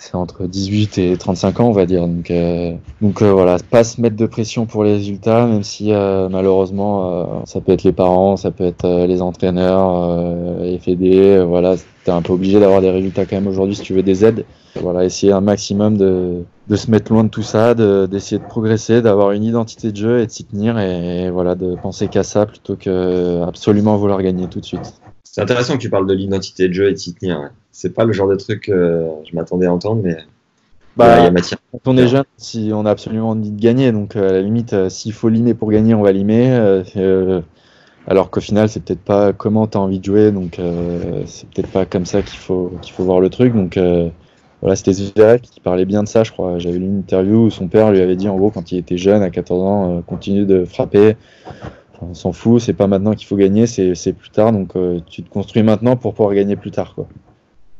c'est 0.00 0.14
entre 0.14 0.46
18 0.46 0.96
et 0.96 1.16
35 1.18 1.60
ans, 1.60 1.68
on 1.68 1.72
va 1.72 1.84
dire. 1.84 2.08
Donc, 2.08 2.30
euh, 2.30 2.72
donc 3.02 3.20
euh, 3.20 3.32
voilà, 3.32 3.58
pas 3.58 3.84
se 3.84 4.00
mettre 4.00 4.16
de 4.16 4.24
pression 4.24 4.64
pour 4.64 4.82
les 4.82 4.94
résultats, 4.94 5.46
même 5.46 5.62
si 5.62 5.92
euh, 5.92 6.28
malheureusement, 6.30 7.10
euh, 7.12 7.24
ça 7.44 7.60
peut 7.60 7.72
être 7.72 7.84
les 7.84 7.92
parents, 7.92 8.38
ça 8.38 8.50
peut 8.50 8.64
être 8.64 8.86
euh, 8.86 9.06
les 9.06 9.20
entraîneurs, 9.20 10.16
les 10.62 10.80
euh, 11.12 11.44
voilà, 11.44 11.76
t'es 12.04 12.10
un 12.10 12.22
peu 12.22 12.32
obligé 12.32 12.58
d'avoir 12.58 12.80
des 12.80 12.90
résultats 12.90 13.26
quand 13.26 13.36
même 13.36 13.46
aujourd'hui 13.46 13.76
si 13.76 13.82
tu 13.82 13.92
veux 13.92 14.02
des 14.02 14.24
aides. 14.24 14.46
Voilà, 14.80 15.04
essayer 15.04 15.32
un 15.32 15.42
maximum 15.42 15.98
de, 15.98 16.44
de 16.66 16.76
se 16.76 16.90
mettre 16.90 17.12
loin 17.12 17.24
de 17.24 17.28
tout 17.28 17.42
ça, 17.42 17.74
de- 17.74 18.06
d'essayer 18.06 18.38
de, 18.38 18.46
progresser, 18.46 19.02
d'avoir 19.02 19.32
une 19.32 19.44
identité 19.44 19.92
de 19.92 19.96
jeu 19.96 20.20
et 20.20 20.26
de 20.26 20.30
s'y 20.30 20.44
tenir 20.44 20.78
et, 20.78 21.30
voilà, 21.30 21.54
de 21.56 21.74
penser 21.76 22.08
qu'à 22.08 22.22
ça 22.22 22.46
plutôt 22.46 22.76
que 22.76 23.42
absolument 23.42 23.96
vouloir 23.98 24.22
gagner 24.22 24.48
tout 24.48 24.60
de 24.60 24.64
suite. 24.64 24.94
C'est 25.32 25.40
intéressant 25.40 25.74
que 25.74 25.82
tu 25.82 25.90
parles 25.90 26.06
de 26.06 26.14
l'identité 26.14 26.68
de 26.68 26.72
jeu 26.74 26.88
et 26.88 26.92
de 26.92 26.96
s'y 26.96 27.14
tenir. 27.14 27.38
ouais. 27.40 27.48
C'est 27.70 27.94
pas 27.94 28.04
le 28.04 28.12
genre 28.12 28.28
de 28.28 28.34
truc 28.36 28.62
que 28.64 29.06
je 29.30 29.36
m'attendais 29.36 29.66
à 29.66 29.72
entendre, 29.72 30.02
mais 30.02 30.16
Bah, 30.96 31.20
il 31.20 31.24
y 31.24 31.26
a 31.26 31.30
matière. 31.30 31.58
Quand 31.72 31.92
on 31.92 31.96
est 31.96 32.08
jeune, 32.08 32.24
si 32.36 32.70
on 32.74 32.84
a 32.84 32.90
absolument 32.90 33.30
envie 33.30 33.50
de 33.52 33.60
gagner, 33.60 33.92
donc 33.92 34.16
euh, 34.16 34.28
à 34.28 34.32
la 34.32 34.42
limite, 34.42 34.72
euh, 34.72 34.88
s'il 34.88 35.12
faut 35.12 35.28
limer 35.28 35.54
pour 35.54 35.70
gagner, 35.70 35.94
on 35.94 36.02
va 36.02 36.10
limer. 36.12 36.50
euh, 36.50 36.82
euh, 36.96 37.40
alors 38.08 38.30
qu'au 38.30 38.40
final, 38.40 38.68
c'est 38.68 38.82
peut-être 38.82 39.00
pas 39.04 39.32
comment 39.32 39.66
tu 39.68 39.78
as 39.78 39.80
envie 39.80 40.00
de 40.00 40.04
jouer, 40.04 40.32
donc 40.32 40.58
euh, 40.58 41.22
c'est 41.26 41.48
peut-être 41.50 41.70
pas 41.70 41.84
comme 41.86 42.06
ça 42.06 42.22
qu'il 42.22 42.38
faut 42.38 42.72
qu'il 42.82 42.92
faut 42.92 43.04
voir 43.04 43.20
le 43.20 43.30
truc. 43.30 43.54
Donc 43.54 43.76
euh, 43.76 44.08
voilà, 44.62 44.74
c'était 44.74 44.92
Zverev 44.94 45.40
qui 45.42 45.60
parlait 45.60 45.84
bien 45.84 46.02
de 46.02 46.08
ça, 46.08 46.24
je 46.24 46.32
crois. 46.32 46.58
J'avais 46.58 46.78
lu 46.78 46.86
une 46.86 46.98
interview 46.98 47.46
où 47.46 47.50
son 47.50 47.68
père 47.68 47.92
lui 47.92 48.00
avait 48.00 48.16
dit 48.16 48.28
en 48.28 48.36
gros 48.36 48.50
quand 48.50 48.72
il 48.72 48.78
était 48.78 48.96
jeune, 48.98 49.22
à 49.22 49.30
14 49.30 49.62
ans, 49.62 49.98
euh, 49.98 50.00
continue 50.02 50.44
de 50.44 50.64
frapper. 50.64 51.16
On 52.02 52.14
s'en 52.14 52.32
fout, 52.32 52.60
c'est 52.60 52.72
pas 52.72 52.86
maintenant 52.86 53.14
qu'il 53.14 53.26
faut 53.26 53.36
gagner, 53.36 53.66
c'est 53.66 54.12
plus 54.12 54.30
tard. 54.30 54.52
Donc 54.52 54.76
euh, 54.76 55.00
tu 55.06 55.22
te 55.22 55.28
construis 55.30 55.62
maintenant 55.62 55.96
pour 55.96 56.14
pouvoir 56.14 56.34
gagner 56.34 56.56
plus 56.56 56.70
tard, 56.70 56.94
quoi. 56.94 57.08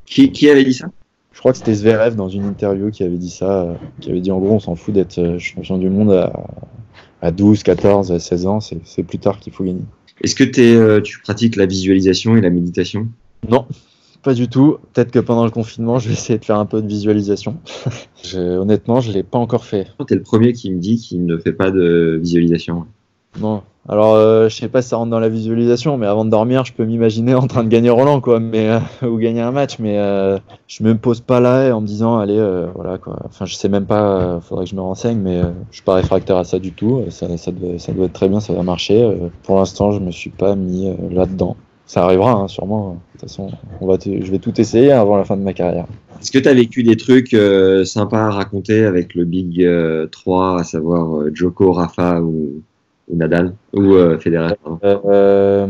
Qui, 0.04 0.32
qui 0.32 0.48
avait 0.50 0.64
dit 0.64 0.74
ça? 0.74 0.88
Je 1.32 1.38
crois 1.38 1.52
que 1.52 1.58
c'était 1.58 1.74
Zverev 1.74 2.16
dans 2.16 2.28
une 2.28 2.44
interview 2.44 2.90
qui 2.90 3.02
avait 3.04 3.16
dit 3.16 3.30
ça, 3.30 3.62
euh, 3.62 3.74
qui 4.00 4.10
avait 4.10 4.20
dit 4.20 4.30
en 4.30 4.38
gros 4.40 4.54
on 4.54 4.58
s'en 4.60 4.74
fout 4.74 4.92
d'être 4.92 5.18
euh, 5.18 5.38
champion 5.38 5.78
du 5.78 5.88
monde 5.88 6.12
à, 6.12 6.32
à 7.22 7.30
12, 7.30 7.62
14, 7.62 8.18
16 8.18 8.46
ans, 8.46 8.60
c'est 8.60 9.02
plus 9.04 9.18
tard 9.18 9.38
qu'il 9.38 9.52
faut 9.52 9.64
gagner. 9.64 9.82
Est-ce 10.22 10.34
que 10.34 10.44
euh, 10.60 11.00
tu 11.00 11.20
pratiques 11.20 11.56
la 11.56 11.66
visualisation 11.66 12.36
et 12.36 12.40
la 12.40 12.50
méditation? 12.50 13.08
Non, 13.48 13.66
pas 14.22 14.34
du 14.34 14.48
tout. 14.48 14.78
Peut-être 14.92 15.12
que 15.12 15.18
pendant 15.18 15.44
le 15.44 15.50
confinement, 15.50 15.98
je 15.98 16.08
vais 16.08 16.14
essayer 16.14 16.38
de 16.38 16.44
faire 16.44 16.58
un 16.58 16.66
peu 16.66 16.82
de 16.82 16.86
visualisation. 16.88 17.56
Je- 18.22 18.58
honnêtement, 18.58 19.00
je 19.00 19.12
l'ai 19.12 19.22
pas 19.22 19.38
encore 19.38 19.64
fait. 19.64 19.86
T'es 20.06 20.14
le 20.14 20.22
premier 20.22 20.52
qui 20.52 20.70
me 20.70 20.78
dit 20.78 20.96
qu'il 20.96 21.24
ne 21.24 21.38
fait 21.38 21.54
pas 21.54 21.70
de 21.70 22.18
visualisation. 22.20 22.86
Non. 23.38 23.62
Alors, 23.88 24.14
euh, 24.14 24.48
je 24.48 24.56
sais 24.56 24.68
pas 24.68 24.82
si 24.82 24.90
ça 24.90 24.96
rentre 24.96 25.10
dans 25.10 25.20
la 25.20 25.30
visualisation, 25.30 25.96
mais 25.96 26.06
avant 26.06 26.24
de 26.24 26.30
dormir, 26.30 26.64
je 26.64 26.72
peux 26.72 26.84
m'imaginer 26.84 27.34
en 27.34 27.46
train 27.46 27.64
de 27.64 27.68
gagner 27.68 27.88
Roland, 27.88 28.20
quoi, 28.20 28.38
mais 28.38 28.68
euh, 28.68 29.08
ou 29.08 29.16
gagner 29.16 29.40
un 29.40 29.52
match, 29.52 29.78
mais 29.78 29.98
euh, 29.98 30.38
je 30.68 30.82
me 30.84 30.94
pose 30.96 31.20
pas 31.20 31.40
là 31.40 31.74
en 31.74 31.80
me 31.80 31.86
disant, 31.86 32.18
allez, 32.18 32.38
euh, 32.38 32.68
voilà, 32.74 32.98
quoi. 32.98 33.16
Enfin, 33.24 33.46
je 33.46 33.54
sais 33.54 33.68
même 33.68 33.86
pas. 33.86 34.20
euh, 34.20 34.40
faudrait 34.40 34.64
que 34.64 34.70
je 34.70 34.76
me 34.76 34.82
renseigne, 34.82 35.18
mais 35.18 35.40
je 35.70 35.76
suis 35.76 35.82
pas 35.82 35.94
réfractaire 35.94 36.36
à 36.36 36.44
ça 36.44 36.58
du 36.58 36.72
tout. 36.72 37.02
Ça, 37.08 37.26
ça, 37.36 37.50
doit, 37.52 38.04
être 38.04 38.12
très 38.12 38.28
bien, 38.28 38.40
ça 38.40 38.52
va 38.52 38.62
marcher. 38.62 39.16
Pour 39.44 39.56
l'instant, 39.56 39.92
je 39.92 39.98
me 39.98 40.10
suis 40.10 40.30
pas 40.30 40.54
mis 40.54 40.94
là-dedans. 41.10 41.56
Ça 41.86 42.04
arrivera, 42.04 42.32
hein, 42.32 42.48
sûrement. 42.48 42.90
De 42.90 42.96
toute 43.12 43.28
façon, 43.28 43.48
on 43.80 43.86
va 43.86 43.96
je 44.00 44.30
vais 44.30 44.38
tout 44.38 44.60
essayer 44.60 44.92
avant 44.92 45.16
la 45.16 45.24
fin 45.24 45.36
de 45.36 45.42
ma 45.42 45.54
carrière. 45.54 45.86
Est-ce 46.20 46.30
que 46.30 46.38
tu 46.38 46.48
as 46.48 46.54
vécu 46.54 46.82
des 46.82 46.96
trucs 46.96 47.34
sympas 47.84 48.26
à 48.26 48.30
raconter 48.30 48.84
avec 48.84 49.14
le 49.14 49.24
Big 49.24 49.64
euh, 49.64 50.06
3, 50.06 50.60
à 50.60 50.64
savoir 50.64 51.24
Joko, 51.32 51.72
Rafa 51.72 52.20
ou 52.20 52.62
Nadal 53.14 53.54
ou 53.72 53.94
euh, 53.94 54.18
Federer 54.18 54.54
pardon. 54.62 54.78
Euh, 54.84 55.66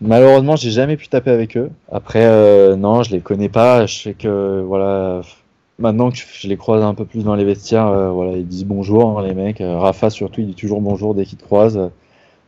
malheureusement, 0.00 0.56
j'ai 0.56 0.70
jamais 0.70 0.96
pu 0.96 1.08
taper 1.08 1.30
avec 1.30 1.56
eux. 1.56 1.70
Après, 1.90 2.24
euh, 2.24 2.76
non, 2.76 3.02
je 3.02 3.10
les 3.10 3.20
connais 3.20 3.48
pas. 3.48 3.86
Je 3.86 4.02
sais 4.02 4.14
que 4.14 4.62
voilà, 4.66 5.22
maintenant 5.78 6.10
que 6.10 6.16
je 6.16 6.48
les 6.48 6.56
croise 6.56 6.82
un 6.82 6.94
peu 6.94 7.04
plus 7.04 7.24
dans 7.24 7.34
les 7.34 7.44
vestiaires, 7.44 7.86
euh, 7.86 8.10
voilà, 8.10 8.32
ils 8.36 8.46
disent 8.46 8.64
bonjour 8.64 9.18
hein, 9.18 9.26
les 9.26 9.34
mecs. 9.34 9.60
Euh, 9.60 9.78
Rafa 9.78 10.10
surtout, 10.10 10.40
il 10.40 10.48
dit 10.48 10.54
toujours 10.54 10.80
bonjour 10.80 11.14
dès 11.14 11.24
qu'il 11.24 11.38
te 11.38 11.44
croise. 11.44 11.76
Euh, 11.78 11.88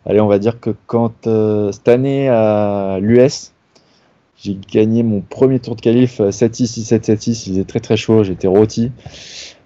allez, 0.06 0.20
on 0.20 0.26
va 0.26 0.38
dire 0.38 0.60
que 0.60 0.70
quand 0.86 1.26
euh, 1.26 1.72
cette 1.72 1.88
année 1.88 2.28
à 2.28 2.98
l'US, 3.00 3.52
j'ai 4.42 4.56
gagné 4.72 5.02
mon 5.02 5.20
premier 5.20 5.58
tour 5.60 5.76
de 5.76 5.80
qualif 5.80 6.20
euh, 6.20 6.30
7-6, 6.30 6.80
6-7, 6.88 7.04
7-6. 7.04 7.28
Il 7.46 7.52
faisait 7.52 7.64
très 7.64 7.80
très 7.80 7.96
chaud, 7.96 8.24
j'étais 8.24 8.48
rôti. 8.48 8.90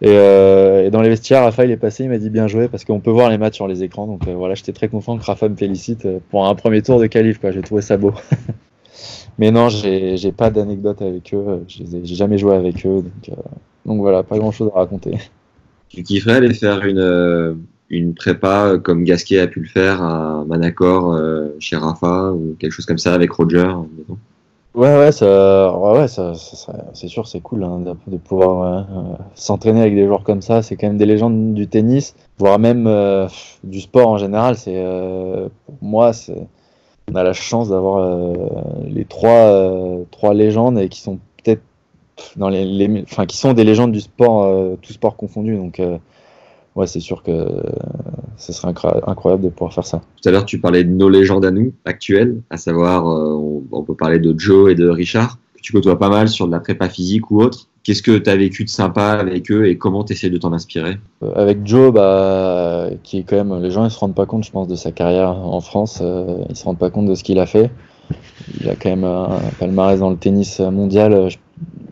Et, 0.02 0.08
euh, 0.08 0.90
dans 0.90 1.00
les 1.00 1.08
vestiaires, 1.08 1.42
Rafa 1.44 1.64
il 1.64 1.70
est 1.70 1.76
passé, 1.76 2.04
il 2.04 2.10
m'a 2.10 2.18
dit 2.18 2.30
bien 2.30 2.48
joué 2.48 2.68
parce 2.68 2.84
qu'on 2.84 3.00
peut 3.00 3.10
voir 3.10 3.30
les 3.30 3.38
matchs 3.38 3.54
sur 3.56 3.68
les 3.68 3.82
écrans. 3.82 4.06
Donc 4.06 4.26
euh, 4.26 4.34
voilà, 4.34 4.54
j'étais 4.54 4.72
très 4.72 4.88
content 4.88 5.16
que 5.18 5.24
Rafa 5.24 5.48
me 5.48 5.56
félicite 5.56 6.06
euh, 6.06 6.18
pour 6.30 6.46
un 6.46 6.54
premier 6.54 6.82
tour 6.82 6.98
de 7.00 7.06
qualif. 7.06 7.38
J'ai 7.42 7.62
trouvé 7.62 7.82
ça 7.82 7.96
beau. 7.96 8.12
Mais 9.38 9.50
non, 9.50 9.68
j'ai 9.68 10.32
pas 10.36 10.50
d'anecdote 10.50 11.02
avec 11.02 11.34
eux. 11.34 11.44
euh, 11.48 11.58
J'ai 11.66 12.14
jamais 12.14 12.38
joué 12.38 12.54
avec 12.54 12.86
eux. 12.86 13.02
Donc, 13.02 13.28
euh, 13.30 13.42
donc 13.86 14.00
voilà, 14.00 14.22
pas 14.22 14.38
grand 14.38 14.52
chose 14.52 14.70
à 14.74 14.78
raconter. 14.78 15.18
Tu 15.88 16.02
kifferais 16.02 16.34
aller 16.36 16.54
faire 16.54 16.84
une, 16.84 16.98
euh, 16.98 17.54
une 17.90 18.14
prépa 18.14 18.66
euh, 18.66 18.78
comme 18.78 19.04
Gasquet 19.04 19.38
a 19.40 19.46
pu 19.46 19.60
le 19.60 19.66
faire 19.68 20.02
à 20.02 20.44
Manacor 20.46 21.12
euh, 21.12 21.48
chez 21.58 21.76
Rafa 21.76 22.32
ou 22.32 22.56
quelque 22.58 22.72
chose 22.72 22.86
comme 22.86 22.98
ça 22.98 23.14
avec 23.14 23.30
Roger 23.32 23.66
Ouais, 24.74 24.98
ouais, 24.98 25.12
ça, 25.12 25.72
ouais, 25.78 25.98
ouais, 26.00 26.08
ça, 26.08 26.32
c'est 26.94 27.06
sûr, 27.06 27.28
c'est 27.28 27.40
cool 27.40 27.62
hein, 27.62 27.78
de, 28.08 28.16
pouvoir 28.16 28.86
ouais, 28.88 28.96
euh, 28.96 29.16
s'entraîner 29.36 29.80
avec 29.80 29.94
des 29.94 30.04
joueurs 30.04 30.24
comme 30.24 30.42
ça. 30.42 30.62
C'est 30.62 30.74
quand 30.76 30.88
même 30.88 30.98
des 30.98 31.06
légendes 31.06 31.54
du 31.54 31.68
tennis, 31.68 32.16
voire 32.38 32.58
même 32.58 32.88
euh, 32.88 33.28
du 33.62 33.80
sport 33.80 34.08
en 34.08 34.18
général. 34.18 34.56
C'est 34.56 34.74
euh, 34.76 35.48
pour 35.66 35.76
moi, 35.80 36.12
c'est, 36.12 36.48
on 37.08 37.14
a 37.14 37.22
la 37.22 37.32
chance 37.32 37.68
d'avoir 37.68 37.98
euh, 37.98 38.34
les 38.88 39.04
trois, 39.04 39.30
euh, 39.30 40.02
trois 40.10 40.34
légendes 40.34 40.76
et 40.80 40.88
qui 40.88 41.00
sont 41.00 41.20
peut-être 41.36 41.62
dans 42.36 42.48
les, 42.48 42.64
les, 42.64 43.02
enfin, 43.02 43.26
qui 43.26 43.36
sont 43.36 43.52
des 43.52 43.64
légendes 43.64 43.92
du 43.92 44.00
sport, 44.00 44.42
euh, 44.42 44.76
tout 44.82 44.92
sport 44.92 45.16
confondu. 45.16 45.56
Donc, 45.56 45.78
euh, 45.78 45.98
ouais, 46.76 46.86
c'est 46.86 47.00
sûr 47.00 47.22
que 47.22 47.30
euh, 47.30 47.62
ce 48.36 48.52
serait 48.52 48.72
incro- 48.72 49.00
incroyable 49.06 49.44
de 49.44 49.48
pouvoir 49.48 49.72
faire 49.72 49.86
ça. 49.86 50.02
Tout 50.22 50.28
à 50.28 50.32
l'heure, 50.32 50.44
tu 50.44 50.58
parlais 50.58 50.84
de 50.84 50.90
nos 50.90 51.08
légendes 51.08 51.44
à 51.44 51.50
nous, 51.50 51.72
actuelles, 51.84 52.40
à 52.50 52.56
savoir, 52.56 53.08
euh, 53.08 53.62
on, 53.72 53.82
peut 53.82 53.94
parler 53.94 54.18
de 54.18 54.34
Joe 54.38 54.72
et 54.72 54.74
de 54.74 54.88
Richard, 54.88 55.38
que 55.54 55.60
tu 55.60 55.72
côtoies 55.72 55.98
pas 55.98 56.08
mal 56.08 56.28
sur 56.28 56.46
de 56.46 56.52
la 56.52 56.60
prépa 56.60 56.88
physique 56.88 57.30
ou 57.30 57.40
autre. 57.40 57.68
Qu'est-ce 57.82 58.02
que 58.02 58.16
tu 58.16 58.30
as 58.30 58.36
vécu 58.36 58.64
de 58.64 58.70
sympa 58.70 59.10
avec 59.10 59.50
eux 59.50 59.66
et 59.66 59.76
comment 59.76 60.04
tu 60.04 60.14
essaies 60.14 60.30
de 60.30 60.38
t'en 60.38 60.52
inspirer? 60.54 60.96
Euh, 61.22 61.32
Avec 61.34 61.66
Joe, 61.66 61.92
bah, 61.92 62.88
qui 63.02 63.18
est 63.18 63.22
quand 63.24 63.36
même, 63.36 63.62
les 63.62 63.70
gens 63.70 63.84
ils 63.84 63.90
se 63.90 63.98
rendent 63.98 64.14
pas 64.14 64.26
compte, 64.26 64.44
je 64.44 64.50
pense, 64.50 64.68
de 64.68 64.76
sa 64.76 64.90
carrière 64.90 65.30
en 65.30 65.60
France. 65.60 66.02
ils 66.48 66.56
se 66.56 66.64
rendent 66.64 66.78
pas 66.78 66.90
compte 66.90 67.06
de 67.06 67.14
ce 67.14 67.22
qu'il 67.22 67.38
a 67.38 67.46
fait. 67.46 67.70
Il 68.60 68.68
a 68.70 68.74
quand 68.74 68.88
même 68.88 69.04
un 69.04 69.38
palmarès 69.58 70.00
dans 70.00 70.10
le 70.10 70.16
tennis 70.16 70.60
mondial. 70.60 71.28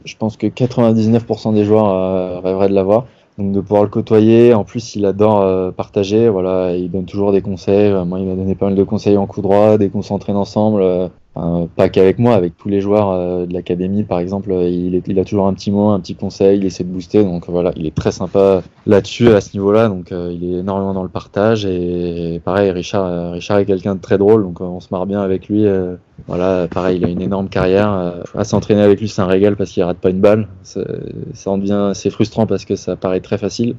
Je, 0.04 0.16
pense 0.16 0.38
que 0.38 0.46
99% 0.46 1.54
des 1.54 1.64
joueurs 1.64 2.42
rêveraient 2.42 2.68
de 2.70 2.74
l'avoir. 2.74 3.04
De 3.50 3.60
pouvoir 3.60 3.82
le 3.82 3.88
côtoyer, 3.88 4.54
en 4.54 4.62
plus 4.64 4.94
il 4.94 5.04
adore 5.04 5.40
euh, 5.40 5.72
partager, 5.72 6.28
voilà, 6.28 6.76
il 6.76 6.90
donne 6.90 7.06
toujours 7.06 7.32
des 7.32 7.42
conseils. 7.42 7.90
Euh, 7.90 8.04
Moi 8.04 8.20
il 8.20 8.26
m'a 8.26 8.34
donné 8.34 8.54
pas 8.54 8.66
mal 8.66 8.74
de 8.76 8.84
conseils 8.84 9.16
en 9.16 9.26
coup 9.26 9.42
droit, 9.42 9.78
dès 9.78 9.88
qu'on 9.88 10.02
s'entraîne 10.02 10.36
ensemble. 10.36 11.10
Pas 11.34 11.88
qu'avec 11.88 12.18
moi, 12.18 12.34
avec 12.34 12.56
tous 12.56 12.68
les 12.68 12.80
joueurs 12.80 13.10
euh, 13.10 13.46
de 13.46 13.52
l'académie 13.54 14.02
par 14.04 14.18
exemple, 14.18 14.52
euh, 14.52 14.68
il, 14.68 14.94
est- 14.94 15.06
il 15.08 15.18
a 15.18 15.24
toujours 15.24 15.46
un 15.46 15.54
petit 15.54 15.70
mot, 15.70 15.88
un 15.88 16.00
petit 16.00 16.14
conseil, 16.14 16.58
il 16.58 16.64
essaie 16.66 16.84
de 16.84 16.90
booster, 16.90 17.24
donc 17.24 17.48
voilà, 17.48 17.72
il 17.76 17.86
est 17.86 17.94
très 17.94 18.12
sympa 18.12 18.62
là-dessus 18.86 19.28
à 19.30 19.40
ce 19.40 19.54
niveau-là, 19.56 19.88
donc 19.88 20.12
euh, 20.12 20.30
il 20.32 20.44
est 20.54 20.58
énormément 20.58 20.92
dans 20.94 21.02
le 21.02 21.08
partage 21.08 21.64
et 21.64 22.40
pareil, 22.44 22.70
Richard, 22.70 23.06
euh, 23.06 23.30
Richard 23.32 23.58
est 23.58 23.64
quelqu'un 23.66 23.94
de 23.94 24.00
très 24.00 24.18
drôle, 24.18 24.42
donc 24.42 24.60
on 24.60 24.80
se 24.80 24.88
marre 24.90 25.06
bien 25.06 25.20
avec 25.22 25.48
lui. 25.48 25.66
euh, 25.66 25.96
voilà, 26.28 26.68
pareil, 26.68 26.98
il 26.98 27.04
a 27.04 27.08
une 27.08 27.22
énorme 27.22 27.48
carrière. 27.48 27.90
à 28.36 28.44
s'entraîner 28.44 28.82
avec 28.82 29.00
lui, 29.00 29.08
c'est 29.08 29.22
un 29.22 29.26
régal 29.26 29.56
parce 29.56 29.70
qu'il 29.70 29.82
rate 29.82 29.98
pas 29.98 30.10
une 30.10 30.20
balle. 30.20 30.46
Ça 30.62 31.50
en 31.50 31.58
devient, 31.58 31.90
c'est 31.94 32.10
frustrant 32.10 32.46
parce 32.46 32.64
que 32.64 32.76
ça 32.76 32.94
paraît 32.96 33.20
très 33.20 33.38
facile. 33.38 33.74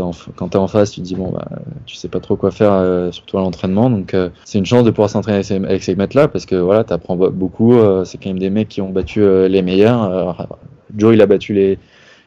Quand 0.00 0.10
t'es 0.12 0.18
en, 0.18 0.32
quand 0.36 0.48
t'es 0.48 0.56
en 0.58 0.68
face, 0.68 0.92
tu 0.92 1.00
te 1.00 1.06
dis 1.06 1.14
bon 1.14 1.30
bah 1.30 1.46
tu 1.86 1.96
sais 1.96 2.08
pas 2.08 2.20
trop 2.20 2.36
quoi 2.36 2.50
faire, 2.50 2.72
euh, 2.72 3.10
surtout 3.12 3.38
à 3.38 3.40
l'entraînement. 3.40 3.90
Donc 3.90 4.14
euh, 4.14 4.30
c'est 4.44 4.58
une 4.58 4.66
chance 4.66 4.84
de 4.84 4.90
pouvoir 4.90 5.10
s'entraîner 5.10 5.36
avec 5.36 5.46
ces, 5.46 5.56
avec 5.56 5.82
ces 5.82 5.94
mecs-là 5.94 6.28
parce 6.28 6.46
que 6.46 6.56
voilà, 6.56 6.84
t'apprends 6.84 7.16
beaucoup. 7.16 7.74
euh, 7.74 8.04
c'est 8.04 8.18
quand 8.18 8.30
même 8.30 8.38
des 8.38 8.50
mecs 8.50 8.68
qui 8.68 8.80
ont 8.80 8.90
battu 8.90 9.20
les 9.48 9.62
meilleurs. 9.62 10.48
Joe, 10.96 11.14
il 11.14 11.20
a 11.20 11.26
battu 11.26 11.54
les, 11.54 11.78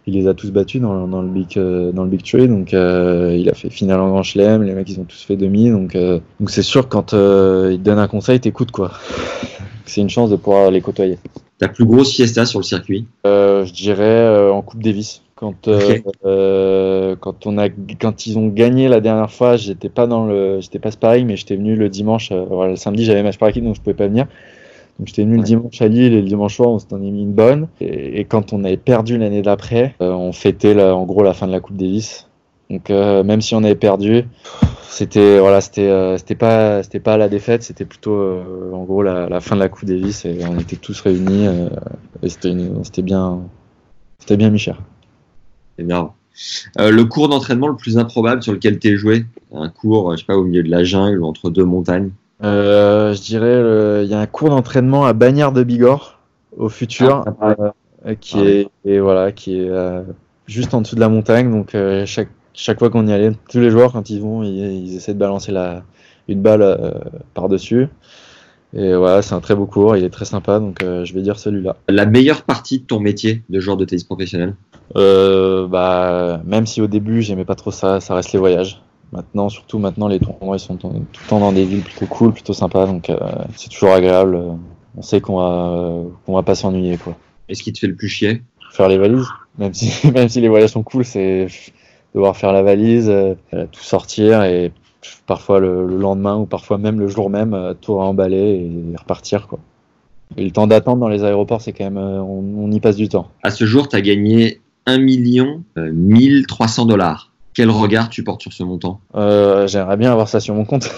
il 0.06 0.14
les 0.14 0.28
a 0.28 0.34
tous 0.34 0.52
battus 0.52 0.82
dans, 0.82 1.08
dans 1.08 1.22
le 1.22 1.30
big, 1.30 1.56
dans 1.56 2.04
le 2.04 2.10
big 2.10 2.24
tree. 2.24 2.48
Donc 2.48 2.74
il 2.74 3.50
a 3.50 3.54
fait 3.54 3.70
finale 3.70 4.00
en 4.00 4.10
Grand 4.10 4.24
Chelem. 4.24 4.64
Les 4.64 4.74
mecs, 4.74 4.90
ils 4.90 5.00
ont 5.00 5.06
tous 5.06 5.24
fait 5.24 5.36
demi. 5.36 5.70
Donc 5.70 5.96
donc 5.96 6.50
c'est 6.50 6.62
sûr 6.62 6.84
que 6.84 6.90
quand 6.90 7.14
euh, 7.14 7.70
il 7.72 7.80
te 7.80 7.84
donne 7.84 8.00
un 8.00 8.08
conseil, 8.08 8.40
t'écoutes 8.40 8.72
quoi. 8.72 8.92
c'est 9.86 10.02
une 10.02 10.10
chance 10.10 10.30
de 10.30 10.36
pouvoir 10.36 10.72
les 10.72 10.82
côtoyer. 10.82 11.18
Ta 11.58 11.68
plus 11.68 11.86
grosse 11.86 12.14
fiesta 12.14 12.46
sur 12.46 12.60
le 12.60 12.64
circuit? 12.64 13.08
Je 13.26 13.72
dirais 13.74 14.50
en 14.50 14.62
Coupe 14.62 14.84
Davis. 14.84 15.22
Quand, 15.44 15.68
euh, 15.68 15.98
euh, 16.26 17.16
quand, 17.20 17.46
on 17.46 17.58
a, 17.58 17.68
quand 18.00 18.28
ils 18.28 18.38
ont 18.40 18.48
gagné 18.48 18.88
la 18.88 19.02
dernière 19.02 19.30
fois, 19.30 19.58
j'étais 19.58 19.90
pas 19.90 20.08
dans 20.08 20.26
le, 20.26 20.62
j'étais 20.62 20.80
pas 20.80 20.90
sparring, 20.92 21.28
mais 21.28 21.36
j'étais 21.36 21.58
venu 21.58 21.76
le 21.76 21.90
dimanche. 21.90 22.32
euh, 22.32 22.46
voilà, 22.50 22.72
le 22.72 22.76
samedi, 22.78 23.04
j'avais 23.04 23.24
match 23.24 23.38
par 23.38 23.50
équipe, 23.50 23.64
donc 23.66 23.76
je 23.76 23.82
pouvais 23.82 23.94
pas 23.94 24.08
venir. 24.08 24.28
Donc 25.00 25.08
j'étais 25.10 25.24
venu 25.24 25.38
le 25.38 25.44
dimanche 25.44 25.82
à 25.82 25.88
Lille 25.90 26.14
et 26.14 26.22
le 26.22 26.28
dimanche 26.28 26.56
soir, 26.56 26.70
on 26.70 26.80
s'en 26.80 26.98
est 26.98 27.12
mis 27.12 27.24
une 27.24 27.34
bonne. 27.34 27.68
Et, 27.82 28.20
et 28.22 28.26
quand 28.26 28.54
on 28.54 28.64
avait 28.64 28.78
perdu 28.78 29.18
l'année 29.18 29.42
d'après, 29.42 29.96
euh, 30.02 30.12
on 30.14 30.32
fêtait 30.32 30.74
la- 30.74 30.96
en 30.96 31.04
gros 31.06 31.24
la 31.24 31.34
fin 31.34 31.48
de 31.48 31.52
la 31.52 31.60
Coupe 31.60 31.78
Davis. 31.78 32.30
Donc 32.70 32.90
même 32.90 33.42
si 33.42 33.54
on 33.54 33.64
avait 33.64 33.76
perdu, 33.76 34.24
c'était 34.90 35.38
voilà, 35.40 35.62
c'était 35.62 36.18
c'était 36.18 36.34
pas 36.36 36.82
c'était 36.82 37.00
pas 37.02 37.18
la 37.18 37.30
défaite, 37.30 37.62
c'était 37.64 37.86
plutôt 37.86 38.16
en 38.74 38.84
gros 38.86 39.04
la, 39.04 39.30
la 39.30 39.42
fin 39.42 39.56
de 39.56 39.60
la 39.60 39.70
Coupe 39.70 39.86
Davis 39.86 40.26
et 40.26 40.40
on 40.50 40.58
était 40.60 40.78
tous 40.78 41.00
réunis 41.02 41.48
et 42.24 42.30
c'était 42.30 43.04
bien 43.04 43.42
c'était 44.20 44.38
bien 44.38 44.50
Michel. 44.50 44.76
Énorme. 45.78 46.12
Euh, 46.80 46.92
le 46.92 47.06
cours 47.06 47.30
d'entraînement 47.30 47.68
le 47.68 47.76
plus 47.76 47.98
improbable 47.98 48.42
sur 48.42 48.54
lequel 48.54 48.80
tu 48.80 48.90
es 48.90 48.98
joué? 48.98 49.26
Un 49.54 49.70
cours, 49.70 50.12
je 50.14 50.18
sais 50.18 50.26
pas, 50.26 50.36
au 50.36 50.44
milieu 50.44 50.64
de 50.64 50.70
la 50.70 50.84
jungle 50.84 51.20
ou 51.20 51.26
entre 51.26 51.50
deux 51.50 51.66
montagnes? 51.66 52.12
Euh, 52.44 53.14
je 53.14 53.22
dirais, 53.22 54.04
il 54.04 54.10
y 54.10 54.14
a 54.14 54.20
un 54.20 54.26
cours 54.26 54.50
d'entraînement 54.50 55.06
à 55.06 55.14
Bagnères 55.14 55.52
de 55.52 55.64
Bigorre, 55.64 56.20
au 56.58 56.70
futur, 56.70 57.24
Ah, 57.40 57.56
euh, 58.06 58.16
qui 58.20 58.38
Ah, 58.38 58.46
est, 58.46 58.68
et 58.86 59.00
voilà, 59.00 59.32
qui 59.32 59.60
est 59.60 59.70
euh, 59.70 60.02
juste 60.48 60.74
en 60.74 60.82
dessous 60.82 60.96
de 60.96 61.00
la 61.00 61.10
montagne. 61.10 61.50
Donc 61.52 61.76
euh, 61.76 62.06
chaque 62.06 62.30
chaque 62.54 62.80
fois 62.80 62.90
qu'on 62.90 63.08
y 63.08 63.14
allait, 63.14 63.32
tous 63.50 63.60
les 63.60 63.72
joueurs 63.72 63.94
quand 63.94 64.10
ils 64.10 64.22
vont, 64.22 64.44
ils, 64.44 64.88
ils 64.88 64.96
essaient 64.96 65.14
de 65.14 65.20
balancer 65.20 65.52
la 65.52 65.84
une 66.28 66.42
balle 66.42 66.62
euh, 66.62 66.92
par 67.34 67.50
dessus. 67.50 67.88
Et 68.76 68.96
voilà, 68.96 69.22
c'est 69.22 69.36
un 69.36 69.40
très 69.40 69.56
beau 69.56 69.68
cours, 69.68 69.96
il 69.98 70.04
est 70.04 70.10
très 70.10 70.26
sympa, 70.26 70.60
donc 70.60 70.84
euh, 70.84 71.06
je 71.06 71.14
vais 71.14 71.22
dire 71.22 71.38
celui-là. 71.38 71.76
La 71.88 72.08
meilleure 72.08 72.42
partie 72.42 72.80
de 72.80 72.86
ton 72.86 73.00
métier 73.00 73.44
de 73.50 73.60
joueur 73.60 73.78
de 73.78 73.86
tennis 73.86 74.04
professionnel? 74.04 74.56
Euh, 74.96 75.68
bah, 75.68 76.42
même 76.46 76.66
si 76.66 76.82
au 76.82 76.88
début 76.88 77.22
j'aimais 77.22 77.46
pas 77.46 77.56
trop 77.56 77.72
ça, 77.72 78.00
ça 78.00 78.16
reste 78.16 78.32
les 78.34 78.40
voyages. 78.40 78.82
Maintenant, 79.12 79.50
surtout 79.50 79.80
maintenant, 79.80 80.08
les 80.08 80.20
tournois 80.20 80.58
ils 80.58 80.60
sont 80.60 80.78
tout 80.78 80.92
le 80.92 81.28
temps 81.30 81.40
dans 81.40 81.52
des 81.52 81.66
villes 81.66 81.84
plutôt 81.84 82.06
cool, 82.08 82.34
plutôt 82.34 82.54
sympas, 82.54 82.86
donc 82.86 83.10
euh, 83.10 83.18
c'est 83.56 83.70
toujours 83.70 83.92
agréable. 83.92 84.36
Euh, 84.36 84.54
On 84.98 85.02
sait 85.02 85.22
qu'on 85.22 85.38
va 85.38 85.94
qu'on 86.26 86.34
va 86.36 86.44
pas 86.44 86.56
s'ennuyer 86.56 86.98
quoi. 86.98 87.16
Est-ce 87.50 87.64
qui 87.64 87.74
te 87.74 87.80
fait 87.80 87.88
le 87.88 87.96
plus 87.96 88.10
chier? 88.10 88.42
Faire 88.72 88.88
les 88.88 88.98
valises, 88.98 89.28
même 89.58 89.74
si 89.74 90.08
même 90.12 90.30
si 90.30 90.42
les 90.42 90.50
voyages 90.50 90.72
sont 90.72 90.84
cool, 90.84 91.06
c'est 91.06 91.48
devoir 92.16 92.38
faire 92.38 92.54
la 92.54 92.62
valise, 92.64 93.10
euh, 93.10 93.36
tout 93.72 93.84
sortir 93.84 94.44
et 94.44 94.72
parfois 95.26 95.60
le, 95.60 95.86
le 95.86 95.98
lendemain 95.98 96.38
ou 96.38 96.46
parfois 96.46 96.78
même 96.78 97.00
le 97.00 97.08
jour 97.08 97.30
même 97.30 97.54
euh, 97.54 97.74
tout 97.74 97.96
remballer 97.96 98.70
et 98.94 98.98
repartir 98.98 99.48
quoi. 99.48 99.60
Et 100.38 100.44
le 100.44 100.52
temps 100.52 100.68
d'attente 100.68 101.00
dans 101.00 101.10
les 101.10 101.24
aéroports, 101.24 101.62
c'est 101.62 101.74
quand 101.74 101.84
même, 101.84 101.98
euh, 101.98 102.22
on, 102.22 102.44
on, 102.58 102.72
y 102.72 102.80
passe 102.80 102.96
du 102.96 103.08
temps. 103.08 103.28
À 103.44 103.52
ce 103.52 103.66
jour, 103.66 103.88
tu 103.88 103.96
as 103.96 104.02
gagné 104.02 104.62
1 104.86 104.98
million 105.00 105.64
1300 105.78 106.86
dollars. 106.86 107.32
Quel 107.54 107.70
regard 107.70 108.10
tu 108.10 108.24
portes 108.24 108.42
sur 108.42 108.52
ce 108.52 108.64
montant? 108.64 109.00
Euh, 109.16 109.68
J'aimerais 109.68 109.98
bien 109.98 110.12
avoir 110.12 110.28
ça 110.28 110.40
sur 110.40 110.56
mon 110.56 110.66
compte. 110.66 110.90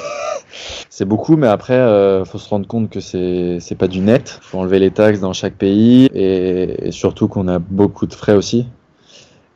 c'est 0.90 1.06
beaucoup, 1.06 1.36
mais 1.36 1.48
après, 1.48 1.74
euh, 1.74 2.24
faut 2.24 2.38
se 2.38 2.48
rendre 2.48 2.66
compte 2.66 2.90
que 2.90 3.02
c'est 3.02 3.76
pas 3.78 3.88
du 3.88 4.00
net. 4.00 4.40
Faut 4.42 4.60
enlever 4.60 4.80
les 4.80 4.92
taxes 4.92 5.20
dans 5.20 5.34
chaque 5.34 5.56
pays 5.56 6.10
et 6.14 6.92
surtout 6.92 7.28
qu'on 7.28 7.48
a 7.48 7.60
beaucoup 7.60 8.08
de 8.08 8.14
frais 8.14 8.36
aussi. 8.36 8.68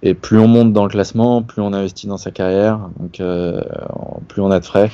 Et 0.01 0.13
plus 0.13 0.39
on 0.39 0.47
monte 0.47 0.71
dans 0.71 0.83
le 0.83 0.89
classement, 0.89 1.41
plus 1.41 1.61
on 1.61 1.73
investit 1.73 2.07
dans 2.07 2.17
sa 2.17 2.31
carrière, 2.31 2.89
donc 2.99 3.19
euh, 3.19 3.61
plus 4.29 4.41
on 4.41 4.49
a 4.49 4.59
de 4.59 4.65
frais. 4.65 4.89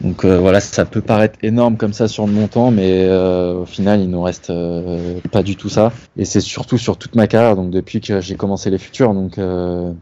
Donc 0.00 0.24
euh, 0.24 0.38
voilà, 0.38 0.60
ça 0.60 0.84
peut 0.84 1.00
paraître 1.00 1.36
énorme 1.42 1.76
comme 1.76 1.92
ça 1.92 2.06
sur 2.06 2.26
le 2.26 2.32
montant, 2.32 2.70
mais 2.70 3.06
euh, 3.08 3.54
au 3.54 3.64
final, 3.64 4.00
il 4.00 4.08
nous 4.08 4.22
reste 4.22 4.50
euh, 4.50 5.18
pas 5.32 5.42
du 5.42 5.56
tout 5.56 5.68
ça. 5.68 5.92
Et 6.16 6.24
c'est 6.24 6.40
surtout 6.40 6.78
sur 6.78 6.98
toute 6.98 7.16
ma 7.16 7.26
carrière, 7.26 7.56
donc 7.56 7.70
depuis 7.70 8.00
que 8.00 8.20
j'ai 8.20 8.36
commencé 8.36 8.70
les 8.70 8.78
futurs, 8.78 9.12
donc 9.12 9.38
euh, 9.38 9.92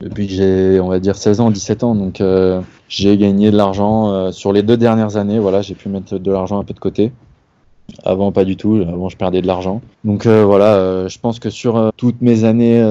depuis 0.00 0.26
que 0.26 0.32
j'ai, 0.32 0.80
on 0.80 0.88
va 0.88 0.98
dire, 0.98 1.14
16 1.14 1.38
ans, 1.40 1.50
17 1.52 1.84
ans, 1.84 1.94
donc 1.94 2.20
euh, 2.20 2.60
j'ai 2.88 3.16
gagné 3.16 3.52
de 3.52 3.56
l'argent 3.56 4.32
sur 4.32 4.52
les 4.52 4.64
deux 4.64 4.76
dernières 4.76 5.16
années. 5.16 5.38
Voilà, 5.38 5.62
j'ai 5.62 5.76
pu 5.76 5.88
mettre 5.88 6.18
de 6.18 6.32
l'argent 6.32 6.58
un 6.58 6.64
peu 6.64 6.74
de 6.74 6.80
côté. 6.80 7.12
Avant, 8.04 8.32
pas 8.32 8.44
du 8.44 8.56
tout. 8.56 8.84
Avant, 8.86 9.08
je 9.08 9.16
perdais 9.16 9.42
de 9.42 9.46
l'argent. 9.46 9.80
Donc 10.04 10.26
euh, 10.26 10.44
voilà, 10.44 10.76
euh, 10.76 11.08
je 11.08 11.18
pense 11.18 11.38
que 11.38 11.50
sur 11.50 11.76
euh, 11.76 11.90
toutes 11.96 12.20
mes 12.20 12.44
années, 12.44 12.82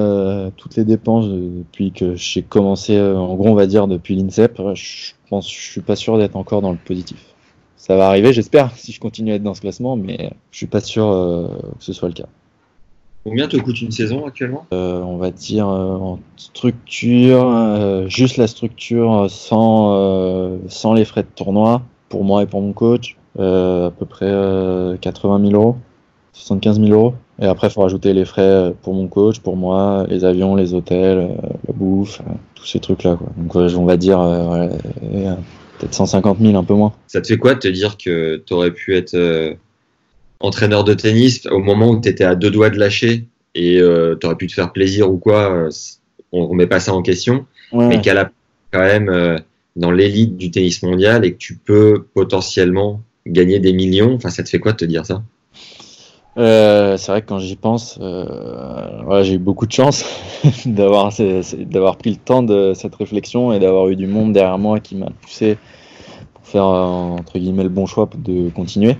toutes 0.56 0.76
les 0.76 0.84
dépenses 0.84 1.26
depuis 1.28 1.92
que 1.92 2.14
j'ai 2.14 2.42
commencé, 2.42 3.00
en 3.00 3.34
gros, 3.34 3.48
on 3.48 3.54
va 3.54 3.66
dire 3.66 3.86
depuis 3.86 4.16
l'INSEP, 4.16 4.60
je 4.74 5.12
pense, 5.28 5.50
je 5.50 5.70
suis 5.70 5.80
pas 5.80 5.96
sûr 5.96 6.18
d'être 6.18 6.36
encore 6.36 6.62
dans 6.62 6.72
le 6.72 6.78
positif. 6.78 7.18
Ça 7.76 7.96
va 7.96 8.06
arriver, 8.08 8.32
j'espère, 8.32 8.70
si 8.76 8.92
je 8.92 9.00
continue 9.00 9.32
à 9.32 9.34
être 9.36 9.42
dans 9.42 9.54
ce 9.54 9.60
classement, 9.60 9.96
mais 9.96 10.30
je 10.50 10.56
suis 10.56 10.66
pas 10.66 10.80
sûr 10.80 11.04
que 11.78 11.84
ce 11.84 11.92
soit 11.92 12.08
le 12.08 12.14
cas. 12.14 12.26
Combien 13.24 13.46
te 13.46 13.56
coûte 13.56 13.80
une 13.80 13.92
saison 13.92 14.26
actuellement? 14.26 14.66
On 14.72 15.16
va 15.16 15.30
dire 15.30 15.68
en 15.68 16.18
structure, 16.36 18.08
juste 18.08 18.36
la 18.36 18.48
structure 18.48 19.30
sans, 19.30 20.58
sans 20.68 20.94
les 20.94 21.04
frais 21.04 21.22
de 21.22 21.28
tournoi 21.34 21.82
pour 22.08 22.24
moi 22.24 22.42
et 22.42 22.46
pour 22.46 22.60
mon 22.60 22.72
coach 22.72 23.16
à 23.38 23.92
peu 23.98 24.06
près 24.06 24.26
euh, 24.28 24.96
80 24.96 25.50
000 25.50 25.52
euros, 25.52 25.76
75 26.32 26.80
000 26.80 26.92
euros. 26.92 27.14
Et 27.40 27.46
après, 27.46 27.68
il 27.68 27.70
faut 27.70 27.80
rajouter 27.80 28.12
les 28.12 28.24
frais 28.24 28.72
pour 28.82 28.94
mon 28.94 29.08
coach, 29.08 29.40
pour 29.40 29.56
moi, 29.56 30.06
les 30.08 30.24
avions, 30.24 30.54
les 30.54 30.74
hôtels, 30.74 31.18
euh, 31.18 31.48
la 31.66 31.74
bouffe, 31.74 32.20
euh, 32.20 32.32
tous 32.54 32.66
ces 32.66 32.78
trucs-là. 32.78 33.18
Donc, 33.36 33.56
on 33.56 33.84
va 33.84 33.96
dire 33.96 34.18
peut-être 35.78 35.94
150 35.94 36.38
000, 36.40 36.56
un 36.56 36.64
peu 36.64 36.74
moins. 36.74 36.92
Ça 37.06 37.20
te 37.20 37.26
fait 37.26 37.38
quoi 37.38 37.54
de 37.54 37.58
te 37.58 37.68
dire 37.68 37.96
que 37.96 38.42
tu 38.46 38.52
aurais 38.52 38.70
pu 38.70 38.94
être 38.96 39.56
entraîneur 40.40 40.84
de 40.84 40.94
tennis 40.94 41.46
au 41.46 41.58
moment 41.58 41.90
où 41.90 42.00
tu 42.00 42.08
étais 42.08 42.24
à 42.24 42.34
deux 42.34 42.50
doigts 42.50 42.70
de 42.70 42.78
lâcher 42.78 43.26
et 43.54 43.80
euh, 43.80 44.16
tu 44.20 44.26
aurais 44.26 44.36
pu 44.36 44.46
te 44.46 44.52
faire 44.52 44.72
plaisir 44.72 45.10
ou 45.10 45.18
quoi 45.18 45.68
On 46.32 46.46
remet 46.46 46.66
pas 46.66 46.80
ça 46.80 46.92
en 46.92 47.02
question, 47.02 47.46
ouais. 47.72 47.88
mais 47.88 48.00
qu'à 48.00 48.14
la 48.14 48.30
quand 48.70 48.80
même 48.80 49.40
dans 49.76 49.90
l'élite 49.90 50.36
du 50.36 50.50
tennis 50.50 50.82
mondial 50.82 51.24
et 51.24 51.32
que 51.32 51.38
tu 51.38 51.56
peux 51.56 52.06
potentiellement 52.14 53.02
gagner 53.26 53.58
des 53.58 53.72
millions. 53.72 54.14
Enfin, 54.14 54.30
ça 54.30 54.42
te 54.42 54.48
fait 54.48 54.58
quoi 54.58 54.72
de 54.72 54.78
te 54.78 54.84
dire 54.84 55.06
ça? 55.06 55.22
Euh, 56.38 56.96
c'est 56.96 57.12
vrai 57.12 57.20
que 57.20 57.26
quand 57.26 57.38
j'y 57.38 57.56
pense, 57.56 57.98
euh, 58.00 59.22
j'ai 59.22 59.34
eu 59.34 59.38
beaucoup 59.38 59.66
de 59.66 59.72
chance 59.72 60.04
d'avoir 60.66 61.12
d'avoir 61.58 61.96
pris 61.96 62.10
le 62.10 62.16
temps 62.16 62.42
de 62.42 62.72
cette 62.74 62.94
réflexion 62.94 63.52
et 63.52 63.58
d'avoir 63.58 63.88
eu 63.88 63.96
du 63.96 64.06
monde 64.06 64.32
derrière 64.32 64.58
moi 64.58 64.80
qui 64.80 64.96
m'a 64.96 65.10
poussé 65.20 65.58
pour 66.32 66.46
faire 66.46 66.64
euh, 66.64 66.84
entre 67.18 67.38
guillemets 67.38 67.64
le 67.64 67.68
bon 67.68 67.84
choix 67.84 68.08
de 68.16 68.48
continuer. 68.48 68.96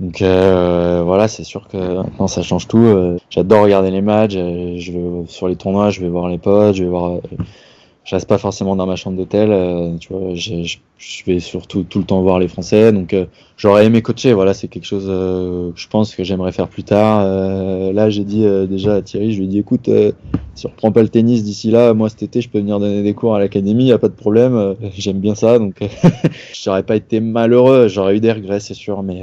Donc 0.00 0.20
voilà, 0.20 1.28
c'est 1.28 1.44
sûr 1.44 1.68
que 1.68 1.76
maintenant 1.76 2.26
ça 2.26 2.42
change 2.42 2.68
tout. 2.68 3.16
J'adore 3.30 3.62
regarder 3.62 3.90
les 3.90 4.02
matchs. 4.02 4.34
Je 4.34 5.24
sur 5.28 5.48
les 5.48 5.56
tournois, 5.56 5.90
je 5.90 6.00
vais 6.00 6.08
voir 6.08 6.28
les 6.28 6.38
potes, 6.38 6.74
je 6.74 6.82
vais 6.82 6.90
voir 6.90 7.20
je 8.06 8.14
reste 8.14 8.28
pas 8.28 8.38
forcément 8.38 8.76
dans 8.76 8.86
ma 8.86 8.94
chambre 8.94 9.16
d'hôtel. 9.16 9.50
Euh, 9.50 9.96
tu 9.98 10.12
vois, 10.12 10.34
je, 10.34 10.78
vais 11.26 11.40
surtout 11.40 11.82
tout 11.82 11.98
le 11.98 12.04
temps 12.04 12.22
voir 12.22 12.38
les 12.38 12.46
Français. 12.46 12.92
Donc, 12.92 13.12
euh, 13.12 13.26
j'aurais 13.56 13.84
aimé 13.84 14.00
coacher. 14.00 14.32
Voilà, 14.32 14.54
c'est 14.54 14.68
quelque 14.68 14.84
chose 14.84 15.06
euh, 15.08 15.72
que 15.72 15.80
je 15.80 15.88
pense 15.88 16.14
que 16.14 16.22
j'aimerais 16.22 16.52
faire 16.52 16.68
plus 16.68 16.84
tard. 16.84 17.22
Euh, 17.24 17.92
là, 17.92 18.08
j'ai 18.08 18.22
dit 18.22 18.46
déjà 18.68 18.94
à 18.94 19.02
Thierry, 19.02 19.32
je 19.32 19.38
lui 19.38 19.46
ai 19.46 19.48
dit, 19.48 19.58
écoute, 19.58 19.90
si 20.54 20.66
on 20.66 20.70
reprend 20.70 20.92
pas 20.92 21.02
le 21.02 21.08
tennis 21.08 21.42
d'ici 21.42 21.72
là, 21.72 21.94
moi 21.94 22.08
cet 22.08 22.22
été, 22.22 22.40
je 22.40 22.48
peux 22.48 22.60
venir 22.60 22.78
donner 22.78 23.02
des 23.02 23.12
cours 23.12 23.34
à 23.34 23.40
l'académie, 23.40 23.86
y 23.86 23.92
a 23.92 23.98
pas 23.98 24.08
de 24.08 24.14
problème. 24.14 24.76
J'aime 24.96 25.18
bien 25.18 25.34
ça, 25.34 25.58
donc 25.58 25.80
j'aurais 26.54 26.84
pas 26.84 26.94
été 26.94 27.18
malheureux. 27.18 27.88
J'aurais 27.88 28.16
eu 28.16 28.20
des 28.20 28.32
regrets, 28.32 28.60
c'est 28.60 28.74
sûr, 28.74 29.02
mais 29.02 29.22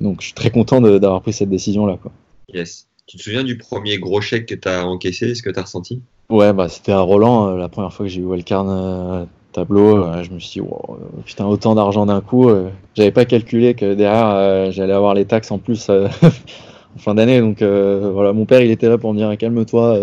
donc 0.00 0.20
je 0.20 0.26
suis 0.26 0.34
très 0.34 0.50
content 0.50 0.80
d'avoir 0.80 1.20
pris 1.20 1.34
cette 1.34 1.50
décision 1.50 1.84
là, 1.84 1.98
quoi. 2.00 2.10
Yes. 2.52 2.86
Tu 3.06 3.16
te 3.16 3.22
souviens 3.22 3.44
du 3.44 3.58
premier 3.58 3.98
gros 3.98 4.20
chèque 4.20 4.46
que 4.46 4.54
tu 4.54 4.68
as 4.68 4.86
encaissé 4.86 5.34
Ce 5.34 5.42
que 5.42 5.50
tu 5.50 5.58
as 5.58 5.62
ressenti? 5.62 6.02
Ouais, 6.30 6.52
bah, 6.52 6.68
c'était 6.68 6.92
à 6.92 7.00
Roland, 7.00 7.48
euh, 7.48 7.58
la 7.58 7.68
première 7.68 7.92
fois 7.92 8.06
que 8.06 8.12
j'ai 8.12 8.20
eu 8.20 8.24
Wildcard 8.24 8.66
euh, 8.68 9.24
tableau. 9.52 10.04
Euh, 10.04 10.22
je 10.22 10.30
me 10.30 10.38
suis 10.38 10.60
dit, 10.60 10.66
wow, 10.66 10.98
putain, 11.26 11.44
autant 11.46 11.74
d'argent 11.74 12.06
d'un 12.06 12.20
coup. 12.20 12.50
J'avais 12.94 13.10
pas 13.10 13.24
calculé 13.24 13.74
que 13.74 13.94
derrière, 13.94 14.70
j'allais 14.72 14.92
avoir 14.92 15.14
les 15.14 15.24
taxes 15.24 15.50
en 15.50 15.58
plus 15.58 15.90
en 16.22 16.98
fin 16.98 17.14
d'année. 17.14 17.40
Donc 17.40 17.62
voilà, 17.62 18.32
mon 18.32 18.46
père, 18.46 18.62
il 18.62 18.70
était 18.70 18.88
là 18.88 18.98
pour 18.98 19.12
me 19.12 19.18
dire, 19.18 19.36
calme-toi. 19.36 19.98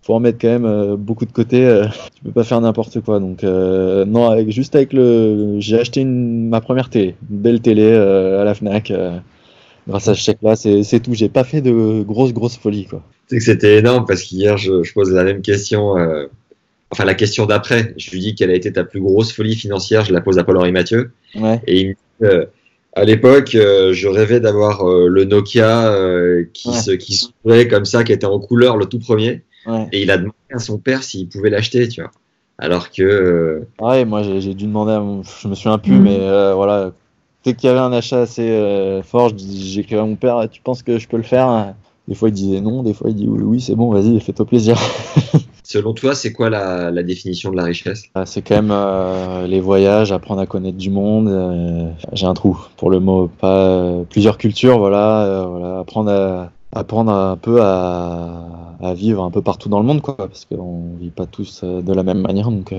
faut 0.00 0.14
en 0.14 0.20
mettre 0.20 0.38
quand 0.40 0.58
même 0.58 0.94
beaucoup 0.94 1.26
de 1.26 1.32
côté. 1.32 1.82
tu 2.14 2.24
peux 2.24 2.32
pas 2.32 2.44
faire 2.44 2.60
n'importe 2.60 3.00
quoi. 3.00 3.20
Donc 3.20 3.42
non, 3.42 4.30
avec, 4.30 4.50
juste 4.50 4.76
avec 4.76 4.92
le, 4.92 5.56
j'ai 5.58 5.78
acheté 5.78 6.04
ma 6.04 6.62
première 6.62 6.88
télé, 6.88 7.16
une 7.30 7.38
belle 7.38 7.60
télé 7.60 7.92
à 7.92 8.44
la 8.44 8.54
Fnac 8.54 8.92
grâce 9.90 10.08
à 10.08 10.14
ce 10.14 10.20
chèque-là, 10.20 10.56
c'est 10.56 11.00
tout. 11.00 11.12
J'ai 11.14 11.28
pas 11.28 11.44
fait 11.44 11.60
de 11.60 12.02
grosses, 12.02 12.32
grosses 12.32 12.56
folies, 12.56 12.86
quoi. 12.86 13.02
Tu 13.28 13.34
sais 13.34 13.38
que 13.38 13.44
c'était 13.44 13.78
énorme 13.78 14.06
parce 14.06 14.22
qu'hier, 14.22 14.56
je, 14.56 14.82
je 14.82 14.92
pose 14.92 15.12
la 15.12 15.24
même 15.24 15.42
question, 15.42 15.98
euh, 15.98 16.26
enfin 16.90 17.04
la 17.04 17.14
question 17.14 17.46
d'après. 17.46 17.94
Je 17.96 18.10
lui 18.10 18.20
dis 18.20 18.34
quelle 18.34 18.50
a 18.50 18.54
été 18.54 18.72
ta 18.72 18.84
plus 18.84 19.00
grosse 19.00 19.32
folie 19.32 19.54
financière. 19.54 20.04
Je 20.04 20.12
la 20.12 20.20
pose 20.20 20.38
à 20.38 20.44
Paul-Henri 20.44 20.72
Mathieu. 20.72 21.10
Ouais. 21.36 21.60
Et 21.66 21.80
il 21.80 21.88
me 21.88 21.92
dit, 21.92 21.98
euh, 22.22 22.46
à 22.94 23.04
l'époque, 23.04 23.54
euh, 23.54 23.92
je 23.92 24.08
rêvais 24.08 24.40
d'avoir 24.40 24.88
euh, 24.88 25.06
le 25.08 25.24
Nokia 25.24 25.94
qui 26.52 26.68
Ouais. 26.70 26.98
s'ouvrait 26.98 27.68
comme 27.68 27.84
ça, 27.84 28.02
qui 28.02 28.12
était 28.12 28.26
en 28.26 28.38
couleur, 28.40 28.76
le 28.76 28.86
tout 28.86 28.98
premier. 28.98 29.42
Ouais. 29.66 29.86
Et 29.92 30.02
il 30.02 30.10
a 30.10 30.16
demandé 30.16 30.34
à 30.52 30.58
son 30.58 30.78
père 30.78 31.02
s'il 31.02 31.28
pouvait 31.28 31.50
l'acheter, 31.50 31.86
tu 31.88 32.00
vois. 32.00 32.10
Alors 32.58 32.90
que 32.90 33.02
euh, 33.02 33.60
Ouais, 33.80 34.04
moi 34.04 34.22
j'ai 34.22 34.54
dû 34.54 34.66
demander 34.66 34.92
à 34.92 35.00
mon... 35.00 35.22
Je 35.22 35.48
me 35.48 35.54
souviens 35.54 35.78
plus, 35.78 35.92
mais 35.98 36.18
euh, 36.20 36.52
voilà. 36.54 36.92
Dès 37.44 37.54
qu'il 37.54 37.68
y 37.68 37.70
avait 37.70 37.80
un 37.80 37.92
achat 37.92 38.20
assez 38.22 38.48
euh, 38.50 39.02
fort, 39.02 39.30
écrit 39.76 39.96
à 39.96 40.04
mon 40.04 40.16
père, 40.16 40.48
tu 40.50 40.60
penses 40.60 40.82
que 40.82 40.98
je 40.98 41.08
peux 41.08 41.16
le 41.16 41.22
faire? 41.22 41.74
Des 42.08 42.14
fois 42.14 42.28
il 42.28 42.32
disait 42.32 42.60
non, 42.60 42.82
des 42.82 42.92
fois 42.92 43.10
il 43.10 43.16
dit 43.16 43.28
oui, 43.28 43.42
oui 43.42 43.60
c'est 43.60 43.74
bon, 43.74 43.90
vas-y, 43.90 44.20
fais-toi 44.20 44.44
plaisir. 44.46 44.76
selon 45.70 45.94
toi, 45.94 46.14
c'est 46.14 46.32
quoi 46.32 46.50
la, 46.50 46.90
la 46.90 47.02
définition 47.02 47.50
de 47.52 47.56
la 47.56 47.64
richesse? 47.64 48.04
Ah, 48.14 48.26
C'est 48.26 48.42
quand 48.42 48.56
même 48.56 48.72
euh, 48.72 49.46
les 49.46 49.60
voyages, 49.60 50.10
apprendre 50.10 50.40
à 50.40 50.46
connaître 50.46 50.76
du 50.76 50.90
monde. 50.90 51.28
euh, 51.28 51.90
j'ai 52.12 52.26
un 52.26 52.34
trou 52.34 52.58
pour 52.76 52.90
le 52.90 52.98
mot, 52.98 53.28
pas 53.28 53.66
euh, 53.68 54.02
plusieurs 54.02 54.36
cultures, 54.36 54.78
voilà, 54.78 55.46
voilà, 55.48 55.78
apprendre 55.80 56.10
à 56.10 56.50
apprendre 56.72 57.12
un 57.12 57.36
peu 57.36 57.60
à, 57.62 58.46
à 58.80 58.94
vivre 58.94 59.22
un 59.22 59.30
peu 59.30 59.42
partout 59.42 59.68
dans 59.68 59.78
le 59.80 59.86
monde, 59.86 60.00
quoi, 60.02 60.16
parce 60.16 60.44
qu'on 60.44 60.96
vit 61.00 61.10
pas 61.10 61.26
tous 61.26 61.62
de 61.64 61.92
la 61.92 62.02
même 62.02 62.20
manière, 62.20 62.50
donc 62.50 62.74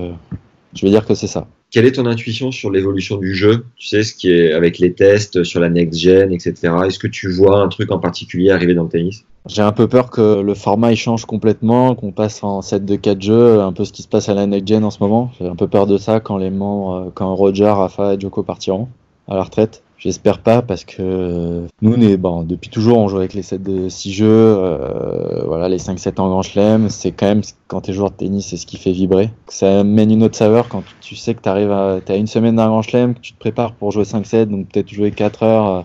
je 0.74 0.86
vais 0.86 0.90
dire 0.90 1.06
que 1.06 1.14
c'est 1.14 1.26
ça. 1.26 1.46
Quelle 1.72 1.86
est 1.86 1.92
ton 1.92 2.04
intuition 2.04 2.52
sur 2.52 2.70
l'évolution 2.70 3.16
du 3.16 3.34
jeu? 3.34 3.64
Tu 3.76 3.86
sais, 3.86 4.02
ce 4.02 4.14
qui 4.14 4.30
est 4.30 4.52
avec 4.52 4.78
les 4.78 4.92
tests 4.92 5.42
sur 5.42 5.58
la 5.58 5.70
next 5.70 5.98
gen, 5.98 6.30
etc. 6.30 6.54
Est-ce 6.86 6.98
que 6.98 7.06
tu 7.06 7.30
vois 7.30 7.62
un 7.62 7.68
truc 7.68 7.90
en 7.90 7.98
particulier 7.98 8.50
arriver 8.50 8.74
dans 8.74 8.82
le 8.82 8.90
tennis? 8.90 9.24
J'ai 9.48 9.62
un 9.62 9.72
peu 9.72 9.88
peur 9.88 10.10
que 10.10 10.42
le 10.42 10.52
format 10.52 10.94
change 10.94 11.24
complètement, 11.24 11.94
qu'on 11.94 12.12
passe 12.12 12.44
en 12.44 12.60
7 12.60 12.84
de 12.84 12.96
4 12.96 13.22
jeux, 13.22 13.60
un 13.62 13.72
peu 13.72 13.86
ce 13.86 13.92
qui 13.94 14.02
se 14.02 14.08
passe 14.08 14.28
à 14.28 14.34
la 14.34 14.46
next 14.46 14.68
gen 14.68 14.84
en 14.84 14.90
ce 14.90 14.98
moment. 15.00 15.32
J'ai 15.40 15.48
un 15.48 15.56
peu 15.56 15.66
peur 15.66 15.86
de 15.86 15.96
ça 15.96 16.20
quand 16.20 16.36
les 16.36 16.50
membres, 16.50 17.06
euh, 17.06 17.10
quand 17.14 17.34
Roger, 17.34 17.64
Rafa 17.64 18.14
et 18.14 18.20
Djoko 18.20 18.42
partiront 18.42 18.88
à 19.26 19.34
la 19.34 19.42
retraite. 19.42 19.82
J'espère 20.02 20.40
pas 20.40 20.62
parce 20.62 20.84
que 20.84 20.96
euh, 21.00 21.66
nous, 21.80 21.94
on 21.94 22.00
est, 22.00 22.16
bon, 22.16 22.42
depuis 22.42 22.70
toujours, 22.70 22.98
on 22.98 23.06
joue 23.06 23.18
avec 23.18 23.34
les 23.34 23.42
7 23.42 23.62
de 23.62 23.88
6 23.88 24.12
jeux, 24.12 24.26
euh, 24.28 25.44
voilà, 25.46 25.68
les 25.68 25.78
5-7 25.78 26.20
en 26.20 26.28
grand 26.28 26.42
chelem. 26.42 26.88
C'est 26.90 27.12
quand 27.12 27.26
même, 27.26 27.42
quand 27.68 27.82
t'es 27.82 27.92
joueur 27.92 28.10
de 28.10 28.16
tennis, 28.16 28.48
c'est 28.48 28.56
ce 28.56 28.66
qui 28.66 28.78
fait 28.78 28.90
vibrer. 28.90 29.30
Ça 29.46 29.84
mène 29.84 30.10
une 30.10 30.24
autre 30.24 30.34
saveur 30.34 30.68
quand 30.68 30.82
tu 31.00 31.14
sais 31.14 31.34
que 31.34 31.40
t'arrives 31.40 31.70
à, 31.70 32.00
t'as 32.04 32.16
une 32.16 32.26
semaine 32.26 32.56
d'un 32.56 32.66
grand 32.66 32.82
chelem, 32.82 33.14
que 33.14 33.20
tu 33.20 33.32
te 33.32 33.38
prépares 33.38 33.74
pour 33.74 33.92
jouer 33.92 34.02
5-7, 34.02 34.46
donc 34.46 34.70
peut-être 34.70 34.88
jouer 34.88 35.12
4 35.12 35.42
heures 35.44 35.68
euh, 35.68 35.82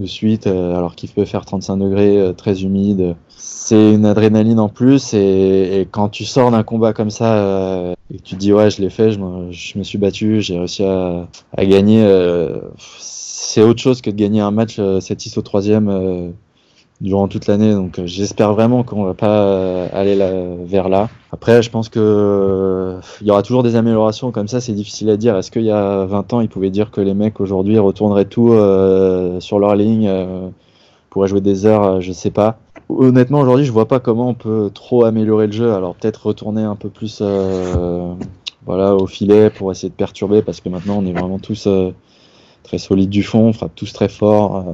de 0.00 0.06
suite, 0.06 0.46
euh, 0.46 0.76
alors 0.76 0.94
qu'il 0.94 1.10
peut 1.10 1.24
faire 1.24 1.44
35 1.44 1.76
degrés, 1.76 2.18
euh, 2.18 2.32
très 2.32 2.62
humide. 2.62 3.14
C'est 3.28 3.92
une 3.92 4.06
adrénaline 4.06 4.60
en 4.60 4.68
plus 4.68 5.14
et, 5.14 5.80
et 5.80 5.86
quand 5.90 6.08
tu 6.08 6.24
sors 6.24 6.50
d'un 6.50 6.62
combat 6.62 6.92
comme 6.92 7.10
ça 7.10 7.34
euh, 7.34 7.94
et 8.12 8.18
que 8.18 8.22
tu 8.22 8.34
dis 8.36 8.52
ouais 8.52 8.70
je 8.70 8.80
l'ai 8.80 8.90
fait, 8.90 9.12
je, 9.12 9.18
je 9.50 9.78
me 9.78 9.82
suis 9.84 9.98
battu, 9.98 10.40
j'ai 10.40 10.58
réussi 10.58 10.84
à, 10.84 11.28
à 11.56 11.64
gagner, 11.64 12.04
c'est 13.52 13.62
autre 13.62 13.82
chose 13.82 14.00
que 14.00 14.08
de 14.08 14.16
gagner 14.16 14.40
un 14.40 14.50
match 14.50 14.76
euh, 14.78 14.98
7-6 14.98 15.38
au 15.38 15.42
troisième 15.42 16.32
durant 17.02 17.28
toute 17.28 17.46
l'année. 17.46 17.74
Donc 17.74 17.98
euh, 17.98 18.06
j'espère 18.06 18.54
vraiment 18.54 18.84
qu'on 18.84 19.04
va 19.04 19.14
pas 19.14 19.42
euh, 19.42 19.88
aller 19.92 20.14
là, 20.14 20.30
vers 20.64 20.88
là. 20.88 21.10
Après, 21.32 21.62
je 21.62 21.70
pense 21.70 21.88
que 21.88 21.98
euh, 21.98 23.00
il 23.20 23.26
y 23.26 23.30
aura 23.30 23.42
toujours 23.42 23.62
des 23.62 23.74
améliorations 23.74 24.30
comme 24.30 24.48
ça. 24.48 24.60
C'est 24.60 24.72
difficile 24.72 25.10
à 25.10 25.16
dire. 25.16 25.36
Est-ce 25.36 25.50
qu'il 25.50 25.64
y 25.64 25.70
a 25.70 26.04
20 26.04 26.32
ans, 26.32 26.40
ils 26.40 26.48
pouvaient 26.48 26.70
dire 26.70 26.90
que 26.90 27.00
les 27.00 27.14
mecs 27.14 27.40
aujourd'hui 27.40 27.78
retourneraient 27.78 28.26
tout 28.26 28.52
euh, 28.52 29.40
sur 29.40 29.58
leur 29.58 29.74
ligne, 29.74 30.06
euh, 30.08 30.48
pourraient 31.10 31.28
jouer 31.28 31.40
des 31.40 31.66
heures, 31.66 32.00
je 32.00 32.12
sais 32.12 32.30
pas. 32.30 32.58
Honnêtement, 32.88 33.40
aujourd'hui, 33.40 33.64
je 33.64 33.72
vois 33.72 33.88
pas 33.88 33.98
comment 33.98 34.28
on 34.28 34.34
peut 34.34 34.70
trop 34.72 35.04
améliorer 35.04 35.46
le 35.46 35.52
jeu. 35.52 35.72
Alors 35.72 35.96
peut-être 35.96 36.26
retourner 36.26 36.62
un 36.62 36.76
peu 36.76 36.90
plus, 36.90 37.18
euh, 37.20 38.14
voilà, 38.66 38.94
au 38.94 39.06
filet 39.06 39.50
pour 39.50 39.72
essayer 39.72 39.88
de 39.88 39.94
perturber, 39.94 40.42
parce 40.42 40.60
que 40.60 40.68
maintenant 40.68 40.98
on 40.98 41.06
est 41.06 41.12
vraiment 41.12 41.38
tous 41.38 41.66
très 42.62 42.78
solides 42.78 43.10
du 43.10 43.22
fond, 43.22 43.48
on 43.48 43.52
frappe 43.52 43.74
tous 43.74 43.92
très 43.92 44.08
fort. 44.08 44.66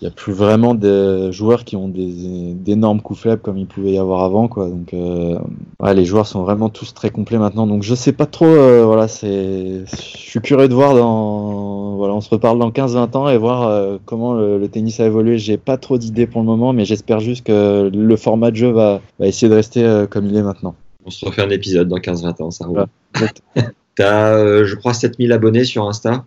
Il 0.00 0.04
n'y 0.04 0.08
a 0.08 0.10
plus 0.12 0.32
vraiment 0.32 0.74
de 0.74 1.30
joueurs 1.32 1.64
qui 1.64 1.74
ont 1.74 1.88
des 1.88 2.54
d'énormes 2.54 3.00
coups 3.00 3.20
faibles 3.20 3.42
comme 3.42 3.58
il 3.58 3.66
pouvait 3.66 3.92
y 3.92 3.98
avoir 3.98 4.22
avant 4.22 4.46
quoi 4.46 4.68
donc 4.68 4.94
euh, 4.94 5.38
ouais, 5.80 5.94
les 5.94 6.04
joueurs 6.04 6.26
sont 6.26 6.42
vraiment 6.42 6.68
tous 6.68 6.94
très 6.94 7.10
complets 7.10 7.38
maintenant 7.38 7.66
donc 7.66 7.82
je 7.82 7.94
sais 7.94 8.12
pas 8.12 8.26
trop 8.26 8.46
euh, 8.46 8.84
voilà 8.84 9.08
c'est 9.08 9.84
je 9.86 9.96
suis 9.96 10.40
curieux 10.40 10.68
de 10.68 10.74
voir 10.74 10.94
dans 10.94 11.96
voilà 11.96 12.14
on 12.14 12.20
se 12.20 12.30
reparle 12.30 12.58
dans 12.60 12.70
15 12.70 12.94
20 12.94 13.16
ans 13.16 13.28
et 13.28 13.36
voir 13.36 13.66
euh, 13.66 13.98
comment 14.04 14.34
le, 14.34 14.58
le 14.58 14.68
tennis 14.68 15.00
a 15.00 15.06
évolué 15.06 15.36
j'ai 15.38 15.56
pas 15.56 15.76
trop 15.76 15.98
d'idées 15.98 16.28
pour 16.28 16.42
le 16.42 16.46
moment 16.46 16.72
mais 16.72 16.84
j'espère 16.84 17.18
juste 17.18 17.44
que 17.44 17.90
le 17.92 18.16
format 18.16 18.50
de 18.52 18.56
jeu 18.56 18.70
va, 18.70 19.00
va 19.18 19.26
essayer 19.26 19.48
de 19.48 19.54
rester 19.54 19.84
euh, 19.84 20.06
comme 20.06 20.26
il 20.26 20.36
est 20.36 20.42
maintenant 20.42 20.74
On 21.04 21.10
se 21.10 21.24
refait 21.24 21.42
un 21.42 21.50
épisode 21.50 21.88
dans 21.88 21.98
15-20 21.98 22.42
ans, 22.42 22.50
ça 22.50 22.66
roule. 22.66 22.86
Voilà. 23.14 23.32
T'as, 23.96 24.34
euh, 24.34 24.64
je 24.64 24.76
crois, 24.76 24.94
7000 24.94 25.32
abonnés 25.32 25.64
sur 25.64 25.88
Insta. 25.88 26.24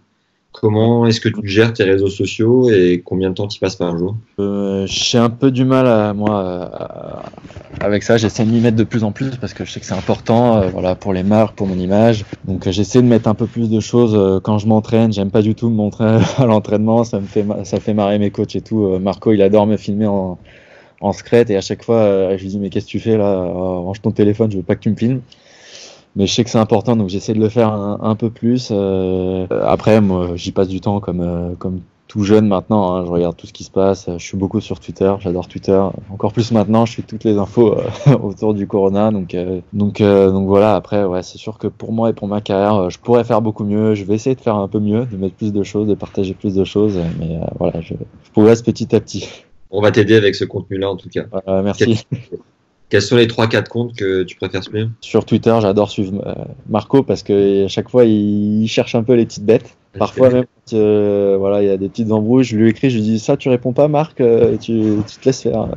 Comment 0.51 1.05
est-ce 1.05 1.21
que 1.21 1.29
tu 1.29 1.47
gères 1.47 1.73
tes 1.73 1.83
réseaux 1.83 2.09
sociaux 2.09 2.69
et 2.69 3.01
combien 3.03 3.29
de 3.29 3.35
temps 3.35 3.47
tu 3.47 3.59
passes 3.59 3.77
par 3.77 3.97
jour? 3.97 4.15
Euh, 4.39 4.85
j'ai 4.85 5.17
un 5.17 5.29
peu 5.29 5.49
du 5.49 5.63
mal 5.65 5.87
à 5.87 6.13
moi 6.13 7.23
avec 7.79 8.03
ça. 8.03 8.17
J'essaie 8.17 8.45
de 8.45 8.51
m'y 8.51 8.59
mettre 8.59 8.77
de 8.77 8.83
plus 8.83 9.03
en 9.03 9.11
plus 9.11 9.37
parce 9.37 9.53
que 9.53 9.65
je 9.65 9.71
sais 9.71 9.79
que 9.79 9.85
c'est 9.85 9.93
important, 9.93 10.57
euh, 10.57 10.69
voilà, 10.69 10.95
pour 10.95 11.13
les 11.13 11.23
marques, 11.23 11.55
pour 11.55 11.67
mon 11.67 11.77
image. 11.77 12.25
Donc 12.45 12.67
euh, 12.67 12.71
j'essaie 12.71 13.01
de 13.01 13.07
mettre 13.07 13.27
un 13.27 13.33
peu 13.33 13.47
plus 13.47 13.69
de 13.69 13.79
choses 13.79 14.13
euh, 14.15 14.39
quand 14.39 14.57
je 14.57 14.67
m'entraîne. 14.67 15.11
J'aime 15.13 15.31
pas 15.31 15.41
du 15.41 15.55
tout 15.55 15.69
me 15.69 15.75
montrer 15.75 16.05
à 16.37 16.45
l'entraînement. 16.45 17.03
Ça 17.03 17.19
me 17.19 17.25
fait 17.25 17.45
ça 17.63 17.79
fait 17.79 17.93
marrer 17.93 18.19
mes 18.19 18.31
coachs 18.31 18.55
et 18.55 18.61
tout. 18.61 18.99
Marco, 18.99 19.31
il 19.31 19.41
adore 19.41 19.67
me 19.67 19.77
filmer 19.77 20.07
en 20.07 20.37
en 21.03 21.13
secret 21.13 21.45
et 21.49 21.55
à 21.55 21.61
chaque 21.61 21.83
fois, 21.83 22.37
je 22.37 22.43
lui 22.43 22.49
dis 22.49 22.59
mais 22.59 22.69
qu'est-ce 22.69 22.85
que 22.85 22.91
tu 22.91 22.99
fais 22.99 23.17
là? 23.17 23.43
Range 23.43 23.99
ton 24.01 24.11
téléphone, 24.11 24.51
je 24.51 24.57
veux 24.57 24.63
pas 24.63 24.75
que 24.75 24.81
tu 24.81 24.89
me 24.91 24.95
filmes. 24.95 25.21
Mais 26.15 26.27
je 26.27 26.33
sais 26.33 26.43
que 26.43 26.49
c'est 26.49 26.57
important, 26.59 26.95
donc 26.95 27.09
j'essaie 27.09 27.33
de 27.33 27.39
le 27.39 27.49
faire 27.49 27.71
un, 27.71 27.99
un 28.01 28.15
peu 28.15 28.29
plus. 28.29 28.69
Euh, 28.71 29.47
après, 29.63 30.01
moi, 30.01 30.31
j'y 30.35 30.51
passe 30.51 30.67
du 30.67 30.81
temps 30.81 30.99
comme 30.99 31.21
euh, 31.21 31.53
comme 31.57 31.81
tout 32.07 32.23
jeune 32.25 32.45
maintenant. 32.49 32.93
hein. 32.97 33.05
Je 33.05 33.09
regarde 33.11 33.37
tout 33.37 33.47
ce 33.47 33.53
qui 33.53 33.63
se 33.63 33.71
passe. 33.71 34.09
Je 34.17 34.21
suis 34.21 34.35
beaucoup 34.37 34.59
sur 34.59 34.81
Twitter. 34.81 35.13
J'adore 35.21 35.47
Twitter. 35.47 35.81
Encore 36.11 36.33
plus 36.33 36.51
maintenant. 36.51 36.85
Je 36.85 36.91
suis 36.91 37.03
toutes 37.03 37.23
les 37.23 37.37
infos 37.37 37.77
euh, 37.77 38.17
autour 38.21 38.53
du 38.53 38.67
Corona. 38.67 39.11
Donc 39.11 39.33
euh, 39.33 39.61
donc 39.71 40.01
euh, 40.01 40.29
donc 40.31 40.47
voilà. 40.47 40.75
Après, 40.75 41.05
ouais, 41.05 41.23
c'est 41.23 41.37
sûr 41.37 41.57
que 41.57 41.67
pour 41.67 41.93
moi 41.93 42.09
et 42.09 42.13
pour 42.13 42.27
ma 42.27 42.41
carrière, 42.41 42.89
je 42.89 42.99
pourrais 42.99 43.23
faire 43.23 43.41
beaucoup 43.41 43.63
mieux. 43.63 43.95
Je 43.95 44.03
vais 44.03 44.15
essayer 44.15 44.35
de 44.35 44.41
faire 44.41 44.55
un 44.57 44.67
peu 44.67 44.79
mieux, 44.79 45.05
de 45.05 45.15
mettre 45.15 45.35
plus 45.35 45.53
de 45.53 45.63
choses, 45.63 45.87
de 45.87 45.95
partager 45.95 46.33
plus 46.33 46.53
de 46.55 46.65
choses. 46.65 46.99
Mais 47.21 47.39
voilà, 47.57 47.79
je, 47.79 47.93
je 48.25 48.31
progresse 48.31 48.61
petit 48.61 48.93
à 48.93 48.99
petit. 48.99 49.29
On 49.69 49.81
va 49.81 49.91
t'aider 49.91 50.17
avec 50.17 50.35
ce 50.35 50.43
contenu-là 50.43 50.91
en 50.91 50.97
tout 50.97 51.07
cas. 51.07 51.23
Merci. 51.47 52.05
Quels 52.91 53.01
sont 53.01 53.15
les 53.15 53.25
3-4 53.25 53.69
comptes 53.69 53.95
que 53.95 54.23
tu 54.23 54.35
préfères 54.35 54.63
suivre? 54.63 54.89
Sur 54.99 55.25
Twitter, 55.25 55.57
j'adore 55.61 55.89
suivre 55.89 56.21
euh, 56.27 56.33
Marco 56.69 57.03
parce 57.03 57.23
que 57.23 57.65
à 57.65 57.67
chaque 57.69 57.89
fois, 57.89 58.03
il, 58.03 58.67
cherche 58.67 58.95
un 58.95 59.03
peu 59.03 59.13
les 59.13 59.25
petites 59.25 59.45
bêtes. 59.45 59.77
Parfois 59.97 60.29
même, 60.29 60.45
euh, 60.73 61.37
voilà, 61.39 61.63
il 61.63 61.67
y 61.67 61.71
a 61.71 61.77
des 61.77 61.87
petites 61.87 62.11
embrouilles, 62.11 62.43
je 62.43 62.57
lui 62.57 62.69
écris, 62.69 62.89
je 62.89 62.95
lui 62.97 63.03
dis 63.03 63.19
ça, 63.19 63.37
tu 63.37 63.47
réponds 63.49 63.71
pas, 63.71 63.87
Marc, 63.87 64.19
euh, 64.19 64.57
tu, 64.57 64.97
tu 65.07 65.17
te 65.17 65.25
laisses 65.25 65.41
faire. 65.41 65.69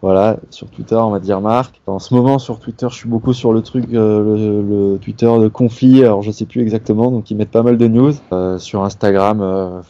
Voilà, 0.00 0.38
sur 0.50 0.68
Twitter, 0.68 0.94
on 0.94 1.10
va 1.10 1.18
dire 1.18 1.40
Marc. 1.42 1.80
En 1.86 1.98
ce 1.98 2.14
moment, 2.14 2.38
sur 2.38 2.60
Twitter, 2.60 2.86
je 2.88 2.94
suis 2.94 3.08
beaucoup 3.08 3.34
sur 3.34 3.52
le 3.52 3.60
truc, 3.62 3.84
euh, 3.92 4.36
le, 4.36 4.92
le 4.92 4.98
Twitter 4.98 5.26
de 5.26 5.48
conflit. 5.48 6.02
Alors, 6.02 6.22
je 6.22 6.30
sais 6.30 6.46
plus 6.46 6.62
exactement, 6.62 7.10
donc 7.10 7.30
ils 7.30 7.36
mettent 7.36 7.50
pas 7.50 7.62
mal 7.62 7.76
de 7.76 7.88
news. 7.88 8.14
Euh, 8.32 8.58
sur 8.58 8.84
Instagram, 8.84 9.82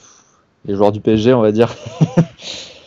les 0.64 0.74
joueurs 0.74 0.90
du 0.90 1.00
PSG, 1.00 1.34
on 1.34 1.42
va 1.42 1.52
dire. 1.52 1.74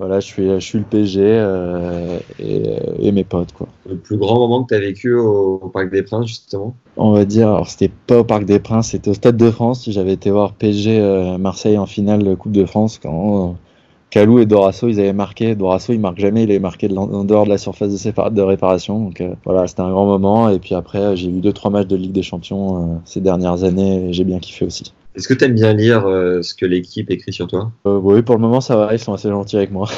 voilà, 0.00 0.18
je 0.18 0.26
suis, 0.26 0.48
je 0.48 0.58
suis 0.58 0.78
le 0.78 0.84
PSG 0.84 1.20
euh, 1.22 2.18
et, 2.38 2.62
et 3.00 3.12
mes 3.12 3.24
potes, 3.24 3.52
quoi. 3.52 3.68
Le 3.86 3.96
plus 3.96 4.16
grand 4.16 4.38
moment 4.38 4.64
que 4.64 4.68
tu 4.68 4.74
as 4.74 4.80
vécu 4.80 5.14
au, 5.14 5.60
au 5.62 5.68
Parc 5.68 5.90
des 5.90 6.02
Princes, 6.02 6.26
justement? 6.26 6.74
On 6.96 7.12
va 7.12 7.26
dire, 7.26 7.48
alors 7.48 7.68
c'était 7.68 7.92
pas 8.06 8.20
au 8.20 8.24
Parc 8.24 8.44
des 8.46 8.60
Princes, 8.60 8.88
c'était 8.92 9.10
au 9.10 9.14
Stade 9.14 9.36
de 9.36 9.50
France. 9.50 9.88
J'avais 9.90 10.14
été 10.14 10.30
voir 10.30 10.54
PSG 10.54 10.98
euh, 10.98 11.38
Marseille 11.38 11.76
en 11.76 11.86
finale 11.86 12.22
de 12.22 12.34
Coupe 12.34 12.52
de 12.52 12.64
France 12.64 12.98
quand 12.98 13.50
euh, 13.50 13.52
Calou 14.10 14.40
et 14.40 14.46
Dorasso 14.46 14.88
ils 14.88 14.98
avaient 15.00 15.12
marqué. 15.12 15.54
Dorasso 15.54 15.92
il 15.92 16.00
marque 16.00 16.18
jamais, 16.18 16.42
il 16.42 16.50
est 16.50 16.58
marqué 16.58 16.88
de 16.88 16.96
en 16.96 17.24
dehors 17.24 17.44
de 17.44 17.50
la 17.50 17.58
surface 17.58 17.90
de, 17.90 18.30
de 18.30 18.42
réparation. 18.42 19.04
Donc 19.04 19.20
euh, 19.20 19.34
voilà, 19.44 19.66
c'était 19.68 19.82
un 19.82 19.90
grand 19.90 20.06
moment. 20.06 20.48
Et 20.50 20.58
puis 20.58 20.74
après, 20.74 20.98
euh, 20.98 21.16
j'ai 21.16 21.30
vu 21.30 21.40
deux 21.40 21.52
trois 21.52 21.70
matchs 21.70 21.86
de 21.86 21.96
Ligue 21.96 22.12
des 22.12 22.22
Champions 22.22 22.94
euh, 22.94 22.96
ces 23.04 23.20
dernières 23.20 23.62
années 23.64 24.08
et 24.08 24.12
j'ai 24.12 24.24
bien 24.24 24.40
kiffé 24.40 24.66
aussi. 24.66 24.92
Est-ce 25.14 25.26
que 25.26 25.34
tu 25.34 25.44
aimes 25.44 25.54
bien 25.54 25.72
lire 25.72 26.06
euh, 26.06 26.42
ce 26.42 26.54
que 26.54 26.66
l'équipe 26.66 27.10
écrit 27.10 27.32
sur 27.32 27.48
toi? 27.48 27.72
Euh, 27.86 27.98
oui, 27.98 28.22
pour 28.22 28.36
le 28.36 28.40
moment 28.40 28.60
ça 28.60 28.76
va, 28.76 28.92
ils 28.92 28.98
sont 28.98 29.12
assez 29.12 29.28
gentils 29.28 29.56
avec 29.56 29.70
moi. 29.70 29.88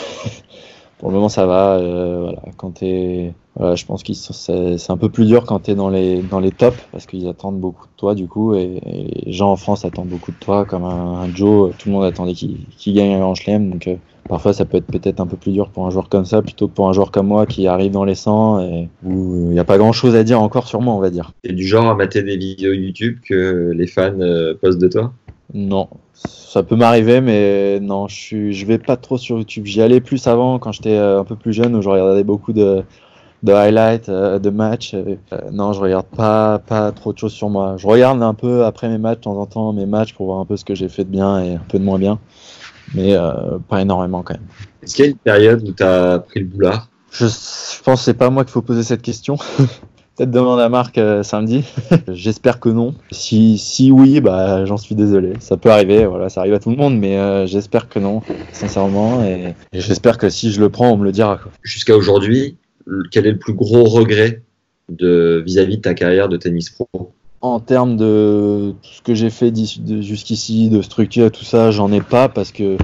pour 0.98 1.10
le 1.10 1.14
moment 1.14 1.28
ça 1.28 1.46
va. 1.46 1.76
euh, 1.76 2.20
voilà, 2.22 2.42
quand 2.56 2.72
t'es, 2.72 3.34
je 3.58 3.84
pense 3.84 4.02
sont- 4.04 4.76
c'est 4.78 4.90
un 4.90 4.96
peu 4.96 5.10
plus 5.10 5.26
dur 5.26 5.44
quand 5.44 5.60
t'es 5.60 5.74
dans 5.74 5.90
les 5.90 6.22
dans 6.22 6.40
les 6.40 6.50
tops 6.52 6.78
parce 6.92 7.06
qu'ils 7.06 7.28
attendent 7.28 7.60
beaucoup 7.60 7.86
de 7.86 7.92
toi 7.96 8.14
du 8.14 8.26
coup 8.26 8.54
et, 8.54 8.80
les 9.26 9.32
gens 9.32 9.52
en 9.52 9.56
France 9.56 9.84
attendent 9.84 10.08
beaucoup 10.08 10.32
de 10.32 10.36
toi 10.38 10.64
comme 10.64 10.84
un, 10.84 11.28
Joe, 11.34 11.76
tout 11.76 11.88
le 11.88 11.94
monde 11.94 12.04
attendait 12.04 12.34
qu'il 12.34 12.94
gagne 12.94 13.14
un 13.14 13.20
grand 13.20 13.34
chelem 13.34 13.70
donc 13.70 13.88
parfois 14.28 14.52
ça 14.52 14.64
peut 14.64 14.78
être 14.78 14.86
peut-être 14.86 15.20
un 15.20 15.26
peu 15.26 15.36
plus 15.36 15.52
dur 15.52 15.70
pour 15.70 15.86
un 15.86 15.90
joueur 15.90 16.08
comme 16.08 16.24
ça 16.24 16.42
plutôt 16.42 16.68
que 16.68 16.72
pour 16.74 16.88
un 16.88 16.92
joueur 16.92 17.10
comme 17.10 17.26
moi 17.26 17.46
qui 17.46 17.66
arrive 17.66 17.92
dans 17.92 18.04
les 18.04 18.14
100 18.14 18.60
et 18.60 18.88
où 19.04 19.48
il 19.48 19.52
n'y 19.52 19.58
a 19.58 19.64
pas 19.64 19.78
grand 19.78 19.92
chose 19.92 20.14
à 20.14 20.24
dire 20.24 20.40
encore 20.40 20.66
sur 20.68 20.80
moi 20.80 20.94
on 20.94 21.00
va 21.00 21.10
dire. 21.10 21.32
T'es 21.42 21.52
du 21.52 21.66
genre 21.66 21.88
à 21.88 21.94
mater 21.94 22.22
des 22.22 22.36
vidéos 22.36 22.72
YouTube 22.72 23.18
que 23.26 23.72
les 23.74 23.86
fans 23.86 24.20
euh, 24.20 24.54
postent 24.60 24.80
de 24.80 24.88
toi? 24.88 25.12
Non, 25.54 25.88
ça 26.14 26.62
peut 26.62 26.76
m'arriver, 26.76 27.20
mais 27.20 27.78
non, 27.80 28.08
je 28.08 28.14
suis, 28.14 28.52
je 28.54 28.66
vais 28.66 28.78
pas 28.78 28.96
trop 28.96 29.18
sur 29.18 29.38
YouTube. 29.38 29.66
J'y 29.66 29.82
allais 29.82 30.00
plus 30.00 30.26
avant 30.26 30.58
quand 30.58 30.72
j'étais 30.72 30.96
euh, 30.96 31.20
un 31.20 31.24
peu 31.24 31.36
plus 31.36 31.52
jeune, 31.52 31.74
où 31.76 31.82
je 31.82 31.88
regardais 31.88 32.24
beaucoup 32.24 32.52
de, 32.52 32.82
de 33.42 33.52
highlights, 33.52 34.08
euh, 34.08 34.38
de 34.38 34.50
matchs. 34.50 34.94
Euh, 34.94 35.16
non, 35.50 35.72
je 35.72 35.80
regarde 35.80 36.06
pas, 36.06 36.58
pas 36.58 36.90
trop 36.92 37.12
de 37.12 37.18
choses 37.18 37.32
sur 37.32 37.50
moi. 37.50 37.76
Je 37.76 37.86
regarde 37.86 38.22
un 38.22 38.34
peu 38.34 38.64
après 38.64 38.88
mes 38.88 38.98
matchs, 38.98 39.18
de 39.18 39.22
temps 39.24 39.38
en 39.38 39.46
temps, 39.46 39.72
mes 39.72 39.86
matchs 39.86 40.14
pour 40.14 40.26
voir 40.26 40.38
un 40.38 40.44
peu 40.44 40.56
ce 40.56 40.64
que 40.64 40.74
j'ai 40.74 40.88
fait 40.88 41.04
de 41.04 41.10
bien 41.10 41.42
et 41.42 41.54
un 41.54 41.62
peu 41.68 41.78
de 41.78 41.84
moins 41.84 41.98
bien, 41.98 42.18
mais 42.94 43.14
euh, 43.16 43.58
pas 43.68 43.80
énormément 43.80 44.22
quand 44.22 44.34
même. 44.34 44.46
Est-ce 44.82 44.94
qu'il 44.94 45.04
y 45.04 45.08
a 45.08 45.10
une 45.10 45.18
période 45.18 45.68
où 45.68 45.72
tu 45.72 45.82
as 45.82 46.18
pris 46.18 46.40
le 46.40 46.46
boulard? 46.46 46.88
Je, 47.10 47.26
je 47.26 47.82
pense 47.82 48.00
que 48.00 48.04
c'est 48.04 48.14
pas 48.14 48.30
moi 48.30 48.44
qu'il 48.44 48.52
faut 48.52 48.62
poser 48.62 48.82
cette 48.82 49.02
question. 49.02 49.36
Peut-être 50.16 50.30
demander 50.30 50.62
à 50.62 50.68
Marc 50.68 50.98
euh, 50.98 51.22
samedi. 51.22 51.64
J'espère 52.08 52.60
que 52.60 52.68
non. 52.68 52.94
Si, 53.10 53.56
si 53.56 53.90
oui, 53.90 54.20
bah 54.20 54.66
j'en 54.66 54.76
suis 54.76 54.94
désolé. 54.94 55.32
Ça 55.40 55.56
peut 55.56 55.70
arriver, 55.70 56.04
voilà, 56.04 56.28
ça 56.28 56.40
arrive 56.40 56.52
à 56.52 56.58
tout 56.58 56.68
le 56.68 56.76
monde, 56.76 56.98
mais 56.98 57.16
euh, 57.16 57.46
j'espère 57.46 57.88
que 57.88 57.98
non, 57.98 58.20
sincèrement. 58.52 59.24
Et, 59.24 59.54
et 59.72 59.80
j'espère 59.80 60.18
que 60.18 60.28
si 60.28 60.52
je 60.52 60.60
le 60.60 60.68
prends, 60.68 60.90
on 60.90 60.98
me 60.98 61.04
le 61.04 61.12
dira. 61.12 61.40
Jusqu'à 61.62 61.96
aujourd'hui, 61.96 62.58
quel 63.10 63.26
est 63.26 63.32
le 63.32 63.38
plus 63.38 63.54
gros 63.54 63.84
regret 63.84 64.42
de 64.90 65.42
vis-à-vis 65.46 65.78
de 65.78 65.82
ta 65.82 65.94
carrière 65.94 66.28
de 66.28 66.36
tennis 66.36 66.68
pro? 66.68 66.88
En 67.42 67.58
termes 67.58 67.96
de 67.96 68.74
tout 68.82 68.90
ce 68.92 69.02
que 69.02 69.14
j'ai 69.14 69.28
fait 69.28 69.52
jusqu'ici, 70.00 70.70
de 70.70 70.80
structure 70.80 71.30
tout 71.30 71.44
ça, 71.44 71.72
j'en 71.72 71.90
ai 71.90 72.00
pas 72.00 72.28
parce 72.28 72.52
que 72.52 72.76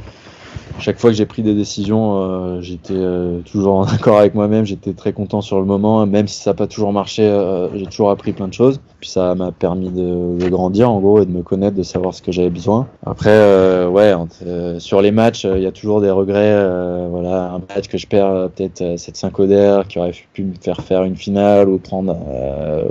chaque 0.80 0.98
fois 0.98 1.10
que 1.10 1.16
j'ai 1.16 1.26
pris 1.26 1.42
des 1.42 1.54
décisions, 1.54 2.20
euh, 2.20 2.60
j'étais 2.60 2.94
euh, 2.94 3.40
toujours 3.40 3.74
en 3.74 3.82
accord 3.94 4.18
avec 4.18 4.34
moi-même, 4.34 4.64
j'étais 4.64 4.92
très 4.92 5.12
content 5.12 5.40
sur 5.40 5.58
le 5.58 5.64
moment, 5.64 6.06
même 6.06 6.28
si 6.28 6.40
ça 6.40 6.50
n'a 6.50 6.54
pas 6.54 6.66
toujours 6.66 6.92
marché, 6.92 7.22
euh, 7.22 7.68
j'ai 7.76 7.86
toujours 7.86 8.10
appris 8.10 8.32
plein 8.32 8.48
de 8.48 8.54
choses. 8.54 8.80
Puis 9.00 9.10
ça 9.10 9.34
m'a 9.36 9.52
permis 9.52 9.90
de, 9.90 10.38
de 10.38 10.48
grandir 10.48 10.90
en 10.90 10.98
gros 10.98 11.22
et 11.22 11.26
de 11.26 11.30
me 11.30 11.42
connaître, 11.42 11.76
de 11.76 11.82
savoir 11.82 12.14
ce 12.14 12.22
que 12.22 12.32
j'avais 12.32 12.50
besoin. 12.50 12.88
Après, 13.06 13.30
euh, 13.30 13.88
ouais, 13.88 14.12
euh, 14.44 14.78
sur 14.80 15.00
les 15.00 15.12
matchs, 15.12 15.44
euh, 15.44 15.56
il 15.56 15.62
y 15.62 15.66
a 15.66 15.72
toujours 15.72 16.00
des 16.00 16.10
regrets. 16.10 17.08
voilà, 17.08 17.52
un 17.52 17.60
match 17.74 17.88
que 17.88 17.96
je 17.96 18.06
perds 18.06 18.50
peut-être 18.56 18.82
euh, 18.82 18.96
7-5 18.96 19.40
Oder, 19.40 19.82
qui 19.88 19.98
aurait 19.98 20.12
pu 20.32 20.42
me 20.42 20.54
faire 20.60 20.80
faire 20.80 21.04
une 21.04 21.16
finale 21.16 21.68
ou 21.68 21.78
prendre 21.78 22.16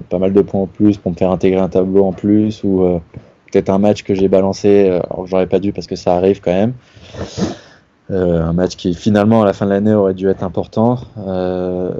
pas 0.10 0.20
mal 0.20 0.34
de 0.34 0.42
points 0.42 0.62
en 0.62 0.68
plus 0.68 0.98
pour 0.98 1.12
me 1.12 1.18
faire 1.18 1.32
intégrer 1.32 1.60
un 1.60 1.70
tableau 1.70 2.06
en 2.06 2.14
plus 2.14 2.64
ou 2.64 3.00
peut-être 3.52 3.70
un 3.70 3.80
match 3.80 4.04
que 4.04 4.16
j'ai 4.16 4.28
balancé 4.28 4.88
alors 4.88 5.24
que 5.24 5.30
j'aurais 5.30 5.48
pas 5.48 5.60
dû 5.60 5.74
parce 5.74 5.88
que 5.88 5.96
ça 5.96 6.16
arrive 6.16 6.42
quand 6.42 6.54
même. 6.54 6.74
Euh, 8.10 8.42
un 8.42 8.54
match 8.54 8.78
qui 8.78 8.94
finalement 8.94 9.42
à 9.42 9.46
la 9.46 9.52
fin 9.52 9.66
de 9.66 9.72
l'année 9.72 9.94
aurait 9.94 10.14
dû 10.14 10.30
être 10.30 10.44
important. 10.44 10.98
Euh, 11.18 11.92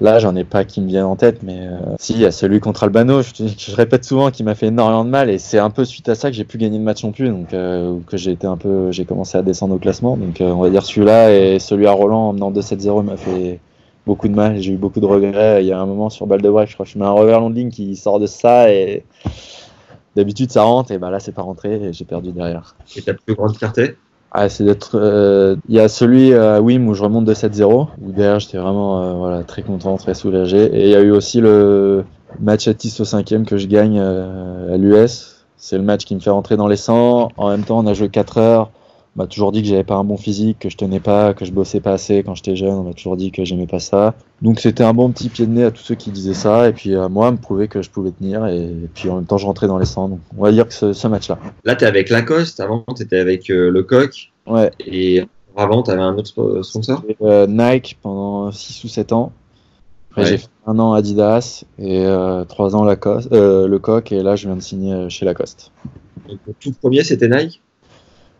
là, 0.00 0.20
j'en 0.20 0.36
ai 0.36 0.44
pas 0.44 0.64
qui 0.64 0.80
me 0.80 0.86
viennent 0.86 1.04
en 1.04 1.16
tête, 1.16 1.42
mais 1.42 1.58
euh, 1.62 1.78
si, 1.98 2.12
il 2.12 2.20
y 2.20 2.24
a 2.24 2.30
celui 2.30 2.60
contre 2.60 2.84
Albano, 2.84 3.22
je, 3.22 3.30
je 3.58 3.74
répète 3.74 4.04
souvent, 4.04 4.30
qui 4.30 4.44
m'a 4.44 4.54
fait 4.54 4.66
énormément 4.66 5.04
de 5.04 5.10
mal, 5.10 5.28
et 5.28 5.38
c'est 5.38 5.58
un 5.58 5.70
peu 5.70 5.84
suite 5.84 6.08
à 6.08 6.14
ça 6.14 6.30
que 6.30 6.36
j'ai 6.36 6.44
pu 6.44 6.58
gagner 6.58 6.78
de 6.78 6.84
match 6.84 7.02
non 7.02 7.10
plus, 7.10 7.28
donc 7.28 7.48
que 7.48 8.16
j'ai 8.16 8.30
été 8.30 8.46
un 8.46 8.56
peu, 8.56 8.92
j'ai 8.92 9.04
commencé 9.04 9.36
à 9.36 9.42
descendre 9.42 9.74
au 9.74 9.78
classement. 9.78 10.16
Donc 10.16 10.36
on 10.40 10.60
va 10.60 10.70
dire 10.70 10.84
celui-là 10.84 11.34
et 11.34 11.58
celui 11.58 11.88
à 11.88 11.92
Roland 11.92 12.28
en 12.28 12.32
menant 12.32 12.52
2-7-0 12.52 13.02
m'a 13.02 13.16
fait 13.16 13.58
beaucoup 14.06 14.28
de 14.28 14.34
mal. 14.34 14.60
J'ai 14.60 14.72
eu 14.72 14.76
beaucoup 14.76 15.00
de 15.00 15.06
regrets. 15.06 15.64
Il 15.64 15.66
y 15.66 15.72
a 15.72 15.80
un 15.80 15.86
moment 15.86 16.08
sur 16.08 16.26
balle 16.26 16.40
de 16.40 16.48
je 16.48 16.74
crois 16.74 16.86
que 16.86 16.92
je 16.92 16.98
mets 16.98 17.04
un 17.04 17.10
revers 17.10 17.40
long 17.40 17.52
qui 17.68 17.96
sort 17.96 18.20
de 18.20 18.26
ça 18.26 18.72
et 18.72 19.04
d'habitude 20.14 20.50
ça 20.50 20.62
rentre 20.62 20.92
et 20.92 20.98
bah 20.98 21.10
là 21.10 21.20
c'est 21.20 21.32
pas 21.32 21.42
rentré 21.42 21.74
et 21.74 21.92
j'ai 21.92 22.04
perdu 22.04 22.32
derrière. 22.32 22.76
Et 22.96 23.02
ta 23.02 23.12
plus 23.12 23.34
grande 23.34 23.56
fierté 23.56 23.96
Ah, 24.38 24.50
c'est 24.50 24.64
d'être. 24.64 24.98
euh, 24.98 25.56
Il 25.66 25.74
y 25.74 25.80
a 25.80 25.88
celui 25.88 26.34
à 26.34 26.60
Wim 26.60 26.86
où 26.88 26.92
je 26.94 27.02
remonte 27.02 27.24
de 27.24 27.32
7-0, 27.32 27.88
où 28.02 28.12
derrière 28.12 28.38
j'étais 28.38 28.58
vraiment 28.58 29.02
euh, 29.02 29.12
voilà, 29.14 29.42
très 29.44 29.62
content, 29.62 29.96
très 29.96 30.12
soulagé. 30.12 30.64
Et 30.76 30.84
il 30.84 30.90
y 30.90 30.94
a 30.94 31.00
eu 31.00 31.10
aussi 31.10 31.40
le 31.40 32.04
match 32.38 32.68
à 32.68 32.74
Tis 32.74 32.94
au 33.00 33.04
cinquième 33.06 33.46
que 33.46 33.56
je 33.56 33.66
gagne 33.66 33.98
euh, 33.98 34.74
à 34.74 34.76
l'US. 34.76 35.46
C'est 35.56 35.78
le 35.78 35.84
match 35.84 36.04
qui 36.04 36.14
me 36.14 36.20
fait 36.20 36.28
rentrer 36.28 36.58
dans 36.58 36.68
les 36.68 36.76
100. 36.76 37.30
En 37.34 37.48
même 37.48 37.64
temps, 37.64 37.78
on 37.78 37.86
a 37.86 37.94
joué 37.94 38.10
4 38.10 38.36
heures. 38.36 38.70
On 39.16 39.22
m'a 39.22 39.26
toujours 39.26 39.50
dit 39.50 39.62
que 39.62 39.68
j'avais 39.68 39.82
pas 39.84 39.94
un 39.94 40.04
bon 40.04 40.18
physique, 40.18 40.58
que 40.58 40.68
je 40.68 40.76
tenais 40.76 41.00
pas, 41.00 41.32
que 41.32 41.46
je 41.46 41.52
bossais 41.52 41.80
pas 41.80 41.92
assez 41.92 42.22
quand 42.22 42.34
j'étais 42.34 42.54
jeune. 42.54 42.74
On 42.74 42.82
m'a 42.82 42.92
toujours 42.92 43.16
dit 43.16 43.32
que 43.32 43.44
j'aimais 43.46 43.66
pas 43.66 43.78
ça. 43.78 44.14
Donc 44.42 44.60
c'était 44.60 44.84
un 44.84 44.92
bon 44.92 45.10
petit 45.10 45.30
pied 45.30 45.46
de 45.46 45.52
nez 45.52 45.64
à 45.64 45.70
tous 45.70 45.82
ceux 45.82 45.94
qui 45.94 46.10
disaient 46.10 46.34
ça. 46.34 46.68
Et 46.68 46.72
puis 46.74 46.94
à 46.94 47.08
moi, 47.08 47.30
me 47.30 47.38
prouver 47.38 47.66
que 47.68 47.80
je 47.80 47.88
pouvais 47.88 48.10
tenir. 48.10 48.44
Et, 48.46 48.64
et 48.64 48.90
puis 48.94 49.08
en 49.08 49.16
même 49.16 49.24
temps, 49.24 49.38
je 49.38 49.46
rentrais 49.46 49.68
dans 49.68 49.78
les 49.78 49.86
100. 49.86 50.10
Donc 50.10 50.20
on 50.36 50.42
va 50.42 50.52
dire 50.52 50.68
que 50.68 50.74
ce, 50.74 50.92
ce 50.92 51.08
match-là. 51.08 51.38
Là, 51.64 51.76
t'es 51.76 51.86
avec 51.86 52.10
Lacoste. 52.10 52.60
Avant, 52.60 52.82
t'étais 52.94 53.18
avec 53.18 53.48
euh, 53.50 53.70
le 53.70 53.82
Coq. 53.84 54.32
Ouais. 54.46 54.70
Et 54.86 55.24
avant, 55.56 55.82
t'avais 55.82 56.02
un 56.02 56.14
autre 56.18 56.30
spo- 56.30 56.62
sponsor? 56.62 57.02
Euh, 57.22 57.46
Nike 57.46 57.96
pendant 58.02 58.52
6 58.52 58.84
ou 58.84 58.88
7 58.88 59.12
ans. 59.12 59.32
Après, 60.10 60.22
Ouais. 60.24 60.28
j'ai 60.28 60.38
fait 60.38 60.48
un 60.66 60.78
an 60.78 60.92
Adidas 60.92 61.64
et 61.78 62.04
euh, 62.04 62.44
3 62.44 62.76
ans 62.76 62.84
Lacoste, 62.84 63.32
euh, 63.32 63.66
le 63.66 63.78
coq. 63.78 64.12
Et 64.12 64.22
là, 64.22 64.36
je 64.36 64.46
viens 64.46 64.56
de 64.56 64.60
signer 64.62 64.92
euh, 64.92 65.08
chez 65.08 65.24
Lacoste. 65.24 65.72
Donc, 66.28 66.38
le 66.46 66.52
tout 66.60 66.72
premier, 66.72 67.02
c'était 67.02 67.28
Nike? 67.28 67.62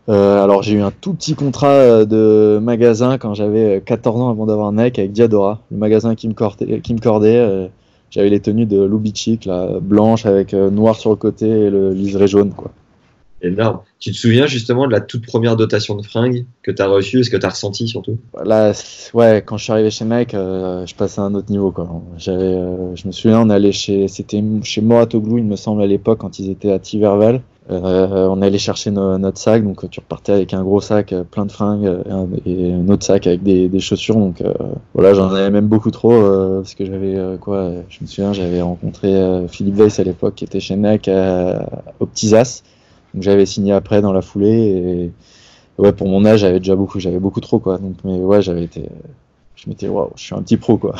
Euh, 0.09 0.43
alors, 0.43 0.63
j'ai 0.63 0.73
eu 0.73 0.81
un 0.81 0.91
tout 0.91 1.13
petit 1.13 1.35
contrat 1.35 1.67
euh, 1.67 2.05
de 2.05 2.59
magasin 2.59 3.17
quand 3.17 3.33
j'avais 3.33 3.77
euh, 3.77 3.79
14 3.79 4.21
ans 4.21 4.29
avant 4.29 4.45
d'avoir 4.45 4.71
Nike 4.71 4.99
avec 4.99 5.11
Diadora, 5.11 5.61
le 5.69 5.77
magasin 5.77 6.15
qui 6.15 6.27
me 6.27 6.33
cordait. 6.33 6.79
Qui 6.79 6.93
me 6.93 6.99
cordait 6.99 7.37
euh, 7.37 7.67
j'avais 8.09 8.29
les 8.29 8.39
tenues 8.39 8.65
de 8.65 8.81
Lubitschik, 8.81 9.45
là, 9.45 9.79
blanches 9.81 10.25
avec 10.25 10.53
euh, 10.53 10.69
noir 10.69 10.95
sur 10.95 11.09
le 11.09 11.15
côté 11.17 11.47
et 11.47 11.69
le 11.69 11.93
liseré 11.93 12.27
jaune. 12.27 12.51
Quoi. 12.51 12.71
Énorme. 13.41 13.81
Tu 13.99 14.11
te 14.11 14.17
souviens 14.17 14.47
justement 14.47 14.87
de 14.87 14.91
la 14.91 15.01
toute 15.01 15.25
première 15.25 15.55
dotation 15.55 15.95
de 15.95 16.01
fringues 16.01 16.45
que 16.63 16.71
t'as 16.71 16.87
reçue 16.87 17.19
et 17.19 17.23
ce 17.23 17.29
que 17.29 17.37
t'as 17.37 17.49
ressenti 17.49 17.87
surtout? 17.87 18.17
Là, 18.43 18.71
ouais, 19.13 19.43
quand 19.45 19.57
je 19.57 19.63
suis 19.63 19.73
arrivé 19.73 19.91
chez 19.91 20.05
Nike, 20.05 20.33
euh, 20.33 20.85
je 20.85 20.95
passais 20.95 21.21
à 21.21 21.25
un 21.25 21.35
autre 21.35 21.51
niveau. 21.51 21.71
Quoi. 21.71 21.87
J'avais, 22.17 22.43
euh, 22.43 22.95
je 22.95 23.05
me 23.07 23.11
souviens, 23.11 23.41
on 23.41 23.49
allait 23.49 23.71
chez, 23.71 24.07
c'était 24.07 24.43
chez 24.63 24.81
Moratoglou, 24.81 25.37
il 25.37 25.43
me 25.43 25.55
semble, 25.55 25.83
à 25.83 25.87
l'époque, 25.87 26.19
quand 26.19 26.39
ils 26.39 26.49
étaient 26.49 26.71
à 26.71 26.79
Tiverval. 26.79 27.41
Euh, 27.69 28.27
on 28.29 28.41
allait 28.41 28.57
chercher 28.57 28.91
no- 28.91 29.17
notre 29.17 29.37
sac, 29.37 29.63
donc 29.63 29.83
euh, 29.83 29.87
tu 29.89 29.99
repartais 29.99 30.31
avec 30.31 30.53
un 30.53 30.63
gros 30.63 30.79
sac 30.79 31.11
euh, 31.11 31.23
plein 31.23 31.45
de 31.45 31.51
fringues 31.51 31.85
euh, 31.85 32.25
et 32.45 32.71
un, 32.71 32.87
autre 32.87 33.05
sac 33.05 33.27
avec 33.27 33.43
des, 33.43 33.79
chaussures. 33.79 34.15
Donc 34.15 34.39
euh, 34.41 34.53
voilà, 34.93 35.13
j'en 35.13 35.29
avais 35.29 35.49
même 35.49 35.67
beaucoup 35.67 35.91
trop 35.91 36.13
euh, 36.13 36.61
parce 36.61 36.75
que 36.75 36.85
j'avais 36.85 37.37
quoi 37.41 37.71
Je 37.89 37.97
me 38.01 38.07
souviens, 38.07 38.31
j'avais 38.31 38.61
rencontré 38.61 39.45
Philippe 39.49 39.75
Weiss 39.75 39.99
à 39.99 40.03
l'époque 40.03 40.35
qui 40.35 40.45
était 40.45 40.61
chez 40.61 40.75
à, 41.07 41.65
au 41.99 42.05
Petits 42.05 42.35
As. 42.35 42.63
Donc 43.13 43.23
j'avais 43.23 43.45
signé 43.45 43.73
après 43.73 44.01
dans 44.01 44.13
la 44.13 44.21
foulée 44.21 45.11
et 45.77 45.81
ouais 45.81 45.91
pour 45.91 46.07
mon 46.07 46.25
âge 46.25 46.41
j'avais 46.41 46.59
déjà 46.59 46.75
beaucoup, 46.75 46.99
j'avais 46.99 47.19
beaucoup 47.19 47.41
trop 47.41 47.59
quoi. 47.59 47.79
Donc 47.79 47.95
mais 48.05 48.17
ouais 48.17 48.41
j'avais 48.41 48.63
été, 48.63 48.83
je 49.55 49.69
m'étais 49.69 49.89
waouh, 49.89 50.11
je 50.15 50.23
suis 50.23 50.35
un 50.35 50.41
petit 50.41 50.57
pro 50.57 50.77
quoi. 50.77 50.95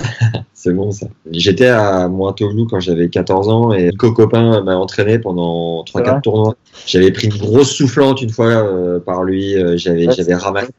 C'est 0.54 0.72
bon 0.74 0.90
ça. 0.92 1.06
J'étais 1.30 1.68
à 1.68 2.08
Mointoglou 2.08 2.66
quand 2.66 2.80
j'avais 2.80 3.08
14 3.08 3.48
ans 3.48 3.72
et 3.72 3.86
Nico 3.90 4.12
Copain 4.12 4.60
m'a 4.62 4.76
entraîné 4.76 5.18
pendant 5.18 5.84
C'est 5.86 5.98
3-4 5.98 6.10
vrai 6.12 6.20
tournois. 6.22 6.54
J'avais 6.86 7.10
pris 7.12 7.28
une 7.28 7.36
grosse 7.38 7.70
soufflante 7.72 8.20
une 8.22 8.30
fois 8.30 8.46
euh, 8.48 9.00
par 9.00 9.24
lui. 9.24 9.54
euh, 9.56 9.76
J'avais 9.76 10.06
Ouais, 10.06 10.12
j'avais 10.14 10.34
ramassé. 10.34 10.70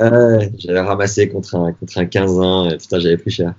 euh, 0.00 0.40
j'avais 0.58 0.80
ramassé 0.80 1.28
contre 1.28 1.54
un 1.56 1.72
contre 1.72 1.98
un 1.98 2.04
15-1. 2.06 2.70
et 2.72 2.76
Putain, 2.78 2.98
j'avais 3.00 3.16
pris 3.18 3.30
cher. 3.30 3.54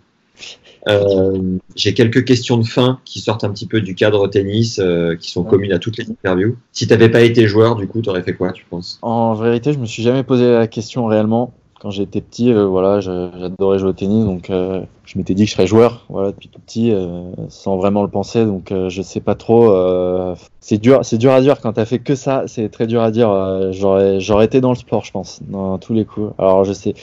Euh, 0.88 1.40
J'ai 1.76 1.94
quelques 1.94 2.26
questions 2.26 2.58
de 2.58 2.66
fin 2.66 3.00
qui 3.06 3.20
sortent 3.20 3.44
un 3.44 3.50
petit 3.50 3.66
peu 3.68 3.82
du 3.82 3.96
cadre 3.96 4.28
tennis, 4.28 4.80
qui 5.20 5.32
sont 5.32 5.44
Ouais. 5.44 5.50
communes 5.50 5.74
à 5.74 5.80
toutes 5.80 5.98
les 5.98 6.10
interviews. 6.10 6.58
Si 6.72 6.88
t'avais 6.88 7.10
pas 7.10 7.22
été 7.22 7.48
joueur, 7.48 7.76
du 7.76 7.88
coup, 7.88 8.02
t'aurais 8.02 8.22
fait 8.24 8.34
quoi, 8.34 8.52
tu 8.52 8.66
penses? 8.70 9.00
En 9.02 9.34
vérité, 9.34 9.74
je 9.74 9.80
me 9.80 9.86
suis 9.86 10.04
jamais 10.04 10.24
posé 10.24 10.52
la 10.52 10.68
question 10.68 11.06
réellement. 11.08 11.54
Quand 11.86 11.92
j'étais 11.92 12.20
petit, 12.20 12.52
euh, 12.52 12.66
voilà, 12.66 13.00
j'adorais 13.00 13.78
jouer 13.78 13.90
au 13.90 13.94
tennis, 13.94 14.26
donc 14.26 14.50
euh, 14.50 14.84
je 15.06 15.18
m'étais 15.18 15.34
dit 15.36 15.44
que 15.46 15.50
je 15.50 15.56
serais 15.56 15.68
joueur, 15.68 16.06
voilà, 16.10 16.32
depuis 16.32 16.50
tout 16.50 16.60
petit, 16.60 16.92
euh, 16.92 17.32
sans 17.50 17.78
vraiment 17.78 18.02
le 18.04 18.10
penser. 18.10 18.46
Donc 18.46 18.72
euh, 18.72 18.90
je 18.90 19.02
sais 19.02 19.20
pas 19.22 19.36
trop. 19.36 19.72
euh, 19.72 20.36
c'est 20.60 20.78
dur, 20.80 21.00
c'est 21.04 21.18
dur 21.18 21.32
à 21.32 21.42
dire 21.42 21.62
quand 21.62 21.74
t'as 21.74 21.86
fait 21.86 22.00
que 22.00 22.16
ça. 22.16 22.44
C'est 22.48 22.70
très 22.70 22.88
dur 22.88 23.02
à 23.02 23.12
dire. 23.12 23.30
euh, 23.30 23.72
j'aurais, 23.72 24.20
j'aurais 24.20 24.46
été 24.46 24.62
dans 24.62 24.70
le 24.70 24.76
sport, 24.76 25.04
je 25.06 25.12
pense, 25.12 25.40
dans 25.44 25.78
tous 25.78 25.94
les 25.94 26.06
coups. 26.06 26.34
Alors 26.38 26.64
je 26.64 26.74
sais, 26.74 26.94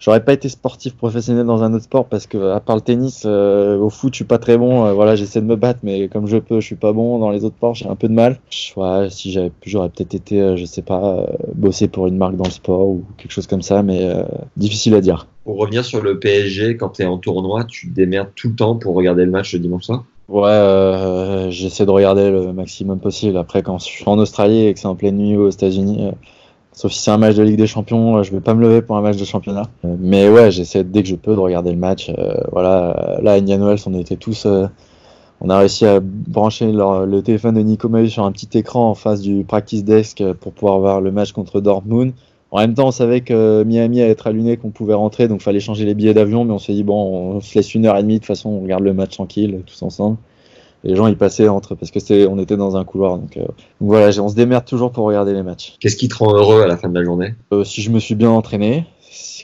j'aurais 0.00 0.24
pas 0.24 0.32
été 0.32 0.48
sportif 0.48 0.96
professionnel 0.96 1.46
dans 1.46 1.62
un 1.62 1.72
autre 1.74 1.84
sport 1.84 2.06
parce 2.06 2.26
que 2.26 2.52
à 2.52 2.60
part 2.60 2.76
le 2.76 2.82
tennis, 2.82 3.22
euh, 3.26 3.78
au 3.78 3.90
foot, 3.90 4.12
je 4.12 4.16
suis 4.16 4.24
pas 4.24 4.38
très 4.38 4.58
bon. 4.58 4.84
euh, 4.86 4.92
voilà, 4.92 5.16
j'essaie 5.16 5.40
de 5.40 5.46
me 5.46 5.56
battre, 5.56 5.80
mais 5.82 6.08
comme 6.08 6.26
je 6.26 6.38
peux, 6.38 6.60
je 6.60 6.66
suis 6.66 6.76
pas 6.76 6.92
bon. 6.92 7.18
Dans 7.18 7.30
les 7.30 7.44
autres 7.44 7.56
sports, 7.56 7.74
j'ai 7.74 7.88
un 7.88 7.96
peu 7.96 8.08
de 8.08 8.14
mal. 8.14 8.38
Je- 8.50 8.72
Ouais, 8.76 9.08
si 9.10 9.30
j'avais 9.32 9.52
j'aurais 9.66 9.90
peut-être 9.90 10.14
été, 10.14 10.56
je 10.56 10.64
sais 10.64 10.82
pas, 10.82 11.26
bosser 11.54 11.88
pour 11.88 12.06
une 12.06 12.16
marque 12.16 12.36
dans 12.36 12.44
le 12.44 12.50
sport 12.50 12.86
ou 12.88 13.04
quelque 13.18 13.30
chose 13.32 13.46
comme 13.46 13.60
ça, 13.62 13.82
mais 13.82 14.10
difficile 14.56 14.94
à 14.94 15.00
dire. 15.00 15.26
Pour 15.44 15.58
revenir 15.58 15.84
sur 15.84 16.02
le 16.02 16.18
PSG, 16.20 16.76
quand 16.76 16.90
t'es 16.90 17.04
en 17.04 17.18
tournoi, 17.18 17.64
tu 17.64 17.88
te 17.88 17.94
démerdes 17.94 18.30
tout 18.36 18.48
le 18.48 18.54
temps 18.54 18.76
pour 18.76 18.94
regarder 18.94 19.24
le 19.24 19.30
match 19.30 19.52
le 19.54 19.58
dimanche 19.58 19.84
soir? 19.84 20.04
Ouais, 20.28 20.48
euh, 20.48 21.50
j'essaie 21.50 21.84
de 21.84 21.90
regarder 21.90 22.30
le 22.30 22.52
maximum 22.52 23.00
possible. 23.00 23.36
Après, 23.36 23.62
quand 23.62 23.78
je 23.78 23.84
suis 23.84 24.04
en 24.06 24.18
Australie 24.18 24.66
et 24.66 24.72
que 24.72 24.78
c'est 24.78 24.86
en 24.86 24.94
pleine 24.94 25.16
nuit 25.16 25.36
aux 25.36 25.50
États-Unis, 25.50 26.06
euh, 26.06 26.12
sauf 26.72 26.92
si 26.92 27.00
c'est 27.00 27.10
un 27.10 27.18
match 27.18 27.34
de 27.34 27.42
Ligue 27.42 27.58
des 27.58 27.66
Champions, 27.66 28.18
euh, 28.18 28.22
je 28.22 28.30
vais 28.30 28.40
pas 28.40 28.54
me 28.54 28.62
lever 28.62 28.82
pour 28.82 28.96
un 28.96 29.02
match 29.02 29.16
de 29.16 29.24
championnat. 29.24 29.68
Euh, 29.84 29.96
mais 29.98 30.28
ouais, 30.28 30.52
j'essaie 30.52 30.84
dès 30.84 31.02
que 31.02 31.08
je 31.08 31.16
peux 31.16 31.34
de 31.34 31.40
regarder 31.40 31.72
le 31.72 31.76
match. 31.76 32.10
Voilà, 32.52 33.18
là 33.20 33.32
à 33.32 33.38
Wells, 33.40 33.80
on 33.86 33.98
était 33.98 34.16
tous, 34.16 34.46
on 35.40 35.50
a 35.50 35.58
réussi 35.58 35.86
à 35.86 35.98
brancher 36.00 36.70
le 36.70 37.20
téléphone 37.20 37.56
de 37.56 37.60
Nico 37.60 37.88
Mahut 37.88 38.08
sur 38.08 38.24
un 38.24 38.30
petit 38.30 38.56
écran 38.56 38.90
en 38.90 38.94
face 38.94 39.20
du 39.20 39.42
practice 39.42 39.84
desk 39.84 40.22
pour 40.40 40.52
pouvoir 40.52 40.78
voir 40.78 41.00
le 41.00 41.10
match 41.10 41.32
contre 41.32 41.60
Dortmund. 41.60 42.12
En 42.52 42.58
même 42.58 42.74
temps, 42.74 42.88
on 42.88 42.92
savait 42.92 43.22
que 43.22 43.64
Miami 43.64 44.02
allait 44.02 44.10
être 44.10 44.26
allumé, 44.26 44.58
qu'on 44.58 44.70
pouvait 44.70 44.92
rentrer, 44.92 45.26
donc 45.26 45.40
fallait 45.40 45.58
changer 45.58 45.86
les 45.86 45.94
billets 45.94 46.12
d'avion, 46.12 46.44
mais 46.44 46.52
on 46.52 46.58
s'est 46.58 46.74
dit 46.74 46.84
bon, 46.84 47.36
on 47.36 47.40
se 47.40 47.54
laisse 47.54 47.74
une 47.74 47.86
heure 47.86 47.96
et 47.96 48.02
demie, 48.02 48.14
de 48.14 48.18
toute 48.18 48.26
façon, 48.26 48.50
on 48.50 48.60
regarde 48.60 48.84
le 48.84 48.92
match 48.92 49.12
tranquille, 49.12 49.62
tous 49.66 49.82
ensemble. 49.82 50.18
Les 50.84 50.94
gens, 50.94 51.06
ils 51.06 51.16
passaient 51.16 51.48
entre, 51.48 51.74
parce 51.74 51.90
que 51.90 51.98
c'est, 51.98 52.26
on 52.26 52.38
était 52.38 52.58
dans 52.58 52.76
un 52.76 52.84
couloir, 52.84 53.16
donc, 53.16 53.38
euh, 53.38 53.40
donc 53.40 53.54
voilà, 53.80 54.08
on 54.20 54.28
se 54.28 54.34
démerde 54.34 54.66
toujours 54.66 54.92
pour 54.92 55.06
regarder 55.06 55.32
les 55.32 55.42
matchs. 55.42 55.76
Qu'est-ce 55.80 55.96
qui 55.96 56.08
te 56.08 56.16
rend 56.16 56.34
heureux 56.34 56.60
à 56.60 56.66
la 56.66 56.76
fin 56.76 56.90
de 56.90 56.94
la 56.94 57.04
journée? 57.04 57.34
Euh, 57.52 57.64
si 57.64 57.80
je 57.80 57.90
me 57.90 57.98
suis 57.98 58.16
bien 58.16 58.30
entraîné, 58.30 58.84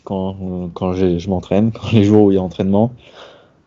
quand, 0.05 0.36
euh, 0.43 0.66
quand 0.74 0.93
je 0.93 1.28
m'entraîne, 1.30 1.72
quand 1.74 1.93
les 1.93 2.05
jours 2.05 2.24
où 2.24 2.30
il 2.30 2.35
y 2.35 2.39
a 2.39 2.43
entraînement, 2.43 2.93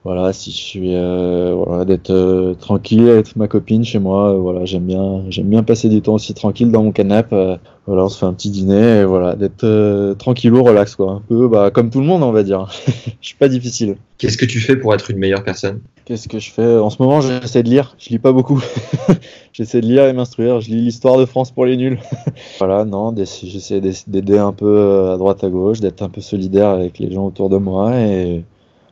voilà, 0.04 0.34
si 0.34 0.52
je 0.52 0.58
suis, 0.58 0.96
euh, 0.96 1.54
voilà, 1.56 1.86
d'être 1.86 2.10
euh, 2.10 2.56
tranquille 2.56 3.08
avec 3.08 3.36
ma 3.36 3.48
copine 3.48 3.84
chez 3.84 4.00
moi, 4.00 4.32
euh, 4.32 4.38
voilà, 4.38 4.66
j'aime 4.66 4.86
bien, 4.86 5.24
j'aime 5.30 5.48
bien 5.48 5.62
passer 5.62 5.90
du 5.90 6.02
temps 6.02 6.16
aussi 6.16 6.34
tranquille 6.34 6.72
dans 6.72 6.82
mon 6.82 6.92
canapé, 6.92 7.36
euh, 7.36 7.58
voilà, 7.86 8.06
on 8.06 8.10
se 8.10 8.18
fait 8.18 8.26
un 8.26 8.34
petit 8.34 8.50
dîner, 8.50 9.02
et 9.02 9.06
voilà, 9.06 9.36
d'être 9.36 9.64
euh, 9.64 10.16
tranquillou, 10.16 10.64
relax, 10.64 10.96
quoi, 10.96 11.12
un 11.12 11.22
peu, 11.28 11.48
bah, 11.48 11.70
comme 11.70 11.92
tout 11.92 12.00
le 12.00 12.08
monde, 12.08 12.24
on 12.24 12.32
va 12.32 12.42
dire. 12.42 12.68
Je 13.22 13.28
suis 13.28 13.36
pas 13.36 13.48
difficile. 13.48 13.98
Qu'est-ce 14.18 14.38
que 14.38 14.46
tu 14.46 14.60
fais 14.60 14.76
pour 14.76 14.94
être 14.96 15.12
une 15.12 15.18
meilleure 15.18 15.44
personne? 15.44 15.82
Qu'est-ce 16.06 16.28
que 16.28 16.40
je 16.40 16.52
fais? 16.52 16.78
En 16.78 16.90
ce 16.90 17.02
moment, 17.02 17.22
j'essaie 17.22 17.64
de 17.64 17.70
lire. 17.70 17.96
Je 18.00 18.10
lis 18.10 18.20
pas 18.20 18.32
beaucoup. 18.32 18.62
j'essaie 19.54 19.82
de 19.82 19.86
lire 19.86 20.06
et 20.06 20.14
m'instruire. 20.14 20.60
Je 20.62 20.70
lis 20.70 20.82
l'histoire 20.82 21.18
de 21.18 21.26
France 21.26 21.52
pour 21.52 21.66
les 21.66 21.78
nuls. 21.78 22.00
voilà, 22.60 22.86
non, 22.86 23.16
j'essaie 23.16 23.82
d'aider 23.82 24.38
un 24.38 24.52
peu 24.52 24.66
euh, 24.66 25.14
à 25.14 25.18
droite 25.18 25.44
à 25.44 25.50
gauche, 25.50 25.80
d'être 25.80 26.02
un 26.02 26.10
peu 26.10 26.22
solidaire 26.22 26.70
avec 26.70 27.00
les 27.00 27.12
gens 27.12 27.28
autour 27.28 27.50
de 27.50 27.58
moi 27.58 27.98
et 27.98 28.44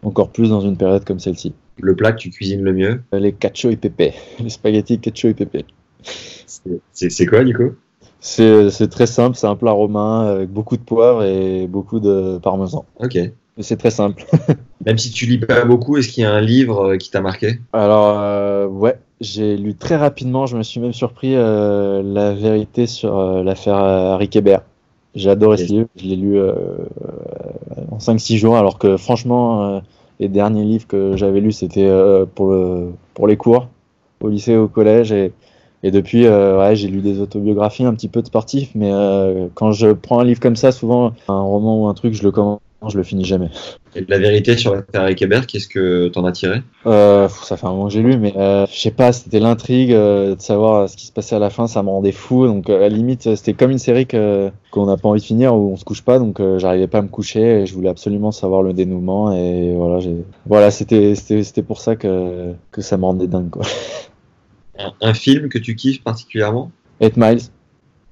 encore 0.04 0.30
plus 0.30 0.50
dans 0.50 0.62
une 0.62 0.78
période 0.78 1.06
comme 1.06 1.20
celle-ci. 1.20 1.54
Le 1.82 1.96
plat 1.96 2.12
que 2.12 2.18
tu 2.18 2.30
cuisines 2.30 2.62
le 2.62 2.74
mieux 2.74 3.02
Les 3.14 3.34
cacio 3.34 3.70
et 3.70 3.78
pepe, 3.78 4.14
les 4.40 4.50
spaghettis 4.50 5.00
cacio 5.00 5.30
et 5.30 5.34
pepe. 5.34 5.66
C'est- 6.92 7.26
quoi, 7.26 7.44
Nico 7.44 7.76
C'est 8.20 8.90
très 8.90 9.08
simple, 9.08 9.36
c'est 9.38 9.48
un 9.48 9.56
plat 9.56 9.72
romain 9.72 10.28
avec 10.28 10.50
beaucoup 10.50 10.78
de 10.78 10.82
poivre 10.82 11.24
et 11.24 11.68
beaucoup 11.68 12.00
de 12.00 12.38
parmesan. 12.42 12.86
Ok. 13.00 13.18
C'est 13.62 13.78
très 13.78 13.92
simple. 13.92 14.26
Même 14.86 14.98
si 14.98 15.12
tu 15.12 15.26
lis 15.26 15.38
pas 15.38 15.66
beaucoup, 15.66 15.98
est-ce 15.98 16.08
qu'il 16.08 16.24
y 16.24 16.26
a 16.26 16.32
un 16.32 16.40
livre 16.40 16.92
euh, 16.92 16.98
qui 16.98 17.12
t'a 17.12 17.20
marqué? 17.20 17.60
Alors, 17.74 18.18
euh, 18.20 18.68
ouais, 18.68 18.98
j'ai 19.20 19.58
lu 19.58 19.76
très 19.76 19.98
rapidement, 19.98 20.46
je 20.46 20.56
me 20.56 20.64
suis 20.64 20.80
même 20.80 20.94
surpris 20.94 21.36
euh, 21.36 22.02
la 22.02 22.34
vérité 22.34 22.88
sur 22.88 23.18
euh, 23.18 23.44
l'affaire 23.44 23.76
euh, 23.76 24.14
Harry 24.14 24.30
Kébert. 24.30 24.62
J'ai 25.16 25.30
adoré 25.30 25.58
ce 25.58 25.64
livre, 25.66 25.88
je 25.96 26.06
l'ai 26.06 26.16
lu 26.16 26.38
euh, 26.38 26.54
en 27.92 27.98
5-6 27.98 28.38
jours, 28.38 28.58
alors 28.58 28.78
que 28.78 28.98
franchement, 28.98 29.64
euh, 29.78 29.80
les 30.20 30.28
derniers 30.28 30.64
livres 30.64 30.88
que 30.88 31.18
j'avais 31.18 31.40
lus, 31.42 31.54
c'était 31.54 31.88
euh, 31.88 32.26
pour, 32.26 32.52
le, 32.52 32.92
pour 33.14 33.28
les 33.28 33.38
cours, 33.38 33.70
au 34.22 34.30
lycée, 34.30 34.56
au 34.56 34.68
collège, 34.68 35.12
et, 35.12 35.34
et 35.84 35.92
depuis, 35.92 36.26
euh, 36.26 36.60
ouais, 36.60 36.76
j'ai 36.76 36.88
lu 36.90 37.02
des 37.02 37.20
autobiographies, 37.22 37.86
un 37.86 37.94
petit 37.94 38.10
peu 38.10 38.22
de 38.22 38.28
sportifs, 38.28 38.72
mais 38.76 38.92
euh, 38.92 39.48
quand 39.56 39.72
je 39.72 39.90
prends 39.94 40.20
un 40.20 40.24
livre 40.26 40.40
comme 40.40 40.56
ça, 40.56 40.72
souvent, 40.72 41.14
un 41.28 41.42
roman 41.42 41.84
ou 41.84 41.88
un 41.88 41.94
truc, 41.94 42.14
je 42.14 42.24
le 42.24 42.32
commence, 42.32 42.60
je 42.88 42.96
le 42.98 43.04
finis 43.04 43.26
jamais. 43.26 43.50
Et 43.96 44.06
la 44.08 44.18
vérité 44.20 44.56
sur 44.56 44.74
l'affaire 44.74 45.04
Eric 45.04 45.22
Hébert, 45.22 45.48
qu'est-ce 45.48 45.68
que 45.68 46.08
t'en 46.08 46.24
as 46.24 46.32
tiré? 46.32 46.62
Euh, 46.86 47.28
ça 47.28 47.58
fait 47.58 47.66
un 47.68 47.72
moment 47.72 47.88
que 47.88 47.94
j'ai 47.94 48.02
lu, 48.02 48.18
mais 48.18 48.34
euh, 48.38 48.66
je 48.72 48.80
sais 48.80 48.92
pas, 48.92 49.12
c'était 49.12 49.40
l'intrigue 49.40 49.92
euh, 49.92 50.36
de 50.36 50.42
savoir 50.42 50.88
ce 50.88 50.96
qui 50.96 51.06
se 51.06 51.12
passait 51.12 51.36
à 51.36 51.40
la 51.40 51.50
fin, 51.50 51.68
ça 51.68 51.84
me 51.84 51.90
rendait 51.90 52.14
fou. 52.14 52.46
Donc 52.48 52.70
euh, 52.70 52.78
à 52.78 52.80
la 52.80 52.90
limite, 52.90 53.28
euh, 53.28 53.36
c'était 53.36 53.54
comme 53.54 53.72
une 53.72 53.80
série 53.80 54.06
que 54.08 54.50
qu'on 54.72 54.86
n'a 54.86 54.96
pas 54.96 55.10
envie 55.10 55.20
de 55.20 55.26
finir 55.26 55.54
où 55.56 55.74
on 55.74 55.76
se 55.76 55.84
couche 55.84 56.04
pas, 56.04 56.20
donc 56.20 56.40
euh, 56.40 56.58
j'arrivais 56.58 56.88
pas 56.88 57.00
à 57.00 57.02
me 57.02 57.10
coucher 57.10 57.62
et 57.62 57.66
je 57.66 57.74
voulais 57.74 57.90
absolument 57.90 58.32
savoir 58.32 58.62
le 58.62 58.72
dénouement 58.72 59.34
et 59.34 59.74
voilà, 59.76 60.00
voilà, 60.46 60.72
c'était 60.72 61.16
c'était 61.16 61.44
c'était 61.44 61.64
pour 61.64 61.82
ça 61.82 61.98
que 61.98 62.54
que 62.72 62.82
ça 62.82 62.96
me 62.98 63.04
rendait 63.04 63.28
dingue 63.28 63.50
quoi. 63.50 63.64
un, 64.78 64.94
un 65.02 65.14
film 65.14 65.50
que 65.50 65.58
tu 65.58 65.76
kiffes 65.76 66.04
particulièrement? 66.04 66.72
8 67.02 67.18
Miles, 67.18 67.42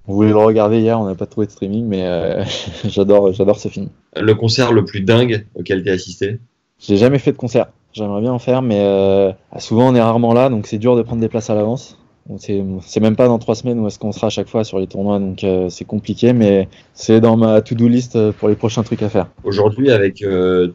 On 0.10 0.14
voulait 0.14 0.30
le 0.30 0.38
regarder 0.38 0.80
hier, 0.80 0.98
on 1.00 1.06
n'a 1.06 1.16
pas 1.16 1.26
trouvé 1.26 1.48
de 1.48 1.52
streaming, 1.52 1.86
mais 1.86 2.04
euh, 2.06 2.44
j'adore, 2.86 3.34
j'adore 3.34 3.60
ce 3.60 3.68
film. 3.68 3.90
Le 4.16 4.34
concert 4.36 4.72
le 4.72 4.86
plus 4.86 5.02
dingue 5.02 5.46
auquel 5.54 5.84
tu 5.84 5.90
as 5.90 5.94
assisté? 5.94 6.40
J'ai 6.80 6.96
jamais 6.96 7.20
fait 7.20 7.34
de 7.34 7.38
concert. 7.38 7.68
J'aimerais 7.92 8.22
bien 8.22 8.32
en 8.32 8.40
faire, 8.40 8.62
mais 8.62 8.80
euh, 8.80 9.32
souvent 9.58 9.90
on 9.90 9.96
est 9.96 10.02
rarement 10.02 10.34
là, 10.34 10.50
donc 10.50 10.68
c'est 10.68 10.78
dur 10.78 10.96
de 10.96 11.02
prendre 11.02 11.20
des 11.20 11.28
places 11.28 11.50
à 11.50 11.56
l'avance. 11.56 11.98
C'est 12.40 13.00
même 13.00 13.16
pas 13.16 13.28
dans 13.28 13.40
trois 13.40 13.56
semaines 13.56 13.80
où 13.80 13.88
est-ce 13.88 14.00
qu'on 14.00 14.12
sera 14.12 14.28
à 14.28 14.30
chaque 14.30 14.50
fois 14.50 14.66
sur 14.66 14.80
les 14.80 14.88
tournois, 14.88 15.18
donc 15.18 15.46
euh, 15.46 15.70
c'est 15.70 15.86
compliqué, 15.86 16.34
mais 16.34 16.68
c'est 16.94 17.22
dans 17.22 17.38
ma 17.38 17.62
to-do 17.62 17.88
list 17.88 18.32
pour 18.32 18.50
les 18.50 18.56
prochains 18.56 18.84
trucs 18.84 19.02
à 19.02 19.10
faire. 19.10 19.28
Aujourd'hui, 19.46 19.92
avec 19.92 20.24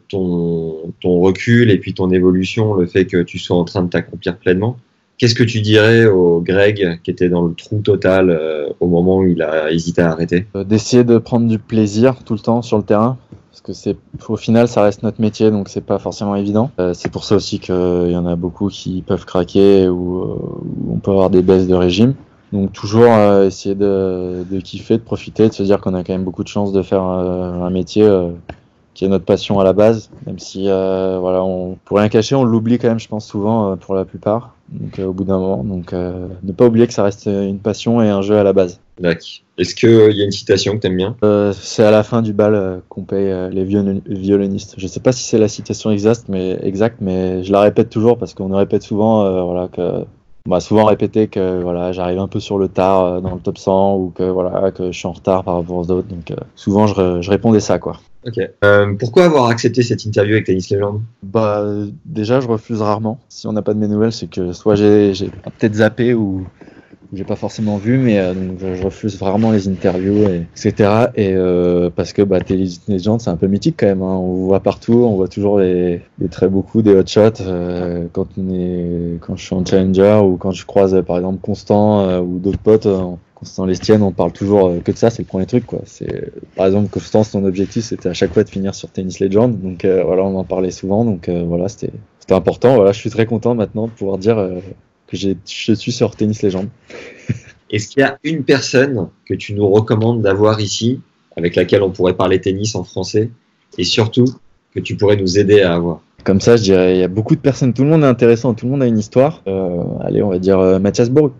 ton, 0.09 0.93
ton 0.99 1.19
recul 1.19 1.69
et 1.69 1.77
puis 1.77 1.93
ton 1.93 2.09
évolution, 2.11 2.73
le 2.73 2.87
fait 2.87 3.05
que 3.05 3.21
tu 3.21 3.37
sois 3.37 3.55
en 3.55 3.65
train 3.65 3.83
de 3.83 3.89
t'accomplir 3.89 4.37
pleinement, 4.37 4.77
qu'est-ce 5.17 5.35
que 5.35 5.43
tu 5.43 5.61
dirais 5.61 6.05
au 6.05 6.41
Greg 6.41 6.99
qui 7.03 7.11
était 7.11 7.29
dans 7.29 7.43
le 7.43 7.53
trou 7.53 7.79
total 7.79 8.29
euh, 8.29 8.69
au 8.79 8.87
moment 8.87 9.17
où 9.19 9.25
il 9.25 9.41
a 9.41 9.71
hésité 9.71 10.01
à 10.01 10.11
arrêter? 10.11 10.47
Euh, 10.55 10.63
D'essayer 10.63 11.03
de 11.03 11.17
prendre 11.17 11.47
du 11.47 11.59
plaisir 11.59 12.23
tout 12.23 12.33
le 12.33 12.39
temps 12.39 12.61
sur 12.61 12.77
le 12.77 12.83
terrain, 12.83 13.17
parce 13.51 13.61
que 13.61 13.73
c'est 13.73 13.97
au 14.27 14.37
final 14.37 14.67
ça 14.67 14.83
reste 14.83 15.03
notre 15.03 15.21
métier, 15.21 15.51
donc 15.51 15.69
c'est 15.69 15.85
pas 15.85 15.99
forcément 15.99 16.35
évident. 16.35 16.71
Euh, 16.79 16.93
c'est 16.93 17.11
pour 17.11 17.23
ça 17.23 17.35
aussi 17.35 17.59
qu'il 17.59 17.73
y 17.75 18.15
en 18.15 18.25
a 18.25 18.35
beaucoup 18.35 18.67
qui 18.67 19.01
peuvent 19.01 19.25
craquer 19.25 19.87
ou 19.87 20.37
on 20.89 20.97
peut 20.97 21.11
avoir 21.11 21.29
des 21.29 21.41
baisses 21.41 21.67
de 21.67 21.75
régime. 21.75 22.15
Donc 22.51 22.71
toujours 22.71 23.07
essayer 23.41 23.73
de, 23.73 24.43
kiffer, 24.63 24.97
de 24.97 25.03
profiter, 25.03 25.47
de 25.47 25.53
se 25.53 25.63
dire 25.63 25.81
qu'on 25.81 25.95
a 25.95 26.03
quand 26.03 26.13
même 26.13 26.23
beaucoup 26.23 26.43
de 26.43 26.49
chance 26.49 26.71
de 26.71 26.83
faire 26.83 27.01
un 27.01 27.69
métier 27.71 28.07
qui 28.93 29.05
est 29.05 29.07
notre 29.07 29.25
passion 29.25 29.59
à 29.59 29.63
la 29.63 29.73
base, 29.73 30.11
même 30.27 30.37
si 30.37 30.65
voilà, 30.65 31.43
on, 31.43 31.79
pour 31.83 31.97
rien 31.97 32.09
cacher, 32.09 32.35
on 32.35 32.43
l'oublie 32.43 32.77
quand 32.77 32.89
même, 32.89 32.99
je 32.99 33.07
pense 33.07 33.25
souvent 33.25 33.75
pour 33.75 33.95
la 33.95 34.05
plupart. 34.05 34.52
Donc 34.73 34.99
euh, 34.99 35.05
au 35.05 35.13
bout 35.13 35.23
d'un 35.23 35.37
moment, 35.37 35.63
donc 35.63 35.93
euh, 35.93 36.27
ne 36.43 36.51
pas 36.51 36.65
oublier 36.65 36.87
que 36.87 36.93
ça 36.93 37.03
reste 37.03 37.27
une 37.27 37.59
passion 37.59 38.01
et 38.01 38.09
un 38.09 38.21
jeu 38.21 38.37
à 38.37 38.43
la 38.43 38.53
base. 38.53 38.79
Est-ce 39.57 39.75
qu'il 39.75 40.17
y 40.17 40.21
a 40.21 40.25
une 40.25 40.31
citation 40.31 40.73
que 40.73 40.79
tu 40.79 40.87
aimes 40.87 40.97
bien? 40.97 41.15
Euh, 41.23 41.53
c'est 41.53 41.83
à 41.83 41.91
la 41.91 42.03
fin 42.03 42.21
du 42.21 42.33
bal 42.33 42.55
euh, 42.55 42.77
qu'on 42.89 43.03
paye 43.03 43.29
euh, 43.31 43.49
les 43.49 43.65
violon- 43.65 44.01
violonistes. 44.07 44.75
Je 44.77 44.87
sais 44.87 44.99
pas 44.99 45.11
si 45.11 45.23
c'est 45.23 45.37
la 45.37 45.47
citation 45.47 45.91
exacte, 45.91 46.25
mais 46.27 46.57
exacte, 46.63 46.97
mais 47.01 47.43
je 47.43 47.51
la 47.51 47.61
répète 47.61 47.89
toujours 47.89 48.17
parce 48.17 48.33
qu'on 48.33 48.55
répète 48.55 48.83
souvent, 48.83 49.25
euh, 49.25 49.43
voilà, 49.43 49.67
que 49.67 50.05
on 50.45 50.49
m'a 50.49 50.59
souvent 50.59 50.85
répété 50.85 51.27
que 51.27 51.61
voilà, 51.61 51.91
j'arrive 51.93 52.19
un 52.19 52.27
peu 52.27 52.39
sur 52.39 52.57
le 52.57 52.67
tard 52.67 53.03
euh, 53.03 53.21
dans 53.21 53.35
le 53.35 53.39
top 53.39 53.57
100 53.57 53.95
ou 53.97 54.09
que 54.09 54.23
voilà, 54.23 54.71
que 54.71 54.91
je 54.91 54.97
suis 54.97 55.07
en 55.07 55.13
retard 55.13 55.43
par 55.43 55.55
rapport 55.55 55.77
aux 55.77 55.91
autres. 55.91 56.07
Donc 56.07 56.31
euh, 56.31 56.35
souvent 56.55 56.87
je, 56.87 57.21
je 57.21 57.29
répondais 57.29 57.61
ça 57.61 57.79
quoi. 57.79 57.99
Ok. 58.25 58.39
Euh, 58.63 58.93
pourquoi 58.95 59.25
avoir 59.25 59.47
accepté 59.47 59.83
cette 59.83 60.05
interview 60.05 60.33
avec 60.33 60.45
Tennis 60.45 60.69
Legend 60.69 61.01
Bah 61.23 61.65
déjà 62.05 62.39
je 62.39 62.47
refuse 62.47 62.81
rarement. 62.81 63.19
Si 63.29 63.47
on 63.47 63.53
n'a 63.53 63.61
pas 63.61 63.73
de 63.73 63.79
mes 63.79 63.87
nouvelles, 63.87 64.13
c'est 64.13 64.29
que 64.29 64.53
soit 64.53 64.75
j'ai 64.75 65.13
j'ai 65.13 65.27
peut-être 65.27 65.75
zappé 65.75 66.13
ou 66.13 66.45
j'ai 67.13 67.23
pas 67.23 67.35
forcément 67.35 67.77
vu, 67.77 67.97
mais 67.97 68.19
euh, 68.19 68.33
donc 68.33 68.57
je, 68.59 68.83
refuse 68.83 69.17
vraiment 69.19 69.51
les 69.51 69.67
interviews, 69.67 70.27
et, 70.27 70.45
etc. 70.55 71.07
Et 71.15 71.33
euh, 71.33 71.89
parce 71.95 72.11
que 72.13 72.21
bah, 72.21 72.41
Tennis 72.41 72.81
Legend 72.87 73.21
c'est 73.21 73.29
un 73.29 73.35
peu 73.37 73.47
mythique 73.47 73.75
quand 73.79 73.85
même. 73.85 74.01
Hein. 74.01 74.15
On 74.15 74.45
voit 74.45 74.61
partout, 74.61 74.93
on 74.93 75.15
voit 75.15 75.27
toujours 75.27 75.59
les, 75.59 76.01
les 76.19 76.27
très 76.27 76.47
beaux 76.47 76.61
coups, 76.61 76.83
des 76.83 76.95
hot 76.95 77.05
shots. 77.05 77.41
euh, 77.41 78.07
quand 78.11 78.27
on 78.37 78.53
est, 78.53 79.19
quand 79.21 79.35
je 79.35 79.45
suis 79.45 79.55
en 79.55 79.63
challenger 79.65 80.21
ou 80.23 80.37
quand 80.37 80.51
je 80.51 80.65
croise 80.65 81.01
par 81.05 81.17
exemple 81.17 81.39
Constant 81.41 82.01
euh, 82.01 82.19
ou 82.19 82.39
d'autres 82.39 82.59
potes. 82.59 82.85
euh, 82.85 83.01
Constant 83.35 83.65
Lestienne, 83.65 84.03
on 84.03 84.13
parle 84.13 84.31
toujours 84.31 84.67
euh, 84.69 84.79
que 84.79 84.93
de 84.93 84.97
ça, 84.97 85.09
c'est 85.09 85.21
le 85.21 85.27
premier 85.27 85.45
truc 85.45 85.65
quoi. 85.65 85.81
Par 86.55 86.65
exemple 86.65 86.89
Constant, 86.89 87.23
son 87.23 87.43
objectif 87.43 87.83
c'était 87.83 88.09
à 88.09 88.13
chaque 88.13 88.33
fois 88.33 88.43
de 88.43 88.49
finir 88.49 88.73
sur 88.73 88.89
Tennis 88.89 89.19
Legend, 89.19 89.59
donc 89.59 89.85
voilà, 89.85 90.23
on 90.23 90.37
en 90.37 90.45
parlait 90.45 90.71
souvent, 90.71 91.03
donc 91.03 91.29
voilà, 91.29 91.67
c'était 91.67 91.91
c'était 92.19 92.35
important. 92.35 92.75
Voilà, 92.75 92.93
je 92.93 92.99
suis 92.99 93.09
très 93.09 93.25
content 93.25 93.53
maintenant 93.53 93.87
de 93.87 93.91
pouvoir 93.91 94.17
dire 94.17 94.37
que 95.13 95.19
j'ai 95.19 95.37
je 95.47 95.73
suis 95.73 95.91
sur 95.91 96.15
Tennis 96.15 96.41
Legend. 96.41 96.67
Est-ce 97.69 97.87
qu'il 97.87 98.01
y 98.01 98.03
a 98.03 98.17
une 98.23 98.43
personne 98.43 99.09
que 99.25 99.35
tu 99.35 99.53
nous 99.53 99.67
recommandes 99.69 100.21
d'avoir 100.21 100.59
ici, 100.59 101.01
avec 101.37 101.55
laquelle 101.55 101.83
on 101.83 101.91
pourrait 101.91 102.15
parler 102.15 102.41
tennis 102.41 102.75
en 102.75 102.83
français, 102.83 103.29
et 103.77 103.83
surtout 103.83 104.25
que 104.73 104.79
tu 104.79 104.95
pourrais 104.95 105.15
nous 105.15 105.37
aider 105.37 105.61
à 105.61 105.75
avoir? 105.75 106.01
Comme 106.23 106.41
ça, 106.41 106.55
je 106.55 106.63
dirais, 106.63 106.95
il 106.95 106.99
y 106.99 107.03
a 107.03 107.07
beaucoup 107.07 107.35
de 107.35 107.41
personnes, 107.41 107.73
tout 107.73 107.83
le 107.83 107.89
monde 107.89 108.03
est 108.03 108.07
intéressant, 108.07 108.53
tout 108.53 108.65
le 108.65 108.71
monde 108.71 108.81
a 108.81 108.87
une 108.87 108.97
histoire. 108.97 109.43
Euh, 109.47 109.83
allez, 110.01 110.23
on 110.23 110.29
va 110.29 110.39
dire 110.39 110.59
euh, 110.59 110.79
Mathias 110.79 111.09
Bourg, 111.09 111.31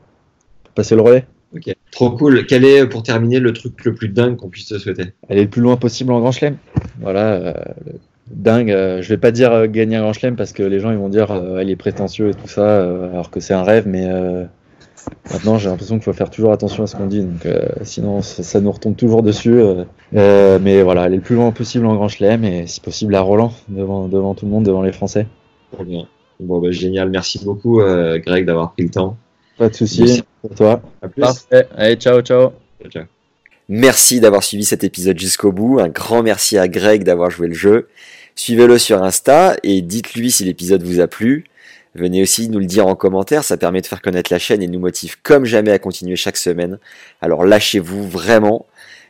pour 0.63 0.73
passer 0.73 0.95
le 0.95 1.01
relais. 1.01 1.25
Ok. 1.55 1.73
Trop 1.91 2.11
cool. 2.11 2.45
Quel 2.47 2.65
est, 2.65 2.87
pour 2.87 3.03
terminer, 3.03 3.39
le 3.39 3.53
truc 3.53 3.85
le 3.85 3.93
plus 3.93 4.09
dingue 4.09 4.35
qu'on 4.35 4.49
puisse 4.49 4.67
te 4.67 4.77
souhaiter? 4.77 5.13
Aller 5.29 5.43
le 5.43 5.49
plus 5.49 5.61
loin 5.61 5.77
possible 5.77 6.11
en 6.11 6.19
Grand 6.19 6.31
Chelem. 6.31 6.57
Voilà, 6.99 7.33
euh, 7.33 7.53
dingue. 8.27 8.71
euh, 8.71 9.01
je 9.01 9.09
vais 9.09 9.17
pas 9.17 9.31
dire 9.31 9.51
euh, 9.51 9.67
gagner 9.67 9.95
un 9.97 10.01
Grand 10.01 10.13
Chelem 10.13 10.35
parce 10.35 10.53
que 10.53 10.63
les 10.63 10.79
gens 10.79 10.91
ils 10.91 10.97
vont 10.97 11.09
dire 11.09 11.31
euh, 11.31 11.61
il 11.63 11.69
est 11.69 11.75
prétentieux 11.75 12.29
et 12.29 12.33
tout 12.33 12.47
ça, 12.47 12.61
euh, 12.61 13.11
alors 13.11 13.29
que 13.31 13.39
c'est 13.39 13.53
un 13.53 13.63
rêve, 13.63 13.87
mais 13.87 14.05
euh, 14.07 14.45
maintenant 15.31 15.57
j'ai 15.57 15.69
l'impression 15.69 15.95
qu'il 15.95 16.03
faut 16.03 16.13
faire 16.13 16.29
toujours 16.29 16.51
attention 16.51 16.83
à 16.83 16.87
ce 16.87 16.95
qu'on 16.95 17.07
dit, 17.07 17.21
donc 17.21 17.45
euh, 17.45 17.61
sinon 17.83 18.21
ça, 18.21 18.43
ça 18.43 18.61
nous 18.61 18.71
retombe 18.71 18.95
toujours 18.95 19.23
dessus. 19.23 19.59
euh. 19.59 19.83
Euh, 20.15 20.59
mais 20.61 20.81
voilà, 20.83 21.03
aller 21.03 21.17
le 21.17 21.21
plus 21.21 21.35
loin 21.35 21.51
possible 21.51 21.85
en 21.85 21.95
Grand 21.95 22.07
Chelem 22.07 22.43
et 22.43 22.67
si 22.67 22.79
possible 22.79 23.15
à 23.15 23.21
Roland, 23.21 23.51
devant, 23.69 24.07
devant 24.07 24.35
tout 24.35 24.45
le 24.45 24.51
monde, 24.51 24.63
devant 24.65 24.83
les 24.83 24.91
Français. 24.91 25.27
Très 25.71 25.85
bien. 25.85 26.07
Bon, 26.39 26.59
bah, 26.59 26.71
génial. 26.71 27.09
Merci 27.09 27.43
beaucoup, 27.43 27.81
euh, 27.81 28.19
Greg, 28.19 28.45
d'avoir 28.45 28.73
pris 28.73 28.83
le 28.83 28.89
temps. 28.89 29.17
Pas 29.57 29.69
de 29.69 29.73
soucis 29.75 30.01
Merci. 30.01 30.23
pour 30.41 30.55
toi. 30.55 30.81
À 31.01 31.07
plus. 31.07 31.21
Parfait. 31.21 31.67
Allez, 31.75 31.95
ciao, 31.95 32.21
ciao. 32.21 32.51
Ciao. 32.89 33.03
Merci 33.69 34.19
d'avoir 34.19 34.43
suivi 34.43 34.65
cet 34.65 34.83
épisode 34.83 35.17
jusqu'au 35.17 35.51
bout. 35.51 35.79
Un 35.79 35.87
grand 35.87 36.21
merci 36.21 36.57
à 36.57 36.67
Greg 36.67 37.03
d'avoir 37.03 37.29
joué 37.29 37.47
le 37.47 37.53
jeu. 37.53 37.87
Suivez-le 38.35 38.77
sur 38.77 39.01
Insta 39.01 39.55
et 39.63 39.81
dites-lui 39.81 40.31
si 40.31 40.43
l'épisode 40.43 40.83
vous 40.83 40.99
a 40.99 41.07
plu. 41.07 41.45
Venez 41.95 42.23
aussi 42.23 42.49
nous 42.49 42.59
le 42.59 42.65
dire 42.65 42.87
en 42.87 42.95
commentaire, 42.95 43.43
ça 43.43 43.55
permet 43.55 43.79
de 43.79 43.85
faire 43.85 44.01
connaître 44.01 44.33
la 44.33 44.39
chaîne 44.39 44.63
et 44.63 44.67
nous 44.67 44.79
motive 44.79 45.17
comme 45.21 45.45
jamais 45.45 45.71
à 45.71 45.79
continuer 45.79 46.15
chaque 46.15 46.37
semaine. 46.37 46.79
Alors 47.21 47.45
lâchez-vous 47.45 48.07
vraiment. 48.07 48.65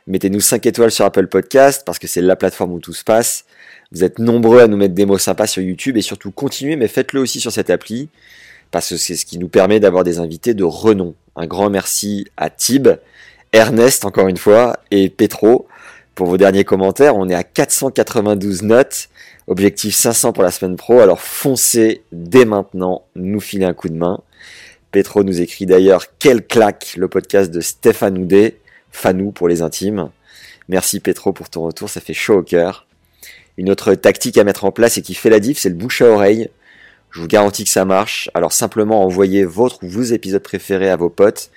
Mettez-nous 0.06 0.42
5 0.42 0.66
étoiles 0.66 0.92
sur 0.92 1.06
Apple 1.06 1.28
Podcast 1.28 1.84
parce 1.86 1.98
que 1.98 2.08
c'est 2.08 2.22
la 2.22 2.36
plateforme 2.36 2.74
où 2.74 2.80
tout 2.80 2.94
se 2.94 3.06
passe. 3.06 3.46
Vous 3.94 4.04
êtes 4.04 4.20
nombreux 4.20 4.60
à 4.60 4.68
nous 4.68 4.76
mettre 4.76 4.94
des 4.94 5.06
mots 5.06 5.18
sympas 5.18 5.48
sur 5.48 5.62
YouTube 5.62 5.98
et 5.98 6.02
surtout 6.02 6.32
continuez, 6.32 6.76
mais 6.76 6.90
faites-le 6.90 7.22
aussi 7.22 7.40
sur 7.40 7.54
cette 7.54 7.70
appli 7.70 8.10
parce 8.70 8.90
que 8.90 8.98
c'est 8.98 9.16
ce 9.16 9.26
qui 9.26 9.38
nous 9.38 9.48
permet 9.48 9.80
d'avoir 9.80 10.04
des 10.04 10.20
invités 10.20 10.54
de 10.54 10.64
renom. 10.64 11.16
Un 11.36 11.46
grand 11.46 11.70
merci 11.70 12.28
à 12.36 12.50
Tib, 12.50 12.90
Ernest 13.54 14.04
encore 14.04 14.28
une 14.28 14.38
fois 14.38 14.80
et 14.90 15.10
Petro 15.10 15.68
pour 16.16 16.26
vos 16.26 16.38
derniers 16.38 16.64
commentaires. 16.64 17.16
On 17.16 17.30
est 17.30 17.36
à 17.36 17.44
492 17.44 18.64
notes, 18.64 19.10
objectif 19.46 19.94
500 19.94 20.34
pour 20.34 20.42
la 20.42 20.50
semaine 20.50 20.76
pro. 20.76 21.00
Alors 21.00 21.22
foncez 21.22 22.02
dès 22.12 22.46
maintenant, 22.46 23.06
nous 23.16 23.40
filer 23.40 23.66
un 23.66 23.76
coup 23.76 23.90
de 23.90 23.96
main. 23.96 24.22
Petro 24.92 25.24
nous 25.24 25.40
écrit 25.40 25.68
d'ailleurs 25.68 26.06
quel 26.18 26.46
claque 26.46 26.96
le 26.98 27.08
podcast 27.08 27.52
de 27.52 27.62
Stéphane 27.62 28.18
Houdet, 28.18 28.58
Fanou 28.92 29.32
pour 29.32 29.48
les 29.48 29.62
intimes. 29.62 30.10
Merci 30.68 31.00
Petro 31.00 31.32
pour 31.32 31.50
ton 31.50 31.62
retour, 31.62 31.90
ça 31.90 32.02
fait 32.02 32.14
chaud 32.14 32.40
au 32.40 32.44
cœur. 32.44 32.88
Une 33.58 33.70
autre 33.70 33.94
tactique 33.94 34.40
à 34.40 34.44
mettre 34.44 34.66
en 34.66 34.72
place 34.72 34.98
et 34.98 35.04
qui 35.04 35.14
fait 35.14 35.30
la 35.30 35.40
diff, 35.40 35.60
c'est 35.60 35.70
le 35.70 35.76
bouche 35.76 36.02
à 36.02 36.06
oreille. 36.06 36.50
Je 37.12 37.22
vous 37.22 37.28
garantis 37.28 37.66
que 37.66 37.70
ça 37.70 37.86
marche. 37.86 38.32
Alors 38.34 38.52
simplement 38.52 39.04
envoyez 39.04 39.46
votre 39.46 39.84
ou 39.84 39.88
vos 39.88 40.02
épisodes 40.02 40.42
préférés 40.42 40.90
à 40.90 40.96
vos 40.96 41.10
potes 41.10 41.52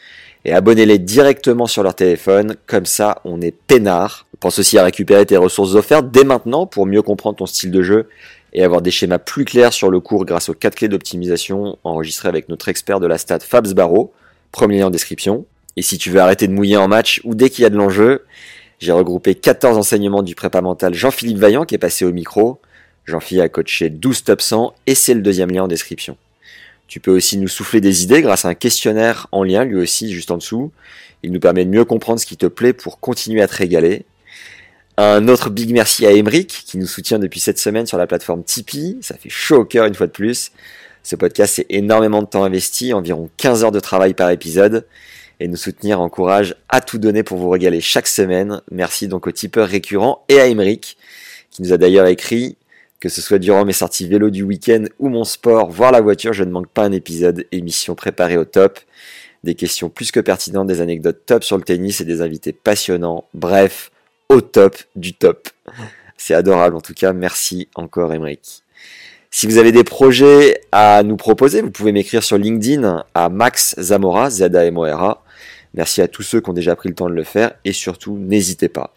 et 0.46 0.52
abonnez-les 0.52 1.00
directement 1.00 1.66
sur 1.66 1.82
leur 1.82 1.96
téléphone. 1.96 2.54
Comme 2.66 2.86
ça, 2.86 3.20
on 3.24 3.40
est 3.40 3.50
peinard. 3.50 4.26
Pense 4.38 4.60
aussi 4.60 4.78
à 4.78 4.84
récupérer 4.84 5.26
tes 5.26 5.36
ressources 5.36 5.74
offertes 5.74 6.12
dès 6.12 6.22
maintenant 6.22 6.66
pour 6.66 6.86
mieux 6.86 7.02
comprendre 7.02 7.36
ton 7.36 7.46
style 7.46 7.72
de 7.72 7.82
jeu 7.82 8.08
et 8.52 8.62
avoir 8.62 8.80
des 8.80 8.92
schémas 8.92 9.18
plus 9.18 9.44
clairs 9.44 9.72
sur 9.72 9.90
le 9.90 9.98
cours 9.98 10.24
grâce 10.24 10.48
aux 10.48 10.54
4 10.54 10.76
clés 10.76 10.88
d'optimisation 10.88 11.78
enregistrées 11.82 12.28
avec 12.28 12.48
notre 12.48 12.68
expert 12.68 13.00
de 13.00 13.08
la 13.08 13.18
stat 13.18 13.40
Fabs 13.40 13.74
Barreau. 13.74 14.12
Premier 14.52 14.78
lien 14.78 14.86
en 14.86 14.90
description. 14.90 15.46
Et 15.76 15.82
si 15.82 15.98
tu 15.98 16.10
veux 16.10 16.20
arrêter 16.20 16.46
de 16.46 16.52
mouiller 16.52 16.76
en 16.76 16.86
match 16.86 17.20
ou 17.24 17.34
dès 17.34 17.50
qu'il 17.50 17.64
y 17.64 17.66
a 17.66 17.70
de 17.70 17.76
l'enjeu, 17.76 18.24
j'ai 18.78 18.92
regroupé 18.92 19.34
14 19.34 19.76
enseignements 19.76 20.22
du 20.22 20.36
prépa 20.36 20.60
mental 20.60 20.94
Jean-Philippe 20.94 21.38
Vaillant 21.38 21.64
qui 21.64 21.74
est 21.74 21.78
passé 21.78 22.04
au 22.04 22.12
micro. 22.12 22.60
Jean-Philippe 23.04 23.42
a 23.42 23.48
coaché 23.48 23.90
12 23.90 24.22
top 24.22 24.40
100 24.40 24.74
et 24.86 24.94
c'est 24.94 25.14
le 25.14 25.22
deuxième 25.22 25.50
lien 25.50 25.64
en 25.64 25.68
description. 25.68 26.16
Tu 26.88 27.00
peux 27.00 27.10
aussi 27.10 27.36
nous 27.38 27.48
souffler 27.48 27.80
des 27.80 28.02
idées 28.04 28.22
grâce 28.22 28.44
à 28.44 28.48
un 28.48 28.54
questionnaire 28.54 29.26
en 29.32 29.42
lien, 29.42 29.64
lui 29.64 29.76
aussi, 29.76 30.12
juste 30.12 30.30
en 30.30 30.36
dessous. 30.36 30.72
Il 31.22 31.32
nous 31.32 31.40
permet 31.40 31.64
de 31.64 31.70
mieux 31.70 31.84
comprendre 31.84 32.20
ce 32.20 32.26
qui 32.26 32.36
te 32.36 32.46
plaît 32.46 32.72
pour 32.72 33.00
continuer 33.00 33.42
à 33.42 33.48
te 33.48 33.56
régaler. 33.56 34.04
Un 34.96 35.28
autre 35.28 35.50
big 35.50 35.72
merci 35.72 36.06
à 36.06 36.12
Emeric 36.12 36.64
qui 36.66 36.78
nous 36.78 36.86
soutient 36.86 37.18
depuis 37.18 37.40
cette 37.40 37.58
semaine 37.58 37.86
sur 37.86 37.98
la 37.98 38.06
plateforme 38.06 38.44
Tipeee. 38.44 38.98
Ça 39.02 39.16
fait 39.16 39.28
chaud 39.28 39.56
au 39.56 39.64
cœur 39.64 39.86
une 39.86 39.94
fois 39.94 40.06
de 40.06 40.12
plus. 40.12 40.52
Ce 41.02 41.16
podcast, 41.16 41.54
c'est 41.56 41.66
énormément 41.68 42.22
de 42.22 42.26
temps 42.26 42.44
investi, 42.44 42.92
environ 42.92 43.28
15 43.36 43.64
heures 43.64 43.72
de 43.72 43.80
travail 43.80 44.14
par 44.14 44.30
épisode. 44.30 44.86
Et 45.38 45.48
nous 45.48 45.56
soutenir 45.56 46.00
encourage 46.00 46.54
à 46.70 46.80
tout 46.80 46.96
donner 46.98 47.22
pour 47.22 47.36
vous 47.36 47.50
régaler 47.50 47.82
chaque 47.82 48.06
semaine. 48.06 48.62
Merci 48.70 49.06
donc 49.06 49.26
aux 49.26 49.32
tipeurs 49.32 49.68
récurrents 49.68 50.24
et 50.28 50.40
à 50.40 50.46
Emeric 50.46 50.96
qui 51.50 51.62
nous 51.62 51.72
a 51.72 51.78
d'ailleurs 51.78 52.06
écrit 52.06 52.56
que 53.00 53.08
ce 53.08 53.20
soit 53.20 53.38
durant 53.38 53.64
mes 53.64 53.72
sorties 53.72 54.08
vélo 54.08 54.30
du 54.30 54.42
week-end 54.42 54.84
ou 54.98 55.08
mon 55.08 55.24
sport, 55.24 55.70
voire 55.70 55.92
la 55.92 56.00
voiture, 56.00 56.32
je 56.32 56.44
ne 56.44 56.50
manque 56.50 56.68
pas 56.68 56.84
un 56.84 56.92
épisode, 56.92 57.46
émission 57.52 57.94
préparée 57.94 58.36
au 58.36 58.44
top. 58.44 58.78
Des 59.44 59.54
questions 59.54 59.88
plus 59.88 60.10
que 60.10 60.20
pertinentes, 60.20 60.66
des 60.66 60.80
anecdotes 60.80 61.20
top 61.26 61.44
sur 61.44 61.56
le 61.56 61.62
tennis 61.62 62.00
et 62.00 62.04
des 62.04 62.20
invités 62.20 62.52
passionnants. 62.52 63.24
Bref, 63.34 63.90
au 64.28 64.40
top 64.40 64.76
du 64.96 65.12
top. 65.12 65.48
C'est 66.16 66.34
adorable 66.34 66.76
en 66.76 66.80
tout 66.80 66.94
cas. 66.94 67.12
Merci 67.12 67.68
encore, 67.74 68.12
Emeric. 68.12 68.62
Si 69.30 69.46
vous 69.46 69.58
avez 69.58 69.70
des 69.70 69.84
projets 69.84 70.62
à 70.72 71.02
nous 71.02 71.16
proposer, 71.16 71.60
vous 71.60 71.70
pouvez 71.70 71.92
m'écrire 71.92 72.22
sur 72.22 72.38
LinkedIn 72.38 73.04
à 73.14 73.28
Max 73.28 73.74
Zamora, 73.78 74.30
Z-A-M-O-R-A. 74.30 75.22
Merci 75.74 76.00
à 76.00 76.08
tous 76.08 76.22
ceux 76.22 76.40
qui 76.40 76.48
ont 76.48 76.54
déjà 76.54 76.74
pris 76.74 76.88
le 76.88 76.94
temps 76.94 77.10
de 77.10 77.14
le 77.14 77.22
faire 77.22 77.52
et 77.64 77.72
surtout 77.72 78.16
n'hésitez 78.16 78.70
pas. 78.70 78.94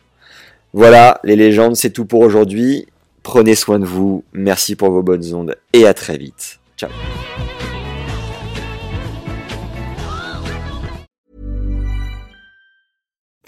Voilà, 0.72 1.20
les 1.24 1.36
légendes, 1.36 1.76
c'est 1.76 1.90
tout 1.90 2.06
pour 2.06 2.22
aujourd'hui. 2.22 2.88
Prenez 3.24 3.56
soin 3.56 3.80
de 3.80 3.86
vous, 3.86 4.24
merci 4.34 4.76
pour 4.76 4.92
vos 4.92 5.04
bonnes 5.04 5.34
ondes 5.34 5.56
et 5.74 5.86
à 5.86 5.94
très 5.94 6.18
vite. 6.18 6.60
Ciao. 6.78 6.90